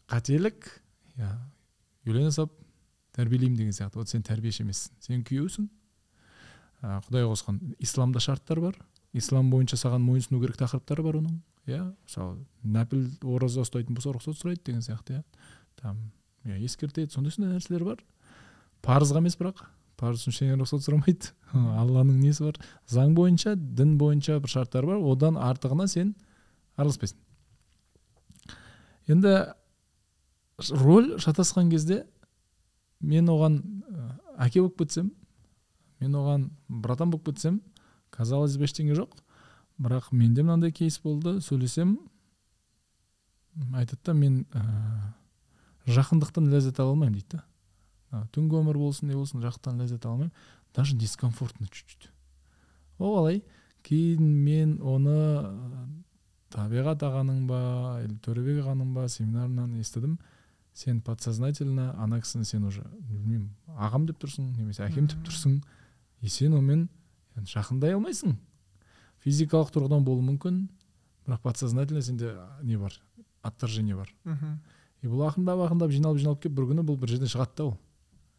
қателік 0.10 0.72
иә 1.20 1.32
үйлене 2.08 2.32
салып 2.32 2.54
тәрбиелеймін 3.16 3.58
деген 3.58 3.76
сияқты. 3.76 4.00
Вот 4.00 4.10
сен 4.10 4.24
тәрбиеші 4.26 4.64
емессің 4.66 4.96
сен 5.00 5.24
күйеусің. 5.28 5.70
Құдай 6.82 7.26
қосқан 7.26 7.60
исламда 7.80 8.20
шарттар 8.20 8.60
бар. 8.62 8.80
Ислам 9.14 9.50
бойынша 9.50 9.78
саған 9.80 10.04
мойынсыну 10.04 10.42
керек 10.42 10.58
тақырыптар 10.60 11.02
бар 11.06 11.22
оның. 11.22 11.38
Иә 11.66 11.82
мысалы 12.06 12.42
нәпіл 12.62 13.08
ораза 13.36 13.64
ұстайтын 13.64 13.96
болса 13.96 14.12
рұқсат 14.14 14.38
сұрайды 14.38 14.66
деген 14.68 14.84
сияқты 14.86 15.16
иә 15.16 15.24
там 15.82 16.12
иә 16.46 16.60
ескертеді 16.66 17.12
сондай 17.12 17.32
сондай 17.36 17.56
нәрселер 17.56 17.86
бар. 17.86 18.04
Парызға 18.86 19.22
емес 19.24 19.38
бірақ. 19.40 19.66
Парыз 19.96 20.26
үшін 20.26 20.34
ештеңе 20.34 20.58
рұқсат 20.60 20.84
сұрамайды. 20.84 21.32
Алланың 21.54 22.20
несі 22.20 22.44
бар? 22.50 22.58
Заң 22.92 23.14
бойынша 23.16 23.56
дін 23.56 23.96
бойынша 23.98 24.40
бір 24.44 24.52
шарттар 24.52 24.86
бар. 24.86 25.00
Одан 25.00 25.40
артығына 25.40 25.88
сен 25.88 26.16
араласпайсың. 26.76 27.18
Енді 29.08 29.36
роль 30.82 31.16
шатасқан 31.24 31.70
кезде 31.72 32.04
мен 33.00 33.30
оған 33.32 33.62
әке 34.38 34.62
болып 34.62 34.82
кетсем 34.84 35.14
мен 36.02 36.16
оған 36.16 36.50
братан 36.68 37.12
болып 37.12 37.32
кетсем 37.32 37.62
казалось 38.10 38.58
бы 38.58 38.68
ештеңе 38.68 38.96
жоқ. 39.00 39.16
Бірақ 39.80 40.12
менде 40.12 40.44
мынандай 40.44 40.72
кейс 40.72 41.00
болды. 41.00 41.40
Сөйлесем 41.42 41.98
айтады 43.74 44.02
да 44.04 44.14
мен 44.14 44.46
жақындықтан 45.86 46.50
ләззат 46.52 46.80
ала 46.80 46.96
алмаймын 46.96 47.20
дейді 47.20 47.42
да. 48.12 48.26
Түнгі 48.34 48.62
өмір 48.62 48.78
болсын 48.80 49.10
не 49.10 49.16
болсын 49.16 49.42
жақындықтан 49.44 49.82
ләззат 49.82 50.06
ала 50.06 50.14
алмаймын. 50.14 50.34
Даже 50.76 50.96
дискомфортно 50.96 51.68
чуть 51.68 51.88
чуть 51.88 52.12
ол 52.98 53.18
қалай 53.18 53.44
кейін 53.84 54.24
мен 54.46 54.78
оны 54.82 55.16
табиғат 56.54 57.04
ағаның 57.04 57.46
ба 57.50 57.60
или 58.04 58.16
төребек 58.24 58.64
ағаның 58.64 58.94
ба 58.96 59.08
семинарынан 59.10 59.76
естідім. 59.80 60.18
Сен 60.76 61.02
подсознательно 61.02 61.94
ана 61.98 62.20
кісіні 62.20 62.46
сен 62.46 62.64
уже 62.68 62.84
білмеймін 62.84 63.50
ағам 63.80 64.08
деп 64.08 64.20
тұрсың 64.20 64.56
немесе 64.58 64.84
әкем 64.84 65.08
деп 65.08 65.22
тұрсың. 65.28 65.62
И 66.22 66.28
сен 66.28 66.54
онымен 66.54 66.90
жақындай 67.36 67.96
алмайсың. 67.96 68.36
Физикалық 69.24 69.72
тұрғыдан 69.72 70.04
болуы 70.04 70.26
мүмкін 70.34 70.66
бірақ 71.28 71.42
подсознательно 71.48 72.02
сенде 72.02 72.36
не 72.64 72.78
бар 72.78 73.00
отторжение 73.44 73.96
бар. 73.96 74.12
Мхм 74.24 74.60
и 75.06 75.12
бұл 75.12 75.28
ақырындап 75.30 75.62
ақырындап 75.68 75.94
жиналып 75.94 76.22
жиналып 76.24 76.42
келіп 76.44 76.58
бір 76.58 76.70
күні 76.72 76.86
бұл 76.86 76.98
бір 77.00 77.14
жерден 77.14 77.30
шығады 77.30 77.56
да 77.60 77.68
ол. 77.70 77.76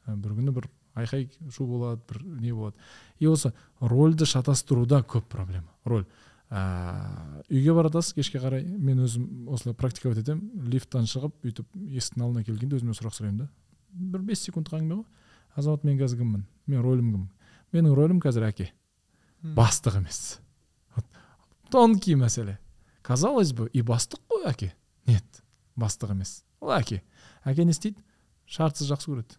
Бір 0.07 0.37
күні 0.37 0.55
бір 0.57 0.69
айқай 0.99 1.29
шу 1.55 1.67
болады 1.67 2.03
бір 2.11 2.23
не 2.43 2.53
болады. 2.53 2.77
И 3.19 3.27
осы 3.31 3.53
рольді 3.81 4.27
шатастыруда 4.27 5.03
көп 5.07 5.29
проблема 5.31 5.71
роль. 5.85 6.07
Ә, 6.51 7.43
үйге 7.51 7.75
бара 7.75 7.91
жатасыз 7.91 8.15
кешке 8.15 8.39
қарай 8.39 8.63
мен 8.65 9.03
өзім 9.03 9.49
осылай 9.51 9.75
практиковать 9.75 10.21
етемін 10.23 10.69
лифттан 10.71 11.09
шығып 11.11 11.47
өйтіп 11.47 11.73
есіктің 11.75 12.23
алдына 12.23 12.45
келгенде 12.47 12.79
өзіме 12.79 12.95
сұрақ 12.95 13.17
сұраймын 13.17 13.41
да. 13.41 13.49
Бір 13.91 14.23
бес 14.29 14.45
секундтық 14.47 14.79
әңгіме 14.79 15.01
ғой 15.01 15.07
азамат 15.57 15.85
мен 15.85 15.99
қазір 15.99 16.21
кіммін? 16.21 16.45
Мен 16.71 16.85
ролім 16.85 17.11
кім? 17.13 17.25
Менің 17.75 17.97
ролім 17.99 18.21
қазір 18.23 18.47
әке. 18.47 18.69
Бастық 19.43 19.99
емес. 19.99 20.39
Тонкий 21.71 22.15
мәселе. 22.15 22.59
Казалось 23.03 23.53
бы 23.53 23.69
и 23.73 23.83
бастық 23.83 24.23
қой 24.31 24.47
әке. 24.53 24.73
Нет 25.07 25.43
бастық 25.77 26.13
емес. 26.15 26.45
Ол 26.67 26.75
әке 26.77 27.01
әке 27.47 27.65
не 27.65 27.75
істейді? 27.75 28.03
Шартсыз 28.47 28.91
жақсы 28.91 29.11
көреді. 29.11 29.39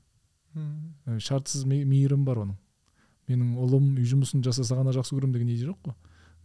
Шартсыз 1.23 1.65
мейірім 1.67 2.23
бар 2.28 2.43
оның. 2.45 2.57
Менің 3.28 3.57
ұлым 3.59 3.89
үй 3.99 4.07
жұмысын 4.07 4.43
жасаса 4.45 4.78
ғана 4.80 4.93
жақсы 4.95 5.15
көремін 5.15 5.36
деген 5.36 5.51
идея 5.51 5.69
жоқ 5.73 5.89
қой. 5.89 5.95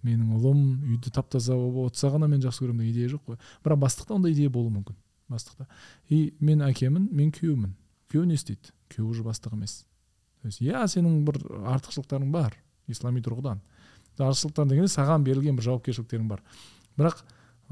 Менің 0.03 0.35
ұлым 0.35 0.63
үйді 0.91 1.13
тап 1.15 1.31
таза 1.31 1.55
болып 1.55 1.93
отырса 1.93 2.11
ғана 2.11 2.27
мен 2.31 2.43
жақсы 2.43 2.65
көремін 2.65 2.83
деген 2.83 2.97
идея 2.97 3.13
жоқ 3.15 3.23
қой. 3.29 3.39
Бірақ 3.63 3.79
бастықта 3.85 4.17
ондай 4.17 4.35
идея 4.35 4.51
болуы 4.51 4.75
мүмкін. 4.75 4.99
Бастықта. 5.31 5.69
И 6.09 6.35
мен 6.41 6.65
әкемін 6.67 7.07
мен 7.15 7.31
күйеумін 7.35 7.77
күйеу 8.11 8.27
не 8.27 8.35
істейді? 8.35 8.75
Күйеу 8.91 9.09
уже 9.15 9.23
бастық 9.23 9.55
емес. 9.55 9.85
То 10.43 10.51
есть 10.51 10.61
иә 10.61 10.83
сенің 10.91 11.23
бір 11.25 11.39
артықшылықтарың 11.77 12.33
бар. 12.35 12.57
Ислами 12.91 13.23
тұрғыдан. 13.23 13.63
Артықшылықтар 14.19 14.67
дегенде 14.69 14.91
саған 14.91 15.23
берілген 15.25 15.57
бір 15.57 15.71
жауапкершіліктерің 15.71 16.29
бар. 16.29 16.43
Бірақ 16.99 17.23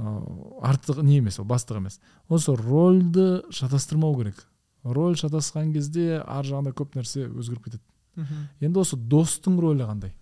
артық 0.00 1.02
не 1.02 1.18
емес 1.18 1.38
ол 1.40 1.46
бастық 1.48 1.80
емес. 1.80 2.00
Осы 2.28 2.54
рольді 2.56 3.42
шатастырмау 3.50 4.16
керек. 4.18 4.46
Роль 4.82 5.16
шатасқан 5.18 5.72
кезде 5.74 6.22
ар 6.24 6.46
жағында 6.46 6.72
көп 6.76 6.96
нәрсе 6.96 7.26
өзгеріп 7.28 7.66
кетеді. 7.68 7.84
Енді 8.60 8.80
осы 8.80 8.96
достың 8.96 9.58
рөлі 9.60 9.86
қандай? 9.88 10.14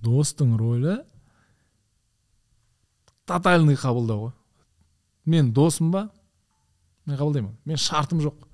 Достың 0.00 0.56
рөлі 0.60 1.00
тотальный 3.28 3.76
қабылдау 3.78 4.28
ғой. 4.28 4.32
Мен 5.26 5.52
досым 5.52 5.90
ба? 5.92 6.08
Мен 7.06 7.18
қабылдаймын. 7.18 7.56
Мен 7.64 7.76
шартым 7.76 8.22
жоқ. 8.24 8.46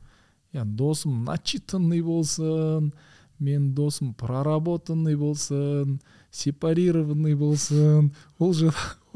Иә 0.52 0.64
досым 0.64 1.24
начитанный 1.24 2.02
болсын 2.02 2.92
мен 3.38 3.74
досым 3.74 4.14
проработанный 4.14 5.16
болсын 5.16 6.00
сепарированный 6.30 7.34
болсын. 7.34 8.14
Ол 8.38 8.54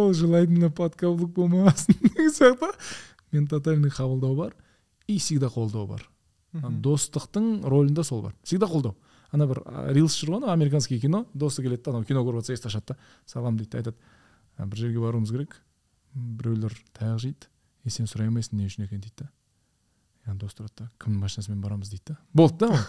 ол 0.00 0.12
желательно 0.14 0.66
на 0.66 0.70
подкаблук 0.70 1.30
болмасын 1.36 1.94
деген 2.02 2.32
сияқты 2.32 2.72
мен 3.32 3.46
тотальный 3.46 3.90
қабылдау 3.90 4.36
бар 4.36 4.56
и 5.06 5.18
всегда 5.18 5.46
қолдау 5.46 5.86
бар. 5.86 6.08
Достықтың 6.52 7.62
ролінде 7.62 8.04
сол 8.04 8.22
бар. 8.22 8.34
Всегда 8.42 8.66
қолдау 8.66 8.96
ана 9.30 9.46
бір 9.46 9.62
рилс 9.94 10.16
жүр 10.18 10.34
ғой 10.34 10.42
анау 10.42 10.50
американский 10.50 11.00
кино. 11.00 11.26
Досы 11.34 11.62
келеді 11.62 11.84
да 11.84 11.90
анау 11.90 12.04
кино 12.04 12.24
көріп 12.26 12.42
жатса 12.42 12.56
есікті 12.56 12.68
ашады 12.68 12.86
да. 12.94 12.96
Салам 13.26 13.56
дейді 13.56 13.78
айтады. 13.78 13.96
Бір 14.58 14.76
жерге 14.76 14.98
баруымыз 14.98 15.30
керек. 15.30 15.60
Біреулер 16.14 16.74
таяқ 16.98 17.20
жейді 17.22 17.46
и 17.84 17.90
сен 17.92 18.08
сұрай 18.10 18.28
алмайсың 18.28 18.58
не 18.58 18.66
үшін 18.68 18.84
екенін 18.84 19.04
дейді 19.06 19.24
да 19.24 20.34
дос 20.40 20.56
тұрады 20.56 20.84
да 20.84 20.88
кімнің 21.00 21.22
машинасымен 21.24 21.62
барамыз? 21.62 21.90
дейді 21.90 22.12
да 22.12 22.18
болды 22.34 22.66
да 22.66 22.80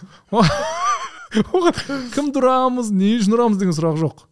оған 1.31 2.11
кім 2.15 2.31
тұрамыз 2.35 2.91
не 2.91 3.15
үшін 3.19 3.37
ұрамыз 3.37 3.61
деген 3.61 3.77
сұрақ 3.77 3.99
жоқ. 4.01 4.25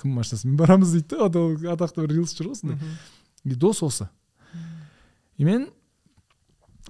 Кім 0.00 0.16
машинасымен 0.16 0.56
барамыз 0.56 0.92
дейді 0.92 1.28
да 1.32 1.72
атақты 1.74 2.04
бір 2.04 2.16
рилс 2.18 2.34
жүр 2.36 2.52
ғой 2.52 2.60
сондай 2.60 2.78
и 3.46 3.54
дос 3.54 3.82
осы. 3.82 4.08
И 5.36 5.44
мен 5.44 5.68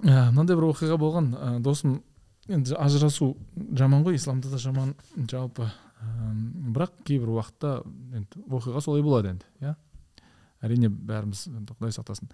мынандай 0.01 0.57
бір 0.57 0.71
оқиға 0.71 0.97
болған 0.97 1.31
досым 1.61 2.01
енді 2.47 2.75
ажырасу 2.79 3.35
жаман 3.77 4.05
ғой 4.05 4.17
исламда 4.17 4.49
да 4.49 4.57
жаман 4.61 4.95
жалпы. 5.29 5.69
Бірақ 5.97 6.93
кейбір 7.05 7.35
уақытта 7.35 7.81
енді 8.13 8.43
оқиға 8.47 8.81
солай 8.81 9.05
болады 9.05 9.35
енді 9.35 9.45
иә. 9.61 9.75
Әрине 10.61 10.89
бәріміз 10.89 11.47
құдай 11.69 11.93
сақтасын. 11.93 12.29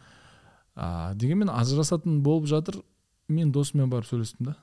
А, 0.75 1.13
дегенмен 1.15 1.51
ажырасатын 1.51 2.21
болып 2.23 2.47
жатыр 2.47 2.79
мен 3.27 3.51
досыммен 3.51 3.89
барып 3.91 4.07
сөйлестім 4.07 4.51
да. 4.51 4.55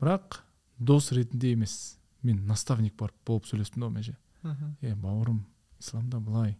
Бірақ 0.00 0.40
дос 0.78 1.10
ретінде 1.12 1.52
емес 1.52 1.98
мен 2.22 2.44
наставник 2.46 2.96
барып 2.98 3.16
болып 3.26 3.46
сөйлестім 3.50 3.82
да 3.82 3.90
онымен 3.90 4.10
ше 4.10 4.16
е 4.80 4.94
бауырым 4.94 5.44
исламда 5.80 6.20
былай. 6.20 6.56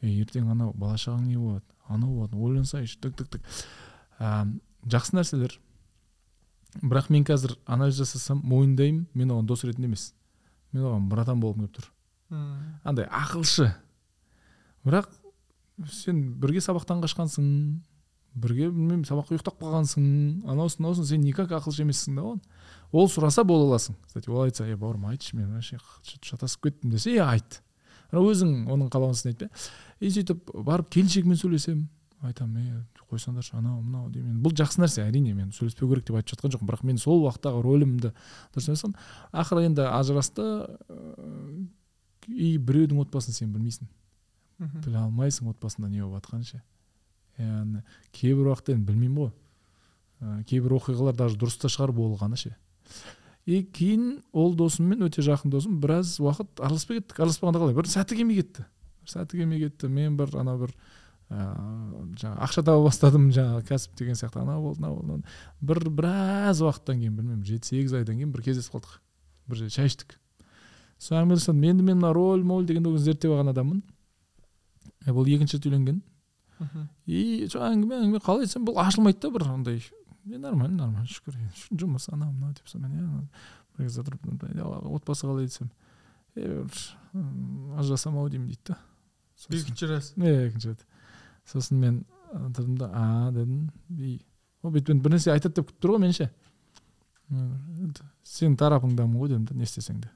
Е 0.00 0.10
ертең 0.22 0.50
анау 0.50 0.72
бала 0.74 0.96
шағаң 0.98 1.26
не 1.28 1.36
болады? 1.38 1.64
Анау 1.88 2.14
болады 2.14 2.36
ойлансайшы. 2.36 2.98
Тік 3.00 3.16
тік 3.16 3.28
тік. 3.36 3.48
Жақсы 4.18 5.16
нәрселер. 5.16 5.58
Бірақ 6.82 7.10
мен 7.10 7.24
қазір 7.24 7.56
анализ 7.66 7.96
жасасам 8.00 8.40
мойындаймын. 8.44 9.06
Мен 9.14 9.30
оған 9.30 9.46
дос 9.46 9.64
ретінде 9.64 9.88
емес. 9.88 10.12
Мен 10.72 10.84
оған 10.84 11.08
братан 11.08 11.40
болғым 11.40 11.66
келіп 11.66 11.78
тұр. 11.78 11.90
Андай 12.84 13.06
ақылшы. 13.06 13.70
Бірақ 14.84 15.08
сен 15.90 16.34
бірге 16.40 16.60
сабақтан 16.60 17.02
қашқансың 17.04 17.46
бірге 18.34 18.70
білмеймін 18.70 19.06
сабаққа 19.06 19.36
ұйықтап 19.36 19.60
қалғансың. 19.62 20.04
Анаусын 20.50 20.82
мынаусын 20.82 21.08
сен 21.08 21.22
никак 21.22 21.54
ақылшы 21.54 21.86
емессің 21.86 22.18
да 22.18 22.26
оған. 22.26 22.42
Ол 22.94 23.08
сұраса 23.10 23.44
бола 23.44 23.66
аласың. 23.72 23.96
Кстати 24.06 24.30
ол 24.30 24.44
айтса 24.44 24.66
е 24.66 24.76
бауырым 24.78 25.08
айтшы 25.10 25.36
мен 25.36 25.52
вообще 25.52 25.78
шатасып 26.22 26.68
кеттім 26.68 26.94
десе 26.94 27.16
иә 27.16 27.26
айт 27.26 27.60
өзің 28.14 28.68
оның 28.70 28.90
қалауынсың 28.94 29.32
айтпа. 29.32 29.48
И 30.00 30.10
сөйтіп 30.14 30.52
барып 30.64 30.90
келіншегімен 30.94 31.40
сөйлесемін 31.40 31.88
айтамын 32.22 32.60
е 32.62 32.82
қойсаңдаршы 33.10 33.56
анау 33.58 33.80
мынау 33.82 34.08
деймін 34.14 34.38
бұл 34.42 34.54
жақсы 34.56 34.80
нәрсе 34.80 35.02
әрине 35.04 35.34
мен 35.34 35.50
сөйлеспеу 35.52 35.90
керек 35.90 36.06
деп 36.06 36.16
айтып 36.20 36.36
жатқан 36.36 36.54
жоқпын. 36.54 36.68
Бірақ 36.70 36.86
мен 36.86 37.00
сол 37.02 37.26
уақыттағы 37.26 37.62
рөлімді 37.66 38.12
дұрыс 38.54 38.70
емес 38.70 38.84
ақыры 39.32 39.66
енді 39.66 39.88
ажырасты 39.90 40.46
и 42.28 42.56
біреудің 42.56 43.02
отбасын 43.02 43.36
сен 43.36 43.52
білмейсің. 43.52 43.90
Біле 44.86 45.02
алмайсың 45.02 45.50
отбасында 45.50 45.90
не 45.90 46.00
болып 46.00 46.22
жатқанын 46.22 46.48
ше 46.48 46.62
яғни 47.38 47.82
кейбір 48.14 48.52
уақытта 48.52 48.74
енді 48.74 48.86
білмеймін 48.86 49.16
ғой 49.18 49.30
ә, 50.22 50.44
кейбір 50.46 50.76
оқиғалар 50.78 51.16
даже 51.18 51.38
дұрыс 51.38 51.58
та 51.58 51.68
шығар 51.68 51.92
болғаны 51.94 52.38
ше. 52.38 52.54
И 53.46 53.62
кейін 53.62 54.22
ол 54.32 54.54
досыммен 54.56 55.04
өте 55.06 55.24
жақын 55.24 55.52
досым 55.52 55.78
біраз 55.82 56.16
уақыт 56.22 56.60
араласпай 56.60 57.00
кеттік. 57.00 57.20
Араласпағанда 57.20 57.60
қалай? 57.60 57.76
Бір 57.76 57.88
сәті 57.90 58.16
келмей 58.16 58.40
кетті. 58.40 58.64
Бір 59.04 59.12
сәті 59.12 59.40
келмей 59.40 59.64
кетті. 59.66 59.90
Мен 59.92 60.16
бір 60.16 60.32
ана 60.40 60.56
бір 60.60 60.72
ыыы 61.28 62.04
жаңағы 62.20 62.44
ақша 62.46 62.64
таба 62.64 62.84
бастадым 62.86 63.30
жаңағы 63.34 63.64
кәсіп 63.68 63.96
деген 64.00 64.16
сияқты. 64.16 64.40
Анау 64.42 64.62
болды 64.68 64.80
мынау 64.80 65.00
болды 65.00 65.24
бір 65.60 65.90
біраз 65.90 66.62
уақыттан 66.64 67.00
кейін 67.00 67.16
білмеймін 67.18 67.44
жеті 67.48 67.72
сегіз 67.72 67.96
айдан 68.00 68.20
кейін 68.20 68.32
бір 68.32 68.44
кездесіп 68.48 68.78
қалдық. 68.78 68.98
Бір 69.48 69.60
жерде 69.60 69.74
шай 69.76 69.92
іштік. 69.92 70.16
Сол 70.98 71.18
әңгімелестім 71.20 71.64
енді 71.68 71.84
мен 71.84 72.00
мына 72.00 72.12
роль 72.16 72.44
моль 72.44 72.64
дегенді 72.64 72.96
зерттеп 72.96 73.32
алған 73.34 73.52
адаммын. 73.52 73.82
Бұл 75.04 75.28
екінші 75.28 75.58
рет 75.58 75.66
үйленген 75.68 76.02
и 77.04 77.48
сол 77.50 77.64
әңгіме 77.66 77.98
әңгіме 77.98 78.20
қалай 78.24 78.46
айтсам 78.46 78.64
бұл 78.64 78.78
ашылмайды 78.80 79.20
да 79.24 79.30
бір 79.34 79.46
андай. 79.50 79.82
Е 80.30 80.38
нормально 80.38 80.86
нормально 80.86 81.06
шүкір 81.10 81.36
жұмыс 81.72 82.08
анау 82.12 82.32
мынау 82.32 82.54
деп 82.56 82.68
сонымен 82.70 83.28
бір 83.76 83.86
кезде 83.86 84.04
тұрып 84.06 84.24
отбасы 84.94 85.26
қалай 85.26 85.48
десем 85.48 85.70
е 86.36 86.64
ажырасамын 87.78 88.22
ау 88.22 88.30
деймін 88.32 88.48
дейді 88.48 88.72
да 88.72 88.78
екінші 89.50 89.90
рет 89.90 90.12
иә 90.16 90.48
екінші 90.48 90.72
рет 90.72 90.86
сосын 91.44 91.80
мен 91.80 92.00
тұрдым 92.56 92.78
да 92.78 92.90
а 92.94 93.30
дедім 93.34 93.70
и 93.98 94.18
ол 94.62 94.72
бүйтіп 94.74 95.02
бір 95.04 95.16
нәрсе 95.16 95.34
айтады 95.34 95.60
деп 95.60 95.70
күтіп 95.70 95.84
тұр 95.84 95.96
ғой 95.96 96.04
мені 96.06 96.16
ше 96.16 96.30
сенің 98.24 98.56
тарапыңдамын 98.60 99.20
ғой 99.20 99.34
дедім 99.34 99.48
да 99.50 99.58
не 99.58 99.68
істесең 99.68 100.00
де 100.04 100.10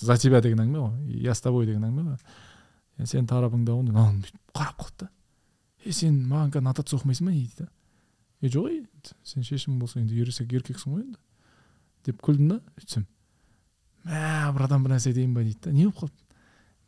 за 0.00 0.16
тебя 0.16 0.40
деген 0.40 0.64
әңгіме 0.64 0.86
ғой 0.86 1.22
я 1.26 1.34
с 1.34 1.44
тобой 1.44 1.66
деген 1.68 1.84
әңгіме 1.88 2.16
ғой 2.16 3.06
сенің 3.06 3.28
тарапыңдамын 3.30 3.92
деп 3.92 4.24
бүйтіп 4.24 4.56
қарап 4.56 4.80
қалды 4.80 5.04
да 5.04 5.10
е 5.84 5.92
сен 5.96 6.18
маған 6.28 6.54
қазір 6.54 6.66
нотация 6.68 6.98
оқымайсың 6.98 7.28
ба 7.28 7.34
не 7.34 7.44
дейді 7.44 7.64
да. 7.64 7.68
Е 8.40 8.48
жоқ 8.48 8.68
ей 8.70 8.82
сен 9.22 9.44
шешімің 9.44 9.78
болса 9.80 10.00
енді 10.00 10.20
ересек 10.20 10.52
еркексің 10.52 10.94
ғой 10.94 11.04
енді. 11.04 11.18
Деп 12.06 12.20
күлдім 12.24 12.48
да 12.54 12.60
сөйтсем 12.78 13.06
мә 14.04 14.52
бір 14.56 14.66
адам 14.66 14.84
бір 14.84 14.96
нәрсе 14.96 15.12
айтайын 15.12 15.34
ба 15.34 15.44
дейді 15.44 15.60
да 15.66 15.72
не 15.72 15.86
болып 15.86 16.00
қалды? 16.00 16.14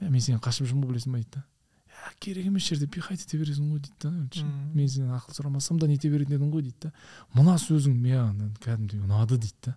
Мә 0.00 0.10
мен 0.10 0.20
сенен 0.24 0.40
қашып 0.40 0.68
жүрмін 0.70 0.86
ғой 0.86 0.94
білесің 0.94 1.12
ба? 1.12 1.20
дейді 1.20 1.36
да 1.36 1.44
«Ә, 1.92 2.14
керек 2.18 2.46
емес 2.46 2.64
жерде 2.64 2.86
пихать 2.88 3.20
ете 3.20 3.38
бересің 3.38 3.68
ғой? 3.68 3.82
дейді 3.84 4.08
да 4.08 4.44
мен 4.74 4.88
сенен 4.88 5.12
ақыл 5.12 5.36
сұрамасам 5.36 5.78
да 5.78 5.86
нете 5.86 6.08
беретін 6.10 6.38
едің 6.38 6.50
ғой? 6.50 6.62
дейді 6.62 6.88
да 6.88 6.92
мына 7.36 7.58
сөзің 7.60 7.98
маған 8.00 8.54
кәдімгідей 8.64 9.04
ұнады 9.04 9.36
дейді 9.36 9.68
да 9.68 9.76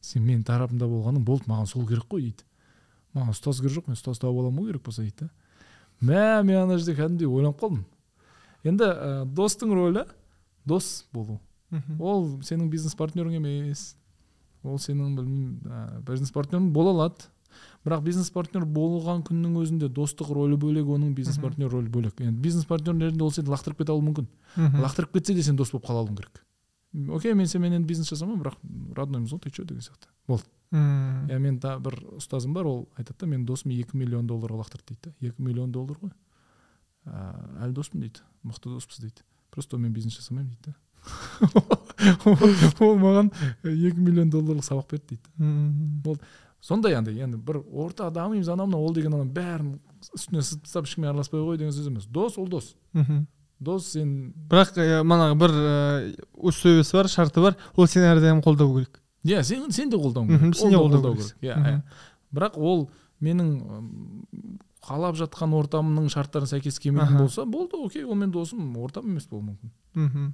сен 0.00 0.22
менің 0.22 0.44
тарапымда 0.46 0.86
болғаның 0.86 1.24
болды 1.26 1.50
маған 1.50 1.66
сол 1.66 1.84
керек 1.88 2.06
қой 2.06 2.28
дейді 2.28 2.46
маған 3.18 3.34
ұстаз 3.34 3.58
керек 3.60 3.74
жоқ 3.74 3.90
мен 3.90 3.98
ұстаз 3.98 4.22
тауып 4.22 4.38
аламын 4.44 4.62
ғой 4.62 4.70
керек 4.70 4.84
болса 4.86 5.02
дейді 5.02 5.26
да 5.26 5.30
мә 6.00 6.42
мен 6.46 6.62
ана 6.62 6.78
жерде 6.78 6.94
кәдімгідей 6.94 7.26
ойланып 7.26 7.58
қалдым. 7.58 7.84
Енді 8.64 8.86
ә, 8.86 9.24
достың 9.26 9.74
рөлі 9.74 10.06
дос 10.68 11.06
болу. 11.12 11.40
Ол 11.98 12.38
сенің 12.44 12.70
бизнес 12.72 12.94
партнерің 12.98 13.40
емес. 13.40 13.90
Ол 14.62 14.78
сенің 14.82 15.16
білмеймін 15.18 15.58
ә, 15.66 15.82
бизнес 16.06 16.32
партнерің 16.34 16.70
бола 16.74 16.94
алады. 16.96 17.28
Бірақ 17.86 18.02
бизнес 18.04 18.28
партнер 18.34 18.66
болған 18.68 19.22
күннің 19.26 19.54
өзінде 19.62 19.88
достық 19.94 20.30
рөлі 20.36 20.58
бөлек 20.60 20.90
оның 20.92 21.14
бизнес 21.16 21.38
партнер 21.40 21.70
рөлі 21.72 21.88
бөлек. 21.92 22.20
Енді 22.20 22.42
бизнес 22.44 22.66
партнерлерінде 22.68 23.24
ол 23.24 23.32
сені 23.32 23.52
лақтырып 23.52 23.80
кете 23.80 23.94
алуы 23.94 24.04
мүмкін. 24.10 24.28
Лақтырып 24.82 25.14
кетсе 25.16 25.34
де 25.34 25.44
сен 25.46 25.56
дос 25.56 25.72
болып 25.72 25.88
қала 25.88 26.02
алуың 26.04 26.18
керек. 26.18 26.42
Окей 27.14 27.34
мен 27.38 27.48
сенімен 27.48 27.78
енді 27.78 27.88
бизнес 27.88 28.10
жасамаймын 28.12 28.42
бірақ 28.42 28.58
родноймыз 28.98 29.32
ғой 29.32 29.42
ты 29.44 29.50
че 29.54 29.64
деген 29.64 29.84
сияқты. 29.86 30.10
Болды. 30.26 30.44
Мм. 30.70 31.28
Иә 31.30 31.38
мен 31.38 31.58
да 31.62 31.78
бір 31.80 31.96
ұстазым 32.18 32.52
бар 32.56 32.68
ол 32.68 32.88
айтады 32.96 33.24
да 33.24 33.30
менің 33.30 33.46
досым 33.48 33.72
екі 33.72 33.96
миллион 33.96 34.28
долларға 34.28 34.62
лақтырды 34.62 34.92
дейді 34.92 35.08
да. 35.08 35.28
Екі 35.28 35.42
миллион 35.42 35.72
доллар 35.72 36.00
ғой. 36.02 36.12
Ә, 37.06 37.64
әлі 37.64 37.76
доспын 37.76 38.04
дейді. 38.04 38.24
Мықты 38.44 38.74
доспыз 38.74 39.00
дейді. 39.04 39.24
Просто 39.50 39.76
онымен 39.76 39.92
бизнес 39.92 40.18
жасамаймын 40.18 40.50
дейді 40.52 40.72
да. 40.72 40.76
Ол 42.84 42.98
маған 43.00 43.30
екі 43.64 44.00
миллион 44.00 44.30
долларлық 44.30 44.66
сабақ 44.66 44.90
берді 44.92 45.16
дейді 45.16 45.30
мм. 45.38 46.18
Сондай 46.60 46.96
андай 46.98 47.18
енді 47.22 47.38
бір 47.38 47.60
орта 47.70 48.10
дамимыз 48.10 48.48
анау 48.50 48.66
мынау 48.66 48.88
ол 48.88 48.94
деген 48.94 49.14
ана 49.14 49.24
бәрін 49.24 49.76
үстіне 50.14 50.42
сызып 50.42 50.64
тастап 50.66 50.88
ешкіммен 50.88 51.10
араласпай 51.12 51.40
қой 51.40 51.58
деген 51.58 51.72
сөз 51.74 51.86
емес. 51.90 52.06
Дос 52.06 52.38
ол 52.38 52.48
дос. 52.50 52.74
Дос 53.58 53.92
сен 53.94 54.32
бірақ 54.50 54.76
манағы 55.06 55.38
бір 55.38 55.54
условиясы 56.34 56.96
бар 56.98 57.08
шарты 57.10 57.42
бар 57.42 57.56
ол 57.74 57.86
сені 57.86 58.10
әрдайым 58.12 58.42
қолдау 58.42 58.74
керек. 58.76 59.00
Иә 59.24 59.42
сен 59.42 59.70
сен 59.70 59.90
де 59.90 59.96
қолдауың 59.96 60.28
керек. 60.34 60.56
сен 60.56 60.70
де 60.70 60.76
ол 60.78 60.90
да 60.90 60.98
қолдау 60.98 61.16
керек. 61.16 61.36
иә 61.42 61.56
иә. 61.56 61.82
Бірақ 62.34 62.58
ол 62.58 62.88
менің 63.20 63.54
қалап 64.88 65.18
жатқан 65.18 65.52
ортамның 65.58 66.08
шарттарына 66.12 66.48
сәйкес 66.50 66.80
келмейтін 66.82 67.20
болса 67.20 67.44
болды 67.44 67.76
окей 67.76 68.04
ол 68.04 68.16
менің 68.16 68.32
досым 68.34 68.76
ортам 68.80 69.10
емес 69.10 69.28
болуы 69.28 69.52
мүмкін. 69.52 69.72
Мхм. 69.94 70.32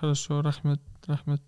Хорошо 0.00 0.40
рахмет 0.42 0.82
рахмет. 1.06 1.42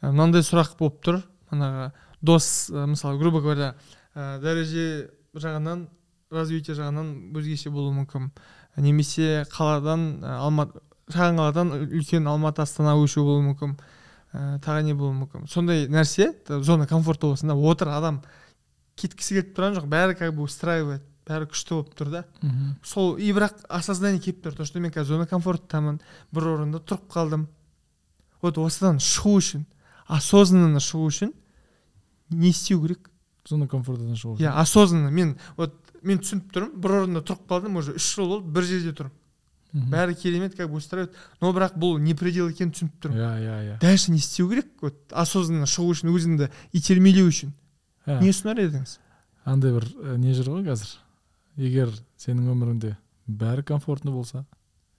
Ә, 0.00 0.10
мынандай 0.10 0.44
сұрақ 0.46 0.76
болып 0.78 1.02
тұр. 1.04 1.20
Манағы 1.50 1.90
дос 2.20 2.70
ә, 2.70 2.86
мысалы 2.86 3.18
грубо 3.20 3.42
говоря 3.44 3.74
ә, 4.14 4.38
дәреже 4.40 5.10
жағынан 5.34 5.86
развитие 6.30 6.76
жағынан 6.78 7.32
өзгеше 7.36 7.70
болуы 7.70 7.94
мүмкін. 8.00 8.30
Немесе 8.76 9.44
қаладан 9.52 10.08
ә, 10.22 10.38
алматы 10.40 10.80
шағын 11.12 11.40
қаладан 11.40 11.72
үлкен 11.88 12.28
алматы 12.28 12.62
астана 12.64 12.96
көшу 12.98 13.24
болуы 13.26 13.46
мүмкін. 13.50 13.76
Ә, 14.32 14.58
тағы 14.64 14.84
не 14.88 14.94
болуы 14.96 15.16
мүмкін? 15.22 15.48
Сондай 15.48 15.86
нәрсе 15.88 16.32
зона 16.62 16.86
комфорта 16.86 17.30
болсын 17.30 17.52
да 17.52 17.56
отыр 17.56 17.92
адам 17.94 18.22
кеткісі 18.98 19.38
келіп 19.38 19.54
тұрған 19.56 19.78
жоқ 19.78 19.86
бәрі 19.88 20.18
как 20.18 20.34
бы 20.36 20.42
устраивает. 20.42 21.02
Бәрі 21.28 21.48
күшті 21.50 21.74
болып 21.76 21.94
тұр 21.98 22.10
да. 22.12 22.24
Сол 22.84 23.16
и 23.20 23.30
бірақ 23.32 23.66
осознание 23.68 24.20
келіп 24.20 24.40
тұр 24.46 24.56
то 24.56 24.64
что 24.64 24.80
мен 24.80 24.92
қазір 24.92 25.14
зона 25.18 25.26
комфорттамын 25.30 26.00
бір 26.32 26.48
орында 26.54 26.80
тұрып 26.80 27.06
қалдым. 27.12 27.46
Вот 28.42 28.58
осыдан 28.58 28.98
шығу 29.02 29.36
үшін 29.38 29.66
осознанно 30.08 30.80
шығу 30.80 31.10
үшін 31.12 31.32
не 32.30 32.50
істеу 32.50 32.80
керек? 32.82 33.10
Зона 33.48 33.68
комфортадан 33.68 34.16
шығу 34.16 34.38
иә 34.40 34.52
осознанно 34.60 35.10
мен 35.10 35.36
вот 35.56 35.76
мен 36.02 36.20
түсініп 36.22 36.52
тұрмын 36.54 36.76
бір 36.80 36.98
орында 37.02 37.24
тұрып 37.26 37.48
қалдым 37.48 37.78
уже 37.80 37.96
үш 37.98 38.14
жыл 38.14 38.28
болды 38.28 38.52
бір 38.54 38.68
жерде 38.68 38.92
тұрмын. 38.98 39.14
Бәрі 39.92 40.14
керемет 40.16 40.54
как 40.56 40.70
бы 40.70 40.78
устраивает. 40.78 41.12
Но 41.42 41.50
бірақ 41.52 41.74
бұл 41.76 41.98
не 42.00 42.14
предел 42.16 42.48
екенін 42.48 42.72
түсініп 42.72 42.94
тұрмын. 43.02 43.18
Иә 43.18 43.32
иә 43.42 43.56
иә 43.66 43.80
дальше 43.82 44.12
не 44.12 44.18
істеу 44.18 44.48
керек 44.48 44.68
вот 44.80 44.96
осознанно 45.12 45.66
шығу 45.68 45.92
үшін 45.92 46.12
өзіңді 46.14 46.48
итермелеу 46.72 47.28
үшін. 47.28 47.52
Иә. 48.06 48.22
не 48.22 48.32
ұсынар 48.32 48.62
едіңіз? 48.62 48.94
Андай 49.44 49.74
бір 49.74 49.84
ә, 49.84 50.16
не 50.16 50.32
жүр 50.32 50.48
ғой 50.54 50.64
қазір? 50.70 50.94
Егер 51.58 51.92
сенің 52.20 52.52
өміріңде 52.54 52.94
бәрі 53.26 53.64
комфортно 53.66 54.12
болса 54.14 54.44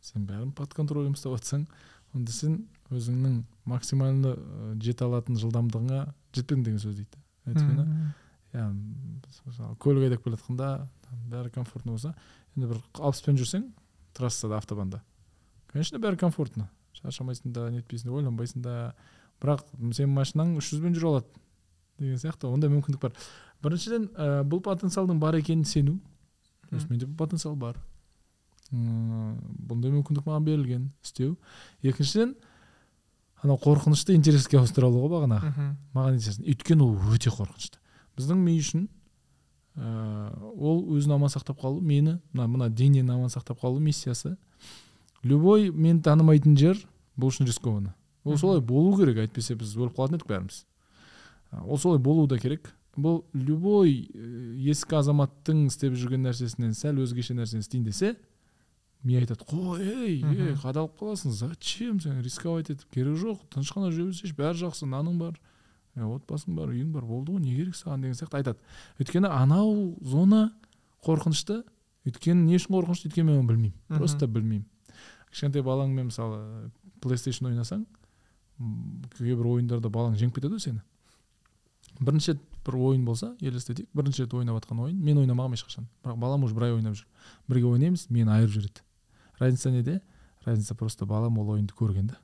сен 0.03 0.25
бәрін 0.27 0.51
под 0.55 0.73
контролем 0.75 1.15
ұстап 1.17 1.37
жатсаң 1.37 1.65
онда 2.15 2.33
сен 2.35 2.61
өзіңнің 2.93 3.41
максимально 3.69 4.35
жете 4.81 5.05
алатын 5.05 5.37
жылдамдығыңа 5.39 6.05
жетпедің 6.35 6.65
деген 6.65 6.81
сөз 6.81 6.97
дейді. 6.99 7.19
Өйткені 7.49 7.85
иә 8.53 8.65
мысалы 8.73 9.75
көлік 9.83 10.07
айдап 10.07 10.23
келе 10.25 10.37
жатқанда 10.37 10.69
бәрі 11.29 11.53
комфортно 11.53 11.93
болса 11.93 12.15
енді 12.55 12.71
бір 12.71 12.81
алпыспен 12.97 13.37
жүрсең 13.37 13.69
трассада 14.17 14.57
автобанда. 14.57 15.03
Конечно 15.71 15.99
бәрі 16.01 16.17
комфортно. 16.17 16.69
Шаршамайсың 16.97 17.53
да 17.53 17.69
нетпейсің 17.71 18.09
да 18.09 18.17
ойланбайсың 18.17 18.63
да. 18.65 18.75
Бірақ 19.39 19.63
сенің 19.93 20.15
машинаң 20.15 20.57
үш 20.59 20.73
жүзбен 20.73 20.95
жүре 20.97 21.11
алады 21.13 21.43
деген 21.99 22.17
сияқты. 22.19 22.49
Ондай 22.49 22.71
мүмкіндік 22.73 22.99
бар. 23.03 23.13
Біріншіден 23.63 24.09
ә, 24.15 24.41
бұл 24.43 24.63
потенциалдың 24.65 25.19
бар 25.21 25.37
екенін 25.39 25.63
сену. 25.63 25.99
Мгм. 26.77 26.89
менде 26.89 27.07
потенциал 27.07 27.55
бар. 27.55 27.75
Ыыы 28.71 29.35
бұндай 29.67 29.91
мүмкіндік 29.91 30.25
маған 30.27 30.43
берілген. 30.45 30.91
Істеу. 31.03 31.37
Екіншіден 31.81 32.35
анау 33.41 33.57
қорқынышты 33.57 34.13
интереске 34.15 34.57
ауыстыра 34.59 34.87
алу 34.87 35.01
ғой 35.07 35.13
бағанағы 35.15 35.49
Мгм. 35.49 35.77
маған 35.95 36.15
интересно 36.19 36.45
өйткені 36.45 36.81
ол 36.83 36.95
өте 37.15 37.29
қорқынышты. 37.33 37.77
Біздің 38.17 38.35
ми 38.37 38.57
үшін 38.59 38.87
ыыы 39.77 40.53
ол 40.59 40.83
өзін 40.97 41.15
аман 41.15 41.29
сақтап 41.29 41.59
қалу 41.61 41.81
мені 41.81 42.19
мына 42.33 42.47
мына 42.47 42.69
денені 42.69 43.09
аман 43.13 43.29
сақтап 43.29 43.59
қалу 43.61 43.79
миссиясы. 43.79 44.37
Любой 45.23 45.71
мен 45.71 46.01
танымайтын 46.01 46.55
жер 46.57 46.77
бұл 47.17 47.31
үшін 47.31 47.45
рискованно 47.47 47.95
ол 48.23 48.37
солай 48.37 48.61
болу 48.61 48.95
керек 48.97 49.17
әйтпесе 49.17 49.55
біз 49.55 49.73
өліп 49.75 49.95
қалатын 49.95 50.15
едік 50.19 50.27
бәріміз. 50.27 50.65
А, 51.51 51.63
ол 51.65 51.77
солай 51.77 51.97
болу 51.99 52.27
да 52.27 52.37
керек. 52.37 52.73
Бұл 52.97 53.23
любой 53.33 54.09
э, 54.13 54.55
ескі 54.71 54.99
азаматтың 54.99 55.67
істеп 55.69 55.95
жүрген 55.99 56.25
нәрсесінен 56.25 56.73
сәл 56.77 57.01
өзгеше 57.03 57.35
нәрсені 57.37 57.65
істейін 57.65 57.85
десе 57.85 58.15
ми 59.03 59.15
айтады? 59.19 59.45
Қой 59.47 59.83
ей 59.83 60.17
ей 60.23 60.55
қадалып 60.59 60.97
қаласың 60.99 61.31
зачем 61.31 61.99
сен? 62.01 62.21
Рисковать 62.23 62.71
етіп 62.73 62.89
керегі 62.93 63.21
жоқ 63.21 63.45
тыныш 63.53 63.71
қана 63.75 63.91
жүре 63.93 64.11
берсейші 64.11 64.35
бәрі 64.35 64.63
жақсы 64.65 64.89
наның 64.89 65.19
бар 65.21 65.37
отбасың 65.99 66.55
бар 66.55 66.73
үйің 66.73 66.91
бар 66.93 67.05
болды 67.07 67.33
ғой 67.33 67.43
не 67.43 67.55
керек 67.55 67.75
саған? 67.75 68.01
деген 68.01 68.15
сияқты 68.15 68.39
айтады. 68.39 68.59
Өйткені 68.99 69.27
анау 69.27 69.95
зона 70.01 70.51
қорқынышты. 71.05 71.63
Өйткені 72.07 72.45
не 72.45 72.59
үшін 72.59 72.75
қорқынышты 72.75 73.09
өйткені 73.09 73.27
мен 73.27 73.39
оны 73.39 73.47
білмеймін. 73.49 73.73
Просто 73.87 74.27
білмеймін. 74.27 74.65
Кішкентай 75.31 75.63
балаңмен 75.65 76.07
мысалы 76.09 76.71
плейстейшн 77.03 77.49
ойнасаң 77.51 77.85
кейбір 79.17 79.53
ойындарда 79.55 79.91
балаң 79.91 80.15
жеңіп 80.19 80.39
кетеді 80.39 80.55
ғой 80.55 80.63
сені. 80.63 80.81
Бірінші 81.99 82.33
рет 82.33 82.41
бір 82.65 82.75
ойын 82.75 83.05
болса 83.05 83.35
елестетейік 83.39 83.89
бірінші 83.93 84.25
рет 84.25 84.33
ойнап 84.33 84.59
жатқан 84.59 84.83
ойын 84.83 84.97
мен 84.99 85.17
ойнамағанмын 85.21 85.57
ешқашан. 85.59 85.87
Бірақ 86.03 86.17
балам 86.19 86.43
уже 86.43 86.55
бір 86.55 86.69
ай 86.69 86.73
ойнап 86.77 86.95
жүр. 86.95 87.07
Бірге 87.47 87.65
ойнаймыз 87.65 88.09
мені 88.09 88.29
айырып 88.31 88.51
жібереді 88.51 88.81
разница 89.39 89.71
неде? 89.71 90.01
Разница 90.45 90.75
просто 90.75 91.05
балам 91.05 91.37
ол 91.37 91.49
ойынды 91.55 91.73
көрген 91.73 92.11
да 92.11 92.19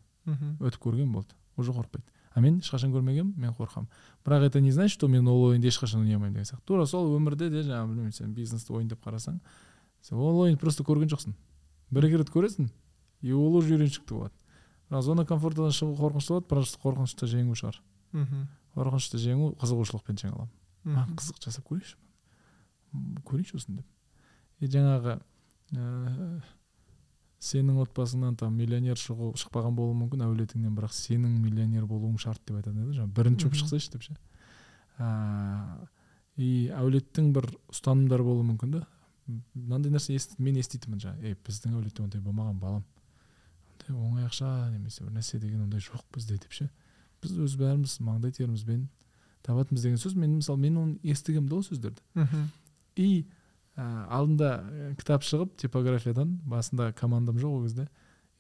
өтіп 0.59 0.81
көрген 0.81 1.11
болды. 1.11 1.35
Уже 1.57 1.71
қорықпайды. 1.71 2.03
А 2.33 2.41
мен 2.41 2.59
ешқашан 2.59 2.91
көрмегенмін 2.91 3.35
мен 3.37 3.53
қорқамын. 3.55 3.87
Бірақ 4.25 4.47
это 4.47 4.59
не 4.59 4.71
значит 4.71 4.95
что 4.95 5.07
мен 5.07 5.27
ол 5.27 5.51
ойынды 5.51 5.67
ешқашан 5.67 6.01
ойнай 6.01 6.15
алмаймын 6.15 6.33
деген 6.33 6.45
сияқты. 6.45 6.65
Тура 6.65 6.85
сол 6.85 7.15
өмірде 7.15 7.49
де 7.49 7.63
жаңағы 7.63 7.87
білмеймін 7.87 8.11
сен 8.11 8.33
бизнесті 8.33 8.73
ойын 8.73 8.89
деп 8.89 9.03
қарасаң 9.05 9.39
сен 10.01 10.17
ол 10.17 10.41
ойынды 10.43 10.59
просто 10.59 10.83
көрген 10.83 11.07
жоқсың. 11.07 11.35
Бір 11.91 12.09
екі 12.09 12.19
рет 12.19 12.31
көресің 12.33 12.69
и 13.21 13.31
ол 13.31 13.55
уже 13.55 13.75
үйреншікті 13.75 14.13
болады. 14.13 14.33
Бірақ 14.89 15.01
зона 15.01 15.25
комфортадан 15.25 15.71
шығу 15.71 15.95
қорқынышты 15.95 16.33
болады 16.33 16.47
просто 16.49 16.79
қорқынышты 16.83 17.29
жеңу 17.31 17.55
шығар. 17.55 17.79
Мгм. 18.15 18.47
қорқынышты 18.75 19.19
жеңу 19.19 19.53
қызығушылықпен 19.59 20.19
жеңе 20.21 20.35
аламын 20.35 20.95
маған 20.95 21.15
қызық 21.19 21.41
жасап 21.43 21.65
көрейінші 21.67 21.97
көрейінші 23.25 23.57
осыны 23.59 23.81
деп. 23.81 23.87
И 24.63 24.69
жаңағы 24.71 25.17
ә, 25.75 26.41
сенің 27.43 27.81
отбасыңнан 27.83 28.37
там 28.39 28.55
миллионер 28.57 28.99
шығу 28.99 29.33
шықпаған 29.39 29.75
болуы 29.77 29.97
мүмкін 29.99 30.23
әулетіңнен 30.27 30.75
бірақ 30.77 30.95
сенің 30.95 31.35
миллионер 31.43 31.85
болуың 31.89 32.17
шарт 32.21 32.41
деп 32.45 32.59
айтатын 32.59 32.85
еді 32.85 32.97
жаңағы. 32.99 33.13
Бірінші 33.17 33.49
болып 33.49 33.59
шықсайшы 33.61 33.91
деп 33.95 34.05
ше. 34.07 34.15
И 36.35 36.49
әулеттің 36.75 37.31
бір 37.35 37.49
ұстанымдары 37.73 38.25
болуы 38.25 38.47
мүмкін 38.51 38.77
да. 38.77 38.85
Мынандай 39.27 39.91
нәрсе 39.91 40.15
ести, 40.15 40.37
мен 40.39 40.57
еститінмін 40.61 41.01
жаңағы. 41.03 41.31
Ей 41.31 41.37
біздің 41.45 41.75
әулетте 41.75 42.03
ондай 42.03 42.21
болмаған 42.21 42.59
балам. 42.61 42.83
Ондай 43.73 43.95
оңай 43.95 44.27
ақша 44.27 44.49
немесе 44.71 45.03
бір 45.03 45.15
нәрсе 45.17 45.39
деген 45.41 45.65
ондай 45.65 45.83
жоқ 45.83 46.03
бізде 46.13 46.37
деп 46.37 46.53
ше. 46.53 46.69
Біз 47.23 47.37
өз 47.45 47.55
бәріміз 47.59 47.99
маңдай 48.03 48.33
терімізбен 48.35 48.87
табатынбыз 49.45 49.85
деген 49.85 49.99
сөз 50.01 50.15
мен 50.17 50.37
мысалы 50.39 50.59
мен 50.61 50.77
оны 50.81 50.97
естігемін 51.03 51.49
да 51.49 51.59
ол 51.59 51.63
сөздерді. 51.65 52.01
И 52.95 53.27
ә, 53.75 53.83
алдында 54.09 54.51
ә, 54.63 54.89
кітап 54.99 55.25
шығып 55.27 55.55
типографиядан 55.61 56.39
басында 56.47 56.91
командам 56.97 57.37
жоқ 57.41 57.57
ол 57.59 57.63
кезде. 57.67 57.87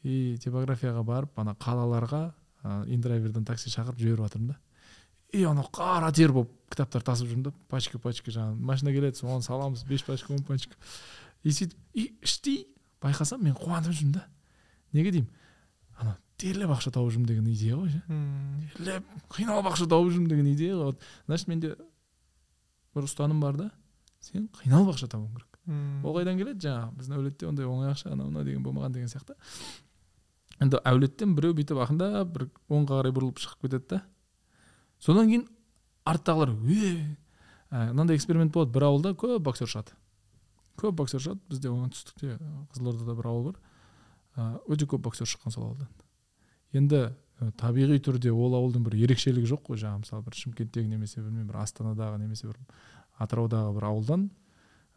И 0.03 0.37
типографияға 0.41 1.03
барып 1.05 1.39
ана 1.39 1.55
қалаларға 1.59 2.23
ә, 2.63 2.85
индрайверден 2.93 3.45
такси 3.45 3.69
шақырып 3.73 3.99
жіберіп 3.99 4.25
жатырмын 4.25 4.53
да. 4.53 4.59
И 5.33 5.43
анау 5.43 5.67
қара 5.73 6.11
тер 6.15 6.31
болып 6.31 6.51
кітаптар 6.71 7.03
тасып 7.03 7.29
жүрмін 7.29 7.49
да. 7.49 7.53
Пачка 7.69 7.99
пачка 7.99 8.31
жаңағы 8.31 8.61
машина 8.71 8.93
келеді 8.95 9.19
соған 9.19 9.43
саламыз 9.45 9.83
бес 9.89 10.05
пачка 10.07 10.33
он 10.33 10.43
пачка. 10.47 10.77
И 11.43 11.51
сөйтіп 11.51 11.77
и 11.93 12.11
іштей 12.23 12.67
байқасам 13.03 13.43
мен 13.43 13.57
қуанып 13.57 13.91
жүрмін 13.91 14.15
да. 14.19 14.27
Неге 14.93 15.11
деймін? 15.11 15.29
Ана 15.99 16.17
терлеп 16.41 16.71
ақша 16.75 16.91
тауып 16.95 17.13
жүрмін 17.15 17.29
деген 17.29 17.47
идея 17.51 17.77
ғой 17.79 17.91
ше 17.93 18.01
терлеп 18.75 19.11
қиналып 19.35 19.71
ақша 19.71 19.87
тауып 19.91 20.11
жүрмін 20.13 20.29
деген 20.31 20.51
идея 20.51 20.75
ғой 20.75 20.91
вот 20.91 21.03
значит 21.27 21.47
менде 21.51 21.75
бір 22.95 23.07
ұстаным 23.07 23.39
бар 23.43 23.59
да 23.59 23.69
сен 24.19 24.49
қиналып 24.61 24.93
ақша 24.95 25.09
табуың 25.11 25.31
керек 25.35 25.55
ол 26.05 26.15
қайдан 26.17 26.37
келеді 26.39 26.67
жаңағы 26.67 26.99
біздің 26.99 27.17
әулетте 27.19 27.47
ондай 27.49 27.65
оңай 27.65 27.91
ақша 27.93 28.11
анау 28.13 28.29
мынау 28.29 28.45
деген 28.45 28.63
болмаған 28.65 28.93
деген 28.93 29.09
сияқты 29.09 29.35
енді 30.61 30.79
әулеттен 30.85 31.35
біреу 31.35 31.55
бүйтіп 31.57 31.81
ақырындап 31.83 32.31
бір 32.35 32.47
оңға 32.69 32.99
қарай 32.99 33.15
бұрылып 33.15 33.41
шығып 33.43 33.65
кетеді 33.65 33.89
да 33.95 34.01
содан 35.03 35.31
кейін 35.31 35.47
арттағылар 36.05 36.53
е 36.69 37.17
ә, 37.71 37.89
мынандай 37.91 38.15
эксперимент 38.15 38.53
болады 38.53 38.71
бір 38.75 38.87
ауылда 38.91 39.15
көп 39.17 39.41
боксер 39.43 39.67
шығады 39.67 39.97
көп 40.79 40.95
боксер 41.01 41.23
шығады 41.23 41.41
бізде 41.49 41.71
оңтүстікте 41.73 42.37
қызылордада 42.75 43.17
бір 43.17 43.29
ауыл 43.31 43.49
бар 43.49 43.59
ә, 44.37 44.47
өте 44.69 44.87
көп 44.87 45.03
боксер 45.09 45.27
шыққан 45.27 45.55
сол 45.55 45.71
ауылдан 45.71 45.89
енді 46.75 47.01
ә, 47.05 47.51
табиғи 47.59 47.99
түрде 48.03 48.31
ол 48.31 48.55
ауылдың 48.59 48.85
бір 48.85 48.97
ерекшелігі 49.05 49.49
жоқ 49.51 49.69
қой 49.69 49.81
жаңағы 49.81 50.03
мысалы 50.03 50.25
бір 50.25 50.39
шымкенттегі 50.39 50.91
немесе 50.91 51.21
білмеймін 51.21 51.49
бір 51.51 51.61
астанадағы 51.63 52.21
немесе 52.21 52.49
бір 52.51 52.59
атыраудағы 53.19 53.75
бір 53.75 53.87
ауылдан 53.89 54.29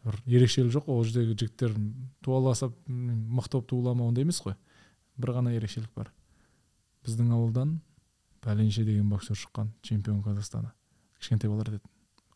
бір 0.05 0.19
ерекшелік 0.25 0.73
жоқ. 0.73 0.87
Ол 0.87 1.03
жердегі 1.03 1.35
жігіттер 1.35 1.75
туаласып 2.23 2.75
мықты 2.87 3.59
болып 3.59 3.69
туыла 3.69 3.93
ма 3.95 4.07
ондай 4.07 4.23
емес 4.23 4.39
қой. 4.43 4.55
Бір 5.19 5.35
ғана 5.39 5.53
ерекшелік 5.55 5.91
бар. 5.95 6.11
Біздің 7.05 7.33
ауылдан 7.35 7.79
пәленше 8.43 8.85
деген 8.87 9.09
боксер 9.11 9.35
шыққан 9.35 9.73
чемпион 9.83 10.23
казахстана. 10.23 10.73
Кішкентай 11.19 11.49
балалар 11.49 11.73
айтады 11.73 11.89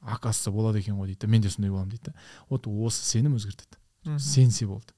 оказывается 0.03 0.52
болады 0.52 0.80
екен 0.80 0.95
ғой 0.95 1.07
дейді. 1.07 1.28
Мен 1.28 1.41
де 1.41 1.49
сондай 1.49 1.72
боламын 1.72 1.90
дейді 1.90 2.11
да. 2.11 2.14
Вот 2.49 2.68
осы 2.68 3.06
сенім 3.06 3.38
өзгертеді. 3.38 3.80
Сенсе 4.20 4.68
болды. 4.68 4.94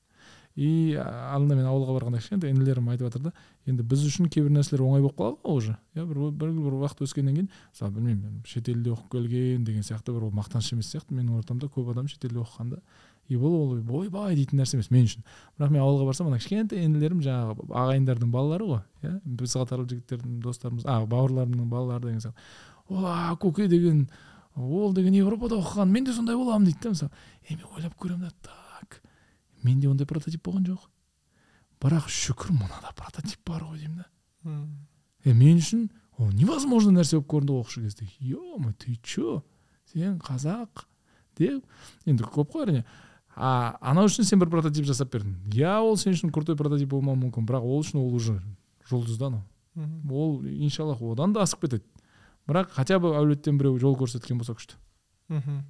И 0.55 0.95
алдында 0.95 1.57
мен 1.59 1.67
ауылға 1.67 1.97
барғанда 1.97 2.21
кішкентай 2.21 2.53
інілерім 2.53 2.87
айтып 2.93 3.09
жатыр 3.09 3.25
да 3.27 3.31
енді 3.67 3.83
біз 3.83 4.05
үшін 4.07 4.29
кейбір 4.31 4.53
нәрселер 4.55 4.85
оңай 4.85 5.03
болып 5.03 5.17
қалады 5.19 5.41
ғой 5.43 5.57
уже 5.59 5.75
иә 5.95 6.05
бір 6.07 6.21
бір, 6.31 6.53
бір 6.55 6.77
уақыт 6.79 7.03
өскеннен 7.03 7.35
кейін 7.35 7.49
мысалы 7.73 7.91
білмеймін 7.97 8.37
шетелде 8.47 8.93
оқып 8.95 9.17
келген 9.17 9.65
деген 9.67 9.83
сияқты 9.83 10.15
бір 10.15 10.29
ол 10.29 10.31
мақтаныш 10.37 10.71
емес 10.71 10.93
сияқты 10.93 11.17
менің 11.17 11.41
ортамда 11.41 11.67
көп 11.67 11.91
адам 11.91 12.07
шетелде 12.07 12.39
оқығанда 12.39 12.79
и 13.27 13.37
бұл 13.39 13.55
ол 13.57 14.01
ойбай 14.01 14.35
дейтін 14.37 14.61
нәрсе 14.61 14.77
емес 14.77 14.91
мен 14.93 15.07
үшін. 15.07 15.23
Бірақ 15.57 15.71
мен 15.73 15.81
ауылға 15.81 16.05
барсам 16.09 16.27
ана 16.29 16.37
кішкентай 16.37 16.83
інілерім 16.85 17.23
жаңағы 17.25 17.65
ағайындардың 17.73 18.33
балалары 18.33 18.67
ғой 18.69 18.81
иә 19.01 19.13
біз 19.25 19.55
қатарлы 19.57 19.87
жігіттердің 19.89 20.35
достарымыз 20.43 20.85
а 20.85 20.99
бауырларымның 21.09 21.69
балалары 21.71 22.11
деген 22.11 22.21
сияқты. 22.21 22.45
Ола 22.89 23.33
көке 23.41 23.67
деген 23.67 24.05
ол 24.55 24.93
деген 24.93 25.17
европада 25.17 25.57
оқыған 25.57 25.89
мен 25.89 26.05
де 26.05 26.13
сондай 26.13 26.37
боламын 26.37 26.69
дейді 26.69 26.83
да 26.83 26.93
мысалы. 26.93 27.11
Е 27.49 27.55
мен 27.55 27.65
ойлап 27.75 27.97
көремін 27.97 28.29
да 28.29 28.53
менде 29.65 29.89
ондай 29.89 30.07
прототип 30.07 30.43
болған 30.45 30.67
жоқ 30.69 30.85
бірақ 31.81 32.09
шүкір 32.09 32.53
мынада 32.55 32.93
прототип 32.97 33.41
бар 33.45 33.65
ғой 33.65 33.81
деймін 33.81 34.03
да. 34.03 34.09
Е 35.25 35.33
мен 35.33 35.57
үшін 35.59 35.87
ол 36.17 36.31
невозможно 36.31 36.93
нәрсе 36.99 37.17
болып 37.17 37.31
көрінді 37.33 37.57
оқушы 37.59 37.83
кезде. 37.83 38.07
Е 38.21 38.73
ты 38.79 38.97
че? 39.03 39.41
Сен 39.91 40.19
қазақ? 40.19 40.85
Деп. 41.37 41.65
Енді 42.05 42.23
көп 42.23 42.53
қой 42.53 42.65
әрине. 42.65 42.85
А 43.35 43.75
анау 43.81 44.07
үшін 44.07 44.23
сен 44.23 44.39
бір 44.39 44.49
прототип 44.49 44.85
жасап 44.85 45.11
бердің. 45.11 45.35
Иә 45.51 45.79
ол 45.81 45.97
сен 45.97 46.13
үшін 46.15 46.31
крутой 46.31 46.55
прототип 46.55 46.89
болмауы 46.89 47.19
мүмкін 47.25 47.45
бірақ 47.49 47.65
ол 47.67 47.83
үшін 47.83 47.99
ол 47.99 48.13
уже 48.15 48.39
жұлдыз 48.89 49.19
да 49.19 49.27
анау. 49.27 49.43
Ол 50.09 50.39
иншаллах 50.45 51.01
одан 51.01 51.33
да 51.33 51.43
асып 51.43 51.65
кетеді. 51.65 51.83
Бірақ 52.47 52.71
хотя 52.71 52.99
бы 52.99 53.11
әулеттен 53.17 53.57
біреу 53.57 53.79
жол 53.81 53.97
көрсеткен 53.99 54.37
болса 54.37 54.53
күшті. 54.53 54.77
Мгм. 55.27 55.63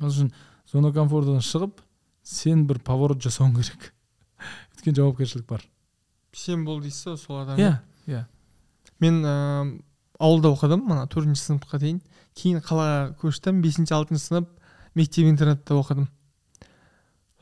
сол 0.00 0.10
үшін 0.10 0.32
зона 0.66 0.92
комфортадан 0.92 1.40
шығып 1.40 1.80
сен 2.26 2.66
бір 2.66 2.80
поворот 2.82 3.22
жасауың 3.22 3.54
керек. 3.60 3.92
Өйткені 4.74 4.98
жауапкершілік 4.98 5.46
бар. 5.48 5.62
Сен 6.34 6.64
бол 6.66 6.80
дейсіз 6.82 7.12
ғой 7.12 7.20
сол 7.20 7.38
адам 7.44 7.60
иә 7.60 7.76
иә. 8.10 8.24
Мен 9.00 9.22
ыыы 9.22 9.78
ауылда 10.18 10.50
оқыдым 10.56 10.82
мына 10.88 11.06
төртінші 11.12 11.42
сыныпқа 11.44 11.80
дейін. 11.80 12.02
Кейін 12.36 12.60
қалаға 12.64 13.14
көштім 13.20 13.62
бесінші 13.62 13.94
алтыншы 13.96 14.26
сынып 14.26 14.50
мектеп 14.96 15.28
интернатта 15.30 15.76
оқыдым. 15.76 16.08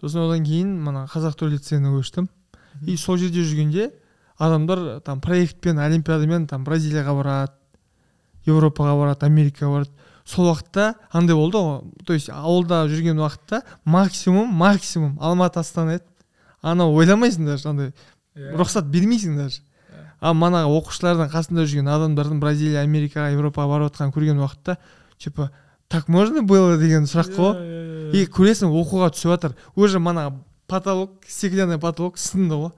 Сосын 0.01 0.27
одан 0.27 0.45
кейін 0.45 0.73
мына 0.85 1.07
қазақ 1.11 1.39
түрік 1.41 1.59
лицейіне 1.59 1.95
көштім. 1.95 2.29
И 2.87 2.97
сол 3.01 3.19
жерде 3.19 3.45
жүргенде 3.47 3.91
адамдар 4.37 5.01
там 5.01 5.21
проектпен 5.23 5.79
олимпиадамен 5.79 6.47
там 6.51 6.65
бразилияға 6.67 7.15
барады 7.15 7.53
европаға 8.51 8.97
барады 8.99 9.27
америкаға 9.27 9.79
барады. 9.79 9.93
Сол 10.25 10.49
уақытта 10.51 10.95
андай 11.13 11.37
болды 11.37 11.59
ғой. 11.59 11.81
То 12.07 12.15
есть 12.15 12.31
ауылда 12.31 12.85
жүрген 12.89 13.19
уақытта 13.21 13.63
максимум 13.85 14.49
максимум 14.49 15.19
алматы 15.21 15.61
астана 15.61 15.99
еді. 15.99 16.05
Анау 16.63 16.95
ойламайсың 16.97 17.47
даже 17.47 17.69
андай. 17.69 17.93
Рұқсат 18.35 18.89
бермейсің 18.91 19.37
даже. 19.37 19.61
А 20.21 20.33
мана 20.33 20.65
оқушылардың 20.71 21.29
қасында 21.33 21.67
жүрген 21.69 21.91
адамдардың 21.93 22.41
бразилия 22.41 22.85
америкаға 22.87 23.35
европаға 23.35 23.69
барып 23.75 23.93
жатқанын 23.93 24.15
көрген 24.15 24.41
уақытта 24.41 24.79
типа 25.19 25.51
так 25.89 26.09
можно 26.09 26.43
было? 26.43 26.79
деген 26.79 27.05
сұрақ 27.05 27.35
қой. 27.37 28.11
И 28.17 28.25
көресің 28.27 28.73
оқуға 28.73 29.11
түсіп 29.13 29.35
жатыр. 29.35 29.57
Уже 29.77 29.99
мана 29.99 30.41
потолок 30.67 31.21
стеклянный 31.29 31.79
потолок 31.79 32.17
сынды 32.19 32.55
ғой. 32.55 32.73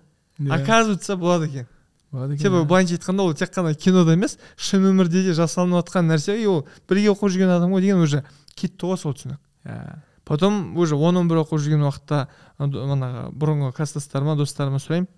Оказывается 0.51 1.17
болады 1.17 1.47
екен. 1.47 1.67
Типа 2.13 2.65
былайынша 2.65 2.97
айтқанда 2.97 3.23
ол 3.23 3.35
тек 3.35 3.53
қана 3.55 3.75
кинода 3.75 4.15
емес 4.15 4.39
шын 4.57 4.85
өмірде 4.93 5.23
де 5.27 5.35
жасалынып 5.35 5.85
жатқан 5.85 6.11
нәрсе. 6.11 6.37
И 6.39 6.47
ол 6.47 6.67
бірге 6.89 7.11
оқып 7.13 7.33
жүрген 7.35 7.57
адам 7.57 7.73
ғой 7.75 7.83
деген 7.83 8.03
уже 8.03 8.25
кетті 8.55 8.93
ғой 8.93 9.01
сол 9.01 9.15
түсінік. 9.15 9.41
Иә 9.67 10.03
потом 10.27 10.77
уже 10.77 10.97
он 10.97 11.17
он 11.17 11.29
бір 11.29 11.45
оқып 11.45 11.61
жүрген 11.63 11.85
уақытта 11.87 12.27
мана 12.59 13.29
бұрынғы 13.31 13.73
класстастарыма 13.77 14.37
достарыма 14.37 14.81
сұраймын. 14.83 15.09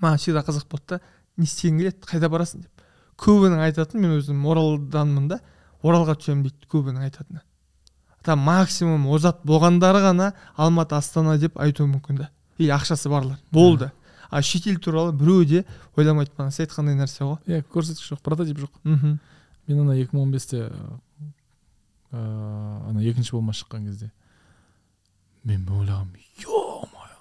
Маған 0.00 0.18
всегда 0.18 0.44
қызық 0.46 0.68
болды 0.70 0.96
да 0.96 1.00
не 1.36 1.44
істегің 1.44 1.78
келеді 1.78 2.08
қайда 2.08 2.30
барасың? 2.32 2.62
деп. 2.62 2.84
Көбінің 3.20 3.60
айтатын 3.66 4.00
мен 4.00 4.16
өзім 4.18 4.46
оралданмын 4.48 5.28
да 5.28 5.40
оралға 5.82 6.16
түсемін 6.16 6.46
дейді 6.48 6.70
көбінің 6.72 7.04
айтатыны. 7.04 7.42
Там 8.24 8.40
максимум 8.40 9.06
озат 9.12 9.44
болғандары 9.44 10.00
ғана 10.00 10.32
алматы 10.56 10.96
астана 10.96 11.36
деп 11.38 11.58
айтуы 11.60 11.86
мүмкін 11.90 12.22
да. 12.22 12.30
Или 12.56 12.72
ақшасы 12.72 13.10
барлар 13.12 13.38
болды. 13.52 13.92
А 14.34 14.42
шетел 14.42 14.80
туралы 14.82 15.12
біреу 15.14 15.44
де 15.46 15.64
ойламайды 15.94 16.34
мана 16.36 16.50
сіз 16.50 16.66
айтқандай 16.66 16.98
нәрсе 16.98 17.22
ғой. 17.22 17.38
Иә 17.46 17.62
көрсеткіш 17.70 18.10
жоқ 18.16 18.22
прототип 18.26 18.58
жоқ. 18.64 18.72
Мхм. 18.82 19.20
Мен 19.68 19.80
ана 19.84 19.94
екі 19.94 20.16
мың 20.16 20.26
он 20.26 20.32
бесте 20.34 20.66
ыыы 22.10 22.88
ана 22.90 22.98
екінші 22.98 23.36
болма 23.36 23.54
шыққан 23.54 23.86
кезде 23.86 24.10
мен 25.44 25.62
ойлағанмын 25.70 26.18
е 26.18 26.50
мое 26.90 27.14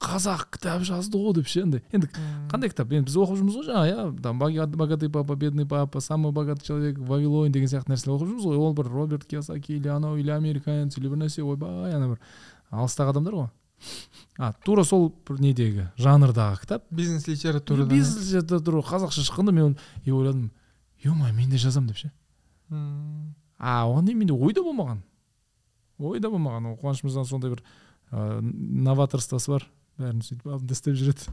қазақ 0.00 0.46
кітап 0.56 0.82
жазды 0.88 1.20
ғой 1.20 1.34
деп 1.36 1.48
ше 1.50 1.66
андай. 1.66 1.84
Енді 1.92 2.08
қандай 2.48 2.72
кітап? 2.72 2.88
Енді 2.88 3.10
біз 3.10 3.20
оқып 3.20 3.36
жүрміз 3.36 3.60
ғой 3.60 3.66
жаңағы 3.68 3.92
иә 3.92 4.22
там 4.24 4.38
богатый 4.40 5.10
папа 5.12 5.36
бедный 5.36 5.66
папа 5.66 6.00
самый 6.00 6.32
богатый 6.32 6.64
человек 6.64 6.98
в 6.98 7.04
вавилоне 7.04 7.52
деген 7.52 7.68
сияқты 7.68 7.92
нәрселер 7.92 8.16
оқып 8.16 8.30
жүрміз 8.32 8.48
ғой. 8.48 8.56
Ол 8.56 8.72
бір 8.74 8.88
роберт 8.88 9.26
киосаки 9.28 9.76
или 9.76 9.88
анау 9.88 10.16
или 10.16 10.30
американец 10.30 10.96
или 10.96 11.08
бір 11.08 11.20
нәрсе. 11.26 11.44
Ойбай 11.44 11.92
ана 11.92 12.14
бір 12.14 12.18
алыстағы 12.70 13.12
адамдар 13.12 13.34
ғой. 13.34 13.48
А 14.38 14.52
тура 14.64 14.84
сол 14.84 15.12
бір 15.28 15.40
недегі 15.40 15.88
жанрдағы 15.98 16.60
кітап 16.62 16.84
бизнес 16.90 17.28
литература 17.28 17.84
бизнес 17.84 18.32
литература 18.32 18.80
қазақша 18.80 19.24
шыққанда 19.26 19.52
мен 19.52 19.76
и 20.04 20.10
ойладым 20.10 20.50
е 21.02 21.10
мое 21.10 21.32
мен 21.32 21.50
де 21.50 21.56
жазамын 21.56 21.88
деп 21.88 21.96
ше. 21.96 22.10
А 23.58 23.84
оған 23.88 24.06
дейін 24.06 24.18
менде 24.18 24.34
ойда 24.34 24.62
болмаған. 24.64 25.02
Ойда 25.98 26.28
болмаған. 26.28 26.70
Ол 26.70 26.78
қуаныш 26.80 27.02
мырзаның 27.04 27.28
сондай 27.28 27.50
бір 27.54 27.62
ыыы 28.12 28.40
новаторствосы 28.86 29.50
бар. 29.50 29.66
Бәрін 30.00 30.22
сөйтіп 30.24 30.46
алдында 30.46 30.76
істеп 30.76 30.96
жүреді. 31.00 31.28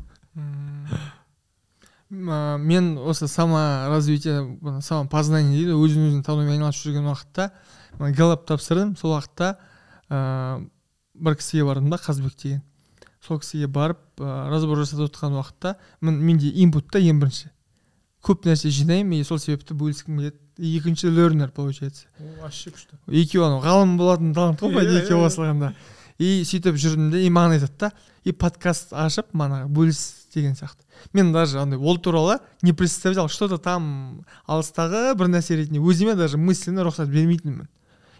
Мен 2.09 2.97
осы 2.97 3.27
саморазвитие 3.27 4.57
самопознание 4.81 5.55
дейді 5.55 5.75
өзін 5.75 6.07
өзін 6.09 6.23
танумен 6.23 6.55
айналысып 6.55 6.89
жүрген 6.89 7.07
уақытта 7.11 7.51
галап 8.15 8.47
тапсырдым. 8.47 8.95
Сол 8.95 9.15
уақытта 9.15 9.57
ыыы 10.09 10.69
бір 11.19 11.37
кісіге 11.39 11.67
бардым 11.67 11.89
да 11.89 11.97
қазбек 11.97 12.35
деген. 12.41 12.61
Сол 13.25 13.39
кісіге 13.39 13.67
барып 13.67 13.99
ә, 14.19 14.49
разбор 14.49 14.81
жасап 14.83 15.03
жатқан 15.05 15.37
уақытта 15.37 15.75
мен, 16.01 16.19
менде 16.21 16.51
инпут 16.63 16.89
та 16.91 16.99
ең 16.99 17.19
бірінші. 17.19 17.51
Көп 18.23 18.47
нәрсе 18.47 18.69
жинаймын 18.73 19.19
и 19.19 19.23
сол 19.27 19.39
себепті 19.39 19.73
бөліскім 19.77 20.17
келеді 20.17 20.37
екінші 20.77 21.09
лернер 21.09 21.51
получается. 21.51 22.07
Ол 22.19 22.41
вообще 22.41 22.71
күшті. 22.71 22.97
Екеуі 23.07 23.45
анау 23.45 23.61
ғалым 23.61 23.97
болатын 23.97 24.33
талант 24.33 24.59
қой 24.61 24.71
Иә, 24.71 24.73
былай 24.73 24.87
иә, 24.87 25.03
екеуі 25.03 25.21
иә. 25.21 25.27
қосылғанда 25.27 25.73
и 26.17 26.43
сөйтіп 26.49 26.77
жүрдім 26.81 27.11
де 27.13 27.21
и 27.25 27.29
маған 27.29 27.57
айтады 27.57 27.77
да 27.77 27.91
и 28.25 28.33
подкаст 28.33 28.93
ашып 28.93 29.33
мана 29.37 29.67
бөліс 29.69 30.27
деген 30.33 30.55
сияқты. 30.57 30.81
Мен 31.13 31.31
даже 31.31 31.59
андай 31.61 31.77
ол 31.77 31.97
туралы 31.97 32.39
не 32.61 32.73
представлял 32.73 33.29
что 33.29 33.47
то 33.47 33.57
там 33.57 34.25
алыстағы 34.47 35.13
бір 35.15 35.29
нәрсе 35.29 35.55
ретінде 35.55 35.79
өзіме 35.79 36.15
даже 36.15 36.37
мысленно 36.37 36.87
рұқсат 36.87 37.05
бермейтінмін. 37.05 37.67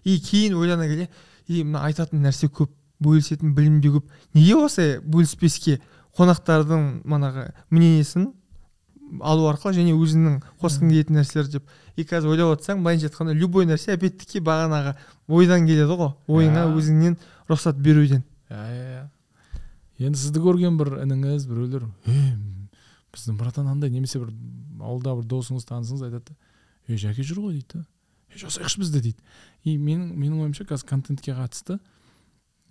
И 0.04 0.20
кейін 0.20 0.54
ойлана 0.54 0.86
келе 0.86 1.10
и 1.48 1.64
мына 1.64 1.86
айтатын 1.90 2.22
нәрсе 2.22 2.48
көп. 2.48 2.70
Бөлісетін 3.04 3.54
білім 3.56 3.80
де 3.82 3.92
көп. 3.94 4.08
Неге 4.34 4.56
осылай 4.56 5.00
бөліспеске 5.04 5.80
қонақтардың 6.18 7.04
манағы 7.06 7.52
мнениесін 7.70 8.32
алу 9.24 9.46
арқылы 9.52 9.78
және 9.78 9.94
өзіңнің 9.96 10.40
қосқың 10.62 10.90
келетін 10.92 11.20
нәрселер 11.20 11.48
деп? 11.52 11.68
И 11.96 12.04
қазір 12.04 12.34
ойлап 12.34 12.58
отырсаң 12.58 12.82
былайынша 12.84 13.08
айтқанда 13.12 13.36
любой 13.38 13.68
нәрсе 13.70 13.94
опять-таки 13.96 14.42
бағанағы 14.44 14.96
ойдан 15.28 15.68
келеді 15.68 15.96
ғой. 15.96 16.12
Ойыңа 16.28 16.66
Иә. 16.66 16.74
өзіңнен 16.76 17.18
рұқсат 17.50 17.80
беруден. 17.80 18.24
Иә 18.50 18.64
иә 18.74 18.90
иә. 18.98 19.06
Енді 20.00 20.20
сізді 20.20 20.42
көрген 20.44 20.78
бір 20.78 20.98
ініңіз 21.06 21.48
біреулер 21.48 21.88
е 22.06 22.38
біздің 23.14 23.38
братан 23.40 23.68
андай 23.72 23.90
немесе 23.90 24.20
бір 24.20 24.34
ауылда 24.82 25.16
бір 25.22 25.26
досыңыз 25.32 25.66
танысыңыз 25.70 26.04
айтады 26.10 26.34
да 26.34 26.94
е 26.94 26.98
жәке 26.98 27.24
жүр 27.24 27.40
ғой 27.48 27.54
дейді. 27.62 27.80
Да 27.80 28.38
жасайықшы 28.38 28.82
біз 28.84 28.92
де 28.92 29.02
дейді. 29.02 29.24
И 29.64 29.78
менің 29.78 30.12
менің 30.14 30.44
ойымша 30.44 30.68
қазір 30.70 30.86
контентке 30.90 31.32
қатысты 31.34 31.78
ә, 31.78 31.80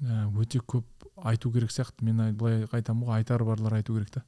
өте 0.02 0.60
көп 0.60 0.85
айту 1.24 1.51
керек 1.52 1.70
сияқты. 1.70 2.05
Мен 2.05 2.20
ай- 2.20 2.32
былай 2.32 2.66
айтамын 2.73 3.06
ғой 3.09 3.23
айтары 3.23 3.44
барлар 3.44 3.74
айту 3.74 3.94
керек 3.94 4.10
та. 4.10 4.24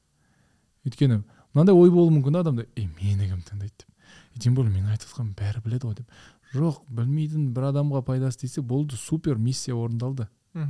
Өйткені 0.85 1.23
мынандай 1.53 1.75
ой 1.75 1.89
болуы 1.89 2.11
мүмкін 2.17 2.33
да 2.33 2.39
адамда. 2.41 2.65
Е 2.75 2.87
мені 2.87 3.27
кім 3.29 3.41
тыңдайды 3.45 3.75
деп. 3.77 3.87
И 4.35 4.39
тем 4.39 4.55
более 4.55 4.71
менің 4.73 4.89
айтып 4.95 5.09
жатқанымды 5.09 5.35
бәрі 5.37 5.61
біледі 5.65 5.87
ғой 5.87 5.95
деп. 5.99 6.09
Жоқ 6.53 6.79
білмейтін 6.89 7.51
бір 7.53 7.69
адамға 7.69 8.01
пайдасы 8.07 8.39
тисе 8.39 8.61
болды 8.61 8.95
супер 8.97 9.37
миссия 9.37 9.75
орындалды 9.75 10.27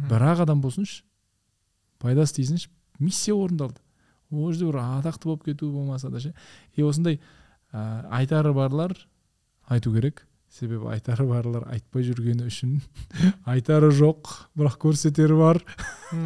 бір 0.10 0.20
ақ 0.34 0.42
адам 0.44 0.60
болсыншы 0.62 1.04
пайдасы 2.00 2.36
тисінші 2.36 2.68
миссия 3.00 3.34
орындалды 3.34 3.80
ол 4.32 4.52
жерде 4.52 4.66
бір 4.68 4.80
атақты 4.82 5.24
болып 5.24 5.44
кету 5.46 5.72
болмаса 5.72 6.10
да 6.10 6.20
ше. 6.20 6.34
И 6.76 6.82
осындай 6.84 7.22
ә, 7.72 8.06
айтары 8.12 8.54
барлар 8.54 8.92
айту 9.70 9.94
керек. 9.94 10.28
Себебі 10.50 10.90
айтары 10.90 11.26
барлар 11.30 11.68
айтпай 11.70 12.04
жүргені 12.08 12.48
үшін 12.50 12.80
айтары 13.52 13.92
жоқ 13.96 14.32
бірақ 14.58 14.80
көрсетері 14.82 15.38
бар. 15.40 15.62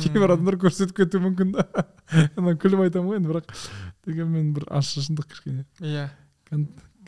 Кейбір 0.02 0.34
адамдар 0.34 0.58
көрсетіп 0.62 0.96
кетуі 1.02 1.26
мүмкін 1.26 1.52
да. 1.58 1.66
Ана 2.40 2.56
күліп 2.60 2.86
айтамын 2.86 3.12
ғой 3.12 3.20
енді 3.20 3.34
бірақ 3.34 3.52
дегенмен 4.08 4.54
бір 4.56 4.68
ащы 4.72 5.04
шындық 5.04 5.28
кішкене. 5.34 5.66
Иә. 5.84 6.08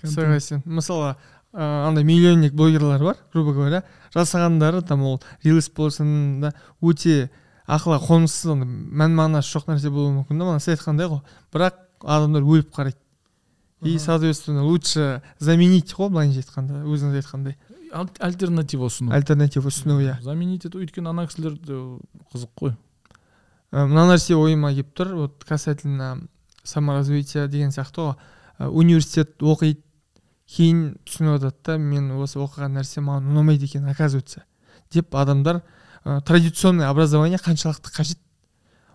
Согласен. 0.03 0.61
Мысалы 0.65 1.15
ыыы 1.55 1.87
андай 1.87 2.03
миллионник 2.03 2.53
блогерлар 2.53 3.03
бар 3.03 3.17
грубо 3.33 3.53
говоря. 3.53 3.83
Жасағандары 4.13 4.83
там 4.85 5.03
ол 5.03 5.21
рилс 5.43 5.69
болсын 5.69 6.41
да 6.41 6.51
өте 6.81 7.29
ақылға 7.65 8.01
қонымсыз 8.09 8.51
андай 8.51 8.67
мән 8.67 9.15
мағынасы 9.15 9.55
жоқ 9.55 9.71
нәрсе 9.71 9.89
болуы 9.89 10.19
мүмкін 10.19 10.43
да. 10.43 10.51
Мана 10.51 10.59
сіз 10.59 10.75
айтқандай 10.75 11.07
ғой. 11.07 11.23
Бірақ 11.55 11.79
адамдар 12.03 12.43
өліп 12.43 12.75
қарайды. 12.75 12.99
И 13.81 13.97
соответственно 13.99 14.63
лучше 14.63 15.21
заменить 15.39 15.93
ғой 15.93 16.09
былайынша 16.09 16.43
айтқанда 16.43 16.83
өзіңіз 16.85 17.19
айтқандай 17.21 17.57
Ал- 17.91 18.09
альтернатива 18.19 18.87
ұсыну 18.87 19.11
альтернатива 19.13 19.69
ұсыну 19.69 19.99
иә 20.01 20.21
заменить 20.23 20.65
ету 20.65 20.79
өйткені 20.79 21.09
ана 21.11 21.27
кісілер 21.27 21.57
қызық 22.33 22.51
қой 22.55 22.75
Ә, 23.75 23.83
мына 23.89 24.05
нәрсе 24.07 24.37
ойыма 24.39 24.69
келіп 24.71 24.93
тұр 24.95 25.09
вот 25.15 25.43
касательно 25.43 26.21
саморазвития 26.63 27.47
деген 27.47 27.73
сияқты 27.75 28.01
ғой 28.05 28.15
Ә, 28.57 28.69
университет 28.69 29.35
оқиды 29.43 29.81
кейін 30.47 30.95
түсініп 31.03 31.41
жатады 31.41 31.57
да 31.65 31.77
мен 31.77 32.11
осы 32.15 32.39
оқыған 32.39 32.77
нәрсе 32.77 33.01
маған 33.03 33.27
ұнамайды 33.33 33.65
екен 33.67 33.89
оказывается. 33.89 34.45
Деп 34.93 35.13
адамдар 35.15 35.61
ә, 36.05 36.21
традиционный 36.21 36.87
образование 36.87 37.37
қаншалықты 37.37 37.91
қажет? 37.91 38.19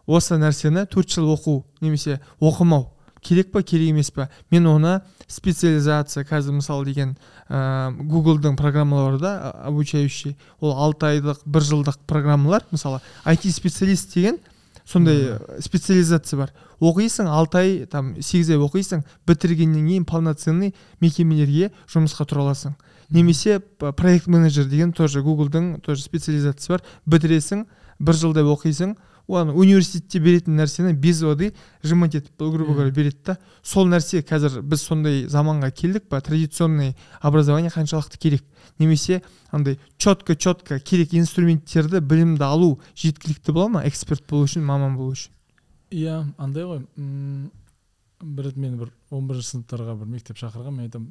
Осы 0.07 0.39
нәрсені 0.41 0.87
төрт 0.87 1.11
жыл 1.13 1.29
оқу 1.35 1.67
немесе 1.83 2.21
оқымау. 2.41 2.95
Керек 3.23 3.53
па 3.53 3.63
керек 3.63 3.91
емес 3.91 4.11
па 4.11 4.29
мен 4.51 4.67
оны 4.67 5.01
специализация 5.29 6.25
қазір 6.25 6.59
мысалы 6.59 6.85
деген 6.87 7.17
ә, 7.49 7.93
гуглдың 7.93 8.57
программалары 8.57 9.19
бар 9.19 9.21
да 9.21 9.33
а- 9.43 9.69
обучающий. 9.69 10.37
Ол 10.61 10.73
алты 10.73 11.07
айлық 11.07 11.43
бір 11.45 11.63
жылдық 11.63 11.99
программалар. 12.07 12.65
Мысалы 12.71 13.01
IT 13.25 13.51
специалист 13.53 14.15
деген 14.15 14.39
сондай 14.85 15.39
специализация 15.61 16.39
бар. 16.39 16.53
Оқисың 16.81 17.29
алты 17.29 17.59
ай 17.59 17.87
там 17.87 18.15
сегіз 18.21 18.51
ай 18.51 18.57
оқисың 18.57 19.05
бітіргеннен 19.27 19.87
кейін 19.87 20.05
полноценный 20.05 20.75
мекемелерге 21.01 21.71
жұмысқа 21.93 22.27
тұра 22.27 22.47
аласың. 22.47 22.75
Немесе 23.11 23.61
проект 23.61 24.27
менеджер 24.27 24.65
деген 24.65 24.93
тоже 24.93 25.23
гуглдың 25.23 25.81
тоже 25.81 26.03
специализациясы 26.03 26.73
бар. 26.73 26.83
Бітіресің 27.07 27.67
бір 27.99 28.15
жылдай 28.15 28.45
оқисың 28.45 28.97
оны 29.31 29.55
университетте 29.55 30.21
беретін 30.21 30.57
нәрсені 30.59 30.93
без 30.99 31.23
воды 31.23 31.53
жымыть 31.83 32.17
етіп 32.19 32.39
грубо 32.39 32.75
говоря 32.75 32.91
береді 32.91 33.19
да. 33.27 33.37
Сол 33.63 33.89
нәрсе 33.89 34.23
қазір 34.27 34.61
біз 34.63 34.83
сондай 34.83 35.25
заманға 35.31 35.71
келдік 35.71 36.09
па 36.09 36.21
традиционный 36.21 36.97
образование 37.21 37.71
қаншалықты 37.71 38.19
керек. 38.19 38.45
Немесе 38.79 39.23
андай 39.51 39.79
четко 39.99 40.35
четко 40.37 40.79
керек 40.81 41.15
инструменттерді 41.15 42.01
білімді 42.01 42.45
алу 42.45 42.81
жеткілікті 42.95 43.53
бола 43.53 43.69
ма 43.69 43.87
эксперт 43.87 44.27
болу 44.29 44.45
үшін 44.49 44.65
маман 44.65 44.97
болу 44.97 45.13
үшін? 45.17 45.33
Иә 45.91 46.25
андай 46.39 46.65
ғой. 46.65 46.85
Бір 48.21 48.51
рет 48.51 48.57
мені 48.57 48.77
бір 48.77 48.91
он 49.11 49.29
бірінші 49.31 49.55
сыныптарға 49.55 49.95
бір 49.97 50.11
мектеп 50.13 50.37
шақырған 50.37 50.75
мен 50.77 50.85
айтамын 50.85 51.09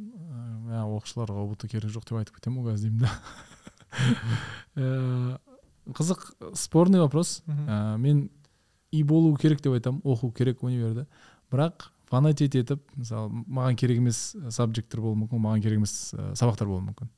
ә, 0.69 0.83
оқушыларға 0.85 1.41
ұбт 1.41 1.65
керек 1.71 1.89
жоқ 1.89 2.05
деп 2.05 2.19
айтып 2.19 2.37
кетемін 2.37 2.61
ғой 2.61 2.75
қазір 2.75 2.83
деймін 2.85 3.01
да. 4.77 5.39
Қызық 5.95 6.53
спорный 6.55 6.99
вопрос. 6.99 7.41
Ә, 7.47 7.97
мен 7.97 8.29
и 8.91 9.03
болу 9.03 9.35
керек 9.37 9.61
деп 9.61 9.73
айтамын 9.73 10.01
оқу 10.03 10.31
керек 10.31 10.63
универді. 10.63 11.05
Бірақ 11.51 11.89
фанатить 12.09 12.55
етіп 12.55 12.81
мысалы 12.97 13.43
маған 13.47 13.77
керек 13.77 14.01
емес 14.01 14.35
сабжекттер 14.49 15.01
болуы 15.01 15.23
мүмкін 15.23 15.43
маған 15.43 15.63
керек 15.63 15.81
емес 15.81 16.13
ә, 16.13 16.31
сабақтар 16.33 16.69
болуы 16.69 16.87
мүмкін. 16.89 17.11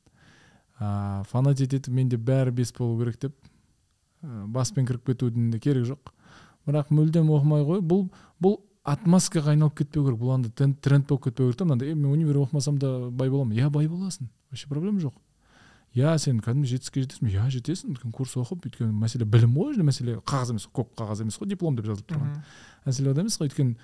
Ә, 0.80 1.24
фанатить 1.32 1.74
етіп 1.74 1.94
менде 1.94 2.18
бәрі 2.18 2.52
бес 2.52 2.74
болу 2.78 3.00
керек 3.00 3.20
деп 3.22 3.38
ә, 4.24 4.46
баспен 4.48 4.88
кіріп 4.88 5.12
кетудің 5.12 5.52
де 5.52 5.60
керегі 5.60 5.94
жоқ. 5.94 6.12
Бірақ 6.68 6.92
мүлдем 6.94 7.32
оқымай 7.32 7.66
қой 7.66 7.82
бұл 7.82 8.10
бұл 8.42 8.60
отмазкаға 8.84 9.54
айналып 9.56 9.78
кетпеу 9.82 10.06
керек. 10.06 10.20
Бұл 10.20 10.36
андай 10.36 10.52
тренд, 10.52 11.08
болып 11.08 11.28
кетпеу 11.28 11.48
керек 11.48 11.58
та. 11.58 11.66
Мынандай 11.66 11.92
«Е, 11.92 11.96
мен 11.96 12.12
универ 12.12 12.42
оқымасам 12.42 12.78
да 12.80 13.10
бай 13.10 13.30
боламын 13.30 13.58
иә 13.58 13.70
бай 13.70 13.88
боласың. 13.88 14.30
Вообще 14.50 14.68
проблема 14.68 15.00
жоқ. 15.00 15.14
Иә 15.98 16.14
сен 16.24 16.40
кәдімгі 16.44 16.70
жетістікке 16.72 17.02
жетесің 17.04 17.32
иә 17.34 17.48
жетесің 17.52 17.92
өйткені 17.96 18.14
курс 18.16 18.38
оқып 18.40 18.68
өйткені 18.70 18.94
мәселе 18.96 19.26
білім 19.28 19.58
ғой 19.58 19.74
ол 19.76 19.84
мәселе 19.88 20.16
қағаз 20.24 20.54
емес 20.54 20.68
көк 20.72 20.94
қағаз 20.96 21.24
емес 21.26 21.36
қой 21.42 21.50
диплом 21.52 21.76
деп 21.76 21.90
жазылып 21.90 22.08
тұрған. 22.14 22.38
Мәселе 22.88 23.12
ода 23.12 23.26
емес 23.26 23.36
қой 23.42 23.50
өйткені 23.50 23.76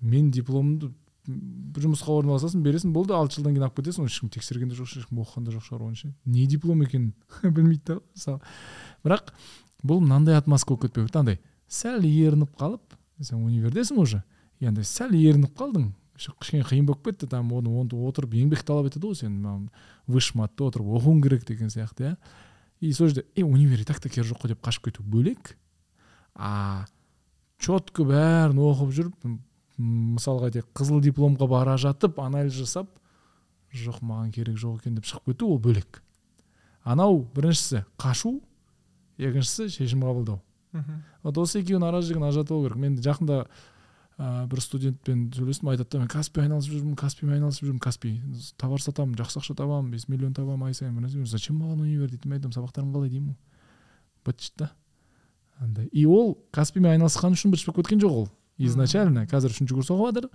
мен 0.00 0.30
дипломымды 0.30 0.92
м, 1.26 1.40
жұмысқа 1.74 2.14
орналасасың 2.20 2.62
бересің 2.62 2.92
болды 2.94 3.16
алты 3.18 3.40
жылдан 3.40 3.56
кейін 3.56 3.66
алып 3.66 3.80
кетесің 3.80 4.04
оны 4.06 4.12
ешкім 4.14 4.30
тексерген 4.30 4.70
де 4.70 4.78
жоқ 4.78 4.94
ешкім 5.00 5.24
оқыған 5.24 5.48
да 5.48 5.56
жоқ 5.56 5.66
шығар 5.66 5.84
оны 5.88 5.98
ше 5.98 6.12
не 6.24 6.46
диплом 6.46 6.82
екенін 6.86 7.12
білмейді 7.42 7.82
да 7.88 7.98
мысалы. 8.14 8.40
Бірақ 9.02 9.34
бұл 9.82 10.00
мынандай 10.06 10.38
отмазка 10.38 10.70
болып 10.76 10.86
кетпеу 10.86 11.02
керек 11.08 11.12
та 11.18 11.24
андай 11.24 11.40
сәл 11.66 12.06
ерініп 12.06 12.54
қалып 12.60 12.94
сен 13.20 13.42
универдесің 13.42 13.98
уже. 13.98 14.22
Андай 14.62 14.84
сәл 14.86 15.10
ерініп 15.18 15.56
қалдың 15.58 15.90
кішкене 16.16 16.64
қиын 16.64 16.86
болып 16.88 17.04
кетті 17.04 17.28
там 17.30 17.52
оны, 17.52 17.70
отырып 18.08 18.34
еңбек 18.34 18.64
талап 18.64 18.90
етеді 18.90 19.12
ғой 19.12 19.18
сен 19.20 19.38
мынау 19.38 19.68
вышматта 20.06 20.66
отырып 20.68 20.88
оқуың 20.98 21.22
керек 21.22 21.46
деген 21.46 21.68
сияқты 21.72 22.10
иә 22.10 22.16
и 22.80 22.92
сол 22.92 23.08
жерде 23.08 23.26
е 23.34 23.44
универ 23.44 23.80
и 23.80 23.84
так 23.84 24.00
та 24.00 24.08
керегі 24.08 24.32
жоқ 24.32 24.44
қой 24.44 24.48
деп 24.48 24.62
қашып 24.64 24.90
кету 24.90 25.02
бөлек. 25.02 25.56
А 26.34 26.86
четко 27.58 28.04
бәрін 28.04 28.60
оқып 28.60 28.92
жүріп 28.92 29.28
мысалға 29.78 30.50
айтайық 30.50 30.68
қызыл 30.76 31.00
дипломға 31.04 31.48
бара 31.48 31.76
жатып 31.80 32.20
анализ 32.20 32.52
жасап 32.56 32.90
жоқ 33.72 34.02
маған 34.02 34.32
керек 34.32 34.56
жоқ 34.60 34.80
екен 34.82 34.96
деп 34.96 35.08
шығып 35.08 35.32
кету 35.32 35.48
ол 35.52 35.58
бөлек. 35.58 36.02
Анау 36.84 37.24
біріншісі 37.34 37.84
қашу 37.98 38.40
екіншісі 39.18 39.68
шешім 39.72 40.04
қабылдау. 40.04 40.40
Вот 41.22 41.38
осы 41.40 41.62
екеуінің 41.62 41.88
ара 41.88 42.02
жігін 42.04 42.28
ажыратып 42.28 42.52
алу 42.52 42.68
керек. 42.68 42.78
Мен 42.78 42.98
жақында 43.00 43.46
ә, 44.18 44.46
бір 44.48 44.62
студентпен 44.64 45.26
сөйлестім 45.36 45.70
айтады 45.72 45.90
да 45.92 46.00
мен 46.00 46.08
каспи 46.08 46.40
айналысып 46.40 46.78
жүрмін 46.78 46.96
каспимен 46.96 47.36
айналысып 47.36 47.66
жүрмін 47.66 47.82
каспи 47.84 48.14
товар 48.56 48.80
сатамын 48.80 49.16
жақсы 49.18 49.40
ақша 49.42 49.56
табамын 49.58 49.90
бес 49.92 50.08
миллион 50.08 50.32
табамын 50.34 50.70
ай 50.70 50.74
сайын 50.74 50.94
бір 50.96 51.06
нәрсе. 51.06 51.24
зачем 51.26 51.60
маған 51.60 51.82
универ 51.84 52.10
дейді 52.10 52.28
мен 52.28 52.38
айтамын 52.38 52.56
сабақтарым 52.56 52.94
қалай 52.94 53.10
деймін 53.10 53.34
ғой 53.34 53.36
быт 54.24 54.52
да 54.56 54.70
андай 55.60 55.88
и 55.92 56.06
ол 56.06 56.38
каспимен 56.50 56.96
айналысқаны 56.96 57.36
үшін 57.36 57.52
быт 57.52 57.64
болып 57.66 57.84
кеткен 57.84 58.00
жоқ 58.00 58.12
ол. 58.12 58.28
Изначально 58.58 59.26
қазір 59.28 59.52
үшінші 59.52 59.74
курс 59.74 59.90
оқып 59.92 60.14
жатыр 60.14 60.30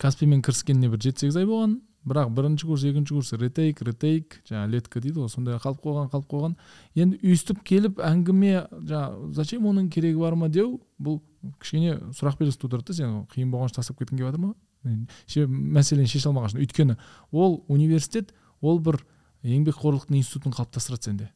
каспимен 0.00 0.42
кіріскеніне 0.42 0.88
бір 0.88 1.00
жеті 1.04 1.26
сегіз 1.26 1.36
ай 1.36 1.44
болған. 1.44 1.80
Бірақ 2.04 2.30
бірінші 2.36 2.66
курс 2.66 2.84
екінші 2.84 3.14
курс 3.14 3.32
ретейк 3.32 3.80
ретейк 3.82 4.36
жаңағы 4.48 4.70
летка 4.74 5.00
дейді 5.00 5.22
ғой 5.22 5.30
сондай 5.32 5.56
қалып 5.62 5.80
қойған 5.84 6.10
қалып 6.12 6.26
қойған. 6.28 6.56
Енді 6.94 7.18
өйстіп 7.24 7.62
келіп 7.64 8.02
әңгіме 8.04 8.52
жаңағы 8.76 9.32
зачем 9.38 9.64
оның 9.70 9.88
керегі 9.90 10.20
бар 10.20 10.36
ма? 10.36 10.48
деу 10.48 10.80
бұл 11.00 11.20
кішкене 11.62 11.96
сұрақ 12.12 12.38
белгісі 12.40 12.60
тудырады 12.60 12.92
да 12.92 12.98
сен 12.98 13.16
қиын 13.32 13.50
болған 13.50 13.72
үшін 13.72 13.80
тастап 13.80 13.98
кеткің 14.02 14.20
келіп 14.20 14.30
жатыр 14.30 14.44
ма? 14.44 14.54
Мәселені 14.84 16.08
шеше 16.12 16.28
алмаған 16.28 16.52
үшін. 16.52 16.60
Өйткені 16.60 16.98
ол 17.32 17.62
университет 17.72 18.34
ол 18.60 18.78
бір 18.84 19.00
еңбекқорлықтың 19.44 20.20
институтын 20.20 20.52
қалыптастырады 20.52 21.08
сенде. 21.08 21.30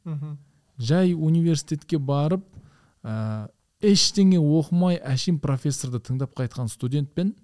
Жай 0.78 1.14
университетке 1.14 1.98
барып 1.98 2.44
ә, 3.02 3.48
ештеңе 3.80 4.38
оқымай 4.38 5.00
әшейін 5.00 5.40
профессорды 5.40 5.98
тыңдап 5.98 6.36
қайтқан 6.38 6.68
студентпен 6.68 7.34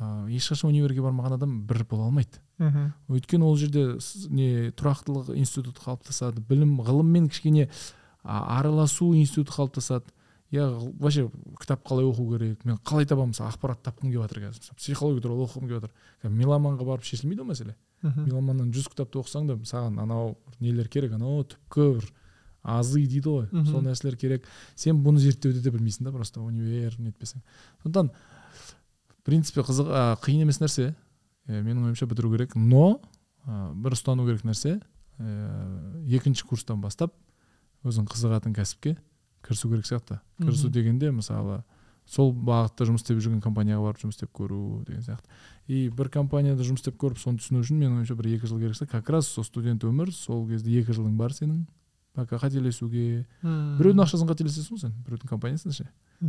ә, 0.00 0.26
ешқашан 0.30 0.70
универге 0.70 1.02
бармаған 1.04 1.36
адам 1.38 1.60
бір 1.68 1.84
бола 1.90 2.08
алмайды. 2.08 2.40
Өйткені 3.08 3.46
ол 3.46 3.56
жерде 3.56 3.98
не 4.30 4.70
тұрақтылық 4.74 5.34
институты 5.36 5.82
қалыптасады 5.84 6.42
білім 6.48 6.80
ғылыммен 6.82 7.28
кішкене 7.30 7.68
араласу 8.22 9.12
институты 9.14 9.52
қалыптасады. 9.52 10.10
Я 10.50 10.68
вообще 10.68 11.30
кітап 11.60 11.82
қалай 11.86 12.06
оқу 12.06 12.28
керек? 12.30 12.64
Мен 12.64 12.76
қалай 12.78 13.06
табамын? 13.06 13.32
Мысалы 13.32 13.50
ақпарат 13.50 13.80
тапқым 13.82 14.12
келіп 14.12 14.22
жатыр 14.22 14.42
қазір. 14.44 14.60
Мысалы 14.60 14.78
психология 14.78 15.22
туралы 15.24 15.46
оқығым 15.48 15.66
келіп 15.66 15.80
жатыр. 15.80 15.94
Қазір 16.22 16.36
меломанға 16.38 16.86
барып 16.86 17.08
шешілмейді 17.08 17.42
ғой 17.42 17.50
мәселе. 17.50 17.74
Мхм. 18.04 18.26
меломаннан 18.28 18.70
жүз 18.70 18.90
кітапты 18.92 19.18
оқысаң 19.18 19.48
да 19.48 19.56
саған 19.64 19.98
анау 20.02 20.36
нелер 20.60 20.88
керек? 20.92 21.14
Анау 21.16 21.42
түпкі 21.48 21.88
бір 21.96 22.10
азы 22.62 23.00
дейді 23.00 23.24
ғой. 23.24 23.48
Мхм. 23.50 23.70
сол 23.72 23.82
нәрселер 23.82 24.16
керек. 24.20 24.46
Сен 24.76 25.02
бұны 25.02 25.18
зерттеуді 25.24 25.62
де 25.64 25.72
білмейсің 25.72 26.04
да 26.04 26.12
просто 26.12 26.40
универ 26.44 26.94
нетпесең. 27.00 27.42
Сондықтан 27.82 28.12
принципе 29.24 29.64
қызық 29.66 29.90
ә, 29.90 30.04
қиын 30.24 30.44
емес 30.44 30.60
нәрсе. 30.62 30.92
Ә, 31.48 31.60
менің 31.60 31.88
ойымша 31.90 32.08
бітіру 32.10 32.32
керек. 32.34 32.56
Но 32.56 33.00
ә, 33.46 33.72
бір 33.74 33.96
ұстану 33.96 34.26
керек 34.28 34.44
нәрсе. 34.46 34.78
Ә, 35.18 36.04
екінші 36.06 36.46
курстан 36.48 36.80
бастап 36.84 37.14
өзің 37.84 38.08
қызығатын 38.10 38.56
кәсіпке 38.56 38.96
кірісу 39.44 39.68
керек 39.70 39.86
сияқты. 39.86 40.20
Кірісу 40.40 40.70
дегенде 40.72 41.10
мысалы 41.12 41.62
сол 42.08 42.32
бағытта 42.32 42.86
жұмыс 42.88 43.04
істеп 43.04 43.20
жүрген 43.24 43.40
компанияға 43.44 43.86
барып 43.86 44.02
жұмыс 44.02 44.18
істеп 44.18 44.32
көру 44.36 44.82
деген 44.88 45.04
сияқты. 45.04 45.28
И 45.68 45.88
бір 45.88 46.10
компанияда 46.12 46.64
жұмыс 46.64 46.82
істеп 46.82 46.98
көріп 47.00 47.20
соны 47.20 47.40
түсіну 47.40 47.62
үшін 47.64 47.80
менің 47.80 48.00
ойымша 48.00 48.16
бір 48.18 48.30
екі 48.34 48.48
жыл 48.50 48.60
керек 48.60 48.76
сияқты. 48.76 48.92
Как 48.92 49.10
раз 49.12 49.28
сол 49.28 49.44
студент 49.44 49.84
өмір 49.84 50.12
сол 50.12 50.46
кезде 50.48 50.74
екі 50.80 50.96
жылың 50.96 51.16
бар 51.20 51.32
сенің. 51.36 51.64
Пока 52.14 52.38
қателесуге 52.38 53.24
Мм. 53.42 53.76
біреудің 53.80 54.04
ақшасын 54.04 54.28
қателесесің 54.30 54.76
ғой 54.76 54.82
сен 54.84 54.92
біреудің 55.06 55.30
компаниясын 55.32 55.74
ше 55.74 55.88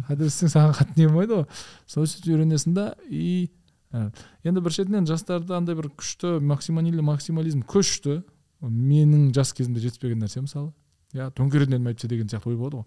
қателессең 0.10 0.52
саған 0.54 0.74
қатты 0.80 0.98
не 1.02 1.08
болмайды 1.08 1.42
ғой 1.42 1.46
сол 1.86 2.08
сөйтіп 2.10 2.34
үйренесің 2.36 2.74
да 2.74 2.88
и 3.10 3.50
ә, 3.94 4.10
енді 4.44 4.64
бір 4.66 4.74
шетінен 4.76 5.06
жастарда 5.06 5.60
андай 5.60 5.78
бір 5.78 5.92
күшті 5.94 6.40
максимализм 6.42 7.06
максимализм 7.06 7.62
күшті 7.70 8.24
менің 8.66 9.30
жас 9.36 9.54
кезімде 9.54 9.82
жетіспеген 9.84 10.22
нәрсе 10.24 10.42
мысалы. 10.42 10.72
Иә 11.14 11.30
төңкерерінен 11.38 11.86
айтса 11.92 12.08
деген 12.10 12.28
сияқты 12.32 12.50
ой 12.50 12.58
болады 12.58 12.82
ғой. 12.82 12.86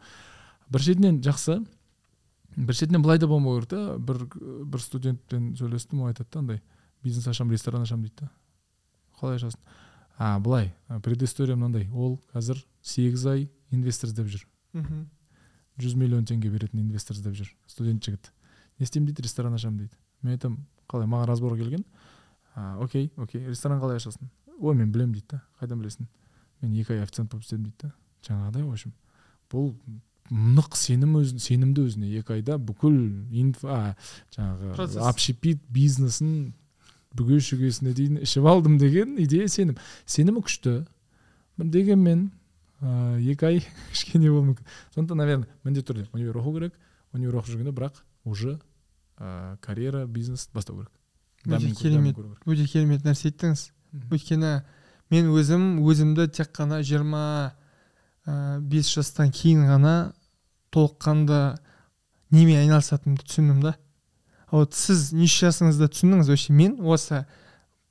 Бір 0.72 0.84
шетінен 0.84 1.20
жақсы 1.22 1.58
бір 2.56 2.74
шетінен 2.74 3.04
былай 3.04 3.18
да 3.18 3.28
болмау 3.30 3.60
керек 3.60 3.70
та. 3.70 3.98
Бір 3.98 4.24
бір 4.64 4.82
студентпен 4.82 5.52
сөйлестім 5.56 6.02
ол 6.02 6.10
айтады 6.10 6.28
да 6.32 6.38
андай 6.42 6.60
бизнес 7.04 7.28
ашамын 7.28 7.54
ресторан 7.54 7.84
ашамын 7.86 8.08
дейді 8.08 8.26
да. 8.26 8.30
Қалай 9.20 9.38
ашасың? 9.38 9.60
А 10.19 10.39
былай 10.40 10.73
предыстория 11.03 11.57
мынандай. 11.57 11.89
Ол 11.95 12.19
қазір 12.35 12.65
сегіз 12.82 13.27
ай 13.31 13.47
инвестор 13.70 14.11
іздеп 14.11 14.27
жүр. 14.27 14.45
Мхм. 14.74 15.07
жүз 15.78 15.95
миллион 15.95 16.27
теңге 16.27 16.51
беретін 16.51 16.82
инвестор 16.82 17.16
іздеп 17.16 17.36
жүр. 17.39 17.53
Студент 17.66 18.03
жігіт. 18.05 18.32
Не 18.78 18.85
істеймін 18.85 19.12
дейді 19.12 19.23
ресторан 19.23 19.55
ашамын 19.55 19.85
дейді. 19.85 19.95
Мен 20.23 20.35
айтамын 20.35 20.59
қалай 20.90 21.07
маған 21.07 21.31
разборға 21.31 21.62
келген. 21.62 21.85
А, 22.55 22.77
окей 22.82 23.12
окей 23.16 23.47
ресторан 23.47 23.81
қалай 23.81 24.01
ашасың? 24.03 24.28
Ой 24.59 24.74
мен 24.74 24.90
білемін 24.90 25.15
дейді 25.15 25.36
да 25.36 25.43
қайдан 25.61 25.78
білесің? 25.78 26.09
Мен 26.62 26.74
екі 26.74 26.97
ай 26.97 27.03
официант 27.03 27.31
болып 27.31 27.45
істедім 27.47 27.70
дейді 27.70 27.86
да. 27.86 27.93
Жаңағыдай 28.27 28.66
в 28.66 28.73
общем. 28.73 28.95
Бұл 29.53 29.74
нық 30.31 30.74
сенім 30.77 31.15
өзін 31.20 31.39
сенімді 31.39 31.86
өзіне. 31.86 32.11
Екі 32.19 32.40
айда 32.40 32.59
бүкіл 32.59 32.99
инфо 33.31 33.70
а, 33.70 33.97
жаңағы 34.35 34.99
общепит 35.07 35.62
бизнесін 35.70 36.55
бүге 37.16 37.40
шүгесіне 37.40 37.94
дейін 37.97 38.20
ішіп 38.24 38.47
алдым 38.48 38.78
деген 38.78 39.16
идея 39.22 39.48
сенім. 39.48 39.78
Сенімі 40.06 40.43
күшті. 40.44 40.82
Дегенмен 41.59 42.30
ыыы 42.80 43.32
екі 43.32 43.47
ай 43.48 43.62
кішкене 43.93 44.30
болуы 44.30 44.52
мүмкін. 44.52 44.66
Сондықтан 44.94 45.18
наверное 45.18 45.48
міндетті 45.64 45.93
түрде 45.93 46.06
универ 46.12 46.39
оқу 46.39 46.55
керек 46.59 46.74
универ 47.12 47.40
оқып 47.40 47.55
жүргенде 47.55 47.74
бірақ 47.74 48.02
уже 48.24 48.59
ыыы 49.18 49.56
карьера 49.60 50.06
бизнес 50.06 50.48
бастау 50.52 50.76
керек. 50.76 50.93
Өте 51.47 51.72
керемет. 51.74 52.16
өте 52.47 52.66
керемет 52.66 53.05
нәрсе 53.05 53.30
айттыңыз 53.30 53.70
өйткені 54.12 54.52
мен 55.10 55.30
өзім 55.32 55.80
өзімді 55.86 56.28
тек 56.28 56.52
қана 56.52 56.82
жиырма 56.82 57.55
ә, 58.26 58.60
бес 58.60 58.90
жастан 58.93 59.32
кейін 59.32 59.64
ғана 59.68 60.12
толыққанды 60.74 61.59
немен 62.30 62.60
айналысатынымды 62.62 63.24
түсіндім 63.24 63.62
да. 63.64 63.76
Вот 64.50 64.74
сіз 64.74 65.12
неше 65.12 65.46
жасыңызда 65.48 65.88
түсіндіңіз 65.92 66.28
вообще. 66.30 66.52
Мен 66.52 66.78
осы 66.80 67.26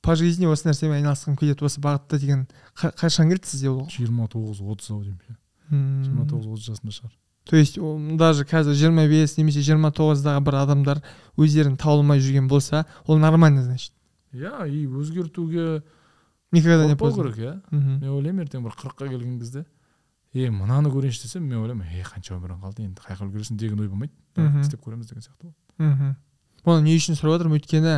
по 0.02 0.14
жизни 0.16 0.46
осы 0.46 0.68
нәрсемен 0.68 0.98
айналысқым 1.02 1.36
келеді. 1.38 1.64
Осы 1.66 1.80
бағытта 1.80 2.18
деген 2.18 2.46
қа- 2.74 2.92
қашан 2.94 3.28
келді 3.30 3.46
сізде 3.46 3.68
ол? 3.70 3.86
жиырма 3.90 4.28
тоғыз 4.28 4.60
отыз 4.62 4.90
ау 4.90 5.02
деймін 5.02 6.04
жиырма 6.04 6.26
тоғыз 6.30 6.46
отыз 6.54 6.68
жасында 6.72 6.92
шығар. 6.94 7.12
То 7.48 7.56
есть 7.56 7.78
даже 8.18 8.44
қазір 8.44 8.74
жиырма 8.74 9.06
бес 9.08 9.36
немесе 9.38 9.60
жиырма 9.64 9.90
тоғыздағы 9.90 10.40
бір 10.44 10.54
адамдар 10.62 11.02
өздерін 11.36 11.76
таба 11.76 11.96
алмай 11.98 12.20
жүрген 12.20 12.48
болса 12.48 12.86
ол 13.06 13.18
нормально 13.18 13.62
значит. 13.62 13.92
Иә 14.32 14.68
и 14.68 14.86
өзгертуге 14.86 15.82
никогда 16.52 16.86
не 16.86 16.96
поздно. 16.96 17.24
керек 17.24 17.38
иә 17.38 17.62
мен 17.72 18.08
ойлаймын 18.10 18.44
ертең 18.44 18.62
бір 18.64 18.72
қырыққа 18.76 19.08
келген 19.08 19.38
кезде 19.40 19.64
е 20.34 20.50
мынаны 20.50 20.90
көрейінші 20.92 21.22
десем 21.24 21.42
мен 21.48 21.58
ойлаймын 21.58 21.86
е 21.88 22.02
қанша 22.04 22.36
өмірің 22.36 22.60
қалды 22.60 22.84
енді 22.84 23.00
қай 23.00 23.16
жаққа 23.16 23.30
үлгересің 23.32 23.56
деген 23.56 23.80
ой 23.80 23.88
болмайды. 23.88 24.12
Істеп 24.60 24.84
көреміз 24.84 25.08
деген 25.08 25.22
сияқты 25.24 25.48
ғой. 25.48 25.54
Мхм 25.78 26.16
оны 26.64 26.82
не 26.86 26.96
үшін 26.98 27.18
сұрап 27.18 27.38
жатырмын 27.38 27.60
өйткені 27.60 27.94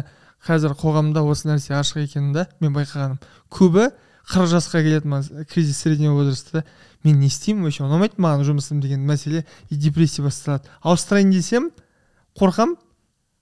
қазір 0.46 0.76
қоғамда 0.78 1.22
осы 1.28 1.48
нәрсе 1.48 1.74
ашық 1.76 2.04
екенін 2.04 2.32
да 2.34 2.46
мен 2.60 2.72
байқағаным. 2.74 3.18
Көбі 3.52 3.90
қырық 4.30 4.50
жасқа 4.54 4.82
келеді 4.84 5.08
мына 5.08 5.44
кризис 5.44 5.78
среднего 5.78 6.14
возраста. 6.14 6.64
Мен 7.04 7.20
не 7.20 7.26
істеймін 7.26 7.64
вообще? 7.64 7.84
Ұнамайды 7.84 8.20
маған 8.20 8.44
жұмысым 8.46 8.80
деген 8.80 9.04
мәселе 9.06 9.44
и 9.68 9.76
депрессия 9.76 10.22
басталады. 10.22 10.68
Ауыстырайын 10.82 11.30
десем 11.30 11.70
қорқам. 12.38 12.76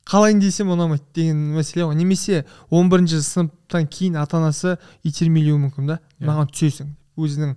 Қалайын 0.09 0.41
десем 0.41 0.71
ұнамайды 0.73 1.05
деген 1.15 1.41
мәселе 1.57 1.85
ғой. 1.85 1.99
Немесе 1.99 2.47
11 2.71 2.91
бірінші 2.95 3.23
сыныптан 3.23 3.87
кейін 3.87 4.17
ата 4.23 4.39
анасы 4.39 4.79
итермелеуі 5.03 5.59
мүмкін 5.67 5.93
да. 5.93 5.99
Иә. 6.19 6.31
маған 6.31 6.53
түсесің. 6.55 6.95
Өзінің 7.19 7.57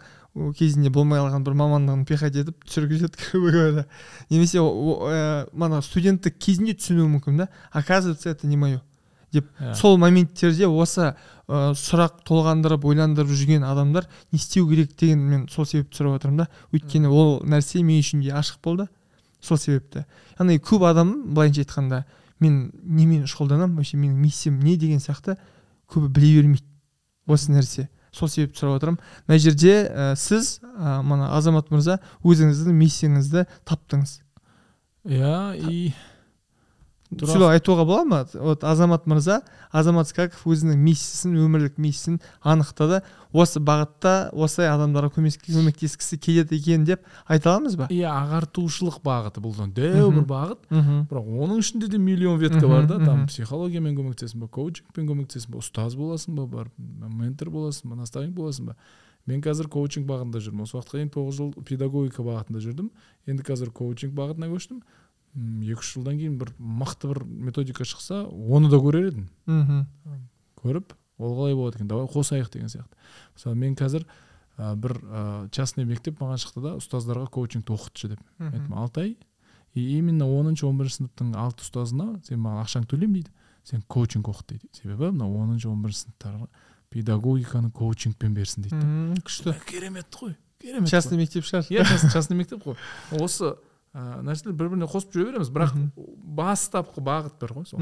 кезінде 0.57 0.89
болмай 0.89 1.19
қалған 1.19 1.43
бір 1.43 1.57
мамандығын 1.59 2.05
пихать 2.07 2.37
етіп 2.39 2.63
түсіргізеді 2.67 3.19
грубо 3.31 3.51
говоря 3.51 3.85
немесе 4.29 4.61
ә, 4.61 5.49
мана 5.51 5.81
студенттік 5.81 6.37
кезінде 6.39 6.77
түсінуі 6.77 7.09
мүмкін 7.17 7.43
да 7.43 7.49
оказывается 7.73 8.29
это 8.29 8.47
не 8.47 8.57
мое 8.57 8.81
Иә. 9.31 9.75
сол 9.75 9.95
моменттерде 9.97 10.67
осы 10.67 11.13
ә, 11.47 11.71
сұрақ 11.71 12.17
толғандырып 12.27 12.83
ойландырып 12.83 13.31
жүрген 13.31 13.63
адамдар 13.63 14.09
не 14.31 14.39
істеу 14.39 14.67
керек 14.67 14.91
деген 14.99 15.21
мен 15.23 15.45
сол 15.47 15.65
себепті 15.65 16.01
сұрап 16.01 16.17
жатырмын 16.17 16.41
да. 16.43 16.47
Өйткені 16.75 17.07
ол 17.07 17.39
нәрсе 17.47 17.79
мен 17.79 18.01
үшін 18.03 18.25
де 18.25 18.33
ашық 18.35 18.59
болды 18.63 18.89
сол 19.39 19.57
себепті. 19.57 20.03
Яғни 20.35 20.59
көп 20.59 20.83
адам 20.89 21.13
былайынша 21.31 21.63
айтқанда 21.63 22.03
мен 22.43 22.73
немен 22.83 23.23
шұғылданамын 23.23 23.79
вообще 23.79 24.01
менің 24.01 24.19
миссиям 24.19 24.59
не 24.59 24.75
деген 24.75 24.99
сияқты 24.99 25.37
көбі 25.87 26.11
біле 26.11 26.41
бермейді 26.41 26.67
осы 27.31 27.55
нәрсе. 27.55 27.87
Сол 28.15 28.29
себепті 28.31 28.61
сұрап 28.61 28.79
отырмын 28.79 28.99
мына 29.27 29.39
жерде 29.39 29.75
ә, 29.87 30.07
сіз 30.19 30.59
ә, 30.63 31.01
мана 31.03 31.31
азамат 31.37 31.71
мырза 31.71 31.99
өзіңіздің 32.27 32.75
миссияңызды 32.75 33.45
таптыңыз. 33.67 34.19
Иә 35.07 35.35
и 35.57 35.93
Солай 37.11 37.57
айтуға 37.57 37.83
бола 37.83 38.05
ма? 38.07 38.19
Вот 38.31 38.63
азамат 38.63 39.03
мырза 39.09 39.41
азамат 39.75 40.07
скаков 40.07 40.45
өзінің 40.47 40.77
миссиясын 40.79 41.33
өмірлік 41.43 41.75
миссиясын 41.75 42.21
анықтады. 42.39 43.01
Осы 43.35 43.59
бағытта 43.59 44.29
осылай 44.31 44.69
адамдарға 44.71 45.11
көмектескісі 45.17 46.19
келеді 46.23 46.55
екен 46.55 46.85
деп 46.87 47.03
айта 47.27 47.51
аламыз 47.51 47.75
ба? 47.75 47.89
Иә 47.91 48.07
ағартушылық 48.07 49.01
бағыты 49.03 49.43
бұл 49.43 49.59
дәу 49.75 50.13
бір 50.15 50.25
бағыт. 50.29 50.63
Бірақ 50.71 51.29
оның 51.43 51.59
ішінде 51.59 51.91
де 51.91 51.99
миллион 51.99 52.39
ветка 52.39 52.63
бар 52.67 52.87
да. 52.87 52.99
Там 53.03 53.27
психологиямен 53.27 53.95
көмектесесің 53.99 54.45
ба 54.45 54.47
коучингпен 54.47 55.11
көмектесесің 55.11 55.51
ба 55.51 55.59
ұстаз 55.59 55.99
боласың 55.99 56.39
ба 56.39 56.47
барып 56.47 56.73
ментор 56.79 57.51
боласың 57.51 57.91
ба 57.91 57.99
наставник 57.99 58.35
боласың 58.39 58.71
ба. 58.71 58.79
Мен 59.27 59.43
қазір 59.43 59.67
коучинг 59.69 60.07
бағытында 60.09 60.39
жүрмін 60.41 60.63
осы 60.65 60.79
уақытқа 60.79 60.97
дейін 60.97 61.11
тоғыз 61.13 61.35
жыл 61.37 61.51
педагогика 61.67 62.23
бағытында 62.25 62.63
жүрдім. 62.63 62.87
Енді 63.29 63.45
қазір 63.45 63.69
коучинг 63.69 64.15
бағытына 64.17 64.49
көштім. 64.49 64.79
Екі 65.35 65.79
үш 65.79 65.93
жылдан 65.95 66.17
кейін 66.19 66.37
бір 66.41 66.51
мықты 66.59 67.11
бір 67.11 67.23
методика 67.25 67.85
шықса 67.87 68.25
оны 68.27 68.69
да 68.71 68.79
көрер 68.81 69.07
едім. 69.11 69.29
Мхм. 69.45 69.85
Көріп 70.61 70.93
ол 71.21 71.35
қалай 71.37 71.55
болады 71.55 71.79
екен 71.79 71.87
давай 71.87 72.09
қосайық 72.11 72.51
деген 72.51 72.71
сияқты. 72.71 72.97
Мысалы 73.35 73.55
мен 73.55 73.75
қазір 73.79 74.05
ә, 74.57 74.75
бір 74.75 74.97
ә, 75.01 75.49
частный 75.51 75.85
мектеп 75.85 76.19
маған 76.21 76.41
шықты 76.41 76.63
да 76.65 76.75
ұстаздарға 76.79 77.29
коучингті 77.31 77.75
оқытшы 77.75 78.13
деп. 78.15 78.25
Айттым 78.39 78.73
алты 78.75 79.01
ай 79.05 79.17
и 79.73 79.97
именно 79.97 80.27
оныншы 80.27 80.67
он 80.67 80.77
бірінші 80.81 81.01
сыныптың 81.01 81.35
алты 81.39 81.63
ұстазына 81.63 82.19
сен 82.27 82.41
маған 82.43 82.65
ақшаңды 82.65 82.91
төлеймін 82.91 83.21
дейді. 83.21 83.31
Сен 83.63 83.83
коучинг 83.87 84.27
оқыт 84.27 84.55
дейді. 84.55 84.67
Себебі 84.75 85.13
мына 85.13 85.29
оныншы 85.29 85.69
он 85.71 85.81
бірінші 85.85 86.07
сыныптарға 86.07 86.49
педагогиканы 86.91 87.71
коучингпен 87.71 88.33
берсін 88.35 88.67
дейді 88.67 89.21
күшті. 89.23 89.55
Керемет 89.69 90.11
қой 90.11 90.35
керемет 90.59 90.89
частный 90.89 91.17
мектеп 91.17 91.45
шығар. 91.47 91.69
Иә 91.71 92.11
частный 92.11 92.35
мектеп 92.37 92.65
қой. 92.65 92.75
Осы 93.15 93.55
ә, 93.93 94.21
нәрселер 94.23 94.55
бір 94.55 94.71
біріне 94.71 94.87
қосып 94.89 95.13
жүре 95.15 95.31
береміз. 95.31 95.51
Бірақ 95.51 95.75
бастапқы 96.37 97.03
бағыт 97.03 97.37
бар 97.41 97.53
ғой 97.57 97.65
сол. 97.69 97.79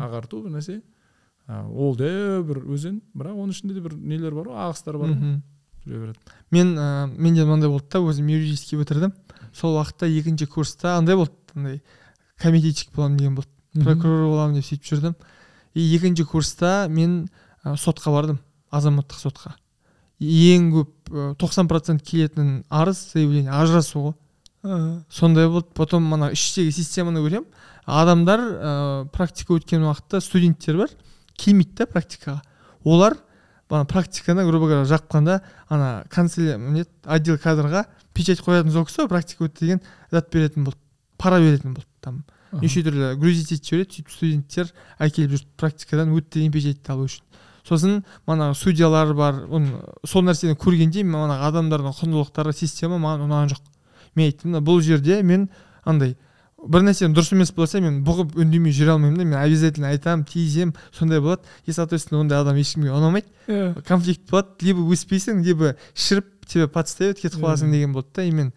Ағарту 0.00 0.42
бір 0.46 0.56
нәрсе. 0.56 0.78
Ә, 1.48 1.62
ол 1.68 1.96
дәу 1.98 2.42
бір 2.48 2.62
өзен. 2.72 3.00
Бірақ 3.16 3.36
оның 3.36 3.56
ішінде 3.56 3.76
де 3.76 3.84
бір 3.84 3.96
нелер 3.98 4.36
бар 4.36 4.50
ғой 4.52 4.62
ағыстар 4.68 4.98
бар 5.00 5.12
ғой. 5.12 5.40
Жүре 5.84 6.00
береді. 6.04 6.18
Мен 6.54 6.76
ә, 6.78 7.06
менде 7.16 7.44
мынандай 7.44 7.68
болды 7.68 7.90
да 7.90 8.00
өзім 8.00 8.30
юридический 8.30 8.78
бітірдім 8.78 9.12
сол 9.52 9.76
уақытта 9.80 10.06
екінші 10.06 10.46
курста 10.46 10.96
андай 10.96 11.16
болды 11.18 11.34
андай 11.56 11.82
комитетчик 12.38 12.94
боламын 12.94 13.18
деген 13.18 13.34
болды. 13.34 13.50
Прокурор 13.74 14.28
боламын 14.30 14.60
деп 14.60 14.68
сөйтіп 14.68 14.86
жүрдім. 14.88 15.16
И 15.74 15.88
екінші 15.96 16.24
курста 16.30 16.86
мен 16.88 17.26
ә, 17.64 17.74
сотқа 17.76 18.14
бардым 18.14 18.38
азаматтық 18.70 19.18
сотқа. 19.18 19.56
Ең 20.22 20.70
көп 20.70 21.12
тоқсан 21.40 21.66
процент 21.66 22.04
келетін 22.06 22.62
арыз 22.70 23.00
заявление 23.12 23.50
ажырасу 23.50 24.04
ғой 24.06 24.14
сондай 24.62 25.48
болды. 25.48 25.68
Потом 25.74 26.06
мына 26.06 26.30
іштегі 26.32 26.72
системаны 26.72 27.20
көремін. 27.24 27.46
Адамдар 27.86 28.40
ә, 28.40 29.08
практика 29.10 29.56
өткен 29.58 29.82
уақытта 29.82 30.20
студенттер 30.22 30.78
бар 30.84 30.90
келмейді 31.36 31.82
да 31.82 31.86
практикаға. 31.86 32.42
Олар 32.84 33.16
ана 33.70 33.84
практиканы 33.84 34.44
грубо 34.46 34.66
говоря 34.66 34.84
жапқанда 34.84 35.40
ана 35.68 36.04
канцель 36.10 36.56
не 36.58 36.84
отдел 37.04 37.38
кадрға 37.38 37.86
печать 38.14 38.42
қоятын 38.44 38.70
сол 38.70 38.84
кісі 38.86 39.08
практика 39.08 39.48
өтті 39.48 39.64
деген 39.64 39.80
зат 40.10 40.30
беретін 40.32 40.64
болды 40.64 40.78
пара 41.18 41.40
беретін 41.40 41.74
болды 41.74 41.88
там. 42.00 42.24
Неше 42.52 42.82
түрлі 42.84 43.16
грузить 43.16 43.52
етіп 43.52 43.64
жібереді 43.64 43.90
сөйтіп 43.96 44.10
студенттер 44.12 44.72
әкеліп 44.98 45.32
жүрді 45.32 45.48
практикадан 45.56 46.12
өтті 46.12 46.38
деген 46.38 46.52
печатьті 46.52 46.92
алу 46.92 47.08
үшін. 47.08 47.24
Сосын 47.64 48.02
манағы 48.26 48.58
судьялар 48.58 49.14
бар 49.16 49.44
оны 49.48 49.80
сол 50.04 50.26
нәрсені 50.26 50.58
көргенде 50.60 51.04
манағы 51.06 51.48
адамдардың 51.48 51.96
құндылықтары 51.96 52.52
система 52.52 52.98
маған 53.00 53.24
ұнаған 53.28 53.54
жоқ. 53.54 53.71
Мен 54.14 54.30
айттым 54.30 54.58
бұл 54.64 54.82
жерде 54.84 55.22
мен 55.22 55.48
андай 55.84 56.16
бір 56.62 56.84
нәрсенің 56.86 57.14
дұрыс 57.16 57.32
емес 57.34 57.50
болса 57.54 57.80
мен 57.82 58.02
бұғып 58.06 58.36
үндемей 58.38 58.74
жүре 58.74 58.94
алмаймын 58.94 59.18
да 59.18 59.24
мен 59.26 59.38
обязательно 59.40 59.90
айтамын 59.90 60.24
тиісемін 60.30 60.74
сондай 60.94 61.20
болады 61.20 61.42
и 61.66 61.72
соответственно 61.72 62.20
ондай 62.22 62.38
адам 62.38 62.58
ешкімге 62.60 62.92
ұнамайды 62.94 63.26
yeah. 63.48 63.72
Иә. 63.74 63.82
конфликт 63.88 64.28
болады 64.30 64.62
либо 64.62 64.84
өспейсің 64.94 65.42
либо 65.42 65.74
шіріп 65.94 66.46
тебя 66.46 66.68
подставят 66.68 67.18
кетіп 67.18 67.40
иә. 67.40 67.42
қаласың 67.42 67.72
деген 67.74 67.92
болды 67.92 68.14
да 68.14 68.24
и 68.24 68.30
мен 68.30 68.52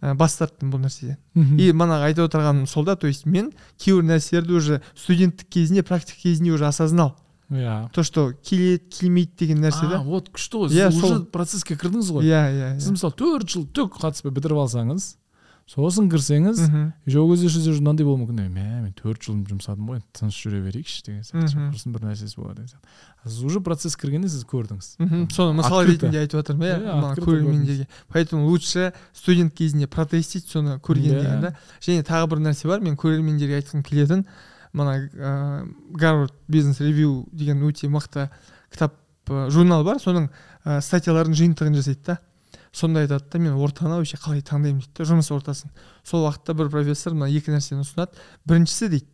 ә, 0.00 0.14
бас 0.14 0.36
тарттым 0.38 0.70
бұл 0.70 0.84
нәрседен 0.86 1.18
и 1.58 1.72
манағы 1.72 2.12
айтып 2.12 2.28
отырғаным 2.28 2.66
сол 2.66 2.84
да 2.84 2.94
то 2.96 3.08
есть 3.08 3.26
мен 3.26 3.50
кейбір 3.78 4.06
нәрселерді 4.06 4.54
уже 4.54 4.82
студенттік 4.94 5.48
кезінде 5.48 5.82
практика 5.82 6.20
кезінде 6.22 6.52
уже 6.52 6.66
осознал 6.66 7.16
иә. 7.50 7.90
То 7.92 8.02
что 8.02 8.32
келеді 8.42 8.84
келмейді 8.90 9.32
деген 9.38 9.62
нәрсе 9.64 9.88
да? 9.88 10.02
вот 10.02 10.28
күшті 10.34 10.64
ғой. 10.64 10.68
Сіз 10.74 11.02
уже 11.02 11.22
процесске 11.32 11.76
кірдіңіз 11.76 12.12
ғой. 12.12 12.28
Иә 12.28 12.42
иә 12.52 12.74
сіз 12.80 12.92
мысалы 12.96 13.16
төрт 13.16 13.48
жыл 13.48 13.64
түк 13.66 13.98
қатыспай 14.00 14.34
бітіріп 14.34 14.64
алсаңыз 14.66 15.16
сосын 15.68 16.08
кірсеңіз 16.08 16.62
уже 17.04 17.20
ол 17.20 17.34
кезде 17.34 17.50
сіздер 17.52 17.76
мынандай 17.82 18.06
болуы 18.08 18.22
мүмкін. 18.22 18.48
Мә 18.48 18.80
мен 18.86 18.92
төрт 18.96 19.20
жыл 19.26 19.36
жұмсадым 19.44 19.90
ғой 19.90 20.00
тыныш 20.16 20.38
жүре 20.40 20.62
берейікші 20.64 21.02
деген 21.04 21.26
сияқты. 21.28 21.60
Құрсын 21.74 21.92
бір 21.92 22.06
нәрсесі 22.08 22.40
болады 22.40 22.62
деген 22.62 22.70
сияқты. 22.72 23.28
Сіз 23.28 23.42
уже 23.44 23.60
процесс 23.60 23.96
кіргенде 24.00 24.30
сіз 24.32 24.46
көрдіңіз. 24.48 24.88
Соны 25.34 25.58
мысал 25.60 25.84
ретінде 25.84 26.22
айтып 26.22 26.40
жатырмын 26.40 26.88
иә. 26.88 27.14
Көрермендерге 27.20 27.88
поэтому 28.08 28.48
лучше 28.48 28.94
студент 29.12 29.52
кезінде 29.52 29.86
протестить 29.86 30.48
соны 30.48 30.78
көрген 30.80 31.20
деген 31.20 31.40
да. 31.44 31.56
Және 31.84 32.00
тағы 32.00 32.32
бір 32.32 32.46
нәрсе 32.48 32.68
бар. 32.68 32.80
Мен 32.80 32.96
көрермендерге 32.96 33.60
айтқым 33.60 33.84
келетін. 33.84 34.24
Мына 34.72 34.96
ыыы 34.98 35.96
гарвард 35.96 36.34
бизнес 36.48 36.80
ревью 36.80 37.26
деген 37.32 37.62
өте 37.66 37.88
мықты 37.88 38.28
кітап 38.72 38.94
журнал 39.28 39.84
бар. 39.84 40.00
Соның 40.00 40.28
ә, 40.64 40.80
статьялардың 40.80 41.36
жиынтығын 41.36 41.78
жасайды 41.78 42.02
да. 42.06 42.18
Сонда 42.72 43.00
айтады 43.00 43.24
да 43.32 43.38
мен 43.38 43.54
ортаны 43.56 43.96
вообще 43.96 44.16
қалай 44.16 44.42
таңдаймын? 44.42 44.80
дейді 44.80 44.98
да 44.98 45.04
жұмыс 45.08 45.30
ортасын. 45.32 45.70
Сол 46.04 46.26
уақытта 46.26 46.54
бір 46.54 46.70
профессор 46.70 47.14
мына 47.14 47.30
екі 47.32 47.52
нәрсені 47.52 47.84
ұсынады. 47.84 48.18
Біріншісі 48.44 48.88
дейді 48.88 49.06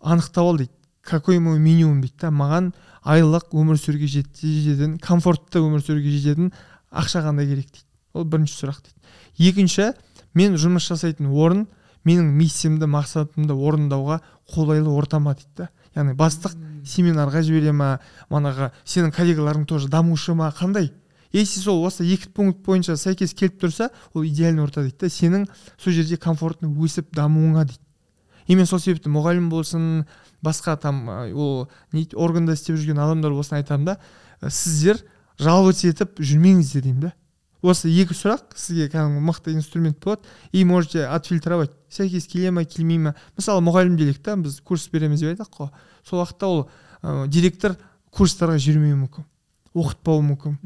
анықтап 0.00 0.44
ал 0.44 0.56
дейді 0.58 0.72
какой 1.02 1.38
мой 1.38 1.58
минимум? 1.58 2.00
дейді 2.00 2.16
да 2.20 2.30
маған 2.30 2.72
айлық 3.04 3.54
өмір 3.56 3.80
сүруге 3.80 4.06
жететін 4.06 4.98
комфортты 5.00 5.62
өмір 5.64 5.80
сүруге 5.84 6.12
жететін 6.12 6.52
ақша 6.90 7.24
қандай 7.24 7.48
керек? 7.48 7.70
дейді. 7.72 7.86
Ол 8.12 8.24
бірінші 8.24 8.56
сұрақ 8.60 8.82
дейді. 8.84 9.50
Екінші 9.50 9.92
мен 10.34 10.56
жұмыс 10.60 10.86
жасайтын 10.90 11.30
орын 11.32 11.66
менің 12.08 12.30
миссиямды 12.36 12.88
мақсатымды 12.90 13.54
орындауға 13.54 14.20
қолайлы 14.54 14.90
орта 14.94 15.20
ма 15.20 15.34
дейді 15.34 15.64
да. 15.64 15.68
Яғни 15.96 16.14
бастық 16.16 16.54
семинарға 16.86 17.42
жібере 17.44 17.72
ма 17.72 17.98
манағы 18.30 18.70
сенің 18.84 19.12
коллегаларың 19.14 19.66
тоже 19.66 19.88
дамушы 19.88 20.34
ма 20.34 20.52
қандай? 20.56 20.92
Если 21.32 21.60
сол 21.60 21.84
осы 21.86 22.04
екі 22.04 22.30
пункт 22.34 22.64
бойынша 22.66 22.96
сәйкес 22.96 23.34
келіп 23.38 23.60
тұрса 23.62 23.90
ол 24.14 24.24
идеальный 24.24 24.62
орта 24.64 24.82
дейді 24.82 25.06
да. 25.06 25.12
Сенің 25.12 25.46
сол 25.78 25.92
жерде 25.92 26.16
комфортно 26.16 26.70
өсіп 26.70 27.12
дамуыңа 27.14 27.66
дейді. 27.68 27.82
И 28.46 28.56
мен 28.56 28.66
сол 28.66 28.80
себепті 28.80 29.12
мұғалім 29.12 29.50
болсын 29.50 30.06
басқа 30.42 30.76
там 30.80 31.08
ол 31.08 31.68
не 31.92 32.08
органда 32.14 32.56
істеп 32.56 32.80
жүрген 32.80 32.98
адамдар 32.98 33.30
болсын 33.30 33.60
айтамын 33.60 33.92
да 33.92 33.98
сіздер 34.48 35.04
жаловаться 35.38 35.86
етіп 35.86 36.18
жүрмеңіздер 36.18 36.82
деймін 36.82 37.00
да. 37.04 37.12
Осы 37.62 37.90
екі 37.92 38.14
сұрақ 38.16 38.54
сізге 38.56 38.88
кәдімгі 38.92 39.22
мықты 39.24 39.54
инструмент 39.54 39.98
болады. 40.02 40.22
И 40.52 40.64
можете 40.64 41.06
отфильтровать. 41.06 41.72
Сәйкес 41.90 42.26
келе 42.30 42.50
ма 42.50 42.64
келмей 42.64 42.98
ма. 42.98 43.14
Мысалы 43.36 43.64
мұғалім 43.66 43.96
делік 43.96 44.22
та 44.22 44.36
біз 44.36 44.60
курс 44.60 44.88
береміз 44.92 45.20
деп 45.20 45.34
айтайық 45.34 45.50
қой. 45.56 45.70
Сол 46.06 46.22
уақытта 46.22 46.46
ол 46.46 46.62
ә, 47.02 47.26
директор 47.28 47.76
курстарға 48.10 48.58
жүрмеуі 48.58 48.96
мүмкін. 49.04 49.26
Оқытпауы 49.74 50.22
мүмкін. 50.30 50.56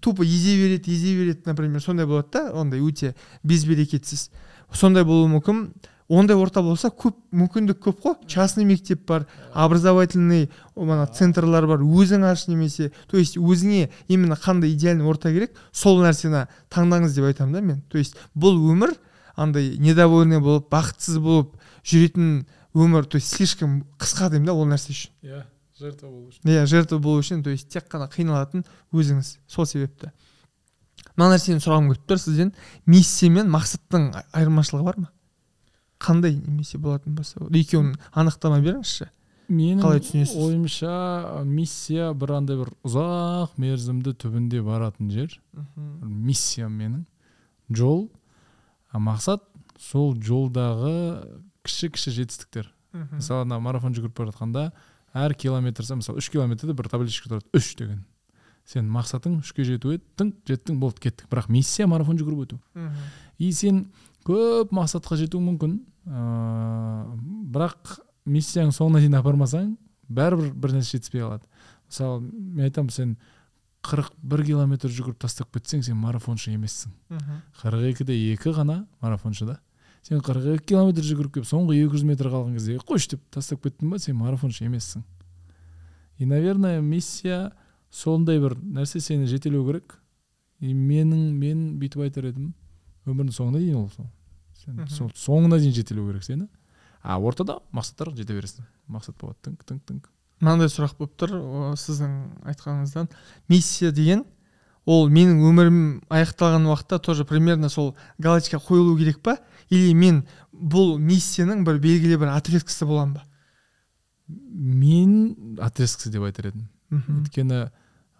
Тупо 0.00 0.24
езе 0.24 0.56
береді 0.56 0.94
езе 0.94 1.16
береді 1.18 1.42
например. 1.46 1.82
Сондай 1.82 2.06
болады 2.06 2.28
да 2.32 2.52
ондай 2.52 2.80
өте 2.80 3.14
безберекетсіз. 3.42 4.30
Сондай 4.72 5.04
болуы 5.04 5.28
мүмкін. 5.34 5.66
Ондай 6.08 6.36
орта 6.36 6.62
болса 6.62 6.90
көп 6.90 7.16
мүмкіндік 7.32 7.78
көп 7.80 8.00
қой. 8.02 8.14
Частный 8.28 8.64
мектеп 8.64 9.06
бар 9.06 9.26
образовательный 9.54 10.50
мана 10.76 11.06
центрлар 11.06 11.66
бар 11.66 11.80
өзің 11.80 12.26
аш 12.28 12.46
немесе 12.48 12.92
то 13.10 13.16
есть 13.16 13.38
өзіңе 13.38 13.90
именно 14.08 14.34
қандай 14.36 14.74
идеальный 14.74 15.04
орта 15.04 15.32
керек 15.32 15.56
сол 15.72 16.02
нәрсені 16.04 16.46
таңдаңыз 16.68 17.14
деп 17.16 17.24
айтамын 17.30 17.52
да 17.52 17.60
мен. 17.60 17.80
То 17.88 17.98
есть 17.98 18.16
бұл 18.34 18.58
өмір 18.58 18.92
андай 19.36 19.78
недовольный 19.78 20.40
болып 20.40 20.68
бақытсыз 20.72 21.18
болып 21.18 21.56
жүретін 21.84 22.44
өмір 22.74 23.06
то 23.06 23.16
есть 23.16 23.32
слишком 23.32 23.84
қысқа 23.98 24.28
деймін 24.30 24.46
да 24.46 24.54
ол 24.54 24.68
нәрсе 24.68 24.92
үшін. 24.92 25.10
Иә 25.22 25.42
жертва 25.80 26.10
болу 26.10 26.28
үшін. 26.28 26.44
Иә 26.44 26.66
жертва 26.66 26.98
болу 26.98 27.24
үшін 27.24 27.42
то 27.42 27.50
есть 27.50 27.68
тек 27.72 27.88
қана 27.88 28.10
қиналатын 28.12 28.66
өзіңіз 28.92 29.38
сол 29.48 29.66
себепті. 29.66 30.12
Мына 31.16 31.36
нәрсені 31.36 31.62
сұрағым 31.62 31.92
келіп 31.92 32.06
тұр 32.10 32.18
сізден. 32.18 32.54
Миссия 32.86 33.30
мен 33.30 33.50
мақсаттың 33.52 34.10
айырмашылығы 34.34 34.84
бар 34.84 34.98
ма? 34.98 35.10
Қандай 36.00 36.34
немесе 36.36 36.78
болатын 36.78 37.14
болса 37.14 37.44
екеуін 37.50 37.94
анықтама 38.12 38.60
беріңізші. 38.64 39.10
Менің 39.48 39.82
қалай 39.82 40.00
түсінесіз? 40.00 40.36
ойымша 40.40 41.44
миссия 41.44 42.12
бір 42.16 42.38
андай 42.38 42.56
бір 42.56 42.70
ұзақ 42.86 43.58
мерзімді 43.60 44.14
түбінде 44.16 44.62
баратын 44.64 45.10
жер. 45.12 45.34
Миссия 46.00 46.70
менің. 46.72 47.04
Жол. 47.68 48.08
А 48.88 49.00
мақсат 49.02 49.44
сол 49.78 50.14
жолдағы 50.16 50.94
кіші 51.66 51.90
кіші 51.92 52.14
жетістіктер. 52.16 52.70
Мысалы 52.94 53.44
ана 53.44 53.58
марафон 53.60 53.92
жүгіріп 53.92 54.16
бара 54.16 54.32
жатқанда 54.32 54.64
әр 55.14 55.34
километр 55.36 55.84
сайын 55.84 56.00
мысалы 56.00 56.22
үш 56.22 56.30
километрде 56.32 56.72
бір 56.72 56.88
табличка 56.88 57.28
тұрады. 57.28 57.48
Үш 57.52 57.74
деген. 57.76 58.04
Сен 58.64 58.88
мақсатың 58.88 59.42
үшке 59.42 59.66
жету 59.66 59.92
еді 59.92 60.04
тың 60.16 60.32
жеттің 60.48 60.78
болды 60.80 61.04
кеттік 61.04 61.28
бірақ 61.28 61.50
миссия 61.52 61.86
марафон 61.90 62.16
жүгіріп 62.16 62.46
өту. 62.46 62.60
И 63.36 63.52
сен 63.52 63.90
көп 64.24 64.72
мақсатқа 64.74 65.18
жетуің 65.20 65.48
мүмкін. 65.50 65.78
Ыыы 66.08 67.44
бірақ 67.54 67.98
миссияң 68.26 68.72
соңына 68.74 69.02
дейін 69.02 69.18
апармасаң 69.20 69.74
бәрібір 70.08 70.52
бір 70.58 70.76
нәрсе 70.78 70.98
жетіспей 70.98 71.24
қалады. 71.24 71.46
Мысалы 71.88 72.20
мен 72.24 72.66
айтамын 72.66 72.92
сен 72.92 73.16
қырық 73.84 74.10
бір 74.24 74.44
километр 74.48 74.92
жүгіріп 74.92 75.20
тастап 75.20 75.52
кетсең 75.54 75.84
сен 75.84 75.96
марафоншы 76.00 76.52
емессің. 76.54 76.92
Қырық 77.60 77.88
екіде 77.92 78.16
екі 78.32 78.54
ғана 78.56 78.86
марафоншы 79.04 79.46
да. 79.48 79.58
Сен 80.02 80.20
қырық 80.24 80.54
екі 80.56 80.72
километр 80.72 81.04
жүгіріп 81.04 81.36
келіп 81.36 81.48
соңғы 81.48 81.76
екі 81.82 81.98
жүз 81.98 82.06
метр 82.08 82.30
қалған 82.32 82.56
кезде 82.56 82.78
қойшы 82.80 83.14
деп 83.14 83.22
тастап 83.32 83.62
кеттің 83.64 83.92
ба 83.92 84.00
сен 84.00 84.16
марафоншы 84.16 84.64
емессің. 84.64 85.04
И 86.18 86.26
наверное 86.26 86.80
миссия 86.80 87.52
сондай 87.90 88.38
бір 88.40 88.56
нәрсе 88.56 89.00
сені 89.00 89.26
жетелеу 89.26 89.64
керек. 89.66 90.00
И 90.60 90.72
менің 90.72 91.32
мен 91.38 91.64
бүйтіп 91.80 92.04
айтар 92.06 92.30
едім 92.30 92.52
өмірдің 93.04 93.34
соңына 93.34 93.58
дейін 93.58 93.80
ол 93.82 93.88
сол. 93.90 94.06
Сен 94.64 94.84
сол 94.88 95.12
соңына 95.14 95.60
дейін 95.60 95.76
жетелеу 95.76 96.08
керек 96.10 96.24
сені 96.26 96.48
а 97.04 97.18
ортада 97.20 97.60
мақсаттарға 97.76 98.16
жете 98.16 98.34
бересің. 98.36 98.64
Мақсат 98.88 99.18
болады. 99.20 99.36
Тыңк 99.44 99.64
тыңк 99.68 99.82
тыңк 99.84 100.10
мынандай 100.42 100.70
сұрақ 100.72 100.96
болып 100.98 101.14
тұр 101.20 101.34
сіздің 101.78 102.14
айтқаныңыздан. 102.50 103.10
Миссия 103.48 103.92
деген 103.94 104.24
ол 104.84 105.08
менің 105.12 105.40
өмірім 105.48 105.78
аяқталған 106.12 106.66
уақытта 106.68 106.98
тоже 107.00 107.24
примерно 107.24 107.68
сол 107.68 107.94
галочка 108.18 108.58
қойылу 108.58 108.96
керек 108.98 109.20
па? 109.22 109.38
Или 109.70 109.94
мен 109.94 110.24
бұл 110.52 110.98
миссияның 110.98 111.64
бір 111.64 111.80
белгілі 111.82 112.20
бір 112.20 112.34
отрезкісі 112.34 112.88
боламын 112.88 113.16
ба? 113.18 113.24
Мен 114.28 115.56
отрезкісі 115.60 116.12
деп 116.12 116.26
айтар 116.28 116.52
едім. 116.52 116.68
Өйткені 116.92 117.64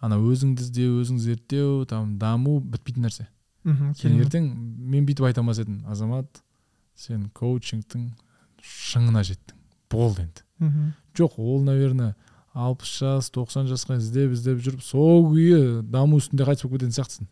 ана 0.01 0.19
өзіңді 0.19 0.65
іздеу 0.65 0.99
өзіңді 1.03 1.25
зерттеу 1.29 1.85
там 1.89 2.17
даму 2.21 2.59
бітпейтін 2.61 3.07
нәрсе. 3.07 3.27
Сен 3.65 4.19
ертең 4.21 4.51
мен 4.93 5.07
бүйтіп 5.07 5.25
айта 5.29 5.41
алмас 5.41 5.59
едім 5.63 5.81
азамат 5.89 6.43
сен 6.95 7.29
коучингтің 7.33 8.11
шыңына 8.61 9.25
жеттің 9.25 9.57
болды 9.91 10.27
енді 10.27 10.83
жоқ 11.17 11.39
ол 11.41 11.63
наверное 11.65 12.15
алпыс 12.55 12.99
жас 13.01 13.29
тоқсан 13.35 13.67
жасқа 13.67 13.97
іздеп 13.99 14.31
іздеп 14.35 14.61
жүріп 14.63 14.83
сол 14.83 15.25
күйі 15.33 15.81
даму 15.91 16.21
үстінде 16.21 16.45
қайтыс 16.47 16.63
болып 16.63 16.79
кететін 16.79 16.95
сияқтысың. 16.95 17.27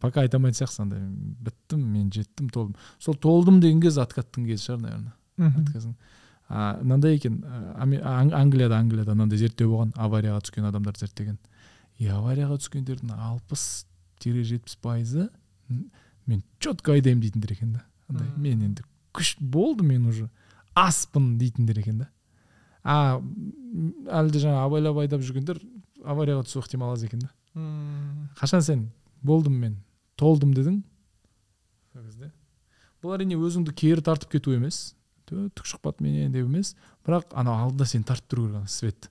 Пока 0.00 0.20
айта 0.20 0.36
алмайтын 0.36 0.58
сияқтысың 0.60 0.84
андай. 0.84 1.00
Біттім 1.46 1.86
мен 1.94 2.10
жеттім 2.12 2.50
толдым. 2.52 2.76
Сол 3.00 3.16
толдым 3.16 3.62
деген 3.64 3.80
кез 3.80 3.96
откаттың 4.02 4.44
кезі 4.50 4.68
шығар 4.68 4.82
наверное 4.84 5.14
мынандай 6.82 7.16
екен 7.16 7.40
англияда 7.80 8.78
англияда 8.78 9.16
мынандай 9.16 9.40
зерттеу 9.40 9.72
болған 9.72 9.96
аварияға 9.96 10.44
түскен 10.44 10.68
адамдарды 10.68 11.06
зерттеген. 11.06 11.38
И 11.98 12.06
аварияға 12.12 12.60
түскендердің 12.60 13.16
алпыс 13.16 13.86
тире 14.22 14.44
жетпіс 14.44 14.76
пайызы. 14.82 15.28
Мен 16.26 16.42
четко 16.58 16.92
айдаймын 16.96 17.22
дейтіндер 17.22 17.52
екен 17.52 17.72
да. 17.76 17.84
Андай 18.08 18.28
мен 18.36 18.62
енді 18.62 18.84
күш 19.16 19.36
болды 19.40 19.84
мен 19.86 20.06
уже 20.06 20.28
аспын 20.74 21.36
дейтіндер 21.38 21.78
екен 21.80 21.98
да. 22.04 22.08
А 22.82 23.18
м, 23.18 23.92
әлі 24.06 24.32
де 24.32 24.42
жаңағы 24.44 24.66
абайлап 24.68 25.02
айдап 25.02 25.24
жүргендер 25.26 25.60
аварияға 26.04 26.46
түсу 26.46 26.62
ықтимал 26.62 26.94
аз 26.94 27.04
екен 27.06 27.24
да. 27.24 27.30
Қашан 28.40 28.62
сен? 28.62 28.90
Болдым 29.22 29.58
мен. 29.58 29.78
Толдым 30.16 30.52
дедің? 30.54 30.82
Сол 31.92 32.04
кезде 32.04 32.32
бұл 33.06 33.14
әрине 33.16 33.38
өзіңді 33.38 33.74
кері 33.76 34.02
тартып 34.04 34.36
кету 34.36 34.54
емес. 34.56 34.94
«Тө, 35.26 35.48
түк 35.58 35.66
шықпады 35.66 36.04
менен 36.06 36.30
деп 36.34 36.46
емес. 36.46 36.74
Бірақ 37.06 37.32
анау 37.34 37.64
алдында 37.64 37.86
сені 37.88 38.06
тартып 38.06 38.28
тұру 38.30 38.44
керек 38.46 38.60
ана 38.60 38.70
свет. 38.70 39.08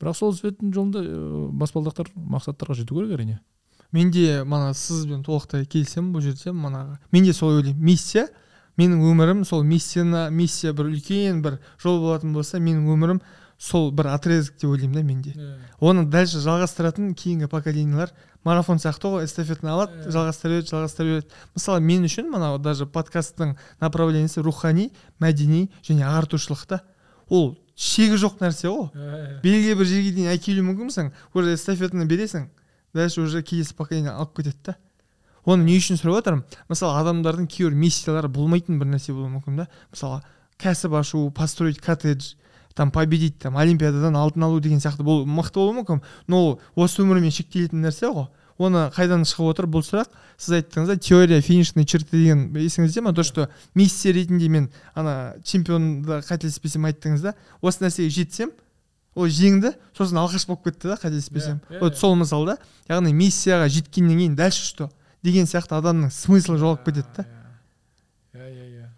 Бірақ 0.00 0.16
сол 0.18 0.32
светтің 0.34 0.72
жолында 0.74 1.02
ә, 1.06 1.50
баспалдақтар 1.60 2.10
мақсаттарға 2.16 2.74
жету 2.80 2.96
керек 2.98 3.14
әрине. 3.14 3.36
Менде 3.92 4.44
мана 4.44 4.72
сізбен 4.74 5.22
толықтай 5.26 5.66
келісемін 5.66 6.12
бұл 6.14 6.22
жерде 6.24 6.52
манағы. 6.54 6.98
Менде 7.12 7.32
солай 7.32 7.60
ойлаймын. 7.62 7.82
Миссия 7.84 8.28
менің 8.78 9.02
өмірім 9.10 9.44
сол 9.44 9.62
миссияны 9.66 10.30
миссия 10.30 10.72
бір 10.72 10.92
үлкен 10.92 11.42
бір 11.42 11.58
жол 11.82 12.00
болатын 12.00 12.32
болса 12.32 12.58
менің 12.58 12.86
өмірім 12.94 13.20
сол 13.60 13.90
бір 13.92 14.06
отрезок 14.14 14.54
деп 14.56 14.70
ойлаймын 14.70 14.94
да 14.94 15.02
менде. 15.02 15.34
Оны 15.80 16.06
дальше 16.08 16.38
жалғастыратын 16.40 17.14
кейінгі 17.14 17.48
поколениялар 17.50 18.12
марафон 18.44 18.78
сияқты 18.80 19.10
ғой 19.10 19.24
эстафетаны 19.26 19.74
алады 19.74 19.98
Иә. 20.06 20.12
жалғастыра 20.14 20.54
береді 20.54 20.70
жалғастыра 20.70 21.06
береді 21.10 21.26
мысалы 21.54 21.80
мен 21.80 22.04
үшін 22.08 22.30
мынау 22.32 22.58
даже 22.58 22.86
подкасттың 22.86 23.56
направлениесі 23.80 24.40
рухани 24.40 24.92
мәдени 25.20 25.68
және 25.82 26.06
ағартушылық 26.08 26.64
та. 26.66 26.80
Ол 27.28 27.58
шегі 27.76 28.16
жоқ 28.16 28.40
нәрсе 28.40 28.70
ғой. 28.72 28.88
Белгілі 29.42 29.76
бір 29.76 29.86
жерге 29.92 30.14
дейін 30.16 30.32
әкелуі 30.32 30.64
мүмкінсің 30.70 31.12
уже 31.34 31.52
эстафетаны 31.54 32.06
бересің 32.08 32.48
дальше 32.94 33.22
уже 33.22 33.42
келесі 33.42 33.74
поколение 33.74 34.12
алып 34.12 34.36
кетеді 34.36 34.72
да 34.72 34.76
оны 35.44 35.64
не 35.64 35.76
үшін 35.78 35.98
сұрап 36.00 36.20
жатырмын 36.20 36.58
мысалы 36.68 36.98
адамдардың 37.00 37.48
кейбір 37.50 37.76
миссиялары 37.78 38.28
болмайтын 38.32 38.78
бір 38.80 38.90
нәрсе 38.92 39.14
болуы 39.14 39.30
мүмкін 39.36 39.62
да. 39.62 39.66
Мысалы 39.92 40.20
кәсіп 40.60 40.94
ашу 40.98 41.30
построить 41.34 41.80
коттедж 41.80 42.34
там 42.74 42.90
победить 42.90 43.38
там 43.38 43.56
олимпиададан 43.56 44.16
алтын 44.16 44.44
алу 44.44 44.60
деген 44.60 44.80
сияқты 44.80 45.06
бұл 45.06 45.24
мықты 45.26 45.60
болуы 45.60 45.80
мүмкін. 45.80 46.02
Но 46.28 46.42
ол 46.44 46.60
осы 46.76 47.02
өмірмен 47.02 47.32
шектелетін 47.34 47.82
нәрсе 47.84 48.12
ғой. 48.12 48.28
Оны 48.60 48.90
қайдан 48.92 49.24
шығып 49.24 49.54
отыр 49.54 49.68
бұл 49.72 49.84
сұрақ. 49.84 50.10
Сіз 50.36 50.60
айттыңыз 50.60 50.92
да 50.92 50.96
теория 51.00 51.40
финишной 51.40 51.86
черты 51.88 52.18
деген 52.18 52.50
есіңізде 52.52 53.00
ма? 53.00 53.14
То 53.14 53.22
что 53.22 53.48
миссия 53.74 54.12
ретінде 54.12 54.48
мен 54.48 54.70
ана 54.94 55.34
чемпионда 55.44 56.20
қателеспесем 56.20 56.84
айттыңыз 56.90 57.24
да 57.24 57.34
осы 57.62 57.86
нәрсеге 57.86 58.10
жетсем 58.10 58.52
ол 59.14 59.26
жеңді 59.26 59.74
сосын 59.96 60.20
алғаш 60.22 60.46
болып 60.46 60.68
кетті 60.68 60.92
да 60.92 60.96
қателеспесем. 61.00 61.60
Иә, 61.68 61.76
иә, 61.76 61.80
вот 61.80 61.94
иә. 61.94 61.98
сол 61.98 62.14
мысал 62.14 62.46
да 62.46 62.56
яғни 62.88 63.12
миссияға 63.12 63.68
жеткеннен 63.68 64.18
кейін 64.18 64.36
дальше 64.36 64.64
что 64.64 64.90
деген 65.22 65.46
сияқты 65.50 65.76
адамның 65.78 66.12
смыслы 66.14 66.58
жоғалып 66.58 66.84
кетеді 66.86 67.06
да. 67.16 67.26
Иә 68.34 68.48
иә 68.48 68.66
иә. 68.68 68.88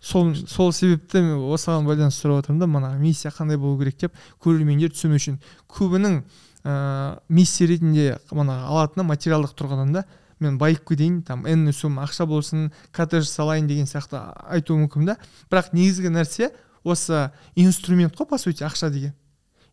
Сол 0.00 0.34
сол 0.34 0.72
себепті 0.72 1.22
мен 1.24 1.38
осыған 1.54 1.88
байланысты 1.88 2.26
сұрап 2.26 2.44
отырмын 2.44 2.60
да 2.60 2.66
мына 2.66 2.92
миссия 2.98 3.32
қандай 3.32 3.56
болу 3.56 3.78
керек 3.80 3.96
деп 3.98 4.12
көрермендер 4.44 4.92
түсіну 4.92 5.16
үшін. 5.16 5.40
Көбінің 5.72 6.20
ә, 6.64 7.20
миссия 7.28 7.66
ретінде 7.66 8.18
мана 8.30 8.66
алатыны 8.68 9.06
материалдық 9.08 9.56
тұрғыдан 9.56 9.96
да 9.96 10.04
мен 10.40 10.58
байып 10.58 10.84
кетейін 10.88 11.22
там 11.22 11.46
энный 11.46 11.72
сумма 11.72 12.04
ақша 12.04 12.26
болсын 12.28 12.70
коттедж 12.92 13.30
салайын 13.30 13.66
деген 13.66 13.88
сияқты 13.88 14.20
айтуы 14.44 14.76
мүмкін 14.84 15.08
да. 15.08 15.16
Бірақ 15.48 15.72
негізгі 15.72 16.12
нәрсе 16.12 16.52
осы 16.84 17.30
инструмент 17.56 18.14
қой 18.14 18.26
по 18.26 18.38
сути 18.38 18.62
ақша 18.62 18.90
деген. 18.90 19.14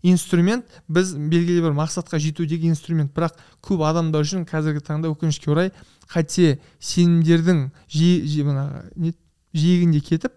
Инструмент 0.04 0.66
біз 0.88 1.14
белгілі 1.16 1.62
бір 1.68 1.76
мақсатқа 1.78 2.20
жетудегі 2.20 2.72
инструмент. 2.72 3.14
Бірақ 3.16 3.38
көп 3.62 3.84
адамдар 3.86 4.26
үшін 4.26 4.46
қазіргі 4.50 4.82
таңда 4.86 5.12
өкінішке 5.14 5.52
орай 5.54 5.72
қате 6.12 6.60
сенімдердің 6.80 7.70
жиі, 7.88 8.26
жиі, 8.28 8.46
мына 8.50 8.84
жиегінде 9.54 10.02
кетіп 10.02 10.34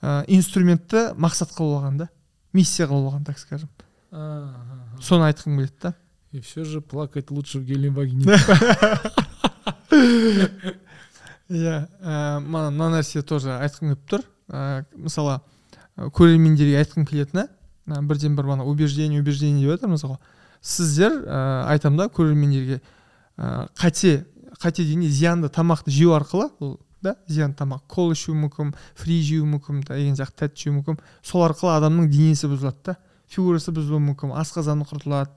ә, 0.00 0.24
инструментті 0.28 1.12
мақсат 1.20 1.52
қылып 1.54 1.78
алған 1.78 1.98
да 2.04 2.08
миссия 2.52 2.86
қылып 2.88 3.10
алған 3.10 3.24
так 3.26 3.38
скажем. 3.38 3.68
Соны 5.00 5.28
айтқым 5.28 5.58
келеді 5.58 5.74
да. 5.82 5.94
И 6.32 6.40
все 6.40 6.64
же 6.64 6.80
плакать 6.80 7.30
лучше 7.30 7.58
в 7.58 7.64
геленвагене 7.64 8.24
иә 11.48 11.88
мына 12.40 12.88
нәрсе 12.90 13.22
тоже 13.22 13.52
айтқым 13.58 13.92
келіп 13.92 14.08
тұр. 14.10 14.24
Мысалы 14.96 15.40
көрермендерге 15.96 16.80
айтқым 16.80 17.06
келетіні 17.06 17.46
бірден 17.86 18.36
бір 18.36 18.46
мана 18.46 18.64
убеждение 18.64 19.20
убеждение 19.20 19.66
деп 19.66 19.76
жатырмыз 19.78 20.04
ғой. 20.04 20.18
Сіздер 20.62 21.24
ә, 21.24 21.66
айтамын 21.74 21.98
да 21.98 22.08
көрермендерге 22.08 22.80
ә, 23.36 23.68
қате 23.76 24.24
қате 24.60 24.84
дегенде 24.84 25.08
зиянды 25.08 25.48
тамақты 25.48 25.90
жеу 25.90 26.14
арқылы 26.16 26.50
ол 26.60 26.78
да 27.02 27.16
зиянды 27.28 27.58
тамақ 27.58 27.84
кола 27.88 28.14
ішу 28.14 28.34
мүмкін 28.34 28.72
фри 28.96 29.20
жеу 29.22 29.44
мүмкін 29.44 29.82
деген 29.88 30.16
сияқты 30.16 30.46
тәтті 30.46 30.64
жеу 30.64 30.76
мүмкін. 30.78 31.00
Сол 31.22 31.44
арқылы 31.44 31.74
адамның 31.76 32.08
денесі 32.08 32.48
бұзылады 32.48 32.80
да 32.84 32.96
фигурасы 33.28 33.74
бұзылуы 33.74 34.00
мүмкін 34.08 34.32
асқазаны 34.40 34.88
құртылады 34.88 35.36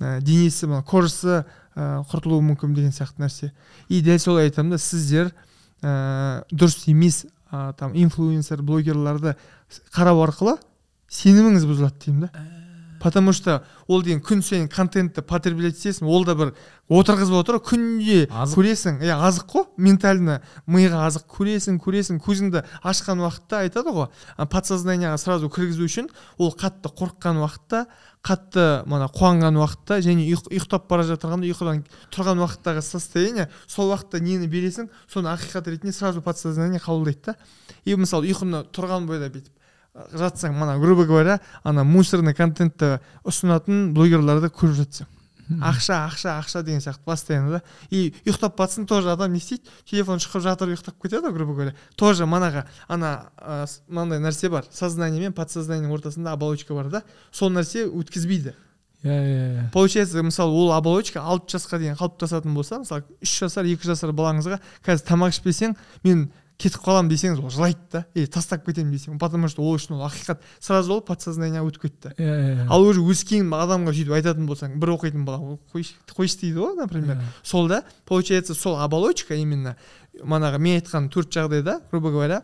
ә, 0.00 0.20
денесі 0.20 0.70
мына 0.70 0.82
кожасы 0.82 1.44
ә, 1.76 2.02
құртылуы 2.08 2.40
мүмкін 2.52 2.74
деген 2.74 2.92
сияқты 2.96 3.26
нәрсе. 3.26 3.52
И 3.88 4.00
дәл 4.00 4.18
солай 4.18 4.48
айтамын 4.48 4.76
да 4.76 4.80
сіздер 4.80 5.34
ә, 5.82 6.44
дұрыс 6.50 6.86
емес 6.88 7.26
ә, 7.50 7.74
там 7.76 7.92
инфлюенсер 7.92 8.62
блогерларды 8.62 9.36
қарау 9.92 10.24
арқылы 10.24 10.56
сеніміңіз 11.12 11.68
бұзылады 11.68 12.06
деймін 12.06 12.26
да. 12.26 12.48
Потому 13.02 13.32
что 13.32 13.64
ол 13.88 14.00
деген 14.02 14.20
күн 14.22 14.44
сайын 14.46 14.68
контентті 14.70 15.22
потреблять 15.26 15.74
етесің 15.74 16.06
ол 16.06 16.22
да 16.22 16.36
бір 16.38 16.52
отырғызып 16.86 17.34
отыр 17.34 17.56
ғой, 17.58 17.64
күнде 17.66 18.18
көресің. 18.30 19.00
Иә 19.02 19.16
азық 19.26 19.48
қой 19.50 19.64
ментально. 19.76 20.36
Миға 20.70 21.08
азық 21.08 21.24
көресің 21.26 21.80
көресің. 21.82 22.20
Көзіңді 22.22 22.62
ашқан 22.78 23.18
уақытта 23.24 23.64
айтады 23.66 23.90
ғой 23.90 24.06
а, 24.36 24.46
подсознанияға 24.46 25.18
сразу 25.18 25.50
кіргізу 25.50 25.82
үшін 25.82 26.12
ол 26.38 26.54
қатты 26.54 26.92
қорыққан 26.94 27.42
уақытта 27.42 27.88
қатты 28.22 28.66
мана 28.86 29.10
қуанған 29.10 29.58
уақытта 29.58 29.98
және 29.98 30.28
ұйық- 30.30 30.52
ұйықтап 30.54 30.86
бара 30.86 31.02
жатырғанда 31.02 31.50
ұйқыдан 31.50 31.82
тұрған 32.14 32.38
уақыттағы 32.44 32.84
состояние 32.86 33.48
сол 33.66 33.90
уақытта 33.90 34.22
нені 34.22 34.46
бересің 34.46 34.86
соны 35.10 35.34
ақиқат 35.34 35.66
ретінде 35.74 35.90
сразу 35.90 36.22
подсознание 36.22 36.78
қабылдайды 36.78 37.34
да. 37.34 37.36
И 37.84 37.96
мысалы 37.96 38.30
ұйқыны 38.30 38.62
тұрған 38.70 39.10
бойда 39.10 39.26
бүйтіп 39.26 39.50
ә, 39.50 39.61
жатсаң 39.94 40.54
мана 40.56 40.78
грубо 40.80 41.04
говоря 41.04 41.40
ана 41.64 41.84
мусорный 41.84 42.34
контентті 42.34 42.98
ұсынатын 43.24 43.90
блогерларды 43.96 44.48
көріп 44.48 44.78
жатсаң 44.82 45.10
ақша 45.60 45.98
ақша 46.08 46.36
ақша 46.40 46.62
деген 46.62 46.80
сияқты 46.80 47.04
постоянно 47.04 47.50
да? 47.58 47.62
И 47.90 48.14
ұйықтап 48.24 48.56
батсын 48.56 48.86
тоже 48.86 49.10
адам 49.12 49.32
не 49.32 49.38
істейді 49.38 49.68
телефон 49.88 50.20
шұқып 50.22 50.44
жатыр 50.44 50.72
ұйықтап 50.72 50.96
кетеді 51.02 51.26
ғой 51.26 51.32
грубо 51.32 51.54
говоря. 51.54 51.74
Тоже 51.96 52.26
манағы 52.26 52.64
ана 52.88 53.30
ә, 53.36 53.66
мынандай 53.88 54.22
нәрсе 54.22 54.48
бар 54.50 54.66
сознание 54.72 55.20
мен 55.20 55.32
подсознаниенің 55.32 55.92
ортасында 55.92 56.32
оболочка 56.32 56.74
бар 56.74 56.88
да? 56.88 57.02
Сол 57.32 57.50
нәрсе 57.50 57.84
өткізбейді. 57.86 58.54
Иә 59.02 59.10
иә 59.10 59.46
иә. 59.52 59.70
Получается 59.72 60.22
мысалы 60.22 60.52
ол 60.52 60.72
оболочка 60.72 61.20
алты 61.20 61.56
жасқа 61.56 61.78
дейін 61.82 61.98
қалыптасатын 61.98 62.54
болса 62.54 62.78
мысалы 62.78 63.04
үш 63.20 63.38
жасар 63.42 63.66
екі 63.66 63.88
жасар 63.90 64.12
балаңызға 64.14 64.60
қазір 64.86 65.08
тамақ 65.08 65.34
ішпесең 65.34 65.74
мен 66.04 66.28
кетіп 66.62 66.84
қаламын 66.84 67.10
десеңіз 67.10 67.42
ол 67.42 67.50
жылайды 67.52 67.80
да. 67.92 68.04
Или 68.14 68.30
тастап 68.30 68.64
кетемін 68.66 68.94
десең 68.94 69.18
потому 69.18 69.48
что 69.50 69.62
ол 69.62 69.76
үшін 69.76 69.96
ол 69.98 70.06
ақиқат. 70.06 70.40
Сразу 70.60 70.94
ол 70.96 71.02
подсознанияға 71.06 71.68
өтіп 71.68 71.86
кетті. 71.88 72.14
Иә 72.16 72.66
ал 72.70 72.86
уже 72.86 73.02
өскен 73.02 73.50
адамға 73.52 73.94
сөйтіп 73.96 74.16
айтатын 74.18 74.46
болсаң 74.46 74.78
бір 74.80 74.94
оқитын 74.96 75.26
бала 75.26 75.38
«Ой, 75.42 75.58
қойшы 75.74 75.94
қойшы 76.14 76.40
дейді 76.40 76.62
ғой 76.62 76.76
например. 76.78 77.22
Сол 77.42 77.68
да 77.68 77.82
получается 78.06 78.54
сол 78.54 78.78
оболочка 78.80 79.34
именно 79.34 79.76
манағы 80.22 80.58
мен 80.58 80.80
айтқан 80.80 81.08
төрт 81.10 81.32
жағдайда 81.32 81.80
грубо 81.90 82.10
говоря 82.10 82.42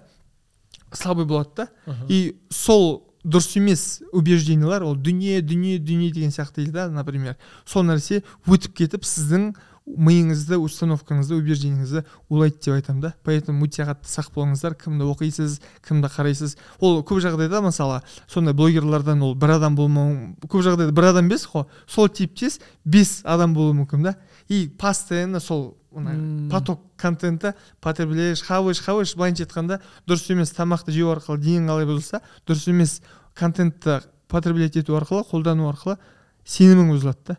слабый 0.93 1.27
болады 1.27 1.51
да 1.57 1.69
и 2.09 2.37
сол 2.51 3.05
дұрыс 3.25 3.57
емес 3.59 4.03
убеждениялар 4.13 4.83
ол 4.83 4.95
дүние 4.97 5.43
дүние 5.43 5.79
дүние 5.79 6.13
деген 6.13 6.31
сияқты 6.31 6.63
дейді 6.63 6.73
да 6.73 6.89
например. 6.89 7.37
Сол 7.67 7.85
нәрсе 7.85 8.23
өтіп 8.47 8.77
кетіп 8.79 9.05
сіздің 9.05 9.53
миыңызды 9.97 10.59
установкаңызды 10.61 11.39
убеждениеңізді 11.39 12.03
улайды 12.29 12.59
деп 12.65 12.75
айтамын 12.77 13.01
да. 13.03 13.13
Поэтому 13.25 13.67
өте 13.67 13.87
қатты 13.89 14.11
сақ 14.11 14.31
болыңыздар. 14.35 14.77
Кімді 14.79 15.07
оқисыз 15.09 15.59
кімді 15.87 16.11
қарайсыз. 16.13 16.57
Ол 16.81 17.01
көп 17.07 17.23
жағдайда 17.25 17.63
мысалы 17.65 18.03
сондай 18.27 18.55
блогерлардан 18.55 19.23
ол 19.23 19.35
бір 19.35 19.57
адам 19.57 19.79
болмауы 19.79 20.35
көп 20.45 20.65
жағдайда 20.67 20.93
бір 20.93 21.11
адам 21.13 21.31
емес 21.31 21.47
қой. 21.49 21.65
Сол 21.87 22.09
типтес 22.09 22.61
бес 22.85 23.23
адам 23.25 23.55
болуы 23.55 23.77
мүмкін 23.81 24.11
да. 24.11 24.17
И 24.49 24.69
постоянно 24.69 25.41
сол 25.41 25.79
мына 25.93 26.51
поток 26.51 26.81
контентті 26.97 27.55
потребляешь 27.81 28.43
хаваешь 28.43 28.81
хаваешь 28.81 29.15
былайынша 29.17 29.47
айтқанда 29.47 29.81
дұрыс 30.07 30.29
емес 30.33 30.53
тамақты 30.53 30.93
жеу 30.93 31.11
арқылы 31.15 31.41
денең 31.41 31.71
қалай 31.71 31.89
бұзылса 31.89 32.21
дұрыс 32.47 32.69
емес 32.69 33.01
контентті 33.35 34.03
потреблять 34.29 34.77
ету 34.77 34.97
арқылы 34.99 35.25
қолдану 35.31 35.69
арқылы 35.73 35.97
сенімің 36.45 36.93
бұзылады 36.93 37.33
да. 37.33 37.39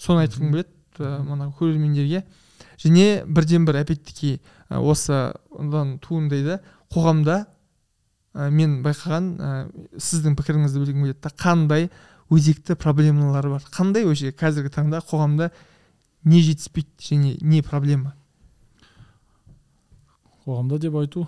Соны 0.00 0.24
айтқым 0.24 0.50
келеді. 0.50 0.79
Мына 1.00 1.50
көрермендерге 1.58 2.24
және 2.80 3.24
бірден 3.26 3.66
бір 3.68 3.80
опять-таки 3.82 4.38
ә, 4.68 4.78
осыдан 4.80 5.98
туындайды 6.04 6.60
қоғамда 6.92 7.44
ә, 8.34 8.50
мен 8.50 8.80
байқаған 8.84 9.32
ә, 9.36 9.50
сіздің 9.96 10.36
пікіріңізді 10.38 10.84
білгім 10.84 11.04
келеді 11.08 11.20
да 11.24 11.34
қандай 11.34 11.90
өзекті 12.30 12.76
проблемалар 12.78 13.48
бар? 13.50 13.66
Қандай 13.74 14.06
вообще 14.06 14.30
қазіргі 14.30 14.70
таңда 14.76 15.02
қоғамда 15.02 15.50
не 16.24 16.40
жетіспейді 16.44 17.10
және 17.10 17.36
не 17.42 17.62
проблема? 17.62 18.14
Қоғамда 20.46 20.78
деп 20.78 20.96
айту 21.00 21.26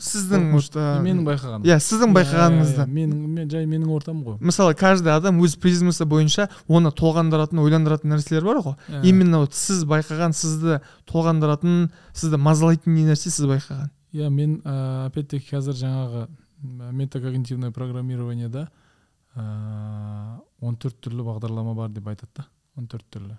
сіздің 0.00 0.46
ә, 0.50 0.84
менің 1.04 1.22
байқағаным. 1.26 1.66
Иә 1.68 1.76
сіздің 1.78 2.14
байқағаныңызда 2.16 2.84
Иә, 2.84 2.90
менің 2.90 3.26
мен 3.36 3.50
жай 3.50 3.66
менің 3.70 3.90
ортам 3.94 4.22
ғой. 4.26 4.38
Мысалы 4.40 4.74
каждый 4.74 5.14
адам 5.14 5.38
өз 5.44 5.54
призмасы 5.60 6.04
бойынша 6.04 6.48
оны 6.66 6.90
толғандыратын 6.90 7.60
ойландыратын 7.62 8.10
нәрселер 8.10 8.44
бар 8.44 8.62
ғой. 8.64 8.76
Иә. 8.88 9.04
именно 9.04 9.38
вот 9.44 9.54
сіз 9.54 9.84
байқаған 9.84 10.34
сізді 10.34 10.80
толғандыратын 11.06 11.90
сізді 12.12 12.40
мазалайтын 12.42 12.94
не 12.94 13.04
нәрсе 13.06 13.30
сіз 13.30 13.46
байқаған? 13.46 13.92
Иә 14.12 14.30
мен 14.30 14.60
ә, 14.64 15.06
опять 15.06 15.28
таки 15.28 15.54
қазір 15.54 15.78
жаңағы 15.78 16.26
метакогнитивное 16.64 17.70
программированиеда 17.70 18.68
ыыы 19.36 20.40
он 20.64 20.76
төрт 20.80 21.00
түрлі 21.02 21.26
бағдарлама 21.26 21.74
бар 21.74 21.90
деп 21.90 22.08
айтады 22.08 22.30
да. 22.36 22.46
Он 22.76 22.86
төрт 22.86 23.04
түрлі. 23.10 23.36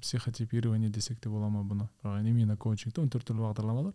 Психотипирование 0.00 0.90
десек 0.90 1.18
те 1.20 1.28
бола 1.28 1.48
ма 1.48 1.64
бұны? 1.66 1.88
Бірақ 2.04 2.24
именно 2.24 2.56
коучингте 2.56 3.00
он 3.00 3.08
төрт 3.10 3.26
түрлі 3.28 3.48
бағдарлама 3.48 3.82
бар. 3.88 3.94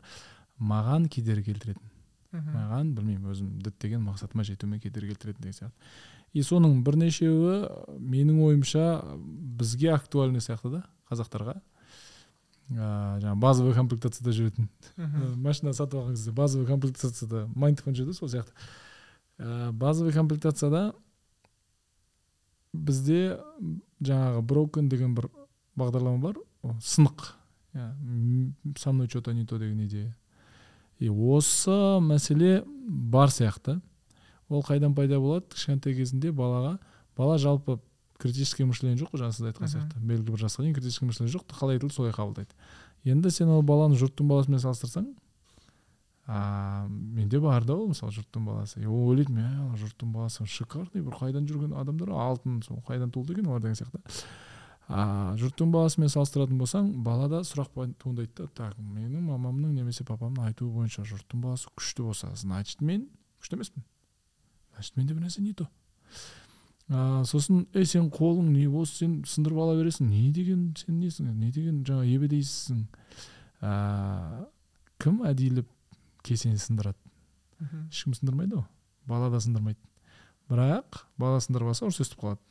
Маған 0.60 1.08
кедергі 1.08 1.54
келтіретін. 1.54 1.93
Маған 2.34 2.94
білмеймін 2.98 3.30
өзім 3.34 3.50
діттеген 3.64 4.02
мақсатыма 4.08 4.44
жетуіме 4.48 4.80
кедергі 4.82 5.14
келтіретін 5.14 5.44
деген 5.44 5.58
сияқты. 5.58 5.90
И 6.34 6.42
соның 6.42 6.80
бірнешеуі 6.84 8.00
менің 8.00 8.40
ойымша 8.48 9.04
бізге 9.60 9.94
актуальный 9.94 10.42
сияқты 10.42 10.72
да 10.74 10.82
қазақтарға. 11.12 11.60
Ыыы 12.74 13.22
жаңағы 13.22 13.40
базовый 13.44 13.76
комплектацияда 13.78 14.34
жүретін. 14.34 14.70
Машина 15.38 15.74
сатып 15.78 16.00
алған 16.00 16.16
кезде 16.16 16.32
базовый 16.32 16.66
комплектацияда 16.68 17.46
майндфон 17.54 17.94
жүрді 17.94 18.18
сол 18.18 18.32
сияқты. 18.34 18.56
Ә, 19.38 19.72
базовый 19.72 20.14
комплектацияда 20.14 20.94
бізде 22.74 23.38
жаңағы 24.02 24.42
броукен 24.42 24.90
деген 24.90 25.14
бір 25.14 25.30
бағдарлама 25.78 26.22
бар. 26.22 26.42
Сынық. 26.82 27.36
Со 27.74 28.92
мной 28.92 29.08
че 29.08 29.22
то 29.22 29.32
не 29.34 29.46
то 29.46 29.60
деген 29.60 29.86
идея. 29.86 30.16
И 31.04 31.10
осы 31.10 31.74
мәселе 32.00 32.64
бар 32.88 33.32
сияқты. 33.34 33.80
Ол 34.48 34.64
қайдан 34.64 34.96
пайда 34.96 35.20
болады? 35.20 35.50
Кішкентай 35.52 35.96
кезінде 35.98 36.32
балаға 36.32 36.78
бала 37.18 37.38
жалпы 37.38 37.80
критическое 38.22 38.64
мышление 38.70 38.96
жоқ 39.02 39.12
қой 39.12 39.24
жаңа 39.24 39.36
сіз 39.36 39.50
айтқан 39.52 39.72
сияқты. 39.72 40.00
Белгілі 40.00 40.32
бір 40.32 40.46
жасқа 40.46 40.64
дейін 40.64 40.78
критическое 40.78 41.10
мышление 41.10 41.34
жоқ 41.34 41.52
қалай 41.52 41.80
айтылды 41.80 41.96
солай 41.96 42.16
қабылдайды. 42.16 42.56
Енді 43.04 43.32
сен 43.36 43.52
ол 43.52 43.66
баланы 43.68 44.00
жұрттың 44.00 44.30
баласымен 44.32 44.64
салыстырсаң 44.64 45.12
а 46.26 46.88
менде 46.88 47.40
бар 47.44 47.66
да 47.68 47.76
ол 47.76 47.90
мысалы 47.92 48.14
жұрттың 48.16 48.46
баласы. 48.48 48.80
И 48.80 48.88
ол 48.88 49.10
ойлайды 49.12 49.34
мә 49.36 49.76
жұрттың 49.76 50.14
баласы 50.16 50.46
шикарный 50.48 51.04
бір 51.04 51.18
қайдан 51.20 51.50
жүрген 51.50 51.76
адамдар 51.76 52.14
алтын 52.16 52.62
сол 52.64 52.80
қайдан 52.88 53.12
туылды 53.12 53.36
екен 53.36 53.50
олар 53.52 53.62
деген 53.62 53.76
сияқты. 53.76 54.00
А 54.88 55.34
жұрттың 55.40 55.72
баласымен 55.74 56.12
салыстыратын 56.12 56.60
болсаң 56.60 56.90
балада 57.06 57.42
сұрақ 57.48 57.74
туындайды 58.02 58.34
да. 58.38 58.48
Так 58.56 58.78
менің 58.78 59.30
мамамның 59.30 59.74
немесе 59.78 60.06
папамның 60.08 60.50
айтуы 60.50 60.72
бойынша 60.74 61.06
жұрттың 61.08 61.44
баласы 61.44 61.72
күшті 61.76 62.08
болса 62.08 62.32
значит 62.36 62.82
мен 62.82 63.08
күшті 63.42 63.58
емеспін. 63.60 63.86
Значит 64.76 64.98
менде 64.98 65.14
бір 65.14 65.28
нәрсе 65.28 65.42
не 65.42 65.54
то 65.54 65.70
а, 66.90 67.24
сосын 67.26 67.66
ей 67.74 67.86
сен 67.86 68.10
қолың 68.12 68.52
не 68.52 68.68
осы 68.68 69.04
сен 69.04 69.22
сындырып 69.28 69.62
ала 69.64 69.78
бересің 69.80 70.10
не 70.10 70.32
деген 70.36 70.74
сен 70.78 71.00
несің 71.00 71.32
не 71.32 71.52
деген 71.52 71.84
жаңа 71.88 72.04
ебедейсің 72.10 72.84
а, 73.62 74.46
кім 75.00 75.24
әдейілеп 75.28 75.70
кесені 76.24 76.60
сындырады? 76.60 77.00
Ешкім 77.92 78.16
сындырмайды 78.18 78.58
ғой. 78.58 78.68
Бала 79.08 79.30
да 79.32 79.40
сындырмайды. 79.44 79.80
Бірақ 80.52 81.04
бала 81.20 81.40
сындырып 81.44 81.72
алса 81.72 81.88
ұрыс 81.88 82.02
естіп 82.04 82.24
қалады. 82.24 82.42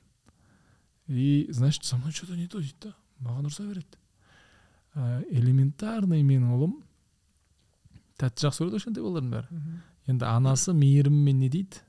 И 1.09 1.47
значит 1.51 1.85
со 1.85 1.97
мной 1.97 2.13
что 2.13 2.27
то 2.27 2.37
не 2.37 2.47
то 2.47 2.61
дейді 2.61 2.89
да 2.89 2.95
маған 3.21 3.49
ұрыса 3.49 3.67
береді 3.67 3.99
ә, 4.95 5.23
элементарный 5.31 6.23
менің 6.23 6.55
ұлым 6.57 6.75
тәтті 8.21 8.47
жақсы 8.47 8.63
көреді 8.63 8.77
ғой 8.77 8.81
кішкентай 8.81 9.05
балалардың 9.05 9.33
бәрі. 9.33 9.61
Енді 10.11 10.27
анасы 10.29 10.75
мейіріммен 10.77 11.39
не 11.43 11.49
дейді? 11.51 11.83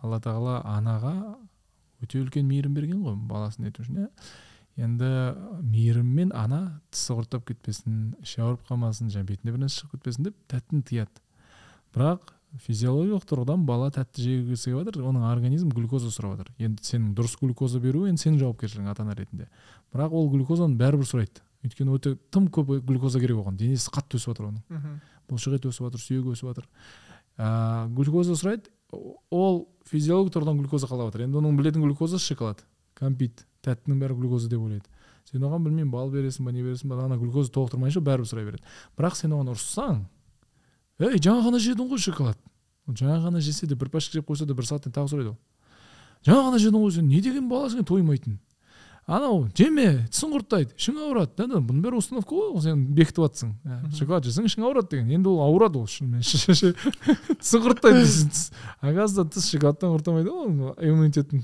Алла 0.00 0.20
тағала 0.22 0.60
анаға 0.68 1.14
өте 2.02 2.22
үлкен 2.22 2.46
мейірім 2.48 2.76
берген 2.76 3.02
ғой 3.04 3.16
баласын 3.28 3.66
нету 3.66 3.82
үшін 3.84 4.04
иә. 4.04 4.08
Енді 4.78 5.10
мейіріммен 5.66 6.32
ана 6.36 6.80
тісі 6.94 7.18
құрттап 7.18 7.48
кетпесін 7.50 8.14
іші 8.22 8.44
ауырып 8.44 8.66
қалмасын 8.68 9.10
жаңағы 9.12 9.32
бетіне 9.32 9.54
бір 9.54 9.64
нәрсе 9.64 9.82
шығып 9.82 9.98
кетпесін 9.98 10.28
деп 10.28 10.38
тәттіні 10.52 10.86
тыяды. 10.88 11.24
Бірақ 11.96 12.30
физиологиялық 12.56 13.26
тұрғыдан 13.28 13.64
бала 13.68 13.90
тәтті 13.92 14.24
жегісі 14.24 14.70
келіп 14.72 14.88
жатыр 14.88 15.08
оның 15.10 15.26
организм 15.28 15.68
глюкоза 15.74 16.08
сұрап 16.12 16.38
жатыр 16.38 16.52
енді 16.64 16.84
сенің 16.86 17.12
дұрыс 17.16 17.36
глюкоза 17.40 17.80
беру 17.82 18.06
енді 18.08 18.22
сенің 18.22 18.38
жауапкершілігің 18.40 18.88
ата 18.88 19.04
ана 19.04 19.14
ретінде. 19.18 19.48
Бірақ 19.92 20.16
ол 20.16 20.30
глюкозаны 20.32 20.78
бәрібір 20.80 21.08
сұрайды. 21.08 21.44
Өйткені 21.64 21.94
өте 21.98 22.14
тым 22.32 22.48
көп 22.48 22.72
глюкоза 22.86 23.20
керек 23.20 23.42
оған. 23.42 23.58
Денесі 23.60 23.92
қатты 23.92 24.16
өсіп 24.16 24.32
жатыр 24.32 24.48
оның. 24.48 24.98
Бұлшық 25.28 25.58
еті 25.58 25.68
өсіп 25.68 25.88
жатыр 25.88 26.02
сүйегі 26.02 26.32
өсіп 26.32 26.50
жатыр 26.52 26.68
ыыы 27.38 27.88
глюкоза 27.98 28.36
сұрайды 28.38 28.72
ол 29.30 29.68
физиологиялық 29.90 30.32
тұрғыдан 30.32 30.62
глюкоза 30.62 30.88
қалап 30.88 31.12
жатыр 31.12 31.26
енді 31.26 31.38
оның 31.42 31.58
білетін 31.58 31.84
глюкозасы 31.84 32.32
шоколад 32.32 32.64
кәмпит 32.98 33.44
тәттінің 33.66 34.00
бәрі 34.00 34.16
глюкоза 34.16 34.48
деп 34.48 34.64
ойлайды. 34.64 34.88
Сен 35.28 35.44
оған 35.44 35.66
білмеймін 35.66 35.92
бал 35.92 36.10
бересің 36.10 36.46
ба 36.46 36.52
не 36.52 36.62
бересің 36.64 36.88
ба 36.88 37.02
ана 37.04 37.18
глюкоза 37.20 37.52
толықтырмайынша 37.52 38.00
бәрібір 38.00 38.30
сұрай 38.30 38.46
береді. 38.48 38.64
Бірақ 38.96 39.18
сен 39.18 39.34
оған 39.36 39.52
ұрыссаң 39.52 40.00
ей 40.98 41.20
жаңа 41.22 41.44
ғана 41.46 41.60
жедің 41.62 41.88
ғой 41.90 42.02
шоколад. 42.02 42.38
Ол 42.88 42.94
жаңа 42.98 43.20
ғана 43.28 43.40
жесе 43.44 43.66
де 43.66 43.76
бір 43.78 43.90
пачка 43.92 44.18
жеп 44.18 44.26
қойса 44.28 44.46
да 44.46 44.54
бір 44.58 44.66
сағаттан 44.66 44.94
тағы 44.94 45.12
сұрайды 45.12 45.32
ол. 45.34 45.38
Жаңа 46.26 46.48
ғана 46.48 46.58
жедің 46.58 46.82
ғой 46.82 46.92
сен 46.96 47.08
не 47.08 47.20
деген 47.22 47.48
баласың 47.50 47.86
тоймайтын? 47.86 48.38
Анау 49.08 49.46
жеме 49.56 50.04
тісің 50.12 50.34
құрттайды 50.34 50.74
ішің 50.76 50.98
ауырады. 51.00 51.32
Да 51.38 51.46
да 51.48 51.60
бұның 51.64 51.80
бәрі 51.86 51.96
установка 51.96 52.34
ғой 52.36 52.60
сен 52.60 52.82
бекітіп 52.92 53.22
жатрсың 53.24 53.54
шоколад 53.96 54.26
жесең 54.28 54.50
ішің 54.50 54.66
ауырады 54.66 54.90
деген. 54.96 55.14
Енді 55.16 55.30
ол 55.30 55.40
ауырады 55.46 55.80
ол 55.80 55.86
шынымен 55.88 56.20
тісің 56.20 57.64
құрттайды 57.64 58.04
оказывается 58.82 59.24
тіс 59.38 59.48
шоколадтан 59.54 59.94
құртамайды 59.94 60.28
ғой 60.28 60.76
иммунитеттің 60.90 61.40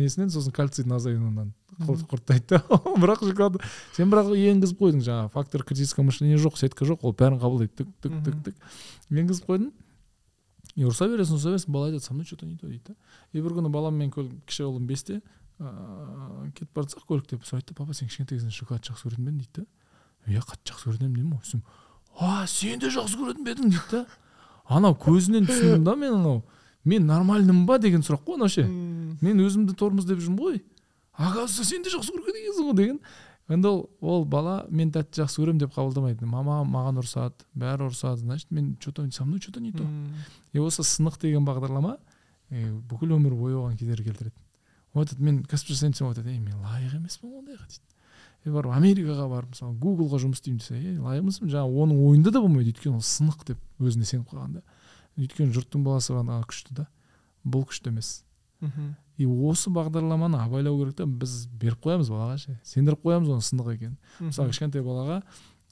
несінен 0.00 0.34
сосын 0.34 0.50
кальцийдің 0.58 0.96
азаюынан 0.98 1.52
құрттайды 1.78 2.56
да 2.56 2.62
бірақ 3.02 3.22
шоколад 3.22 3.58
сен 3.94 4.10
бірақ 4.10 4.32
енгізіп 4.34 4.80
қойдың 4.82 5.02
жаңағы 5.06 5.30
фактор 5.34 5.62
критического 5.62 6.08
мышления 6.08 6.38
жоқ 6.38 6.58
сетка 6.58 6.84
жоқ 6.88 7.04
ол 7.06 7.14
бәрін 7.14 7.38
қабылдайды. 7.38 7.72
Тік 7.78 7.88
тік 8.02 8.16
тік 8.24 8.40
тік. 8.44 8.56
Енгізіп 9.10 9.46
қойдың. 9.46 9.70
И 10.74 10.86
ұрса 10.86 11.08
бересің 11.10 11.38
ұрса 11.38 11.52
бересің 11.54 11.74
бала 11.74 11.90
айтады 11.90 12.04
со 12.04 12.14
мной 12.14 12.26
что 12.26 12.36
то 12.36 12.46
не 12.46 12.56
то 12.56 12.66
дейді 12.66 12.82
да. 12.88 12.94
И 13.32 13.40
бір 13.40 13.54
күні 13.58 13.70
балам 13.70 13.94
мен 13.98 14.10
кіші 14.10 14.66
ұлым 14.66 14.86
бесте 14.86 15.20
ыыы 15.58 16.50
кетіп 16.54 16.74
бара 16.74 16.86
жатсақ 16.86 17.06
көлікте 17.06 17.38
сұрайды 17.42 17.72
да 17.72 17.78
папа 17.78 17.94
сен 17.94 18.08
кішкентай 18.08 18.38
кезіңде 18.38 18.54
шоколад 18.54 18.86
жақсы 18.86 19.08
көретін 19.08 19.24
бе? 19.24 19.30
едің 19.30 19.38
дейді 19.42 19.62
да. 19.62 19.66
Иә 20.34 20.42
қатты 20.46 20.72
жақсы 20.72 20.90
көретін 20.90 21.08
едім 21.08 21.16
деймін 21.16 21.38
ғой. 21.38 21.62
А 22.18 22.46
сен 22.46 22.78
де 22.78 22.90
жақсы 22.94 23.18
көретін 23.18 23.44
бе? 23.44 23.54
едің 23.56 23.74
дейді 23.74 23.90
да. 23.90 24.04
Анау 24.66 24.94
көзінен 24.94 25.46
түсіндім 25.50 25.84
да 25.84 25.96
мен 25.96 26.14
анау. 26.14 26.44
Мен 26.84 27.06
нормальныймын 27.06 27.66
ба? 27.66 27.78
деген 27.82 28.06
сұрақ 28.06 28.22
қой 28.26 28.38
анау 28.38 28.48
ше. 28.48 28.66
Мен 28.68 29.42
өзімді 29.42 29.74
тормоз 29.74 30.06
деп 30.06 30.22
жүрмін 30.22 30.38
ғой 30.38 30.60
оказывается 31.18 31.64
сен 31.64 31.82
де 31.82 31.90
жақсы 31.90 32.14
көрген 32.14 32.38
екенсің 32.38 32.70
ғой 32.70 32.76
деген. 32.78 33.00
Енді 33.48 33.68
ол 33.68 33.90
ол 34.00 34.24
бала 34.24 34.66
мен 34.70 34.92
тәтті 34.92 35.22
жақсы 35.22 35.42
көремін 35.42 35.62
деп 35.64 35.74
қабылдамайды 35.74 36.26
мама 36.28 36.60
маған 36.68 37.00
ұрсады 37.02 37.46
бәрі 37.58 37.88
ұрсады 37.88 38.22
значит 38.22 38.50
мен 38.50 38.76
че 38.78 38.92
то 38.92 39.04
со 39.10 39.24
мной 39.24 39.40
че 39.40 39.52
то 39.52 39.60
не 39.60 39.72
то 39.72 39.84
и 40.52 40.58
осы 40.58 40.82
сынық 40.82 41.18
деген 41.20 41.44
бағдарлама 41.44 41.96
е, 42.50 42.70
бүкіл 42.70 43.16
өмір 43.16 43.34
бойы 43.34 43.56
оған 43.56 43.76
кедергі 43.76 44.10
келтіреді. 44.10 44.36
Ол 44.94 45.02
айтады 45.02 45.22
мен 45.22 45.42
кәсіп 45.44 45.72
жасайын 45.72 45.92
десем 45.92 46.06
ол 46.06 46.12
айтады 46.12 46.30
ей 46.30 46.38
мен 46.40 46.60
лайық 46.60 46.98
емеспін 47.00 47.34
ондайға 47.40 47.66
дейді. 47.66 47.84
Е 48.44 48.52
барып 48.52 48.72
америкаға 48.76 49.28
барып 49.28 49.56
мысалы 49.56 49.74
гуглға 49.80 50.20
жұмыс 50.22 50.38
істеймін 50.38 50.60
десе 50.60 50.76
е 50.78 50.98
лайық 51.00 51.24
емеспін 51.24 51.52
жаңағы 51.52 51.82
оның 51.82 52.04
ойында 52.06 52.30
да 52.30 52.40
болмайды. 52.44 52.72
Өйткені 52.72 53.00
ол 53.00 53.04
сынық 53.04 53.44
деп 53.48 53.58
өзіне 53.80 54.04
сеніп 54.08 54.28
қалған 54.30 54.60
да 54.60 54.62
өйткені 55.18 55.54
жұрттың 55.56 55.84
баласы 55.84 56.14
ғана 56.14 56.38
күшті 56.46 56.78
да. 56.78 56.86
Бұл 57.44 57.66
күшті 57.68 57.90
емес. 57.90 58.22
И 59.18 59.26
осы 59.26 59.70
бағдарламаны 59.70 60.38
абайлау 60.42 60.78
керек 60.78 60.96
та 60.96 61.06
біз 61.06 61.46
беріп 61.58 61.84
қоямыз 61.84 62.10
балаға 62.10 62.38
ше 62.38 62.58
сендіріп 62.64 63.04
қоямыз 63.04 63.30
оның 63.34 63.44
сынық 63.44 63.72
екенін 63.74 63.96
мысалы 64.20 64.50
кішкентай 64.50 64.82
балаға 64.82 65.22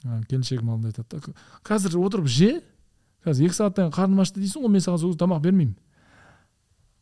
ә, 0.03 0.23
келіншегім 0.27 0.69
алдында 0.69 0.93
айтады 0.93 1.19
да 1.19 1.33
қазір 1.63 1.97
отырып 1.99 2.27
же 2.27 2.61
қазір 3.25 3.47
екі 3.47 3.57
сағаттан 3.59 3.87
кейін 3.87 3.95
қарным 3.97 4.21
ашты 4.23 4.39
дейсің 4.39 4.63
ғой 4.63 4.71
мен 4.71 4.83
саған 4.83 4.99
сол 4.99 5.11
кезде 5.11 5.23
тамақ 5.25 5.41
бермеймін 5.43 5.75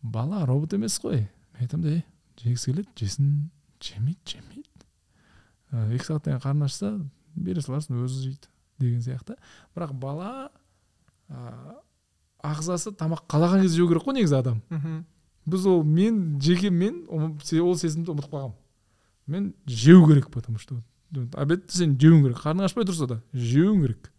бала 0.06 0.46
робот 0.46 0.74
емес 0.74 1.00
қой. 1.02 1.26
Мен 1.54 1.66
айтамын 1.66 1.84
да 1.84 1.90
«Ей, 1.90 2.04
жегісі 2.42 2.72
келеді 2.72 2.90
жесін 3.00 3.50
жемейді 3.82 4.36
жемейді 4.36 4.86
ә, 5.72 5.96
екі 5.96 6.06
сағаттан 6.06 6.36
кейін 6.36 6.44
қарны 6.44 6.66
ашса 6.66 6.92
бере 7.36 7.62
саларсың 7.62 8.04
өзі 8.04 8.22
жейді 8.30 8.50
деген 8.80 9.02
сияқты. 9.02 9.38
Бірақ 9.76 9.94
бала 9.94 10.52
ә, 11.30 11.80
ағзасы 12.44 12.94
тамақ 12.94 13.26
қалаған 13.32 13.64
кезде 13.64 13.82
жеу 13.82 13.90
керек 13.90 14.06
қой 14.06 14.20
негізі 14.20 14.40
адам. 14.40 14.62
Біз 15.46 15.66
ол 15.70 15.84
мен 15.84 16.40
жеке 16.42 16.70
мен 16.70 17.04
ол 17.10 17.76
сезімді 17.78 18.12
ұмытып 18.16 18.32
қалғанмын 18.34 18.56
мен 19.28 19.54
жеу 19.68 20.06
керек 20.08 20.30
потому 20.32 20.58
что 20.60 20.82
обедті 21.34 21.78
сен 21.78 21.96
жеуің 21.98 22.24
керек. 22.26 22.40
Қарның 22.44 22.66
ашпай 22.68 22.84
тұрса 22.86 23.08
да 23.08 23.22
жеуің 23.34 23.82
керек. 23.86 24.12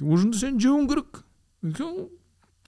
Ужинді 0.00 0.38
сен 0.38 0.56
жеуің 0.58 0.88
керек. 0.90 1.20
Өйткені 1.64 2.08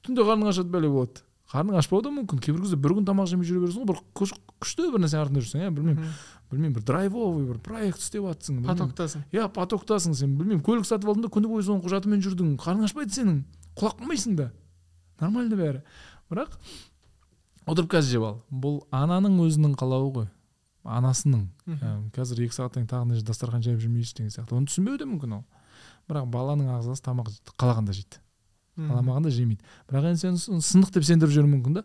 түнде 0.07 0.23
қарның 0.29 0.51
ашады 0.53 0.71
бәле 0.71 0.91
болады. 0.93 1.25
Қарның 1.51 1.79
ашпауы 1.81 2.03
да 2.07 2.11
мүмкін. 2.15 2.41
Кейбір 2.43 2.63
кезде 2.65 2.77
бір 2.77 2.95
күн 2.99 3.07
тамақ 3.09 3.29
жемей 3.31 3.47
жүре 3.49 3.65
бересің 3.65 3.83
ғой 3.83 3.91
бір 3.91 4.01
күш- 4.19 4.35
күшті 4.63 4.89
бір 4.95 5.03
нәрсе 5.05 5.19
артында 5.21 5.43
жүрсің 5.43 5.65
иә 5.65 5.71
білмеймін. 5.75 6.15
Білмеймін 6.51 6.75
бір 6.77 6.87
драйвовый 6.87 7.47
бір 7.47 7.59
проект 7.63 7.99
істеп 8.03 8.27
жатрсың 8.27 8.63
потоктасың 8.67 9.25
иә 9.35 9.47
потоктасың 9.55 10.15
сен 10.15 10.37
білмеймін. 10.39 10.63
Көлік 10.67 10.87
сатып 10.87 11.11
алдың 11.11 11.27
да 11.27 11.31
күні 11.35 11.51
бойы 11.51 11.63
соның 11.67 11.83
құжатымен 11.87 12.23
жүрдің. 12.23 12.57
Қарның 12.63 12.87
ашпайды 12.91 13.15
сенің. 13.15 13.43
Құлақ 13.79 13.99
қылмайсың 14.01 14.37
да. 14.39 14.51
Нормально 15.21 15.59
бәрі. 15.59 15.83
Бірақ 16.31 16.59
отырып 17.67 17.91
қазір 17.93 18.11
жеп 18.17 18.25
ал. 18.27 18.37
Бұл 18.51 18.81
ананың 18.95 19.39
өзінің 19.47 19.75
қалауы 19.79 20.13
ғой. 20.15 20.27
Анасының. 20.87 21.49
Қазір 22.15 22.45
екі 22.47 22.55
сағаттан 22.55 22.85
кейін 22.85 22.91
тағы 22.93 23.05
мына 23.09 23.17
жерде 23.19 23.27
дастархан 23.33 23.63
жайып 23.65 23.81
жүрмейсіз 23.83 24.15
деген 24.15 24.31
сияқты. 24.31 24.55
Оны 24.55 24.67
түсінбеуі 24.71 24.99
де 25.03 25.09
мүмкін 25.11 25.33
ол. 25.41 25.45
Бірақ 26.07 26.29
баланың 26.31 26.69
ағзасы 26.79 27.03
тамақ 27.03 27.33
қалағанда 27.59 27.93
жейді. 27.97 28.21
Қаламағанда 28.79 29.31
жемейді. 29.35 29.65
Бірақ 29.91 30.07
енді 30.13 30.21
сен 30.21 30.37
сын- 30.39 30.63
сындық 30.63 30.93
деп 30.95 31.05
сендіріп 31.09 31.33
жіберуі 31.35 31.53
мүмкін 31.57 31.75
да. 31.81 31.83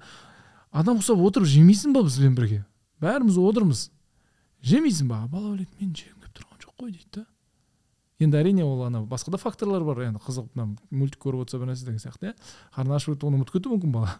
Адам 0.72 0.99
ұқсап 1.02 1.18
отырып 1.26 1.48
жемейсің 1.49 1.94
ба 1.98 2.03
бізбен 2.06 2.36
бірге? 2.38 2.62
Бәріміз 3.02 3.40
отырмыз. 3.41 3.90
Жемейсің 4.62 5.08
ба? 5.10 5.24
Бала 5.32 5.56
ойлайды 5.56 5.72
мен 5.82 5.95
жегім 5.95 6.20
келіп 6.22 6.36
тұрған 6.38 6.62
жоқ 6.62 6.76
қой 6.78 6.91
дейді 6.91 7.10
да. 7.16 7.26
Енді 8.22 8.38
әрине 8.38 8.64
ол 8.64 8.84
ана 8.86 9.02
басқа 9.02 9.32
да 9.34 9.38
факторлар 9.41 9.82
бар. 9.84 10.03
Енді 10.12 10.20
қызық 10.22 10.52
мына 10.53 10.78
мультик 10.91 11.24
көріп 11.26 11.41
отырса 11.48 11.58
бір 11.58 11.72
нәрсе 11.74 11.86
деген 11.90 11.98
сияқты 12.03 12.30
иә. 12.30 12.36
Қарны 12.76 12.94
ашып 12.95 13.24
оны 13.26 13.40
ұмытып 13.41 13.58
кетуі 13.58 13.74
мүмкін 13.80 13.91
бала. 13.95 14.20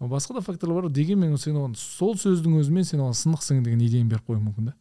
Басқа 0.00 0.34
да 0.34 0.40
факторлар 0.40 0.82
бар 0.86 0.92
дегенмен 0.92 1.36
сен 1.38 1.56
оған 1.58 1.74
сол 1.76 2.14
сөздің 2.14 2.60
өзімен 2.60 2.84
сен 2.86 3.02
оған 3.02 3.16
сынықсың 3.18 3.64
деген 3.64 3.82
идеяны 3.82 4.12
беріп 4.12 4.28
қоюың 4.30 4.44
мүмкін 4.46 4.70
да. 4.70 4.74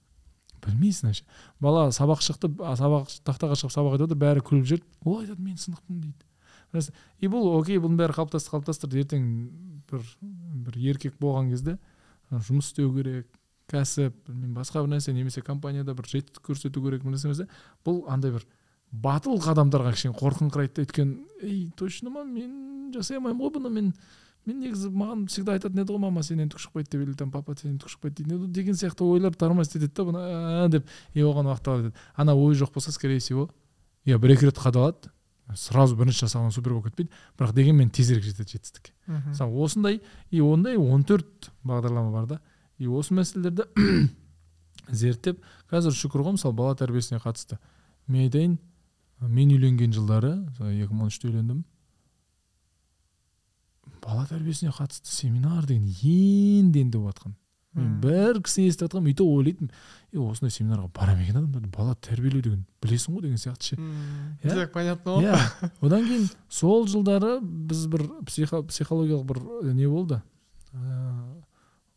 Білмейсің 0.66 1.10
вообще. 1.10 1.26
Бала 1.60 1.90
сабақ 1.92 2.22
шықты 2.22 2.50
сабақ 2.78 3.10
тақтаға 3.26 3.58
шығып 3.58 3.74
сабақ 3.74 3.98
айтып 3.98 4.08
отыр 4.10 4.20
бәрі 4.22 4.44
күліп 4.46 4.66
жүреді. 4.68 4.86
Ол 5.06 5.22
айтады 5.22 5.42
мен 5.42 5.58
сынықпын 5.58 6.02
дейді. 6.02 6.94
И 7.22 7.30
бұл 7.32 7.48
окей 7.58 7.80
бұның 7.82 7.98
бәрі 8.02 8.18
қалыптасты 8.18 8.52
қалыптастырды 8.52 9.02
ертең 9.02 9.28
бір 9.90 10.04
бір 10.68 10.80
еркек 10.92 11.18
болған 11.22 11.50
кезде 11.54 11.78
жұмыс 12.32 12.72
істеу 12.72 12.92
керек 12.94 13.30
кәсіп 13.72 14.16
білмеймін 14.28 14.56
басқа 14.58 14.84
бір 14.84 14.98
нәрсе 14.98 15.14
немесе 15.16 15.42
компанияда 15.42 15.96
бір 15.96 16.10
жетістік 16.12 16.44
көрсету 16.50 16.84
керек 16.84 17.06
нәрсе 17.08 17.48
бұл 17.86 18.04
андай 18.12 18.36
бір 18.36 18.46
батыл 18.92 19.40
қадамдарға 19.44 19.94
кішкене 19.96 20.18
қорқыңқырайды 20.20 20.76
да 20.76 20.86
өйткені 20.86 21.18
ей 21.42 21.72
точно 21.76 22.12
ма? 22.12 22.24
Мен 22.24 22.92
жасай 22.96 23.18
алмаймын 23.18 23.42
ғой 23.42 23.54
бұны 23.58 23.72
мен 23.74 23.94
мен 24.48 24.60
негізі 24.64 24.90
маған 24.96 25.28
всегда 25.28 25.58
айтатын 25.58 25.84
еді 25.84 25.94
ғой 25.94 26.02
мама 26.08 26.24
сенен 26.24 26.50
түк 26.50 26.64
шықпайды 26.64 26.92
деп 26.96 27.04
или 27.04 27.14
там 27.20 27.32
папа 27.32 27.56
сенен 27.60 27.78
түк 27.78 27.92
шықпайды 27.94 28.24
дейтін 28.24 28.52
деген 28.52 28.80
сияқты 28.80 29.04
ойлар 29.04 29.36
тормозить 29.36 29.76
етеді 29.76 29.94
да 29.94 30.08
бұны 30.08 30.24
«А-а-а» 30.24 30.70
деп 30.72 30.88
и 31.14 31.22
оған 31.22 31.52
уақыт 31.52 31.68
алады 31.68 31.94
ана 32.16 32.36
ой 32.36 32.56
жоқ 32.56 32.74
болса 32.74 32.92
скорее 32.92 33.20
всего 33.20 33.50
иә 34.06 34.18
бір 34.18 34.38
екі 34.38 34.50
рет 34.50 34.58
қадалады 34.58 35.12
сразу 35.56 35.96
бірінші 35.96 36.26
жасаған 36.26 36.52
супер 36.52 36.74
болып 36.76 36.90
кетпейді. 36.90 37.12
Бірақ 37.40 37.54
дегенмен 37.56 37.90
тезірек 37.94 38.24
жетеді 38.26 38.58
жетістікке. 38.58 38.92
Мысалы 39.08 39.56
осындай 39.64 40.02
и 40.30 40.42
ондай 40.42 40.76
14 40.76 41.52
бағдарлама 41.64 42.12
бар 42.12 42.28
да. 42.28 42.40
И 42.78 42.88
осы 42.88 43.16
мәселелерді 43.16 43.68
зерттеп 44.90 45.40
қазір 45.72 45.96
шүкір 45.96 46.26
ғой 46.26 46.36
мысалы 46.36 46.56
бала 46.58 46.76
тәрбиесіне 46.76 47.22
қатысты. 47.24 47.60
Мен 48.08 48.28
айтайын 48.28 48.58
мен 49.22 49.54
үйленген 49.56 49.96
жылдары 49.96 50.36
екі 50.60 50.92
мың 50.92 51.08
он 51.08 51.14
үште 51.14 51.30
үйлендім. 51.30 51.64
Бала 54.08 54.24
тәрбиесіне 54.30 54.72
қатысты 54.76 55.12
семинар 55.12 55.68
деген 55.68 55.90
енді 55.92 56.86
енді 56.86 56.98
болып 56.98 57.18
жатқан 57.18 57.36
мен 57.78 57.98
бір 58.02 58.40
кісі 58.42 58.66
естіп 58.72 58.88
жатқанмын 58.88 59.12
өйтіп 59.12 59.28
ойлайтынмын 59.28 59.72
е 60.16 60.22
осындай 60.24 60.54
семинарға 60.56 60.88
бара 60.96 61.14
ма 61.18 61.26
екен 61.26 61.42
адамдар 61.42 61.68
бала 61.76 61.96
тәрбиелеу 62.08 62.42
деген 62.42 62.64
білесің 62.82 63.18
ғой 63.18 63.28
деген 63.28 63.42
сияқты 63.42 63.68
ше. 63.70 63.78
Иә? 64.44 64.56
так 64.56 64.72
понятно 64.74 65.18
ғой 65.20 65.28
иә. 65.28 65.42
Одан 65.86 66.08
кейін 66.08 66.30
сол 66.50 66.88
жылдары 66.90 67.38
біз 67.42 67.86
бір 67.92 68.08
психо, 68.26 68.64
психологиялық 68.64 69.28
бір 69.30 69.42
э, 69.62 69.74
не 69.78 69.86
болды? 69.92 70.22
Ыыы 70.74 71.44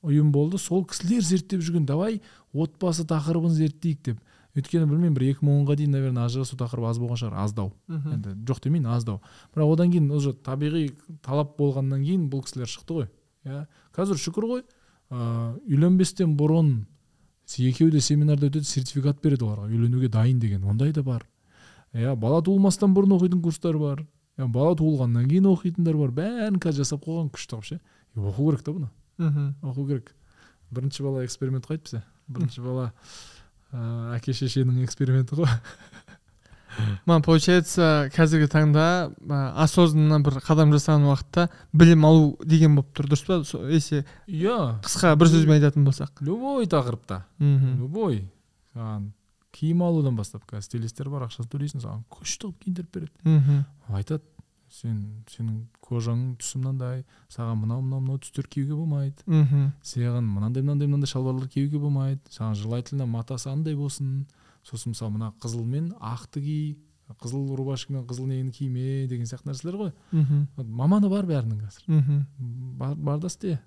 ұйым 0.03 0.31
болды. 0.33 0.59
Сол 0.59 0.85
кісілер 0.89 1.25
зерттеп 1.25 1.65
жүрген 1.65 1.87
давай 1.89 2.21
отбасы 2.53 3.05
тақырыбын 3.09 3.53
зерттейік 3.53 4.03
деп. 4.05 4.21
Өйткені 4.57 4.87
білмеймін 4.91 5.15
бір 5.15 5.25
екі 5.31 5.47
мың 5.47 5.61
онға 5.61 5.77
дейін 5.79 5.95
наверное 5.95 6.25
ажырасу 6.27 6.57
тақырыбы 6.59 6.91
аз 6.91 6.99
болған 6.99 7.21
шығар 7.21 7.37
аздау. 7.45 7.73
Мгм. 7.87 8.13
енді 8.17 8.35
жоқ 8.49 8.63
демеймін 8.65 8.91
аздау. 8.91 9.21
Бірақ 9.55 9.73
одан 9.75 9.91
кейін 9.93 10.11
уже 10.11 10.33
табиғи 10.33 10.91
талап 11.23 11.57
болғаннан 11.59 12.03
кейін 12.05 12.29
бұл 12.31 12.43
кісілер 12.45 12.67
шықты 12.67 12.97
ғой. 12.99 13.09
Иә? 13.47 13.67
Қазір 13.95 14.19
шүкір 14.19 14.47
ғой 14.51 14.63
ыыы 15.11 15.77
үйленбестен 15.77 16.37
бұрын 16.39 16.87
екеуі 17.59 17.91
де 17.91 18.01
семинарда 18.01 18.51
өтеді 18.51 18.67
сертификат 18.67 19.23
береді 19.23 19.47
оларға 19.47 19.71
үйленуге 19.71 20.09
дайын 20.09 20.39
деген. 20.39 20.65
Ондай 20.65 20.93
да 20.93 21.03
бар. 21.03 21.27
Иә 21.95 22.15
бала 22.17 22.43
туылмастан 22.43 22.95
бұрын 22.95 23.17
оқитын 23.19 23.43
курстар 23.43 23.79
бар. 23.79 24.07
Иә 24.39 24.47
бала 24.47 24.77
туылғаннан 24.79 25.29
кейін 25.29 25.51
оқитындар 25.51 25.97
бар. 25.99 26.11
Бәрін 26.15 26.59
қазір 26.63 26.85
жасап 26.85 27.05
қойған 27.07 27.31
күшті 27.35 27.57
қылып 27.57 27.67
ше. 27.67 27.81
Оқу 28.17 28.51
керек 28.51 28.63
та 28.63 28.73
бұны. 28.73 28.91
Мгм. 29.19 29.55
оқу 29.63 29.87
керек. 29.87 30.15
Бірінші 30.71 31.03
бала 31.03 31.25
эксперимент 31.25 31.67
қой 31.67 31.79
айтыпса 31.79 32.05
бірінші 32.29 32.63
бала 32.63 32.93
ыыы 33.73 34.17
әке 34.17 34.35
шешенің 34.37 34.85
эксперименті 34.85 35.41
ғой. 35.41 35.51
Маған 37.05 37.25
получается 37.27 38.09
қазіргі 38.15 38.47
таңда 38.51 38.85
ә, 39.11 39.39
осознанно 39.65 40.21
бір 40.25 40.39
қадам 40.45 40.71
жасаған 40.73 41.09
уақытта 41.11 41.49
білім 41.77 42.07
алу 42.07 42.27
деген 42.47 42.77
болып 42.79 42.93
тұр 42.97 43.11
дұрыс 43.11 43.25
па? 43.27 43.41
Если 43.69 44.05
иә 44.31 44.79
қысқа 44.87 45.17
бір 45.19 45.33
сөзбен 45.33 45.59
айтатын 45.59 45.85
болсақ. 45.85 46.23
Любой 46.25 46.71
тақырыпта. 46.71 47.25
Мхм. 47.43 47.75
Любой. 47.83 48.23
Саған 48.75 49.11
киім 49.53 49.83
алудан 49.83 50.17
бастап 50.17 50.47
қазір 50.49 50.69
стилистер 50.69 51.11
бар 51.11 51.27
ақшасын 51.27 51.51
төлейсің 51.51 51.83
саған 51.85 52.05
күшті 52.09 52.47
қылып 52.47 52.65
киіндіріп 52.65 52.95
береді. 52.95 53.17
Мхм. 53.27 53.65
Айтады. 53.99 54.25
Сен 54.71 55.25
сенің 55.27 55.65
кожаң 55.83 56.37
түсі 56.39 56.61
мынандай 56.61 57.05
саған 57.29 57.59
мынау 57.65 57.83
мынау 57.83 58.01
мынау 58.01 58.19
түстер 58.23 58.47
киюге 58.49 58.75
болмайды. 58.79 59.17
Мхм. 59.27 59.73
Саған 59.83 60.29
мынандай 60.31 60.63
мынандай 60.63 60.87
мынандай 60.89 61.11
шалбарлар 61.11 61.49
киюге 61.49 61.79
болмайды. 61.79 62.21
Саған 62.31 62.55
желательно 62.55 63.07
матасы 63.07 63.49
андай 63.51 63.75
болсын. 63.75 64.27
Сосын 64.63 64.93
мысалы 64.95 65.11
мына 65.17 65.33
қызыл 65.41 65.65
мен 65.65 65.93
ақты 66.01 66.41
ки 66.45 66.79
қызыл 67.21 67.57
рубашка 67.57 67.93
мен 67.93 68.05
қызыл 68.07 68.27
нені 68.31 68.53
киме 68.53 69.07
деген 69.09 69.27
сияқты 69.27 69.51
нәрселер 69.51 69.77
ғой. 69.81 69.93
Мхм. 70.13 70.47
Маманы 70.57 71.09
бар 71.11 71.27
бәрінің 71.27 71.65
қазір. 71.65 71.83
Мхм. 71.89 72.21
Бар, 72.79 72.95
бар 72.95 73.19
да 73.19 73.27
істе. 73.27 73.59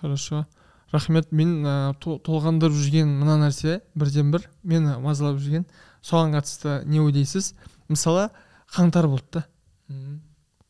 Хорошо. 0.00 0.46
Рахмет. 0.92 1.32
Мен 1.32 1.64
ә, 1.66 1.94
то- 2.00 2.18
толғандырып 2.24 2.72
жүрген 2.72 3.10
мына 3.20 3.36
нәрсе 3.42 3.80
бірден 3.98 4.30
бір 4.32 4.46
мені 4.62 4.94
мазалап 5.02 5.36
жүрген. 5.42 5.66
Соған 6.02 6.32
қатысты 6.38 6.84
не 6.86 7.00
ойлайсыз? 7.00 7.54
Мысалы 7.88 8.30
қаңтар 8.72 9.08
болды 9.08 9.26
да. 9.32 9.44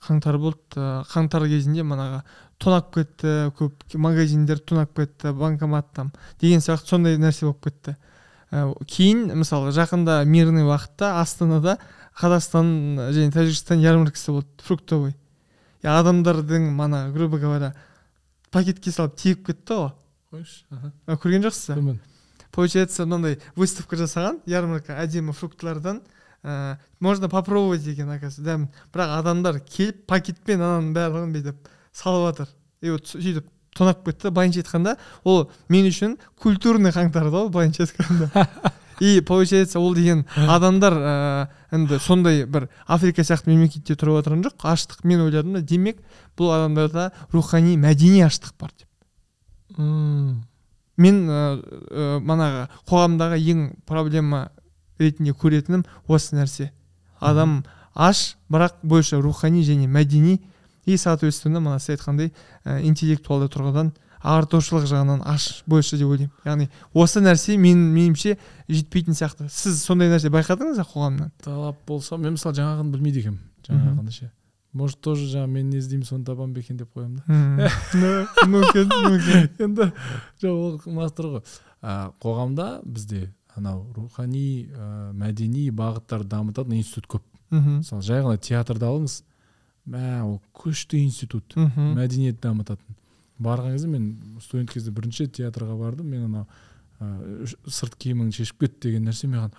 Қаңтар 0.04 0.38
болды. 0.38 0.60
Ә, 0.76 1.04
қаңтар 1.10 1.46
кезінде 1.50 1.84
манағы 1.86 2.22
тонап 2.58 2.92
кетті 2.94 3.52
көп 3.58 3.96
магазиндер 3.98 4.58
тонап 4.58 4.94
кетті 4.96 5.32
банкомат 5.32 5.92
там 5.94 6.12
деген 6.40 6.60
сияқты 6.60 6.94
сондай 6.94 7.18
нәрсе 7.18 7.46
болып 7.46 7.64
кетті. 7.68 7.96
Ә, 8.50 8.72
кейін 8.86 9.28
мысалы 9.38 9.72
жақында 9.76 10.22
мирный 10.24 10.66
уақытта 10.66 11.18
астанада 11.20 11.78
қазақстан 12.18 13.10
және 13.14 13.32
тәжікстан 13.34 13.82
ярмаркасы 13.82 14.32
болды 14.32 14.64
фруктовый. 14.64 15.16
И 15.82 15.86
адамдардың 15.86 16.70
мана 16.74 17.10
грубо 17.14 17.38
говоря 17.38 17.74
пакетке 18.50 18.90
салып 18.90 19.16
тиеп 19.16 19.46
кетті 19.46 19.74
ғой. 19.74 19.92
Қойшы 20.32 20.64
көрген 21.06 21.44
жоқсыз 21.46 21.74
ба 21.74 21.78
көрмедім. 21.78 22.00
Получается 22.50 23.04
мынандай 23.06 23.38
выставка 23.54 23.96
жасаған 23.96 24.40
ярмарка 24.46 24.96
әдемі 24.98 25.34
фруктылардан 25.36 26.00
ә, 26.44 26.78
можно 27.00 27.28
попробовать 27.28 27.84
деген 27.84 28.10
оказывается. 28.10 28.42
Дәмін 28.42 28.68
бірақ 28.92 29.14
адамдар 29.18 29.60
келіп 29.60 30.06
пакетпен 30.06 30.60
ананың 30.60 30.92
барлығын 30.96 31.32
бүйтіп 31.36 31.70
салып 31.92 32.28
жатыр. 32.30 32.52
И 32.80 32.90
вот 32.90 33.06
сөйтіп 33.06 33.46
тонап 33.76 34.04
кетті. 34.04 34.30
Былайынша 34.30 34.62
айтқанда 34.62 34.96
ол 35.24 35.48
мен 35.68 35.88
үшін 35.88 36.18
культурный 36.40 36.92
қаңтар 36.94 37.30
да 37.30 37.44
ол 37.44 37.50
былайынша 37.50 37.86
айтқанда. 37.86 38.48
И 39.00 39.20
получается 39.20 39.78
ол 39.78 39.94
деген 39.94 40.26
адамдар 40.34 40.92
ә, 40.92 41.48
енді 41.70 42.00
сондай 42.02 42.44
бір 42.46 42.68
африка 42.86 43.22
сияқты 43.22 43.52
мемлекетте 43.52 43.94
тұрып 43.94 44.22
отырған 44.22 44.42
жоқ. 44.48 44.58
Аштық 44.66 45.04
мен 45.06 45.22
ойладым 45.22 45.54
да 45.54 45.62
демек 45.62 46.00
бұл 46.36 46.50
адамдарда 46.56 47.12
рухани 47.30 47.76
мәдени 47.78 48.24
аштық 48.26 48.56
бар 48.58 48.72
деп. 48.74 48.88
Мен 50.98 51.20
ә, 51.30 51.38
ә, 51.62 52.18
манағы 52.18 52.66
қоғамдағы 52.90 53.38
ең 53.38 53.68
проблема 53.86 54.48
ретінде 54.98 55.32
көретінім 55.32 55.84
осы 56.06 56.36
нәрсе. 56.36 56.70
Адам 57.20 57.62
аш 57.94 58.36
бірақ 58.50 58.80
больше 58.82 59.20
рухани 59.20 59.64
және 59.66 59.88
мәдени. 59.88 60.40
И 60.86 60.96
соответственно 60.96 61.60
мына 61.60 61.78
сіз 61.78 61.98
айтқандай 61.98 62.30
ә, 62.64 62.80
интеллектуалды 62.80 63.50
тұрғыдан 63.52 63.90
ағартушылық 64.22 64.86
жағынан 64.88 65.20
аш 65.28 65.62
больше 65.66 65.98
деп 65.98 66.08
ойлаймын. 66.08 66.32
Яғни 66.46 66.68
осы 66.94 67.20
нәрсе 67.20 67.58
мен 67.60 67.82
меніңше 67.92 68.38
жетпейтін 68.68 69.18
сияқты. 69.18 69.50
Сіз 69.52 69.82
сондай 69.84 70.08
нәрсе 70.08 70.32
байқадыңыз 70.32 70.80
ба 70.80 70.88
қоғамнан? 70.88 71.30
Талап 71.44 71.84
болса 71.86 72.16
мен 72.16 72.38
мысалы 72.38 72.56
жаңағыны 72.56 72.94
білмейді 72.94 73.20
екенмін 73.20 73.44
жаңағыны 73.68 74.14
ше. 74.14 74.30
Может 74.72 75.00
тоже 75.00 75.28
жаңағы 75.28 75.52
мен 75.52 75.70
не 75.70 75.78
іздеймін 75.82 76.06
соны 76.06 76.24
табамын 76.24 76.52
ба 76.54 76.60
екен 76.60 76.76
деп 76.76 76.90
қоямын 76.96 77.20
да. 77.20 77.70
Мүмкін 78.48 78.90
мүмкін 79.06 79.64
енді 79.64 79.90
жоқ 80.42 80.88
ол 80.88 80.92
мастер 80.92 81.30
ғой. 81.32 81.44
Ә, 81.80 82.10
қоғамда 82.20 82.80
бізде 82.84 83.30
анау 83.58 83.84
рухани 83.96 84.68
ә, 84.70 85.10
мәдени 85.12 85.68
бағыттарды 85.74 86.30
дамытатын 86.32 86.78
институт 86.78 87.10
көп. 87.16 87.26
Мхм. 87.50 87.80
Мысалы 87.82 88.02
жай 88.06 88.22
ғана 88.24 88.38
театрды 88.38 88.86
алыңыз 88.88 89.20
мә 89.88 90.22
ол 90.24 90.40
күшті 90.56 91.02
институт 91.04 91.56
мхм. 91.56 91.94
мәдениет 91.98 92.40
дамытатын. 92.42 92.96
Барған 93.38 93.76
кезде 93.76 93.88
мен 93.88 94.08
студент 94.42 94.72
кезде 94.72 94.90
бірінші 94.90 95.28
театрға 95.30 95.76
бардым 95.78 96.10
мен 96.10 96.24
анау 96.26 96.46
ә, 97.00 97.46
сырт 97.70 97.94
киіміңді 98.00 98.40
шешіп 98.40 98.64
кет 98.64 98.80
деген 98.82 99.06
нәрсе 99.06 99.28
маған 99.30 99.52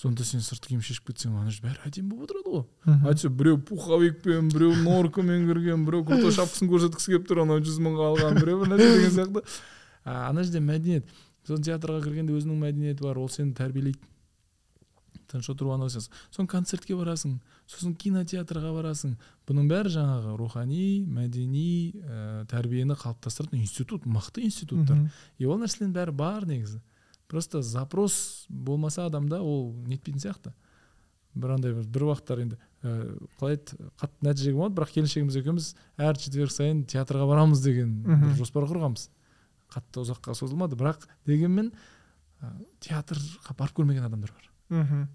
сонда 0.00 0.24
сен 0.24 0.40
сырт 0.42 0.66
киім 0.66 0.80
шешіп 0.82 1.10
кетсең 1.10 1.36
ана 1.36 1.52
жерде 1.52 1.68
бәрі 1.68 1.90
әдемі 1.90 2.14
болып 2.14 2.30
отырады 2.30 2.52
ғой 2.54 3.10
әйтсе 3.10 3.28
біреу 3.28 3.58
пуховикпен 3.68 4.48
біреу 4.50 4.74
норкамен 4.82 5.46
кірген 5.50 5.84
біреу 5.86 6.04
крутой 6.08 6.32
шапкасын 6.38 6.70
көрсеткісі 6.72 7.12
келіп 7.14 7.26
тұр 7.28 7.42
анау 7.44 7.60
жүз 7.62 7.78
мыңға 7.84 8.06
алған 8.14 8.40
біреу 8.40 8.62
бір 8.62 8.72
нәрсе 8.72 8.88
деген 8.96 9.14
сияқты. 9.18 9.42
Ана 10.04 10.42
жерде 10.46 10.62
мәдениет 10.64 11.10
сосын 11.50 11.66
театрға 11.66 12.00
кіргенде 12.06 12.38
өзінің 12.38 12.62
мәдениеті 12.62 13.04
бар 13.04 13.18
ол 13.18 13.28
сені 13.28 13.52
тәрбиелейді. 13.58 13.98
Тыныш 15.30 15.46
отырып 15.52 15.70
анау 15.74 15.90
жасайсың 15.90 16.14
сосын 16.30 16.46
концертке 16.50 16.96
барасың 16.98 17.36
сосын 17.70 17.94
кинотеатрға 17.94 18.72
барасың. 18.74 19.12
Бұның 19.46 19.68
бәрі 19.70 19.92
жаңағы 19.94 20.36
рухани 20.38 21.04
мәдени 21.06 21.92
ә, 22.02 22.46
тәрбиені 22.50 22.96
қалыптастыратын 22.98 23.60
институт 23.60 24.06
мықты 24.06 24.42
институттар. 24.46 25.04
И 25.38 25.46
ол 25.46 25.60
нәрселердің 25.62 25.94
бәрі 25.94 26.16
бар 26.18 26.46
негізі. 26.50 26.80
Просто 27.30 27.62
запрос 27.62 28.46
болмаса 28.48 29.06
адамда 29.06 29.38
ол 29.38 29.70
нетпейтін 29.86 30.18
сияқты. 30.18 30.50
Бір 31.34 31.54
андай 31.54 31.76
бір 31.78 31.86
бір 31.86 32.08
уақыттар 32.08 32.42
енді 32.42 32.58
ә, 32.82 33.14
қалай 33.38 33.54
еді? 33.54 33.78
Қатты 34.02 34.26
нәтижеге 34.26 34.56
болмады 34.58 34.80
бірақ 34.80 34.96
келіншегіміз 34.96 35.36
екеуміз 35.38 35.68
әр 35.94 36.18
четверг 36.18 36.50
сайын 36.50 36.82
театрға 36.90 37.28
барамыз 37.30 37.62
деген 37.62 38.00
бір 38.02 38.34
жоспар 38.40 38.66
құрғанбыз. 38.66 39.06
Қатты 39.72 40.02
ұзаққа 40.04 40.34
созылмады. 40.36 40.78
Бірақ 40.78 41.06
дегенмен 41.28 41.72
ә, 42.40 42.52
театрға 42.80 43.56
барып 43.58 43.80
көрмеген 43.80 44.06
адамдар 44.06 44.32
бар. 44.34 44.50
Мхм. 44.70 45.06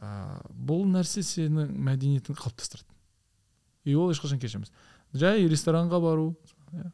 Ә, 0.00 0.12
бұл 0.50 0.86
нәрсе 0.90 1.24
сенің 1.26 1.74
мәдениетіңді 1.76 2.40
қалыптастырады. 2.40 2.88
И 3.84 3.94
ол 3.94 4.12
ешқашан 4.12 4.40
кеш 4.40 4.56
емес. 4.58 4.72
Жай 5.12 5.46
ресторанға 5.48 6.00
бару 6.00 6.34
иә, 6.72 6.90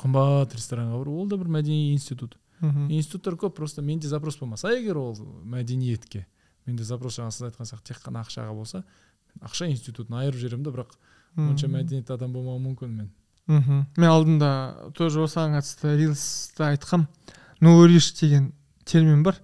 қымбат 0.00 0.54
ресторанға 0.56 1.00
бару 1.00 1.16
ол 1.22 1.28
да 1.28 1.38
бір 1.40 1.50
мәдени 1.58 1.92
институт. 1.94 2.36
Мхм. 2.60 2.90
Институттар 2.92 3.38
көп 3.40 3.56
просто 3.56 3.82
менде 3.82 4.08
запрос 4.08 4.36
болмаса 4.38 4.68
егер 4.76 4.98
ол 5.00 5.14
мәдениетке 5.16 6.26
менде 6.66 6.84
запрос 6.84 7.16
жаңа 7.16 7.32
сіз 7.32 7.46
айтқан 7.48 7.68
сияқты 7.68 7.94
тек 7.94 8.02
қана 8.04 8.20
ақшаға 8.20 8.52
болса 8.52 8.82
ақша 9.40 9.70
институтын 9.72 10.18
айырып 10.20 10.36
жіберемін 10.42 10.66
да 10.66 10.74
бірақ 10.74 10.92
онша 11.40 11.70
мәдениетті 11.72 12.12
адам 12.12 12.34
болмауым 12.34 12.68
мүмкін 12.68 12.92
мен. 12.92 13.10
Мхм. 13.46 13.86
Мен 13.96 14.08
алдында 14.10 14.90
тоже 14.94 15.22
осыған 15.24 15.58
қатысты 15.58 15.96
рилста 15.96 16.70
айтқам. 16.72 17.06
Nouveau 17.60 17.86
риш 17.88 18.12
деген 18.20 18.52
термин 18.84 19.22
бар. 19.22 19.36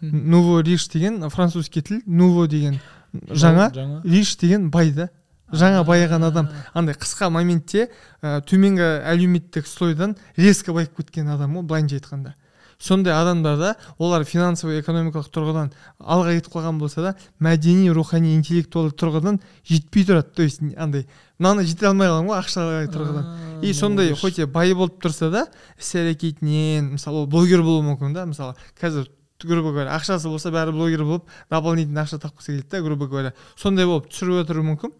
Nouveau 0.00 0.62
риш 0.62 0.88
деген 0.88 1.28
французский 1.30 1.82
тіл. 1.82 2.02
Nouveau 2.06 2.46
деген 2.46 2.80
жаңа? 3.12 3.70
жаңа. 3.72 4.02
Риш 4.04 4.36
деген 4.36 4.70
бай 4.70 4.92
да. 4.92 5.08
Жаңа 5.52 5.84
байыған 5.86 6.26
адам. 6.26 6.48
Андай 6.74 6.94
қысқа 6.94 7.30
моментте 7.30 7.88
ә, 8.22 8.40
төменгі 8.42 8.82
әлеуметтік 9.06 9.66
слойдан 9.66 10.16
резко 10.36 10.72
байып 10.74 10.96
кеткен 10.96 11.28
адам 11.28 11.54
ғой 11.54 11.62
былайынша 11.62 12.00
айтқанда. 12.00 12.34
Сондай 12.78 13.14
адамдарда 13.16 13.76
олар 13.98 14.24
финансовый 14.24 14.80
экономикалық 14.80 15.30
тұрғыдан 15.32 15.70
алға 15.98 16.34
кетіп 16.36 16.52
қалған 16.56 16.78
болса 16.80 17.02
да 17.02 17.12
мәдени 17.40 17.88
рухани 17.94 18.34
интеллектуалды 18.36 18.94
тұрғыдан 19.00 19.40
жетпей 19.64 20.04
тұрады. 20.04 20.34
То 20.36 20.42
есть 20.42 20.60
андай 20.76 21.06
мынаны 21.38 21.64
жете 21.64 21.88
алмай 21.88 22.08
қалған 22.08 22.28
ғой 22.28 22.38
ақшалай 22.40 22.88
тұрғыдан. 22.92 23.62
И 23.62 23.72
сондай 23.72 24.12
хоть 24.14 24.38
и 24.38 24.44
бай 24.44 24.74
болып 24.74 25.00
тұрса 25.02 25.30
да 25.30 25.46
іс 25.78 25.94
әрекетінен 25.96 26.92
мысалы 26.96 27.24
ол 27.24 27.26
блогер 27.26 27.62
болуы 27.62 27.84
мүмкін 27.92 28.12
да. 28.12 28.26
Мысалы 28.26 28.56
қазір 28.80 29.08
грубо 29.42 29.72
говоря 29.72 29.96
ақшасы 29.96 30.28
болса 30.28 30.50
бәрі 30.52 30.72
блогер 30.72 31.04
болып 31.04 31.30
дополнительно 31.50 32.04
ақша 32.04 32.20
тапқысы 32.20 32.52
келеді 32.52 32.70
да 32.70 32.82
грубо 32.82 33.08
говоря. 33.08 33.32
Сондай 33.56 33.86
болып 33.86 34.10
түсіріп 34.12 34.44
отыруы 34.44 34.64
мүмкін. 34.72 34.92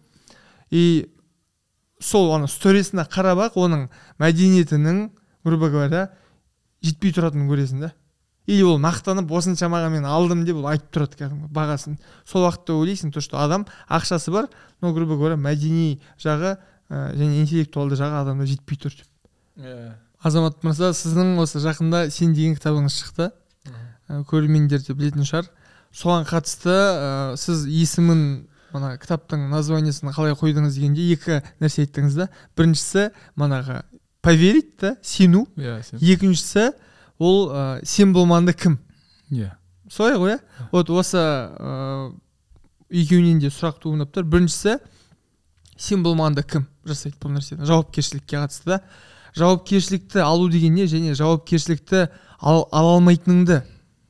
И 0.71 1.09
сол 1.99 2.33
ана 2.35 2.47
сторисіне 2.47 3.05
қарап 3.09 3.47
ақ 3.47 3.57
оның 3.57 3.87
мәдениетінің 4.21 5.09
грубо 5.45 5.69
говоря 5.69 6.09
жетпей 6.83 7.13
тұратынын 7.15 7.49
көресің 7.49 7.85
да. 7.85 7.93
Или 8.47 8.63
ол 8.63 8.77
мақтанып 8.79 9.31
осыншамаға 9.35 9.89
мен 9.91 10.05
алдым 10.07 10.45
деп 10.47 10.61
ол 10.61 10.69
айтып 10.71 10.91
тұрады 10.95 11.19
кәдімгі 11.19 11.49
бағасын. 11.51 11.97
Сол 12.23 12.45
уақытта 12.45 12.77
ойлайсың 12.79 13.11
то 13.11 13.21
что 13.21 13.41
адам 13.43 13.65
ақшасы 13.89 14.31
бар 14.31 14.47
но 14.81 14.93
грубо 14.93 15.17
говоря 15.17 15.35
мәдени 15.35 15.99
жағы 16.17 16.55
ә, 16.89 17.13
және 17.13 17.41
интеллектуалды 17.41 17.97
жағы 17.99 18.21
адамда 18.21 18.47
жетпей 18.47 18.79
тұр 18.79 18.95
деп. 18.95 19.07
Иә. 19.59 19.95
Азамат 20.23 20.63
мырза 20.63 20.93
сіздің 20.95 21.35
осы 21.43 21.59
жақында 21.59 22.07
сен 22.09 22.33
деген 22.33 22.55
кітабыңыз 22.55 22.95
шықты. 23.01 23.31
Ә, 24.07 24.23
көрермендер 24.29 24.79
де 24.85 24.95
білетін 24.95 25.27
шығар. 25.27 25.49
Соған 25.91 26.23
қатысты 26.29 26.71
ә, 26.71 27.35
сіз 27.35 27.65
есімін 27.67 28.47
мына 28.71 28.95
кітаптың 29.01 29.49
названиесін 29.51 30.13
қалай 30.15 30.35
қойдыңыз 30.39 30.79
дегенде 30.79 31.03
екі 31.13 31.41
нәрсе 31.59 31.83
айттыңыз 31.83 32.15
да. 32.15 32.29
Біріншісі 32.55 33.09
манағы 33.35 33.81
поверить 34.27 34.75
да 34.81 34.97
сену 35.01 35.47
иә 35.55 35.79
сен. 35.87 36.01
Екіншісі 36.03 36.71
ол 37.17 37.47
ә, 37.47 37.79
сен 37.87 38.11
болмағанда 38.15 38.53
кім? 38.53 38.75
Иә. 39.31 39.53
Солай 39.89 40.17
ғой 40.19 40.33
иә? 40.35 40.39
Вот 40.73 40.91
осы 40.91 41.21
ә, 41.21 42.11
екеуінен 42.91 43.39
де 43.39 43.51
сұрақ 43.53 43.79
туындап 43.83 44.11
тұр. 44.11 44.27
Біріншісі 44.27 44.77
сен 45.79 46.03
болмағанда 46.03 46.43
кім? 46.43 46.67
Жасайды 46.87 47.15
бұл 47.23 47.37
нәрсені. 47.37 47.63
Жауапкершілікке 47.67 48.41
қатысты 48.43 48.73
да. 48.73 48.81
Жауапкершілікті 49.37 50.19
алу 50.25 50.49
деген 50.51 50.75
не 50.75 50.89
және 50.91 51.15
жауапкершілікті 51.15 52.07
ал, 52.41 52.65
ала 52.71 52.97
алмайтыныңды 52.97 53.61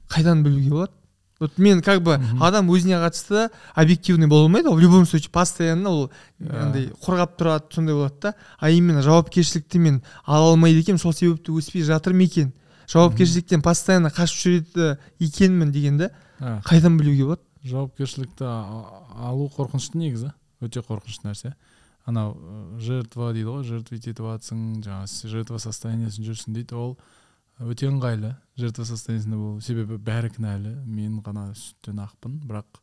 қайдан 0.09 0.41
білуге 0.45 0.73
болады? 0.73 0.96
Вот 1.39 1.57
мен 1.57 1.81
как 1.81 2.01
бы 2.01 2.19
адам 2.41 2.69
өзіне 2.71 2.97
қатысты 3.01 3.49
объективный 3.75 4.27
бола 4.27 4.45
алмайды 4.47 4.69
ғой 4.69 4.75
в 4.75 4.79
любом 4.79 5.05
случае 5.05 5.31
постоянно 5.31 5.89
ол 5.89 6.11
Да. 6.39 6.63
андай 6.67 6.87
қорғап 7.01 7.37
тұрады 7.37 7.73
сондай 7.73 7.95
болады 7.95 8.15
да. 8.21 8.33
А 8.59 8.69
именно 8.69 9.01
жауапкершілікті 9.01 9.79
мен 9.79 10.01
ала 10.25 10.51
алмайды 10.53 10.79
екенмін 10.81 10.99
сол 10.99 11.13
себепті 11.13 11.51
өспей 11.51 11.81
жатыр 11.83 12.13
ма 12.13 12.23
екен? 12.23 12.53
Жауапкершіліктен 12.87 13.61
постоянно 13.61 14.09
қашып 14.09 14.63
жүреді 14.65 14.97
екенмін 15.19 15.71
дегенді 15.71 16.09
А, 16.39 16.61
қайдан 16.65 16.97
білуге 16.97 17.23
болады? 17.25 17.41
Жауапкершілікті 17.65 18.45
алу 18.45 19.49
қорқынышты 19.57 19.97
негізі 19.97 20.31
өте 20.61 20.81
қорқынышты 20.85 21.25
нәрсе. 21.27 21.53
Анау 22.05 22.37
ә, 22.37 22.79
жертва 22.79 23.33
дейді 23.33 23.49
ғой 23.49 23.63
жертвить 23.67 24.07
етіп 24.07 24.23
жатсың 24.29 24.81
жаңағы 24.85 25.27
жертва 25.33 25.59
состояниесінде 25.59 26.29
жүрсің 26.31 26.53
дейді 26.55 26.75
ол. 26.77 26.97
Өте 27.59 27.87
ыңғайлы 27.89 28.33
жертва 28.59 28.85
состояниесінде 28.85 29.37
болу. 29.37 29.61
Себебі 29.61 29.97
бәрі 30.01 30.29
кінәлі. 30.35 30.73
Мен 30.85 31.19
ғана 31.25 31.49
сүттен 31.57 32.01
ақпын. 32.03 32.39
Бірақ 32.47 32.81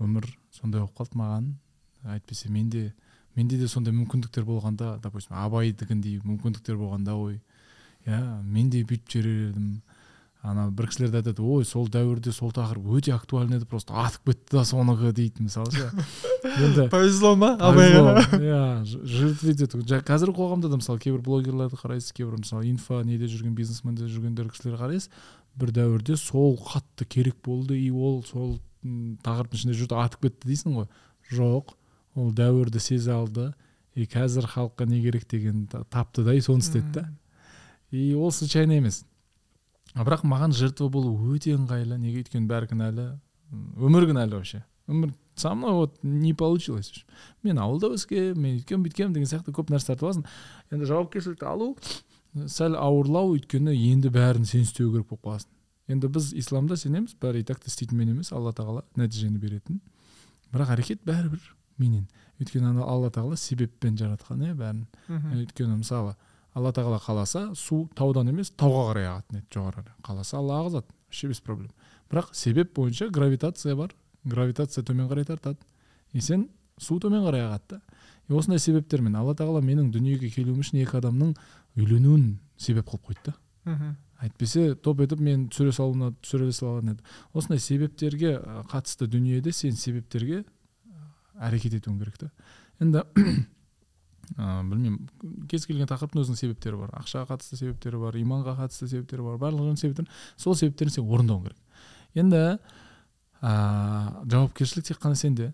өмір 0.00 0.26
сондай 0.54 0.82
болып 0.82 0.96
қалды 0.98 1.20
маған. 1.20 1.52
Әйтпесе 2.16 2.50
менде 2.52 2.90
менде 3.36 3.58
де 3.60 3.68
сондай 3.68 3.94
мүмкіндіктер 3.94 4.44
болғанда 4.44 4.98
допустим 5.02 5.36
абайдікіндей 5.38 6.20
мүмкіндіктер 6.24 6.76
болғанда 6.80 7.14
ой 7.14 7.38
иә 8.08 8.20
мен 8.42 8.70
де 8.72 8.82
бүйтіп 8.84 9.14
жүрер 9.14 9.50
едім. 9.50 9.70
Ана 10.42 10.70
бір 10.72 10.88
кісілер 10.88 11.12
де 11.12 11.20
айтады 11.20 11.44
ой 11.44 11.64
сол 11.68 11.88
дәуірде 11.92 12.32
сол 12.32 12.52
тақырып 12.56 12.88
өте 12.96 13.14
актуальный 13.14 13.60
еді 13.60 13.68
просто 13.68 13.94
атып 14.00 14.32
кетті 14.32 14.56
да 14.56 14.64
соныкі 14.64 15.12
дейді 15.16 15.46
мысалы 15.46 15.72
ше. 15.72 15.90
енді 16.44 16.88
повезло 16.90 17.36
ма? 17.36 17.56
повезло. 17.56 18.14
иә 18.38 18.84
ж- 18.84 19.00
жертвить 19.04 19.60
ету 19.62 19.78
Жа- 19.84 20.02
қазіргі 20.04 20.34
қоғамда 20.36 20.68
да 20.70 20.76
мысалы 20.80 20.98
кейбір 21.00 21.20
блогерлерді 21.22 21.76
қарайсыз 21.76 22.12
кейбір 22.16 22.38
мысалы 22.40 22.64
инфо 22.70 23.02
неде 23.04 23.26
жүрген 23.26 23.54
бизнесменде 23.54 24.06
жүргендер 24.08 24.50
кісілер 24.50 24.78
қарайсыз. 24.80 25.10
бір 25.56 25.72
дәуірде 25.74 26.16
сол 26.16 26.56
қатты 26.56 27.04
керек 27.04 27.36
болды 27.44 27.76
и 27.78 27.90
ол 27.90 28.22
сол 28.24 28.58
тақырыптың 28.84 29.58
ішінде 29.58 29.74
жүрді 29.76 29.96
атып 30.00 30.22
кетті 30.22 30.48
дейсің 30.48 30.76
ғой. 30.78 30.86
Жоқ 31.30 31.74
ол 32.16 32.30
дәуірді 32.32 32.80
сезе 32.80 33.12
алды. 33.12 33.52
И 33.94 34.06
қазір 34.06 34.46
халыққа 34.46 34.86
не 34.86 35.02
керек 35.02 35.26
деген 35.28 35.66
та- 35.66 35.82
тапты 35.90 36.22
да 36.24 36.32
и 36.34 36.40
соны 36.40 36.60
істеді 36.62 36.92
да. 36.94 37.08
И 37.90 38.14
ол 38.14 38.30
случайно 38.30 38.72
емес. 38.78 39.04
А 39.94 40.04
бірақ 40.04 40.22
маған 40.22 40.52
жертва 40.54 40.88
болу 40.88 41.34
өте 41.34 41.56
ыңғайлы 41.58 41.98
неге? 41.98 42.22
Өйткені 42.22 42.46
бәрі 42.46 42.68
кінәлі. 42.70 43.18
Өмір 43.76 44.06
кінәлі 44.06 44.30
вообще. 44.38 44.62
Өмір 44.88 45.10
со 45.34 45.54
мной 45.54 45.72
вот 45.72 45.98
не 46.02 46.34
получилось. 46.34 47.04
Мен 47.42 47.58
ауылда 47.58 47.92
өскенмін 47.96 48.40
мен 48.40 48.58
өйткенмін 48.58 48.86
бүйткенмін 48.86 49.14
деген 49.14 49.30
сияқты 49.30 49.54
көп 49.56 49.70
нәрсе 49.72 49.92
тартып 49.92 50.08
аласың. 50.08 50.24
Енді 50.70 50.88
жауапкершілікті 50.90 51.46
алу 51.48 51.76
сәл 52.46 52.76
ауырлау 52.78 53.34
өйткені 53.36 53.74
енді 53.92 54.10
бәрін 54.14 54.44
сен 54.44 54.66
істеу 54.66 54.92
керек 54.92 55.08
болып 55.08 55.24
қаласың. 55.24 55.50
Енді 55.90 56.10
біз 56.14 56.32
исламда 56.38 56.76
сенеміз 56.76 57.16
бәрі 57.20 57.40
и 57.40 57.46
так 57.46 57.58
та 57.58 57.70
істейтінмен 57.72 58.12
емес 58.12 58.32
алла 58.32 58.52
тағала 58.52 58.84
нәтижені 58.96 59.40
беретін. 59.42 59.80
Бірақ 60.52 60.76
әрекет 60.76 61.02
бәрібір 61.06 61.40
менен. 61.78 62.06
Өйткені 62.38 62.70
ана 62.70 62.84
алла 62.86 63.10
тағала 63.10 63.36
себеппен 63.36 63.96
жаратқан 63.98 64.44
иә 64.44 64.54
бәрін. 64.54 64.84
Өйткені 65.08 65.80
мысалы 65.80 66.14
алла 66.54 66.72
тағала 66.74 67.00
қаласа 67.02 67.48
су 67.58 67.88
таудан 67.98 68.30
емес 68.30 68.52
тауға 68.54 68.90
қарай 68.90 69.08
ағатын 69.10 69.40
еді 69.40 69.56
жоғары 69.56 69.82
қарай 69.82 69.96
қаласа 70.06 70.38
алла 70.38 70.60
ағызады 70.62 70.86
вообще 71.08 71.28
без 71.28 71.40
проблем. 71.40 71.70
Бірақ 72.10 72.30
себеп 72.34 72.74
бойынша 72.74 73.08
гравитация 73.08 73.76
бар. 73.76 73.94
Гравитация 74.24 74.84
төмен 74.84 75.08
қарай 75.10 75.24
тартады. 75.24 75.58
И 76.12 76.20
сен 76.20 76.48
су 76.78 76.98
төмен 77.00 77.24
қарай 77.24 77.46
ағады 77.46 77.76
да. 77.76 77.80
И 78.28 78.32
осындай 78.32 78.58
себептермен 78.58 79.16
алла 79.16 79.34
тағала 79.34 79.62
менің 79.64 79.90
дүниеге 79.94 80.30
келуім 80.30 80.62
үшін 80.62 80.82
екі 80.84 80.98
адамның 81.00 81.34
үйленуін 81.78 82.38
себеп 82.58 82.90
қылып 82.90 83.10
қойды 83.10 83.32
да. 83.32 83.36
Әйтпесе 84.20 84.74
топ 84.76 85.00
етіп 85.00 85.20
мен 85.24 85.46
түсіре 85.48 85.72
салуына 85.72 86.10
түсіре 86.20 86.50
салған 86.52 86.92
еді. 86.92 87.04
Осындай 87.32 87.60
себептерге 87.64 88.34
қатысты 88.68 89.08
дүниеде 89.08 89.52
сен 89.52 89.72
себептерге 89.72 90.44
әрекет 91.40 91.78
етуің 91.78 91.96
керек 92.02 92.18
та. 92.20 92.28
Енді 92.84 93.00
ә, 94.36 94.60
білмеймін 94.68 95.46
кез 95.48 95.64
келген 95.66 95.88
тақырыптың 95.88 96.20
өзінің 96.24 96.40
себептері 96.42 96.82
бар. 96.82 96.92
Ақшаға 97.00 97.32
қатысты 97.32 97.56
себептері 97.62 98.02
бар 98.02 98.20
иманға 98.20 98.58
қатысты 98.60 98.90
себептері 98.92 99.24
бар 99.24 99.40
барлық 99.40 99.80
себептер. 99.80 100.08
Сол 100.36 100.54
себептерін 100.58 100.92
сен 100.92 101.08
орындауың 101.08 101.48
керек. 101.48 101.58
Енді 102.20 102.44
ә, 103.40 104.24
жауапкершілік 104.30 104.86
тек 104.90 105.00
қана 105.02 105.16
сенде. 105.16 105.52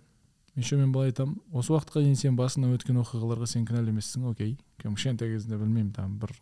Еще 0.57 0.79
мен 0.81 0.89
былай 0.93 1.11
айтамын 1.11 1.37
осы 1.53 1.75
уақытқа 1.75 2.01
дейін 2.01 2.17
сен 2.17 2.37
басыңнан 2.39 2.79
өткен 2.79 2.97
оқиғаларға 3.03 3.45
сен 3.51 3.67
кінәлі 3.69 3.93
емессің 3.93 4.25
окей. 4.31 4.55
Кішкентай 4.81 5.35
кезінде 5.35 5.59
білмеймін 5.61 5.91
там 5.93 6.15
бір 6.17 6.33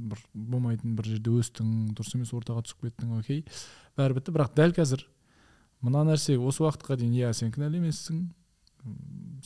бір 0.00 0.24
болмайтын 0.34 0.96
бір 0.98 1.12
жерде 1.12 1.36
өстің 1.38 1.92
дұрыс 1.94 2.16
емес 2.18 2.32
ортаға 2.34 2.64
түсіп 2.66 2.88
кеттің 2.88 3.14
окей. 3.20 3.44
Бәрі 3.94 4.18
бітті 4.18 4.34
бірақ 4.34 4.56
дәл 4.58 4.74
қазір 4.74 5.06
мына 5.80 6.02
нәрсе 6.10 6.40
осы 6.42 6.64
уақытқа 6.66 6.98
дейін 6.98 7.14
иә 7.20 7.30
сен 7.38 7.54
кінәлі 7.54 7.78
емессің 7.78 8.24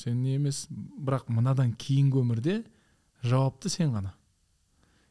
сен 0.01 0.23
не 0.23 0.39
емес 0.39 0.65
бірақ 0.73 1.29
мынадан 1.29 1.77
кейінгі 1.77 2.23
өмірде 2.25 2.63
жауапты 3.21 3.69
сен 3.69 3.93
ғана. 3.93 4.15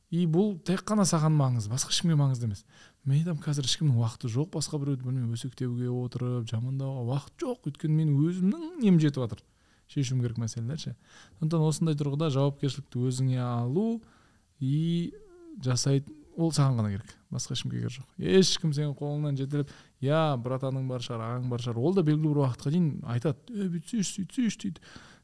И 0.09 0.25
бұл 0.25 0.57
тек 0.65 0.81
қана 0.81 1.05
саған 1.05 1.33
маңызды 1.37 1.71
басқа 1.73 1.93
ешкімге 1.93 2.17
маңызды 2.19 2.49
емес. 2.49 2.65
Мен 3.03 3.19
айтамын 3.19 3.43
қазір 3.43 3.67
ешкімнің 3.67 3.99
уақыты 3.99 4.29
жоқ 4.31 4.53
басқа 4.53 4.79
біреуді 4.79 5.03
білмеймін 5.03 5.35
өсектеуге 5.35 5.89
отырып 5.91 6.47
жамандауға 6.47 7.03
уақыт 7.09 7.43
жоқ. 7.43 7.67
Өйткені 7.67 7.97
мен 7.99 8.13
өзімнің 8.15 8.79
нем 8.79 8.99
жетіп 9.03 9.25
жатыр. 9.25 9.43
Шешуім 9.91 10.23
керек 10.23 10.39
мәселелер 10.39 10.79
ше. 10.79 10.95
Сондықтан 11.39 11.67
осындай 11.67 11.97
тұрғыда 11.99 12.31
жауапкершілікті 12.33 13.03
өзіңе 13.09 13.41
алу 13.43 14.01
и 14.63 15.13
жасайтын 15.63 16.15
ол 16.37 16.53
саған 16.55 16.79
ғана 16.79 16.93
керек. 16.95 17.11
Басқа 17.33 17.57
ешкімге 17.57 17.81
керек 17.83 17.97
жоқ. 17.97 18.07
Ешкім 18.17 18.73
сенің 18.73 18.95
қолыңнан 18.97 19.37
жетелеп 19.37 19.73
иә 20.01 20.21
братаның 20.41 20.87
бар 20.89 21.03
шығар 21.03 21.25
ағаң 21.27 21.49
бар 21.51 21.61
шығар 21.61 21.81
ол 21.83 21.97
да 21.97 22.05
белгілі 22.07 22.31
бір 22.31 22.41
уақытқа 22.45 22.71
дейін 22.73 22.89
айтады. 23.03 23.37
Е 23.53 23.67
бүйтсейші 23.73 24.23
сөйтсейші 24.23 24.61
дейді. 24.63 24.81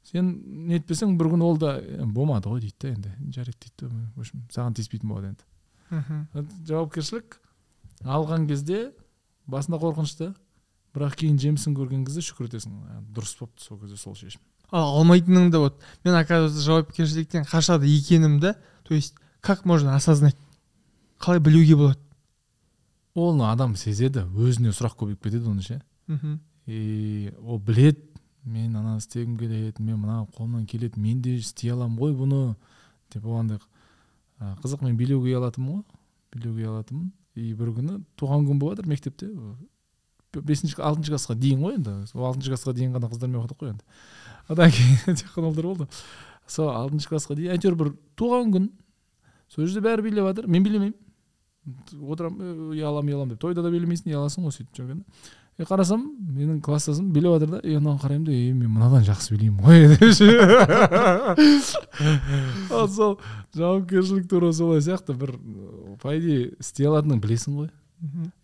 Сен 0.09 0.29
нетпесең 0.69 1.17
бір 1.19 1.31
күні 1.33 1.47
ол 1.47 1.57
да 1.59 1.73
болмады 2.05 2.51
ғой 2.51 2.61
дейді 2.67 2.77
да 2.83 2.93
енді. 2.93 3.15
Жарайды 3.33 3.57
дейді 3.65 3.89
в 4.15 4.21
общем 4.21 4.45
саған 4.53 4.77
тиіспейтін 4.77 5.09
болады 5.09 5.31
енді. 5.33 5.47
Мхм. 5.89 6.47
Жауапкершілік 6.69 7.39
алған 8.03 8.47
кезде 8.47 8.91
басында 9.49 9.79
қорқынышты 9.81 10.33
бірақ 10.95 11.17
кейін 11.21 11.39
жемісін 11.41 11.75
көрген 11.77 12.05
кезде 12.07 12.23
шүкір 12.25 12.49
етесің. 12.49 12.73
«А, 12.89 13.01
дұрыс 13.13 13.35
болыпты 13.39 13.63
сол 13.63 13.79
кезде 13.79 13.97
сол 13.97 14.15
шешім. 14.15 14.41
Ал 14.71 14.99
алмайтыныңды 14.99 15.57
вот. 15.57 15.79
Мен 16.03 16.15
оказывается 16.15 16.61
жауапкершіліктен 16.61 17.45
қашады 17.49 17.87
екенімді 17.89 18.55
то 18.83 18.93
есть 18.93 19.15
как 19.41 19.65
можно 19.65 19.95
осознать? 19.95 20.35
Қалай 21.19 21.39
білуге 21.39 21.75
болады? 21.75 21.99
Оны 23.15 23.49
адам 23.51 23.75
сезеді 23.75 24.25
өзіне 24.35 24.71
сұрақ 24.71 24.95
көбейіп 24.99 25.23
кетеді 25.23 25.49
оны 25.49 25.61
ше. 25.61 25.81
Мхм. 26.07 26.39
И 26.65 27.33
ол 27.41 27.59
білет 27.59 27.99
мен 28.43 28.75
ананы 28.75 28.99
істегім 28.99 29.37
келеді 29.37 29.81
мен 29.81 29.99
мына 29.99 30.27
қолымнан 30.37 30.65
келеді 30.65 30.99
мен 30.99 31.21
де 31.21 31.37
істей 31.37 31.71
аламын 31.73 31.97
ғой 31.99 32.13
бұны 32.13 32.55
деп 33.13 33.25
оғандай 33.25 33.59
«А, 34.39 34.55
қызық 34.61 34.83
мен 34.85 34.95
билеуге 34.97 35.33
ұялатынмын 35.33 35.81
ғой 35.81 35.83
билеуге 36.35 36.67
ұялатынмын 36.67 37.11
и 37.39 37.53
бір 37.57 37.71
күні 37.77 37.99
туған 38.19 38.45
күн 38.47 38.59
болып 38.61 38.77
жатыр 38.77 38.89
мектепте. 38.91 39.29
Бесінші 40.33 40.77
алтыншы 40.77 41.13
классқа 41.15 41.35
дейін 41.39 41.63
ғой 41.63 41.77
енді. 41.79 41.95
Сол 42.11 42.27
алтыншы 42.27 42.53
классқа 42.53 42.75
дейін 42.77 42.93
ғана 42.97 43.09
қыздармен 43.09 43.39
оқыдық 43.41 43.61
қой 43.63 43.71
енді. 43.73 43.83
Одан 44.49 44.73
кейін 44.75 45.17
тек 45.17 45.31
қана 45.33 45.49
ұлдар 45.49 45.69
болды. 45.71 45.89
Сол 46.47 46.69
алтыншы 46.73 47.09
классқа 47.09 47.37
дейін. 47.39 47.55
Әйтеуір 47.55 47.77
бір 47.79 47.91
туған 48.19 48.53
күн. 48.53 48.69
Сол 49.49 49.65
жерде 49.65 49.85
бәрі 49.87 50.05
билеп 50.05 50.29
жатыр 50.29 50.49
мен 50.51 50.65
билемеймін. 50.65 50.95
Отырамын 51.99 52.73
ұяламын 52.75 53.13
ұяламын 53.13 53.33
деп. 53.33 53.41
Тойда 53.41 53.65
да 53.65 53.73
билемейсің 53.73 54.13
ұяласың 54.13 54.45
ғой 54.45 54.53
сөйтіп 54.55 54.77
жүргенде 54.77 55.05
и 55.59 55.65
қарасам 55.67 56.05
менің 56.23 56.61
класстасым 56.63 57.09
билеп 57.11 57.33
жатыр 57.35 57.49
да 57.57 57.59
и 57.67 57.75
анаған 57.75 57.99
қараймын 57.99 58.25
да 58.25 58.31
е 58.31 58.53
мен 58.53 58.71
мынадан 58.71 59.03
жақсы 59.03 59.33
билеймін 59.35 59.59
ғой 59.59 59.77
деп 59.91 60.13
ал 62.71 62.87
сол 62.89 63.17
жауапкершілік 63.55 64.29
тура 64.29 64.51
солай 64.53 64.81
сияқты. 64.81 65.13
Бір 65.19 65.35
по 66.01 66.13
идее 66.15 66.53
істей 66.59 66.87
алатыныңды 66.87 67.25
білесің 67.25 67.57
ғой 67.59 67.69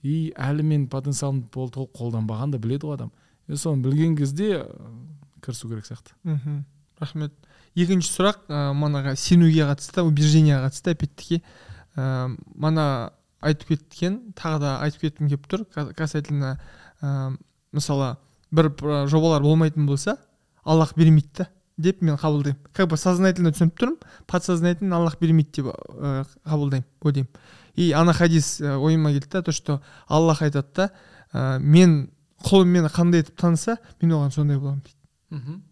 и 0.03 0.33
әлі 0.35 0.63
мен 0.67 0.87
потенциалымды 0.91 1.47
толық 1.53 1.93
қолданбаған 1.95 2.51
да 2.51 2.59
біледі 2.59 2.89
ғой 2.89 2.97
адам. 2.99 3.11
И 3.47 3.55
соны 3.55 3.83
білген 3.85 4.15
кезде 4.17 4.65
кірісу 5.41 5.69
керек 5.69 5.85
сияқты. 5.87 6.15
Мхм. 6.23 6.65
Рахмет. 6.99 7.33
Екінші 7.75 8.11
сұрақ 8.11 8.45
ә, 8.49 8.71
манаға 8.73 9.15
сенуге 9.19 9.65
қатысты 9.67 10.03
убеждениеға 10.03 10.69
қатысты 10.69 10.95
опять-таки 10.95 11.41
ә, 11.95 12.35
мана 12.55 13.13
айтып 13.41 13.67
кеткен 13.75 14.33
тағы 14.35 14.59
да 14.63 14.77
айтып 14.81 15.01
кеткім 15.01 15.27
келіп 15.29 15.47
тұр 15.51 15.65
ка- 15.73 15.91
касательно 15.93 16.55
ә, 17.05 17.35
мысалы 17.75 18.15
бір 18.51 18.71
жобалар 19.11 19.43
болмайтын 19.45 19.85
болса 19.85 20.17
аллах 20.63 20.95
бермейді 20.97 21.29
да 21.37 21.47
деп 21.77 22.01
мен 22.01 22.15
қабылдаймын. 22.15 22.57
Как 22.73 22.89
бы 22.89 22.97
сознательно 22.97 23.51
түсініп 23.51 23.77
тұрмын 23.77 23.97
подсознательно 24.27 24.95
аллах 24.97 25.19
бермейді 25.19 25.61
деп 25.61 25.69
ә, 25.69 26.25
қабылдаймын 26.45 26.85
ойлаймын 27.01 27.29
и 27.75 27.91
ана 27.91 28.13
хадис 28.13 28.61
ә, 28.61 28.77
ойыма 28.79 29.11
келді 29.11 29.29
да 29.31 29.41
то 29.43 29.51
что 29.51 29.81
аллах 30.07 30.41
айтады 30.41 30.67
да 30.75 30.89
ә, 31.33 31.59
мен 31.59 32.09
құлым 32.45 32.71
мені 32.71 32.87
қандай 32.93 33.25
етіп 33.25 33.35
таныса 33.41 33.77
мен 34.01 34.11
оған 34.15 34.31
сондай 34.31 34.57
боламын 34.57 34.81
дейді. 34.85 34.95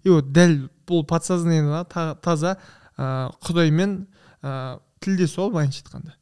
И 0.03 0.10
вот 0.10 0.31
дәл 0.34 0.69
бұл 0.88 1.05
подсознательно 1.07 1.85
та- 1.85 2.15
таза 2.15 2.57
ә, 2.97 3.31
құдаймен 3.45 4.07
ә, 4.43 4.80
тілдесу 4.99 5.45
ғой 5.45 5.51
былайынша 5.53 5.84
айтқанда 5.85 6.14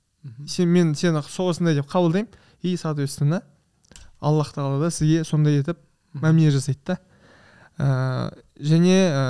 сен 0.48 0.70
мен 0.70 0.94
сені 0.94 1.24
сол 1.28 1.50
осындай 1.50 1.74
деп 1.76 1.90
қабылдаймын. 1.90 2.30
И 2.62 2.78
соответственно 2.78 3.42
аллах 4.22 4.54
тағала 4.56 4.80
да 4.86 4.92
сізге 4.94 5.26
сондай 5.28 5.60
етіп 5.62 5.82
мәміле 6.14 6.54
жасайды 6.54 6.94
да. 6.94 6.98
Ә, 7.82 8.32
және 8.62 8.98
ә, 9.10 9.22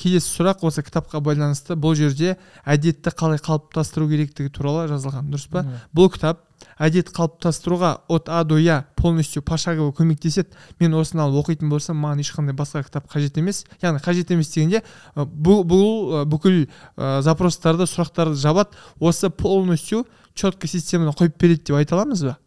келесі 0.00 0.26
сұрақ 0.32 0.64
осы 0.66 0.82
кітапқа 0.82 1.20
байланысты 1.22 1.76
бұл 1.78 1.94
жерде 1.94 2.36
әдетті 2.64 3.12
қалай 3.14 3.38
қалыптастыру 3.38 4.08
керектігі 4.10 4.50
туралы 4.50 4.88
жазылған 4.90 5.28
дұрыс 5.30 5.46
па? 5.52 5.62
Бұл 5.94 6.10
кітап 6.10 6.40
әдет 6.82 7.12
қалыптастыруға 7.14 7.92
от 8.10 8.28
а 8.32 8.42
до 8.44 8.58
я 8.58 8.86
полностью 8.96 9.42
пошагово 9.42 9.92
көмектеседі. 9.92 10.50
Мен 10.80 10.94
осыны 10.98 11.22
алып 11.22 11.44
оқитын 11.44 11.70
болсам 11.70 12.00
маған 12.02 12.24
ешқандай 12.24 12.56
басқа 12.56 12.82
кітап 12.86 13.06
қажет 13.12 13.38
емес. 13.38 13.64
Яғни 13.82 14.02
қажет 14.02 14.32
емес 14.34 14.50
дегенде 14.54 14.82
ы, 15.14 15.26
бұл, 15.26 15.62
бұл 15.62 16.24
бүкіл 16.26 16.64
ә, 16.96 17.20
запростарды 17.22 17.86
сұрақтарды 17.86 18.34
жабады. 18.40 18.78
Осы 18.98 19.30
полностью 19.30 20.06
четко 20.34 20.66
системаны 20.66 21.14
қойып 21.14 21.38
береді 21.38 21.70
деп 21.70 21.76
айта 21.76 21.98
аламыз 21.98 22.24
ба? 22.24 22.38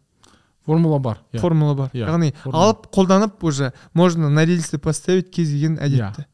Формула 0.66 0.98
бар. 0.98 1.20
Иә. 1.32 1.40
формула 1.40 1.74
бар. 1.74 1.90
Иә, 1.94 2.06
яғни 2.06 2.32
формула. 2.42 2.64
алып 2.64 2.86
қолданып 2.92 3.42
уже 3.42 3.72
можно 3.94 4.28
на 4.30 4.44
рельсы 4.44 4.78
поставить 4.78 5.30
кез 5.30 5.48
келген 5.48 5.78
әдетті. 5.78 6.26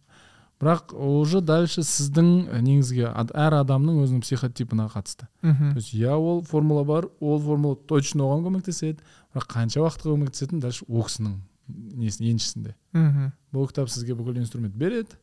Бірақ 0.62 0.92
уже 0.94 1.40
дальше 1.42 1.82
сіздің 1.82 2.60
негізгі 2.62 3.08
әр 3.10 3.56
адамның 3.58 4.04
өзінің 4.04 4.20
психотипына 4.22 4.86
қатысты. 4.92 5.26
Мхм. 5.42 5.72
То 5.72 5.80
есть 5.80 5.92
иә 5.92 6.14
ол 6.14 6.42
формула 6.42 6.84
бар 6.84 7.08
ол 7.18 7.40
формула 7.40 7.74
точно 7.74 8.28
оған 8.30 8.46
көмектеседі 8.46 9.02
бірақ 9.34 9.48
қанша 9.50 9.82
уақытқа 9.82 10.14
көмектесетіні 10.14 10.60
дальше 10.62 10.84
ол 10.86 11.02
кісінің 11.02 11.34
несі 11.98 12.30
еншісінде. 12.30 12.76
Мхм. 12.92 13.32
Бұл 13.52 13.66
кітап 13.66 13.90
сізге 13.90 14.14
бүкіл 14.14 14.38
инструмент 14.38 14.76
береді. 14.78 15.18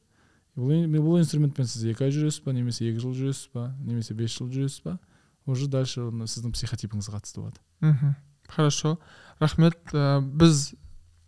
Бұл, 0.58 0.84
бұл 1.00 1.22
инструментпен 1.22 1.66
сіз 1.72 1.86
екі 1.88 2.10
ай 2.10 2.12
жүресіз 2.12 2.44
ба 2.44 2.52
немесе 2.52 2.90
екі 2.90 3.00
жыл 3.00 3.14
жүресіз 3.16 3.48
ба 3.54 3.70
немесе 3.80 4.14
бес 4.14 4.36
жыл 4.36 4.50
жүресіз 4.52 4.84
ба? 4.84 5.00
Уже 5.48 5.70
дальше 5.72 6.02
сіздің 6.02 6.52
психотипіңізге 6.52 7.16
қатысты 7.16 7.40
болады. 7.40 7.64
Мхм. 7.80 8.16
Хорошо. 8.50 8.98
Рахмет. 9.40 9.78
Ә, 9.94 10.20
біз 10.22 10.74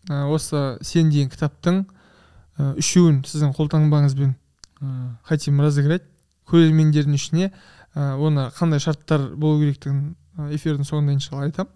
ә, 0.10 0.26
осы 0.27 0.77
сен 0.81 1.10
деген 1.10 1.30
кітаптың 1.31 1.84
ә, 2.57 2.73
үшеуін 2.81 3.23
сіздің 3.26 3.53
қолтаңбаңызбен 3.57 4.35
хотим 5.27 5.61
разыграть. 5.61 6.07
Көрермендердің 6.49 7.15
ішіне 7.15 7.52
ә, 7.95 8.15
оны 8.18 8.49
қандай 8.57 8.81
шарттар 8.81 9.30
болу 9.35 9.61
керектігін 9.61 10.15
эфирдің 10.52 10.88
соңында 10.88 11.14
иншалла 11.15 11.45
айтамын 11.48 11.72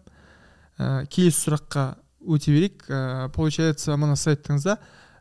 ә, 0.79 1.05
келесі 1.07 1.45
сұраққа 1.45 1.85
өте 2.25 2.51
берейік. 2.51 2.87
Ә, 2.89 3.29
получается 3.35 3.95
мына 3.97 4.17
сайтыңызда 4.19 4.79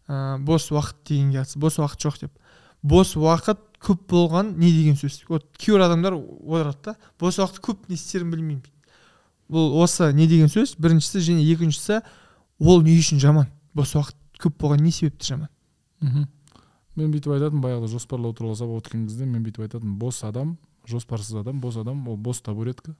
ә, 0.08 0.38
бос 0.38 0.70
уақыт 0.72 1.04
дегенге 1.08 1.42
қатысты. 1.42 1.60
Бос 1.62 1.78
уақыт 1.78 2.08
жоқ 2.08 2.20
деп. 2.24 2.32
Бос 2.82 3.14
уақыт 3.16 3.60
көп 3.84 4.06
болған 4.10 4.54
не 4.58 4.72
деген 4.72 4.96
сөз? 4.96 5.22
Вот 5.28 5.46
кейбір 5.58 5.86
адамдар 5.86 6.16
отырады 6.16 6.90
да 6.90 6.96
бос 7.20 7.38
уақыт 7.38 7.60
көп 7.62 7.88
не 7.88 7.98
істерін 8.00 8.32
білмеймін 8.32 8.64
бұл 9.50 9.76
осы 9.82 10.12
не 10.12 10.26
деген 10.30 10.48
сөз? 10.52 10.76
Біріншісі 10.78 11.22
және 11.24 11.44
екіншісі 11.54 12.00
ол 12.60 12.82
не 12.82 12.96
үшін 12.98 13.20
жаман? 13.22 13.50
Бос 13.74 13.94
уақыт 13.94 14.16
көп 14.40 14.56
болған 14.60 14.84
не 14.84 14.92
себепті 14.94 15.34
жаман? 15.34 15.48
Мхм. 16.00 16.26
Мен 16.94 17.10
бүйтіп 17.10 17.34
айтатынмын 17.34 17.64
баяғыда 17.64 17.90
жоспарлау 17.90 18.34
туралы 18.34 18.56
сабақ 18.58 18.84
өткен 18.84 19.06
кезде 19.08 19.26
мен 19.26 19.42
бүйтіп 19.42 19.66
айтатынмын. 19.66 19.98
Бос 19.98 20.22
адам 20.24 20.56
жоспарсыз 20.86 21.40
адам 21.40 21.60
бос 21.60 21.76
адам 21.76 22.06
ол 22.08 22.16
бос 22.16 22.40
табуретка. 22.40 22.94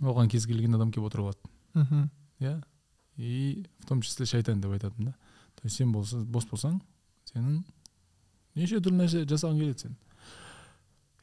Оған 0.00 0.28
кез 0.28 0.46
келген 0.46 0.74
адам 0.74 0.90
келіп 0.92 1.06
отыра 1.06 1.28
алады. 1.28 1.38
Мхм. 1.74 2.10
Иә. 2.40 2.62
И 3.16 3.64
в 3.80 3.86
том 3.86 4.02
числе 4.02 4.26
шайтан 4.26 4.60
деп 4.60 4.72
айтатынмын 4.72 5.12
да. 5.12 5.16
То 5.54 5.64
есть 5.64 5.76
сен 5.76 5.92
болса 5.92 6.18
бос 6.18 6.44
болсаң 6.50 6.80
сенің 7.30 7.62
неше 8.56 8.80
түрлі 8.80 9.04
нәрсе 9.04 9.24
жасағың 9.24 9.60
келеді 9.60 9.86
сен 9.86 9.96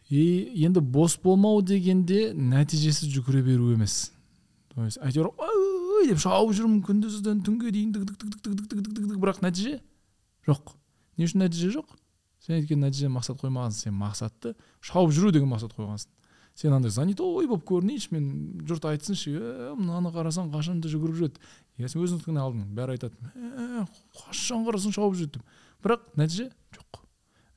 и 0.09 0.51
енді 0.65 0.79
бос 0.79 1.17
болмау 1.23 1.61
дегенде 1.61 2.33
нәтижесіз 2.33 3.09
жүгіре 3.13 3.43
беру 3.43 3.71
емес 3.73 4.11
то 4.73 4.83
есть 4.83 4.99
әйтеуір 4.99 5.31
ой 5.37 6.07
деп 6.09 6.19
шауып 6.19 6.55
жүрмін 6.57 6.81
күндізден 6.85 7.43
түнге 7.45 7.71
дейін 7.71 7.93
бірақ 9.21 9.43
нәтиже 9.45 9.79
жоқ 10.47 10.73
не 11.17 11.27
үшін 11.27 11.45
нәтиже 11.45 11.71
жоқ 11.77 11.93
сен 12.43 12.59
өйткені 12.59 12.89
нәтиже 12.89 13.11
мақсат 13.13 13.39
қоймағансың 13.39 13.87
сен 13.87 13.95
мақсатты 13.95 14.53
шауып 14.83 15.13
жүру 15.15 15.31
деген 15.31 15.47
мақсат 15.53 15.75
қойғансың 15.77 16.11
сен 16.55 16.75
андай 16.75 16.91
занятой 16.91 17.47
болып 17.47 17.63
көрінейінші 17.69 18.11
мен 18.13 18.27
жұрт 18.67 18.89
айтсыншы 18.91 19.31
мынаны 19.79 20.11
қарасаң 20.13 20.51
қашанда 20.53 20.91
жүгіріп 20.91 21.17
жүреді 21.21 21.41
иә 21.79 21.89
сен 21.89 22.03
өзіңдікін 22.03 22.41
алдың 22.43 22.67
бәрі 22.77 22.97
айтады 22.97 23.15
қашан 24.19 24.67
қарасаң 24.67 24.93
шауып 24.93 25.17
жүреді 25.17 25.39
деп 25.39 25.47
бірақ 25.85 26.05
нәтиже 26.19 26.51
жоқ 26.75 27.01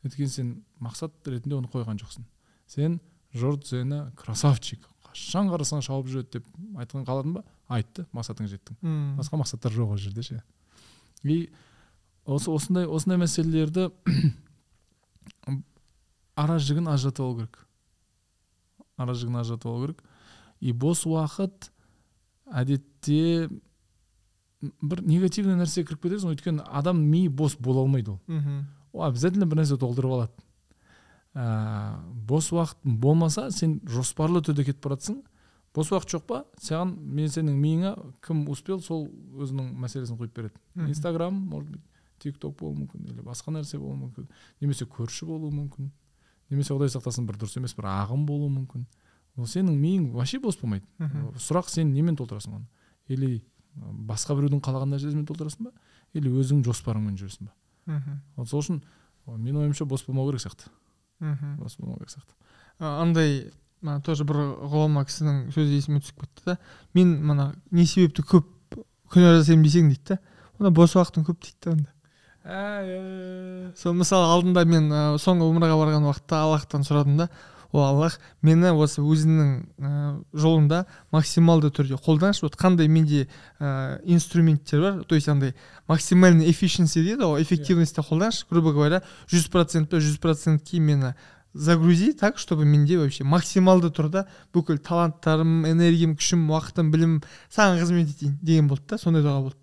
өйткені 0.07 0.33
сен 0.33 0.55
мақсат 0.81 1.29
ретінде 1.29 1.59
оны 1.59 1.69
қойған 1.73 2.01
жоқсың 2.01 2.25
сен 2.67 3.01
жұрт 3.37 3.67
сені 3.69 4.07
красавчик 4.19 4.85
қашан 5.17 5.49
қарасаң 5.51 5.83
шауып 5.85 6.11
жүреді 6.13 6.39
деп 6.39 6.49
айтқан 6.77 7.07
қаладың 7.09 7.39
ба? 7.39 7.45
Айтты 7.73 8.05
мақсатыңа 8.15 8.51
жеттің. 8.53 8.77
Мм. 8.83 9.17
Басқа 9.19 9.41
мақсаттар 9.41 9.73
жоқ 9.73 9.95
ол 9.95 10.01
жерде 10.01 10.23
ше. 10.23 10.43
И 11.25 11.51
осы 12.25 12.51
осындай 12.53 12.87
осындай 12.87 13.19
мәселелерді 13.23 13.89
ара 16.37 16.59
жігін 16.59 16.91
ажыратып 16.93 17.25
алу 17.25 17.39
керек. 17.41 17.59
Ара 18.97 19.15
жігін 19.15 19.41
ажыратып 19.41 19.71
алу 19.73 19.87
керек. 19.87 20.05
И 20.61 20.73
бос 20.73 21.07
уақыт 21.09 21.71
әдетте 22.53 23.49
бір 24.61 25.03
негативный 25.07 25.57
нәрсеге 25.59 25.91
кіріп 25.91 26.07
кетесің 26.07 26.35
өйткені 26.35 26.67
адам 26.67 27.01
миы 27.03 27.29
бос 27.29 27.57
бола 27.59 27.87
алмайды 27.87 28.15
ол. 28.15 28.21
Мхм. 28.27 28.67
Ол 28.93 29.09
обязательно 29.09 29.47
бір 29.47 29.63
нәрсе 29.63 29.79
толтырып 29.81 30.13
алады. 30.13 30.46
Ә, 31.37 32.01
бос 32.27 32.49
уақыт 32.53 32.81
болмаса 32.83 33.51
сен 33.53 33.81
жоспарлы 33.85 34.41
түрде 34.41 34.65
кетіп 34.65 34.89
бара 34.89 34.99
бос 35.77 35.91
уақыт 35.93 36.15
жоқ 36.15 36.25
па? 36.25 36.45
Саған 36.57 36.95
мен 36.97 37.29
сенің 37.29 37.57
миыңа 37.61 37.93
кім 38.25 38.47
успел 38.49 38.81
сол 38.81 39.11
өзінің 39.37 39.75
мәселесін 39.77 40.17
қойып 40.17 40.33
береді. 40.33 40.61
Инстаграм 40.89 41.35
может 41.35 41.69
быть 41.71 41.83
тик 42.19 42.39
ток 42.41 42.57
болуы 42.57 42.79
мүмкін 42.81 43.11
или 43.11 43.21
басқа 43.21 43.53
нәрсе 43.53 43.77
болуы 43.79 43.99
мүмкін. 44.07 44.29
Немесе 44.61 44.87
көрші 44.89 45.27
болуы 45.29 45.53
мүмкін. 45.53 45.91
Немесе 46.49 46.73
құдай 46.73 46.89
сақтасын 46.89 47.27
бір 47.29 47.37
дұрыс 47.43 47.59
емес 47.61 47.77
бір 47.77 47.91
ағым 47.93 48.25
болуы 48.25 48.49
мүмкін. 48.55 48.87
Ол 49.37 49.45
сенің 49.45 49.77
миың 49.77 50.09
вообще 50.15 50.41
бос 50.41 50.57
болмайды. 50.57 50.87
Сұрақ 51.37 51.69
сен 51.69 51.93
немен 51.93 52.17
толтырасың 52.17 52.57
оны? 52.57 52.67
Или 53.09 53.45
басқа 53.77 54.33
біреудің 54.39 54.63
қалаған 54.65 54.95
нәрсесімен 54.97 55.27
толтырасың 55.29 55.69
ба? 55.69 55.73
Или 56.15 56.33
өзіңнің 56.33 56.65
жоспарыңмен 56.65 57.19
жүресің 57.21 57.51
ба? 57.51 57.53
Мхм. 57.93 58.21
Вот 58.37 58.49
сол 58.49 58.65
үшін 58.65 58.81
менің 59.27 59.67
ойымша 59.67 59.85
бос 59.85 60.07
болмау 60.07 60.31
керек 60.31 60.47
сияқты. 60.47 60.71
Мхм 61.21 61.57
болмау 61.61 61.99
керек 61.99 62.11
сияқты. 62.11 62.35
Андай 62.79 63.53
мына 63.83 64.01
тоже 64.05 64.25
бір 64.29 64.37
ғұлама 64.67 65.05
кісінің 65.09 65.51
сөзі 65.55 65.81
есіме 65.81 66.01
түсіп 66.05 66.25
кетті 66.25 66.43
да 66.47 66.57
мен 66.95 67.17
мына 67.27 67.55
не 67.71 67.87
себепті 67.87 68.25
көп 68.27 68.49
күнә 69.13 69.37
жасаймын 69.39 69.67
десең 69.67 69.91
дейді 69.93 70.15
да 70.15 70.19
онда 70.59 70.73
бос 70.77 70.97
уақытың 70.97 71.27
көп 71.29 71.43
дейді 71.45 71.59
да 71.65 71.75
онда. 71.77 71.91
Сол 73.77 73.97
мысалы 73.99 74.31
алдында 74.37 74.65
мен 74.69 74.91
ә, 74.93 75.03
соңғы 75.19 75.49
умраға 75.51 75.77
барған 75.81 76.07
уақытта 76.07 76.43
аллахтан 76.45 76.87
сұрадым 76.87 77.17
да 77.19 77.29
о 77.77 77.85
аллах 77.85 78.19
мені 78.43 78.73
осы 78.73 79.05
өзіңнің 79.05 79.53
ә, 79.79 79.91
жолында 80.33 80.87
максималды 81.13 81.71
түрде 81.71 82.01
қолданшы. 82.01 82.47
Вот 82.47 82.57
қандай 82.57 82.89
менде 82.89 83.29
ә, 83.61 84.01
инструменттер 84.05 84.81
бар. 84.81 85.05
То 85.05 85.15
есть 85.15 85.29
андай 85.29 85.55
максимальный 85.87 86.49
efficiency 86.49 87.05
дейді 87.05 87.23
ғой 87.23 87.43
эффективностьті 87.43 88.01
қолданшы. 88.01 88.47
Грубо 88.51 88.73
говоря 88.73 89.03
жүз 89.31 89.51
процент 89.53 89.91
па 89.91 90.01
жүз 90.01 90.19
процентке 90.21 90.81
мені 90.81 91.15
загрузи 91.57 92.13
так 92.13 92.39
чтобы 92.39 92.65
менде 92.65 92.99
вообще 92.99 93.25
максималды 93.25 93.89
тұрда 93.89 94.27
бүкіл 94.53 94.79
таланттарым 94.79 95.65
энергиям 95.65 96.17
күшім 96.17 96.51
уақытым 96.53 96.91
білімім 96.93 97.23
саған 97.49 97.81
қызмет 97.81 98.13
етейін 98.13 98.39
деген 98.43 98.69
болды 98.69 98.85
да 98.91 98.99
сондай 98.99 99.25
дұға 99.25 99.41
болды. 99.49 99.57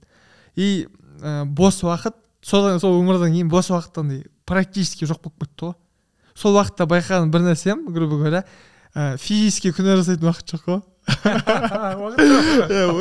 И 0.56 0.88
ә, 1.22 1.46
бос 1.46 1.84
уақыт 1.84 2.18
сол 2.42 3.00
өмірден 3.00 3.34
кейін 3.34 3.50
бос 3.50 3.70
уақыт 3.70 4.02
андай 4.02 4.24
практически 4.46 5.06
жоқ 5.06 5.22
болып 5.24 5.46
кетті 5.46 5.70
ғой. 5.70 5.76
Сол 6.36 6.58
уақытта 6.58 6.88
байқаған 6.90 7.32
бір 7.34 7.42
нәрсем 7.50 7.86
грубо 7.94 8.18
говоря 8.18 8.44
ә, 8.96 9.18
физически 9.18 9.74
күнә 9.74 9.98
жасайтын 10.00 10.28
уақыт 10.30 10.54
жоқ 10.54 10.66
қой. 10.68 10.82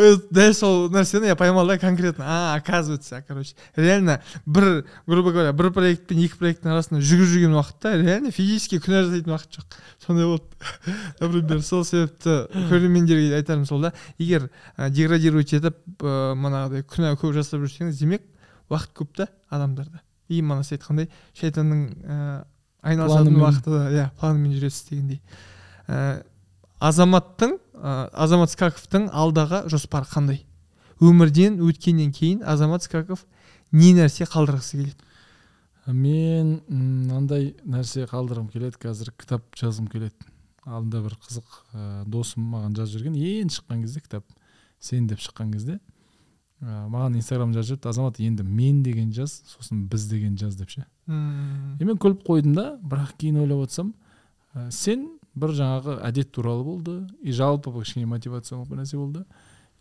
Өз- 0.02 0.24
дәл 0.34 0.54
сол 0.58 0.88
нәрсені 0.90 1.28
я 1.30 1.36
поймал 1.36 1.66
да 1.68 1.78
конкретно. 1.78 2.24
А 2.26 2.54
оказывается 2.56 3.22
короче 3.28 3.54
реально 3.76 4.20
бір 4.44 4.84
грубо 5.06 5.30
говоря 5.30 5.52
бір 5.52 5.70
проект 5.70 6.08
пен 6.08 6.18
екі 6.18 6.38
проекттің 6.40 6.72
арасында 6.74 7.00
жүгіріп 7.00 7.30
жүрген 7.30 7.54
уақытта 7.54 7.94
реально 8.00 8.32
физически 8.34 8.80
күнә 8.82 9.04
жасайтын 9.06 9.32
уақыт 9.36 9.58
жоқ. 9.58 9.78
Сондай 10.04 10.26
болды. 10.26 10.44
Например 11.20 11.62
сол 11.62 11.84
себепті 11.84 12.48
көрермендерге 12.52 13.36
айтарым 13.38 13.66
сол 13.66 13.80
да 13.86 13.92
егер 14.18 14.50
ә, 14.76 14.90
деградировать 14.90 15.52
етіп 15.54 15.76
ә, 16.02 16.34
манағыдай 16.34 16.82
күнә 16.82 17.14
көп 17.20 17.36
жасап 17.38 17.60
жүрсеңіз 17.62 17.98
демек 18.02 18.26
уақыт 18.68 18.96
көп 18.98 19.14
та 19.14 19.28
адамдарда. 19.48 20.02
И 20.28 20.42
мана 20.42 20.64
сіз 20.64 20.78
айтқандай 20.80 21.10
шайтанның 21.38 21.86
ә, 22.02 22.44
айналысатын 22.82 23.38
да 23.66 23.82
иә 23.90 24.08
планымен 24.18 24.56
жүресіз 24.56 24.88
дегендей. 24.90 25.20
Ә, 25.86 26.22
азаматтың 26.82 27.56
ә, 27.74 28.08
азамат 28.12 28.52
скаковтың 28.52 29.08
алдағы 29.10 29.64
жоспары 29.70 30.08
қандай? 30.10 30.42
Өмірден 31.02 31.60
өткеннен 31.62 32.12
кейін 32.14 32.42
азамат 32.46 32.84
скаков 32.86 33.24
не 33.72 33.92
нәрсе 33.96 34.26
қалдырғысы 34.30 34.78
келеді? 34.78 35.08
Мен 35.86 36.60
мынандай 36.68 37.56
нәрсе 37.66 38.06
қалдырғым 38.10 38.50
келеді 38.52 38.78
қазір 38.82 39.10
кітап 39.18 39.46
жазғым 39.58 39.88
келеді. 39.90 40.14
Алдында 40.62 41.00
бір 41.02 41.16
қызық 41.24 41.56
ә, 41.74 42.04
досым 42.06 42.44
маған 42.52 42.76
жазып 42.78 43.00
жіберген. 43.00 43.18
Енді 43.18 43.56
шыққан 43.56 43.82
кезде 43.82 44.02
кітап 44.04 44.26
сен 44.78 45.08
деп 45.10 45.18
шыққан 45.22 45.50
кезде 45.54 45.80
ә, 46.62 46.86
маған 46.86 47.18
инстаграм 47.18 47.54
жазып 47.54 47.72
жіберіпті. 47.80 47.90
Азамат 47.90 48.20
енді 48.22 48.46
мен 48.46 48.82
деген 48.86 49.10
жаз 49.14 49.40
сосын 49.50 49.88
біз 49.90 50.06
деген 50.10 50.38
жаз 50.38 50.54
деп 50.54 50.70
ше. 50.70 50.86
И 51.08 51.84
мен 51.84 51.98
күліп 51.98 52.22
қойдым 52.26 52.54
да 52.54 52.66
бірақ 52.82 53.16
кейін 53.18 53.40
ойлап 53.42 53.64
отырсам 53.66 53.94
ә, 54.54 54.70
сен 54.70 55.08
бір 55.34 55.54
жаңағы 55.56 55.96
әдет 56.06 56.30
туралы 56.32 56.64
болды 56.64 56.96
и 57.22 57.32
жалпы 57.32 57.72
кішкене 57.72 58.06
мотивациялық 58.06 58.68
бір 58.68 58.82
нәрсе 58.82 58.98
болды. 59.00 59.24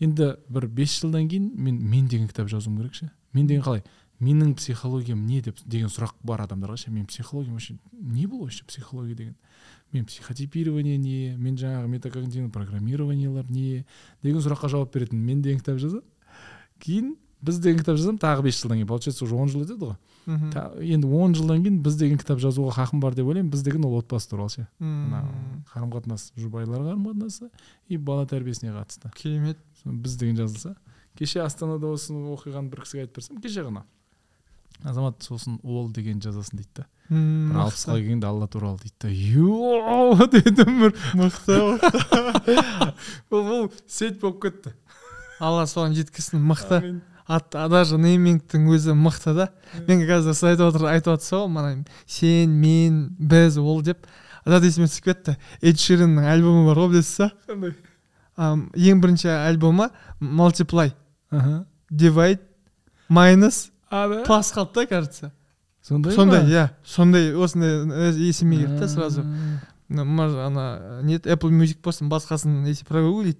Енді 0.02 0.36
бір 0.50 0.68
бес 0.68 0.96
жылдан 1.02 1.28
кейін 1.30 1.52
мен 1.56 1.78
мен 1.78 2.08
деген 2.08 2.28
кітап 2.28 2.50
жазуым 2.50 2.78
керек 2.80 2.96
ше? 2.96 3.12
Мен 3.34 3.48
деген 3.48 3.64
қалай? 3.64 3.84
Менің 4.22 4.56
психологиям 4.56 5.26
не 5.26 5.42
деп 5.42 5.60
деген 5.66 5.90
сұрақ 5.90 6.16
бар 6.24 6.42
адамдарға 6.46 6.78
ше? 6.78 6.92
Мен 6.92 7.06
психологиям 7.06 7.54
вообще 7.54 7.78
не 7.92 8.26
бұл 8.26 8.46
вообще 8.46 8.64
психология 8.66 9.16
деген? 9.16 9.36
Мен 9.92 10.06
психотипирование 10.06 10.98
не 10.98 11.36
мен 11.38 11.58
жаңағы 11.58 11.88
метакогнитивный 11.88 12.50
программированиелар 12.50 13.50
не 13.50 13.86
деген 14.24 14.42
сұраққа 14.42 14.70
жауап 14.70 14.94
беретін. 14.94 15.20
Мен 15.20 15.42
деген 15.42 15.60
кітап 15.60 15.78
жазамын. 15.78 16.06
Кейін 16.80 17.16
біз 17.42 17.60
деген 17.60 17.82
кітап 17.82 17.98
жазамын 17.98 18.22
тағы 18.22 18.46
бес 18.48 18.62
жылдан 18.62 18.78
кейін. 18.80 18.88
Получается 18.88 19.26
уже 19.26 19.36
он 19.36 19.50
жыл 19.50 19.66
өтеді 19.66 19.92
ғой. 19.92 19.98
Мхм. 20.26 20.52
Енді 20.82 21.08
он 21.08 21.36
жылдан 21.36 21.64
кейін 21.64 21.82
біз 21.84 21.96
деген 21.96 22.18
кітап 22.22 22.40
жазуға 22.40 22.76
хақым 22.76 23.00
бар 23.02 23.16
деп 23.16 23.28
ойлаймын. 23.28 23.52
Біз 23.52 23.64
деген 23.64 23.86
ол 23.86 23.98
отбасы 24.00 24.30
туралы 24.30 24.50
ше. 24.50 24.68
Мына 24.80 25.24
қарым 25.74 25.92
қатынас 25.94 26.32
жұбайлар 26.36 26.84
қарым 26.86 27.08
қатынасы 27.10 27.50
и 27.88 27.98
бала 27.98 28.26
тәрбиесіне 28.26 28.74
қатысты. 28.76 29.12
Керемет. 29.16 29.58
Біз 29.86 30.16
деген 30.18 30.38
жазылса 30.38 30.76
кеше 31.18 31.42
астанада 31.44 31.90
осы 31.92 32.14
оқиғаны 32.14 32.70
бір 32.72 32.86
кісіге 32.86 33.06
айтып 33.06 33.16
берсем 33.20 33.42
кеше 33.42 33.66
ғана. 33.66 33.84
Азамат 34.84 35.22
сосын 35.22 35.60
ол 35.64 35.90
деген 35.94 36.22
жазасын 36.22 36.58
дейді 36.58 36.70
да. 36.82 36.86
Мм, 37.10 37.52
бір 37.52 37.60
алпысқа 37.66 37.98
келгенде 38.00 38.28
алла 38.28 38.48
туралы 38.48 38.80
дейді 38.82 38.96
да. 39.04 40.28
Дедім 40.32 40.80
бір 40.82 40.96
мықты 41.20 41.60
ол 43.30 43.52
ол 43.52 43.72
сеть 43.88 44.20
болып 44.22 44.42
кетті. 44.42 44.74
Алла 45.40 45.68
соған 45.70 45.94
жеткізсін 45.98 46.42
мықты. 46.46 47.02
Даже 47.28 47.98
неймингтің 47.98 48.68
өзі 48.72 48.96
мықты 48.98 49.36
да. 49.36 49.50
Мен 49.88 50.06
қазір 50.08 50.34
сіз 50.34 50.44
айтып 50.54 50.68
отыр 50.72 50.88
айтып 50.92 51.14
отырсыз 51.16 51.38
ғой 51.38 51.48
мана 51.48 51.84
сен 52.06 52.50
мен 52.60 53.16
біз 53.20 53.58
ол 53.58 53.82
деп. 53.82 54.08
Зат 54.46 54.64
есіме 54.64 54.88
түсіп 54.88 55.04
кетті. 55.12 55.38
Эд 55.62 55.80
шириннің 55.80 56.26
альбомы 56.32 56.66
бар 56.70 56.78
ғой 56.82 56.96
білесіз 56.96 57.18
ба? 57.20 57.32
Қандай? 57.48 57.76
Ең 58.76 59.02
бірінші 59.04 59.30
альбомы 59.38 59.90
minus 63.12 63.72
а 63.90 64.08
да? 64.08 64.24
плюс 64.24 64.52
қалды 64.52 64.74
да 64.74 64.86
кажется. 64.88 65.32
Сондай 65.82 66.14
сондай 66.14 66.46
иә. 66.48 66.70
Сондай 66.86 67.34
осындай 67.36 67.84
э, 67.84 68.14
есіме 68.16 68.58
келді 68.58 68.80
да 68.80 68.88
сразу. 68.88 69.22
Ана 69.92 71.02
не 71.04 71.18
apple 71.18 71.52
music 71.52 71.82
болсын 71.84 72.10
басқасын 72.10 72.66
если 72.68 72.86
прогуглить. 72.86 73.40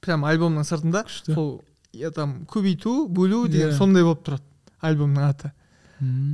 Прям 0.00 0.24
альбомның 0.24 0.64
сыртында 0.64 1.04
сол 1.08 1.60
я 1.92 2.10
там 2.10 2.44
көбейту 2.46 3.08
бөлу 3.08 3.46
деген 3.48 3.72
сондай 3.76 4.04
болып 4.04 4.24
тұрады 4.26 4.44
альбомның 4.80 5.24
аты. 5.28 5.52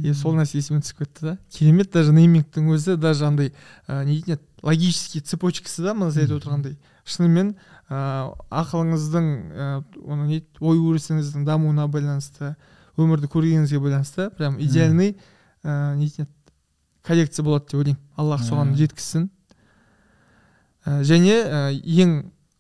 И 0.04 0.12
сол 0.12 0.34
нәрсе 0.36 0.58
есіме 0.58 0.82
түсіп 0.84 0.98
кетті 1.04 1.24
да. 1.24 1.38
Керемет 1.48 1.92
даже 1.92 2.12
неймингтің 2.12 2.66
өзі 2.74 2.98
даже 3.00 3.24
андай 3.24 3.54
ә, 3.88 4.04
не 4.04 4.18
дейтін 4.18 4.34
еді 4.34 4.42
логический 4.62 5.20
цепочкасы 5.24 5.82
да 5.82 5.94
мына 5.94 6.10
сіз 6.12 6.26
айтып 6.26 6.42
отырғандай. 6.42 6.76
Шынымен 7.08 7.54
ә, 7.88 8.34
ақылыңыздың 8.50 9.30
ә, 9.54 9.68
оны 10.04 10.26
не 10.28 10.42
ой 10.60 10.82
өрісіңіздің 10.82 11.46
дамуына 11.48 11.88
байланысты 11.88 12.56
өмірді 13.00 13.30
көргеніңізге 13.32 13.80
байланысты 13.80 14.28
прям 14.36 14.60
идеальный 14.60 15.16
ә, 15.62 15.94
не 15.96 16.10
дейтін 16.10 16.26
еді 16.26 16.32
коллекция 17.04 17.44
болады 17.44 17.70
деп 17.70 17.80
ойлаймын. 17.80 18.02
Аллах 18.16 18.44
соған 18.44 18.76
жеткізсін. 18.76 19.30
Ә, 20.84 21.00
және 21.08 21.40
ә, 21.40 21.62
ең 21.72 22.18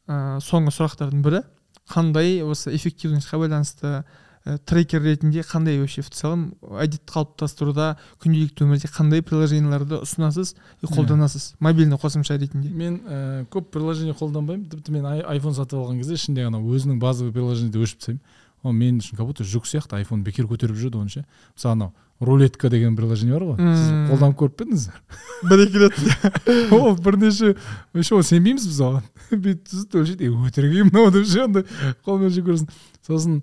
ә, 0.08 0.40
соңғы 0.40 0.72
сұрақтардың 0.72 1.20
бірі 1.20 1.44
қандай 1.90 2.42
осы 2.44 2.74
эффективностьқа 2.74 3.38
байланысты 3.38 4.04
ә, 4.44 4.58
трекер 4.66 5.02
ретінде 5.02 5.40
қандай 5.40 5.78
вообще 5.80 6.02
в 6.02 6.10
целом 6.10 6.54
әдет 6.80 7.00
қалыптастыруда 7.08 7.96
күнделікті 8.20 8.64
өмірде 8.66 8.88
қандай 8.92 9.22
приложенияларды 9.24 10.00
ұсынасыз 10.04 10.54
и 10.82 10.86
Иә. 10.86 10.92
қолданасыз 10.94 11.54
мобильный 11.60 11.96
қосымша 11.96 12.36
ретінде? 12.38 12.68
Мен 12.68 13.00
ә, 13.08 13.46
көп 13.48 13.70
приложение 13.72 14.12
қолданбаймын. 14.14 14.68
Тіпті 14.68 14.92
мен 14.92 15.06
ай- 15.06 15.20
айфон 15.24 15.54
сатып 15.54 15.80
алған 15.80 15.98
кезде 16.02 16.14
ішінде 16.14 16.46
ана 16.46 16.58
өзінің 16.60 16.98
базовый 17.00 17.32
приложениеде 17.32 17.78
өшіп 17.78 17.98
тастаймын. 17.98 18.20
Ол 18.64 18.72
мен 18.72 18.98
үшін 18.98 19.18
как 19.18 19.28
будто 19.28 19.44
жүк 19.44 19.68
сияқты 19.68 20.00
айфон 20.00 20.24
бекер 20.24 20.48
көтеріп 20.50 20.78
жүреді 20.80 21.00
оны 21.02 21.12
ше 21.12 21.24
мысалы 21.54 21.72
анау 21.72 21.92
рулетка 22.20 22.70
деген 22.70 22.96
приложение 22.96 23.38
бар 23.38 23.44
ғой. 23.48 23.74
Сіз 23.74 23.90
қолданып 24.10 24.38
көріп 24.38 24.54
пе 24.58 24.66
едіңіз 24.66 24.84
бір 25.50 25.62
екі 25.64 25.82
рет. 25.82 25.98
Ол 26.76 26.96
бірнеше. 27.02 27.54
Ол 27.94 28.22
сенбейміз 28.22 28.68
біз 28.70 28.80
оған. 28.86 29.08
Бүйтіп 29.32 29.66
түсіп 29.70 29.98
өлшейді 30.00 30.28
«Е, 30.28 30.36
өтірік 30.48 30.78
ей 30.78 30.86
мынау 30.86 31.10
деп 31.14 31.26
ше 31.28 31.44
андай 31.44 31.66
қолмен 32.06 32.32
жеп 32.34 32.48
көресің 32.48 32.70
сосын 33.06 33.42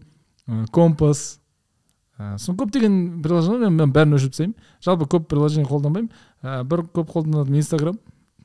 компас. 0.71 1.39
Сосын 2.17 2.57
көптеген 2.59 2.95
приложение 3.25 3.69
мен, 3.69 3.91
бәрін 3.91 4.17
өшіріп 4.17 4.35
тастаймын. 4.37 4.55
Жалпы 4.85 5.09
көп 5.11 5.27
приложение 5.31 5.67
қолданбаймын. 5.69 6.09
Бір 6.71 6.85
көп 6.95 7.11
қолданатыным 7.11 7.59
инстаграм 7.59 7.99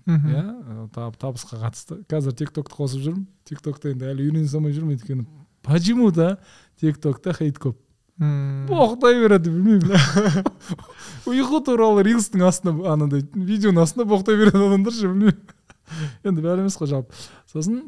иә 0.06 0.88
табысқа 0.92 1.62
қатысты. 1.62 2.02
Қазір 2.10 2.36
тик 2.36 2.52
токты 2.54 2.76
қосып 2.76 3.02
жүрмін. 3.06 3.26
Тик 3.46 3.62
токта 3.62 3.90
енді 3.94 4.10
әлі 4.12 4.28
үйрене 4.30 4.48
салмай 4.50 4.74
жүрмін 4.74 4.96
өйткені. 4.96 5.26
Почему 5.66 6.12
то 6.12 6.38
тик 6.80 7.00
токта 7.02 7.34
хейт 7.36 7.58
көп. 7.62 7.76
Мм. 8.16 8.64
боқтай 8.70 9.18
береді 9.20 9.50
білмеймін. 9.52 9.92
Ұйқы 11.28 11.58
туралы 11.66 12.00
рилстің 12.06 12.46
астына 12.48 12.72
анандай 12.88 13.20
видеоның 13.34 13.82
астына 13.82 14.06
боқтай 14.08 14.38
береді 14.40 14.56
адамдар 14.56 14.94
ше 14.96 15.10
білмеймін. 15.10 15.42
Енді 16.24 16.44
бәрі 16.44 16.64
емес 16.64 16.78
қой 16.80 16.88
жалпы. 16.88 17.12
Сосын 17.52 17.82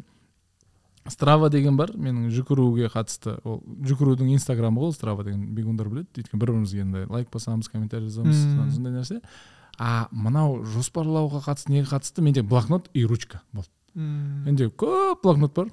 страва 1.08 1.48
деген 1.48 1.78
бар 1.80 1.94
менің 1.96 2.28
жүгіруге 2.34 2.90
қатысты. 2.92 3.38
Ол 3.48 3.62
жүгірудің 3.88 4.34
инстаграмы 4.34 4.82
ғой 4.84 4.92
страва 4.92 5.24
деген 5.24 5.48
бегундар 5.56 5.88
біледі. 5.88 6.12
Өйткені 6.20 6.42
бір 6.42 6.52
бірімізге 6.52 6.84
енді 6.84 7.06
лайк 7.08 7.32
басамыз 7.32 7.72
комментарий 7.72 8.10
жазамыз 8.10 8.44
сондай 8.76 8.98
нәрсе. 8.98 9.22
А 9.80 10.10
мынау 10.12 10.60
жоспарлауға 10.74 11.40
қатысты 11.46 11.72
неге 11.72 11.88
қатысты? 11.88 12.20
Менде 12.20 12.42
блокнот 12.42 12.90
и 12.92 13.06
ручка 13.06 13.40
болды. 13.52 13.72
Менде 13.94 14.68
көп 14.68 15.24
блокнот 15.24 15.56
бар. 15.56 15.72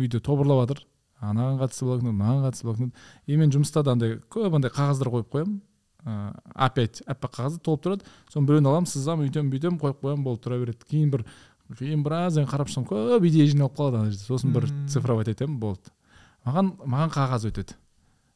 Үйде 0.00 0.24
тобырлап 0.24 0.64
жатыр 0.64 0.86
анаған 1.30 1.60
қатысты 1.62 1.86
блокнот 1.88 2.14
мынаған 2.14 2.44
қатысты 2.48 2.68
блокнот 2.68 2.92
и 3.26 3.36
мен 3.36 3.52
жұмыста 3.54 3.82
да 3.84 3.94
андай 3.94 4.18
көп 4.30 4.54
андай 4.58 4.70
қағаздар 4.74 5.10
қойып 5.14 5.30
қоямын. 5.32 5.60
Ыыы 6.04 6.32
опять 6.54 7.02
аппақ 7.06 7.38
қағаздар 7.38 7.64
толып 7.64 7.84
тұрады. 7.84 8.08
Соның 8.32 8.48
біреуін 8.50 8.68
аламын 8.68 8.90
сызамын 8.90 9.28
өйтемін 9.28 9.50
бүйтемін 9.54 9.78
қойып 9.80 10.02
қоямын 10.04 10.24
болып 10.26 10.42
тұра 10.44 10.58
береді. 10.60 10.84
Кейін 10.90 11.10
бір 11.14 11.24
кейін 11.78 12.04
біраздан 12.04 12.48
қарап 12.50 12.68
шығсам 12.68 12.84
көп 12.88 13.24
идея 13.24 13.48
жиналып 13.48 13.78
қалады 13.78 14.02
ана 14.02 14.10
жерде. 14.12 14.26
Сосын 14.28 14.52
бір 14.52 14.68
цифровать 14.92 15.32
етемін 15.32 15.56
болды. 15.62 15.94
Маған 16.44 16.74
маған 16.84 17.14
қағаз 17.14 17.48
өтеді. 17.48 17.78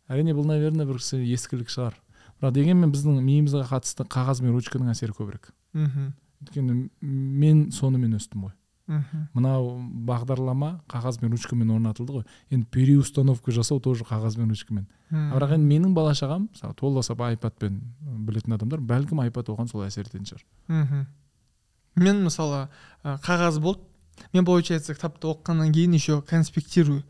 Әрине 0.09 0.33
бұл 0.33 0.49
наверное 0.49 0.89
бір 0.89 0.97
кісі 1.03 1.21
ескілік 1.35 1.69
шығар. 1.69 1.99
Бірақ 2.41 2.55
дегенмен 2.57 2.95
біздің 2.95 3.21
миымызға 3.21 3.67
қатысты 3.69 4.07
қағаз 4.09 4.41
бен 4.41 4.57
ручканың 4.57 4.95
әсері 4.95 5.13
көбірек. 5.13 5.51
Мхм. 5.77 6.15
Өйткені 6.41 6.89
мен 7.03 7.67
сонымен 7.75 8.17
өстім 8.17 8.47
ғой. 8.47 8.55
Мхм. 8.89 9.27
Мынау 9.35 9.69
бағдарлама 10.09 10.81
қағаз 10.89 11.21
бен 11.21 11.33
ручкамен 11.33 11.71
орнатылды 11.71 12.19
ғой. 12.19 12.25
Енді 12.51 12.67
переустановка 12.73 13.53
жасау 13.53 13.81
тоже 13.81 14.05
қағаз 14.09 14.39
бен 14.41 14.49
ручкамен 14.51 14.87
бірақ 15.13 15.55
енді 15.57 15.69
менің 15.69 15.95
бала 15.95 16.15
шағам 16.17 16.49
мысалы 16.49 16.75
толаса 16.75 17.15
айпадпен 17.15 17.79
білетін 18.01 18.57
адамдар 18.57 18.81
бәлкім 18.81 19.21
айпад 19.23 19.53
оған 19.53 19.69
сол 19.69 19.85
әсер 19.87 20.09
ететін 20.09 20.27
шығар. 20.27 20.45
Мхм. 20.69 21.07
Мен 21.97 22.25
мысалы 22.25 22.69
қағаз 23.05 23.61
болды. 23.61 23.81
Мен 24.33 24.45
получается 24.45 24.95
кітапты 24.95 25.29
оқығаннан 25.31 25.73
кейін 25.73 25.95
еще 25.95 26.23
конспектирую 26.23 27.05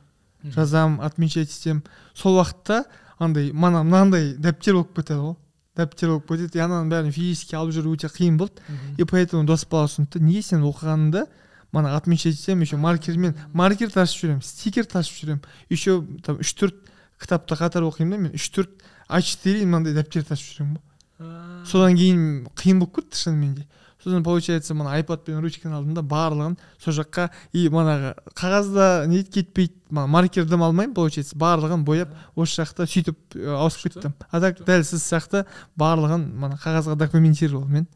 жазамын 0.44 1.00
отмечать 1.00 1.48
етемін 1.48 1.82
сол 2.14 2.36
уақытта 2.36 2.84
андай 3.18 3.52
мана 3.52 3.82
мынандай 3.82 4.34
дәптер 4.36 4.74
болып 4.74 4.94
кетеді 4.94 5.20
ғой. 5.22 5.36
Дәптер 5.78 6.08
болып 6.12 6.28
кетеді 6.28 6.58
и 6.58 6.62
ананың 6.62 6.90
бәрін 6.92 7.12
физически 7.14 7.56
алып 7.56 7.72
жүру 7.74 7.94
өте 7.96 8.10
қиын 8.12 8.36
болды. 8.36 8.60
И 8.98 9.04
поэтому 9.04 9.46
дос 9.46 9.64
бала 9.64 9.88
ұсынды 9.88 10.20
неге 10.20 10.42
сен 10.42 10.62
оқығаныңды 10.68 11.26
мана 11.72 11.96
отмечать 11.96 12.34
етсем 12.34 12.60
еще 12.60 12.76
маркермен 12.76 13.36
маркер 13.52 13.90
тасып 13.92 14.22
жүремін 14.24 14.44
стикер 14.44 14.86
тасып 14.86 15.22
жүремін 15.22 15.42
еще 15.68 16.00
там 16.24 16.40
үш 16.40 16.54
төрт 16.54 16.76
кітапты 17.20 17.58
қатар 17.58 17.86
оқимын 17.88 18.10
да 18.10 18.22
мен 18.26 18.36
үш 18.38 18.48
төрт 18.54 18.84
а 19.08 19.20
четыре 19.22 19.66
мынандай 19.66 19.96
дәптер 19.96 20.24
тасып 20.28 20.54
жүремін 20.54 20.78
ғой 20.78 21.66
содан 21.66 21.98
кейін 21.98 22.22
қиын 22.56 22.80
болып 22.80 23.00
кетті 23.00 23.22
шынымен 23.24 23.54
де 23.58 23.66
сосын 24.02 24.22
получается 24.22 24.74
мына 24.74 24.94
айпад 24.94 25.24
пен 25.24 25.40
ручканы 25.42 25.74
алдым 25.74 25.94
да 25.96 26.02
барлығын 26.06 26.54
сол 26.78 26.94
жаққа 27.00 27.28
и 27.52 27.66
манағы 27.72 28.14
қағазда 28.38 29.08
не 29.10 29.24
кетпейді 29.24 29.74
мана 29.90 30.06
маркерді 30.06 30.54
алмаймын 30.54 30.94
получается 30.94 31.36
барлығын 31.36 31.82
бояп 31.84 32.14
осы 32.36 32.62
жақта 32.62 32.86
сөйтіп 32.86 33.36
ауысып 33.58 33.88
кеттім 33.88 34.14
а 34.30 34.40
так 34.40 34.62
дәл 34.62 34.86
сіз 34.86 35.02
сияқты 35.02 35.44
барлығын 35.76 36.28
мана 36.38 36.60
қағазға 36.62 36.94
документировал 37.02 37.66
мен 37.66 37.88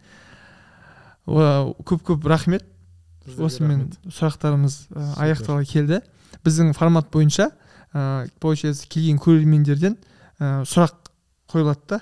көп 1.27 2.03
көп 2.03 2.27
рахмет 2.27 2.67
осымен 3.27 3.91
сұрақтарымыз 4.07 4.77
ә, 4.91 5.05
Супер. 5.13 5.25
аяқтала 5.25 5.65
келді. 5.65 6.01
Біздің 6.45 6.73
формат 6.77 7.11
бойынша 7.13 7.51
ә, 7.95 8.29
получается 8.41 8.89
келген 8.89 9.19
көрермендерден 9.23 9.97
ә, 10.41 10.63
сұрақ 10.67 11.13
қойылады 11.53 11.81
да. 11.89 12.01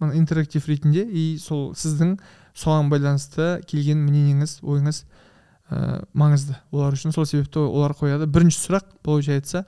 Мына 0.00 0.16
интерактив 0.18 0.66
ретінде 0.68 1.04
и 1.04 1.38
сол 1.40 1.72
сіздің 1.74 2.18
соған 2.56 2.90
байланысты 2.92 3.62
келген 3.68 4.02
мнениеңіз 4.04 4.58
ойыңыз 4.62 5.04
ә, 5.70 6.04
маңызды 6.12 6.56
олар 6.70 6.96
үшін. 6.96 7.14
Сол 7.14 7.26
себепті 7.26 7.64
олар 7.64 7.94
қояды. 7.96 8.26
Бірінші 8.26 8.60
сұрақ 8.66 8.96
получается 9.02 9.64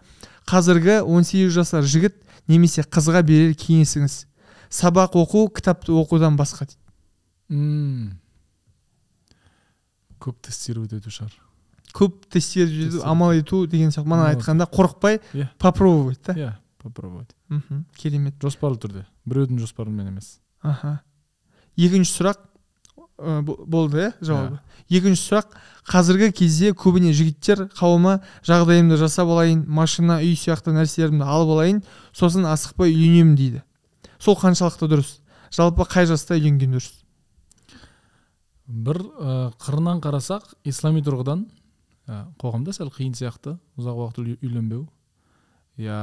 қазіргі 0.48 1.00
18 1.04 1.52
жасар 1.52 1.84
жігіт 1.84 2.16
немесе 2.48 2.82
қызға 2.82 3.22
берер 3.22 3.54
кеңесіңіз? 3.58 4.24
Сабақ 4.68 5.16
оқу 5.16 5.48
кітапты 5.54 5.92
оқудан 5.96 6.36
басқа? 6.36 6.68
дейді. 6.68 8.18
Көп 10.20 10.36
тестировать 10.42 10.92
ету 10.92 11.10
шығар. 11.10 11.32
Көп 11.94 12.26
тестировать 12.30 13.02
амал 13.04 13.32
ету 13.32 13.66
деген 13.66 13.90
сияқты. 13.90 14.08
Мана 14.08 14.30
айтқанда 14.34 14.66
қорықпай 14.70 15.20
Иә. 15.34 15.48
попробовать 15.58 16.20
да 16.26 16.32
иә 16.34 16.52
попробовать. 16.82 17.34
Мхм 17.48 17.84
керемет. 17.96 18.34
Жоспарлы 18.42 18.76
түрде. 18.78 19.06
Біреудің 19.26 19.58
жоспарымен 19.58 20.08
емес. 20.08 20.38
Аха. 20.62 21.00
Екінші 21.76 22.12
сұрақ 22.22 22.38
ә, 23.18 23.42
бо- 23.42 23.64
болды 23.66 23.98
иә 24.08 24.12
жауабы? 24.20 24.60
Екінші 24.88 25.22
сұрақ 25.32 25.56
қазіргі 25.88 26.32
кезде 26.32 26.70
көбіне 26.72 27.12
жігіттер 27.12 27.68
қауымы 27.78 28.20
жағдайымды 28.46 28.96
жасап 28.96 29.28
алайын 29.28 29.64
машина 29.66 30.18
үй 30.20 30.34
сияқты 30.36 30.72
нәрселерімді 30.76 31.24
алып 31.24 31.50
алайын 31.56 31.82
сосын 32.12 32.46
асықпай 32.46 32.92
үйленемін 32.92 33.36
дейді. 33.36 33.62
Сол 34.18 34.34
қаншалықты 34.36 34.88
дұрыс? 34.88 35.18
Жалпы 35.54 35.84
қай 35.88 36.06
жаста 36.06 36.34
үйленген 36.36 36.74
дұрыс? 36.76 36.92
Бір 38.68 39.00
ә, 39.00 39.34
қырынан 39.64 40.00
қарасақ 40.04 40.52
ислами 40.68 41.00
тұрғыдан 41.04 41.46
ә, 42.08 42.22
қоғамда 42.40 42.74
сәл 42.76 42.90
қиын 42.92 43.14
сияқты. 43.16 43.56
Ұзақ 43.80 43.96
уақыт 44.02 44.20
үй- 44.24 44.38
үйленбеу. 44.44 44.86
Я 45.78 45.98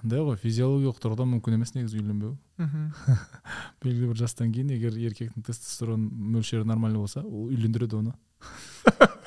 андай 0.00 0.20
ғой 0.24 0.36
физиологиялық 0.40 0.98
тұрғыдан 1.02 1.30
мүмкін 1.34 1.56
емес 1.58 1.74
негізі 1.74 1.98
үйленбеу. 2.00 2.34
Белгілі 3.82 4.10
бір 4.12 4.18
жастан 4.20 4.52
кейін 4.54 4.70
егер 4.76 4.96
еркектің 5.10 5.44
тестостерон 5.46 6.04
мөлшері 6.34 6.64
нормальный 6.68 7.00
болса 7.02 7.20
ол 7.24 7.48
үйлендіреді 7.50 8.00
оны. 8.02 8.14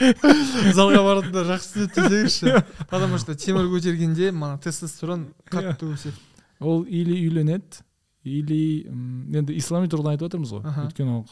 Залға 0.00 1.02
баратындар 1.04 1.44
жақсы 1.50 1.84
түсінеді 1.92 2.08
десеңізші 2.08 2.62
потому 2.92 3.18
что 3.20 3.34
темір 3.36 3.66
көтергенде 3.68 4.30
мана 4.32 4.56
тестостерон 4.58 5.26
қатты 5.50 5.90
өседі. 5.92 6.16
Ол 6.60 6.84
или 6.88 7.12
үйленеді 7.26 7.82
или 8.24 8.84
енді 9.32 9.54
ислами 9.56 9.88
тұрғыдан 9.88 10.14
айтып 10.14 10.28
жатырмыз 10.28 10.52
ғой. 10.52 10.64
Өйткені 10.84 11.14
ол 11.14 11.24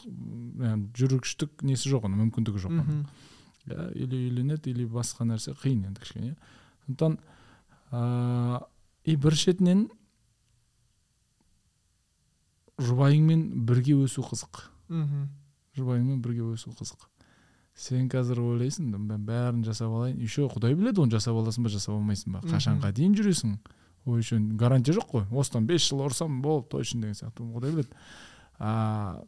жүргіштік 0.97 1.61
несі 1.67 1.91
жоқ 1.91 2.07
оның 2.09 2.23
мүмкіндігі 2.25 2.63
жоқ 2.65 2.73
оның. 2.73 3.03
иә 3.69 3.91
или 3.93 4.23
үйленеді 4.29 4.71
или 4.71 4.87
басқа 4.89 5.27
нәрсе 5.29 5.53
қиын 5.53 5.85
енді 5.91 6.01
кішкене. 6.01 6.35
Сондықтан 6.87 7.19
ыыы 7.91 8.59
и 9.05 9.15
бір 9.15 9.35
шетінен 9.37 9.87
жұбайыңмен 12.79 13.65
бірге 13.67 13.95
өсу 13.99 14.23
қызық. 14.25 14.65
Мхм 14.89 15.27
жұбайыңмен 15.77 16.21
бірге 16.23 16.47
өсу 16.55 16.73
қызық. 16.73 17.05
Сен 17.79 18.09
қазір 18.11 18.41
ойлайсың 18.43 18.89
«Да 18.91 18.97
мен 18.97 19.21
бәрін 19.27 19.61
жасап 19.63 19.93
алайын. 19.93 20.17
Еще 20.19 20.49
құдай 20.51 20.73
біледі 20.75 20.99
оны 21.05 21.13
жасап 21.13 21.37
аласың 21.39 21.63
ба 21.63 21.69
жасап 21.71 21.95
алмайсың 21.95 22.33
ба? 22.33 22.41
Қашанға 22.43 22.91
дейін 22.91 23.13
жүресің? 23.15 23.53
Еще 24.17 24.39
гарантия 24.39 24.93
жоқ 24.93 25.11
қой. 25.11 25.25
Осыдан 25.31 25.67
бес 25.67 25.87
жыл 25.87 26.05
ұрсам 26.05 26.41
болды 26.41 26.67
точно 26.69 27.01
деген 27.01 27.15
сияқты 27.15 27.43
құдай 27.43 27.71
біледі 27.71 27.89
а, 28.59 29.23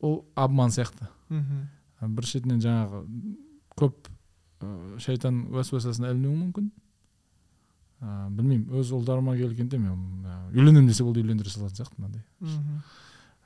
ол 0.00 0.24
обман 0.34 0.70
сияқты. 0.70 1.08
Мхм. 1.28 1.68
Бір 2.00 2.26
шетінен 2.26 2.60
жаңағы 2.62 3.02
көп 3.78 4.08
ә, 4.60 4.98
шайтан 4.98 5.46
уәсуасасына 5.52 6.12
ілінуің 6.12 6.38
мүмкін. 6.46 6.70
Ә, 8.02 8.28
білмеймін 8.30 8.72
өз 8.80 8.92
ұлдарыма 8.96 9.36
келгенде 9.38 9.78
мен 9.78 10.24
үйленемін 10.52 10.90
десе 10.90 11.04
болды 11.04 11.22
үйлендіре 11.22 11.52
салатын 11.52 11.82
сияқтымын 11.82 12.08
мынандай. 12.08 12.24
Мхм. 12.40 12.80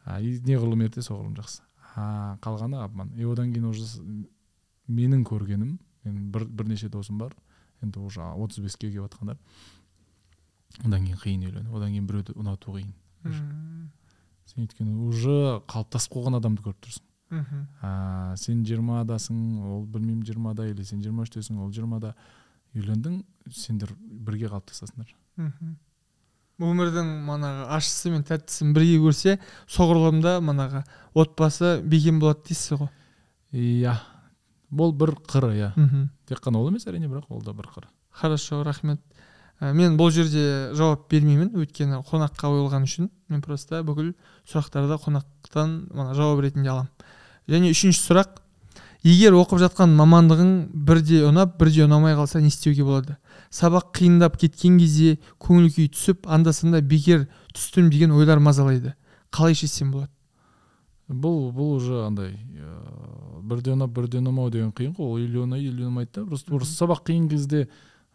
А, 0.04 0.20
и 0.20 0.38
неғұрлым 0.46 0.86
ерте 0.86 1.04
соғұрлым 1.04 1.36
жақсы. 1.40 1.62
А, 1.94 2.38
қалғаны 2.44 2.80
обман. 2.84 3.12
И 3.16 3.24
одан 3.24 3.52
кейін 3.52 3.68
уже 3.68 3.84
менің 4.88 5.24
көргенім 5.26 5.76
менің 6.06 6.30
бір, 6.32 6.46
бірнеше 6.46 6.88
досым 6.88 7.18
бар 7.18 7.34
енді 7.82 8.00
уже 8.00 8.22
отыз 8.22 8.62
беске 8.64 8.90
келіп 8.90 9.08
жатқандар. 9.08 9.38
Одан 10.84 11.04
кейін 11.04 11.18
қиын 11.22 11.44
үйлену 11.48 11.76
одан 11.76 11.92
кейін 11.94 12.06
біреуді 12.06 12.34
ұнату 12.36 12.74
қиын. 12.76 12.92
Мхм. 13.24 13.90
сен 14.46 14.64
өйткені 14.66 14.94
уже 15.08 15.60
қалыптасып 15.66 16.12
қалған 16.14 16.36
адамды 16.38 16.62
көріп 16.62 16.78
тұрсың. 16.84 17.02
Мхм. 17.30 17.62
а, 17.82 18.34
сен 18.38 18.64
жиырмадасың 18.64 19.38
ол 19.66 19.86
білмеймін 19.86 20.24
жиырмада 20.26 20.68
или 20.70 20.84
сен 20.84 21.02
жиырма 21.02 21.24
үштесің 21.26 21.58
ол 21.58 21.72
жиырмада. 21.72 22.14
Үйлендің 22.76 23.22
сендер 23.50 23.90
бірге 24.00 24.46
қалыптасасыңдар. 24.52 25.14
Мхм. 25.36 25.76
өмірдің 26.60 27.10
манағы 27.26 27.66
ащысы 27.76 28.10
мен 28.10 28.22
тәттісін 28.24 28.72
бірге 28.76 29.00
көрсе 29.02 29.38
соғұрлымда 29.66 30.38
манағы 30.40 30.84
отбасы 31.14 31.80
бекем 31.82 32.20
болады 32.20 32.46
дейсіз 32.48 32.78
ғой. 32.78 32.88
Иә. 33.52 33.98
Бұл 34.70 34.92
бір 34.96 35.16
қыры 35.26 35.52
иә. 35.56 35.72
Мхм. 35.76 36.08
тек 36.26 36.40
қана 36.40 36.58
ол 36.58 36.68
емес 36.70 36.86
әрине 36.86 37.08
бірақ 37.08 37.26
ол 37.28 37.42
да 37.42 37.52
бір 37.52 37.66
қыры. 37.74 37.88
Хорошо 38.10 38.62
рахмет. 38.64 39.00
Ә, 39.56 39.72
мен 39.72 39.96
бұл 39.96 40.10
жерде 40.12 40.72
жауап 40.76 41.06
бермеймін 41.08 41.54
өйткені 41.56 42.02
қонаққа 42.04 42.50
қойылған 42.50 42.84
үшін. 42.84 43.08
Мен 43.32 43.40
просто 43.40 43.80
бүкіл 43.86 44.10
сұрақтарды 44.44 44.98
қонақтан 45.00 45.78
мана 45.96 46.12
жауап 46.14 46.42
ретінде 46.44 46.68
аламын. 46.74 46.90
Және 47.48 47.70
үшінші 47.72 48.02
сұрақ. 48.02 48.42
Егер 49.06 49.36
оқып 49.38 49.60
жатқан 49.62 49.92
мамандығың 49.96 50.50
бірде 50.86 51.20
ұнап 51.28 51.54
бірде 51.60 51.84
ұнамай 51.84 52.16
қалса 52.18 52.40
не 52.42 52.50
істеуге 52.50 52.82
болады? 52.84 53.16
Сабақ 53.54 53.92
қиындап 53.94 54.36
кеткен 54.40 54.80
кезде 54.80 55.20
көңіл 55.38 55.70
күй 55.70 55.88
түсіп 55.94 56.26
анда 56.26 56.52
санда 56.52 56.80
бекер 56.82 57.28
түстім 57.54 57.88
деген 57.92 58.12
ойлар 58.16 58.42
мазалайды. 58.42 58.96
Қалай 59.30 59.54
шешсем 59.54 59.92
болады? 59.94 60.10
Бұл 61.06 61.52
бұл 61.54 61.76
уже 61.76 62.02
андай 62.02 62.34
ыыы, 62.34 63.42
бірде 63.46 63.76
ұнап 63.76 63.94
бірде 63.94 64.18
ұнамау 64.18 64.50
деген 64.50 64.72
қиын 64.74 64.96
ғой. 64.98 65.06
Ол 65.06 65.22
или 65.22 65.38
ұнайды 65.38 65.70
или 65.70 65.86
ұнамайды 65.86 66.10
да. 66.16 66.26
Просто 66.26 66.74
сабақ 66.74 67.06
қиын 67.06 67.28
кезде 67.30 67.68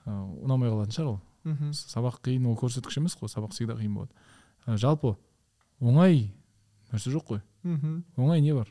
ыыы, 0.04 0.44
ұнамай 0.44 0.74
қалатын 0.74 0.98
шығар 0.98 1.14
ол. 1.14 1.20
Мхм. 1.44 1.72
сабақ 1.74 2.22
қиын 2.24 2.46
ол 2.48 2.58
көрсеткіш 2.60 2.98
емес 2.98 3.18
қой 3.20 3.30
сабақ 3.30 3.54
всегда 3.54 3.74
қиын 3.80 3.94
болады. 3.94 4.12
А, 4.66 4.78
жалпы 4.78 5.16
оңай 5.82 6.32
нәрсе 6.92 7.12
жоқ 7.12 7.26
қой. 7.28 7.42
Мхм. 7.64 8.04
оңай 8.18 8.42
не 8.42 8.54
бар? 8.54 8.68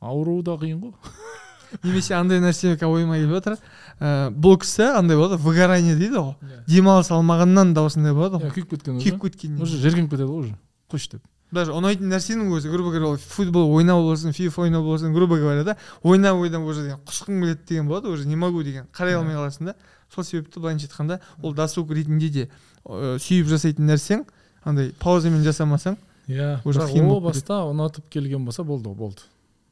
Ауру 0.00 0.42
да 0.42 0.56
қиын 0.58 0.80
ғой. 0.80 0.92
Немесе 1.82 2.14
андай 2.14 2.40
нәрсе 2.40 2.76
ойыма 2.84 3.16
келіп 3.16 3.36
жатыр 3.38 3.58
ә, 3.98 4.30
бұл 4.30 4.58
кісі 4.60 4.90
андай 4.98 5.16
болады 5.16 5.38
выгорание 5.40 5.96
дейді 5.96 6.18
ғой. 6.18 6.34
Демалыс 6.68 7.10
алмағаннан 7.10 7.72
да 7.74 7.86
осындай 7.86 8.12
болады 8.12 8.36
иә 8.36 8.48
ғой. 8.48 8.54
күйіп 8.58 8.74
кеткен 8.76 8.98
күйіп 9.00 9.22
кеткеннен 9.22 9.62
уже 9.62 9.78
жеркеніп 9.78 10.10
кетеді 10.10 10.28
ғой 10.28 10.48
уже 10.48 10.58
қойшы 10.92 11.12
деп. 11.16 11.22
Даже 11.52 11.72
ұнайтын 11.76 12.08
нәрсенің 12.08 12.48
өзі 12.56 12.70
грубо 12.72 12.90
говоря 12.90 13.10
ол 13.12 13.16
футбол 13.20 13.74
ойнау 13.76 14.02
болсын 14.06 14.32
фифа 14.32 14.62
ойнау 14.62 14.84
болсын 14.84 15.12
грубо 15.12 15.36
говоря 15.36 15.64
да. 15.64 15.76
Ойнап 16.02 16.40
ойнап 16.40 16.64
уже 16.64 16.86
деген 16.86 17.00
құсқым 17.04 17.42
келеді 17.42 17.60
деген 17.68 17.88
болады 17.88 18.08
уже 18.08 18.26
не 18.26 18.36
могу 18.36 18.62
деген 18.62 18.86
қарай 18.92 19.18
алмай 19.18 19.36
қаласың 19.36 19.72
да. 19.72 19.76
Сол 20.14 20.24
себепті 20.24 20.60
былайынша 20.60 20.88
айтқанда 20.88 21.20
ол 21.42 21.54
досуг 21.54 21.90
ретінде 21.92 22.28
де 22.28 22.48
ә, 22.84 23.18
сүйіп 23.18 23.48
жасайтын 23.52 23.88
нәрсең 23.88 24.24
андай 24.64 24.92
паузамен 25.02 25.42
жасамасаң 25.46 25.96
иә 26.28 26.60
о 26.62 27.20
баста 27.20 27.62
ұнатып 27.68 28.08
келген 28.10 28.44
болса 28.44 28.64
болды 28.64 28.88
ол 28.88 28.94
болды. 28.94 29.22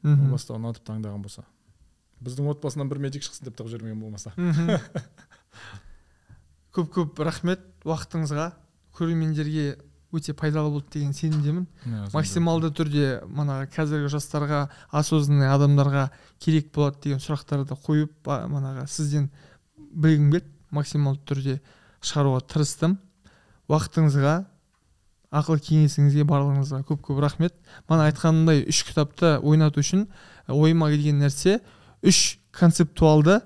О 0.03 0.07
мхм. 0.07 0.31
баста 0.31 0.55
ұнатып 0.57 0.85
таңдаған 0.87 1.21
болса. 1.21 1.45
Біздің 2.21 2.51
отбасынан 2.51 2.89
бір 2.89 2.99
медик 3.01 3.23
шықсын 3.25 3.47
деп 3.47 3.57
тығып 3.57 3.71
жібермеген 3.75 4.01
болмаса. 4.01 4.33
Көп 6.75 6.91
көп 6.95 7.23
рахмет. 7.25 7.63
Уақытыңызға 7.83 8.51
көрермендерге 8.95 9.77
өте 10.13 10.33
пайдалы 10.37 10.69
болды 10.71 10.99
деген 10.99 11.13
сенімдемін. 11.15 11.65
Иә, 11.85 12.03
максималды 12.13 12.69
түрде 12.75 13.23
мана 13.25 13.65
қазіргі 13.71 14.11
жастарға 14.11 14.69
осознанный 14.91 15.49
адамдарға 15.51 16.09
керек 16.39 16.71
болады 16.75 17.01
деген 17.07 17.23
сұрақтарды 17.23 17.77
қойып 17.87 18.29
манағы 18.51 18.85
сізден 18.91 19.29
білгім 19.93 20.31
келді. 20.31 20.47
Максималды 20.71 21.19
түрде 21.27 21.57
шығаруға 21.99 22.45
тырыстым. 22.47 22.95
Уақытыңызға 23.67 24.35
ақыл 25.31 25.59
кеңесіңізге 25.63 26.25
барлығыңызға 26.27 26.81
көп 26.87 27.01
көп 27.07 27.21
рахмет. 27.23 27.55
Мана 27.89 28.09
айтқанымдай 28.09 28.65
үш 28.71 28.83
кітапты 28.87 29.37
ойнату 29.39 29.83
үшін 29.83 30.05
ойыма 30.47 30.89
келген 30.91 31.21
нәрсе 31.23 31.59
үш 32.03 32.39
концептуалды 32.55 33.39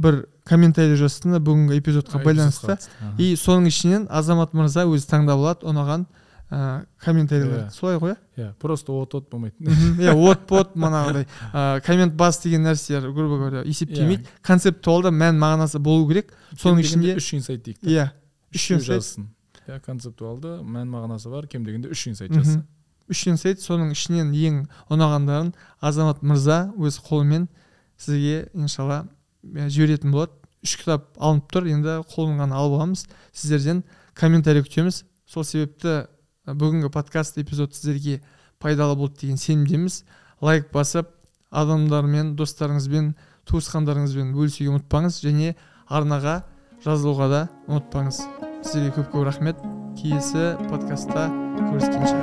бір 0.00 0.24
комментарий 0.48 0.96
жазсын 0.96 1.36
да 1.36 1.40
бүгінгі 1.40 1.78
эпизодқа 1.78 2.22
байланысты. 2.24 2.78
и 3.18 3.36
соның 3.36 3.68
ішінен 3.68 4.06
азамат 4.10 4.54
мырза 4.54 4.86
өзі 4.88 5.08
таңдап 5.08 5.38
алады. 5.38 5.66
Ұнаған 5.68 6.06
ә, 6.52 6.84
комментарийлер 7.00 7.62
Иә. 7.62 7.70
солай 7.72 7.96
ғой 7.96 8.16
иә? 8.36 8.50
Просто 8.60 8.92
от 8.92 9.14
от 9.14 9.30
болмайды 9.30 9.56
иә 10.02 10.12
от 10.12 10.46
пот 10.46 10.74
манағыдай 10.76 11.26
ә, 11.52 11.80
коммент 11.80 12.14
бас 12.14 12.42
деген 12.42 12.66
нәрселер 12.66 13.10
грубо 13.12 13.38
говоря 13.38 13.62
есептелмейді 13.64 14.26
концептуалды 14.42 15.08
мән 15.08 15.38
мағынасы 15.40 15.78
болу 15.80 16.06
керек. 16.10 16.34
Соның 16.60 16.84
ішінде 16.84 17.16
үш 17.16 17.32
инсайт 17.38 17.64
дейік 17.64 17.80
иә 17.80 18.10
үш 18.52 18.68
жазсын. 18.84 19.30
Иә 19.66 19.80
концептуалды 19.80 20.58
мән 20.60 20.92
мағынасы 20.92 21.30
бар 21.32 21.46
кем 21.48 21.64
дегенде 21.64 21.88
үш 21.88 22.06
инсайт 22.10 22.32
жазсын. 22.36 22.66
Үш 23.08 23.24
инсайт 23.26 23.64
соның 23.64 23.94
ішінен 23.96 24.34
ең 24.36 24.62
ұнағандарын 24.92 25.54
азамат 25.80 26.22
мырза 26.22 26.72
өз 26.76 27.00
қолымен 27.00 27.48
сізге 27.96 28.50
иншалла 28.54 29.06
ә, 29.42 29.68
жіберетін 29.68 30.12
болады. 30.12 30.36
Үш 30.62 30.76
кітап 30.78 31.08
алынып 31.18 31.48
тұр 31.50 31.66
енді 31.72 31.96
қолын 32.12 32.38
ғана 32.38 32.60
алып 32.60 32.76
аламыз. 32.78 33.06
Сіздерден 33.34 33.82
комментарий 34.14 34.62
күтеміз. 34.62 35.02
Сол 35.26 35.44
себепті 35.44 36.06
бүгінгі 36.46 36.88
подкаст 36.90 37.36
эпизод 37.38 37.74
сіздерге 37.76 38.20
пайдалы 38.58 38.96
болды 38.98 39.20
деген 39.20 39.36
сенімдеміз. 39.38 40.02
Лайк 40.42 40.72
басып 40.74 41.06
адамдармен 41.54 42.34
достарыңызбен 42.34 43.12
туысқандарыңызбен 43.46 44.32
бөлісуге 44.34 44.72
ұмытпаңыз 44.74 45.20
және 45.22 45.54
арнаға 45.86 46.42
жазылуға 46.82 47.30
да 47.30 47.44
ұмытпаңыз. 47.68 48.24
Сіздерге 48.66 48.90
көп 48.98 49.14
көп 49.14 49.28
рахмет. 49.30 49.62
Келесі 50.02 50.56
подкастта 50.66 51.28
көріскенше. 51.70 52.16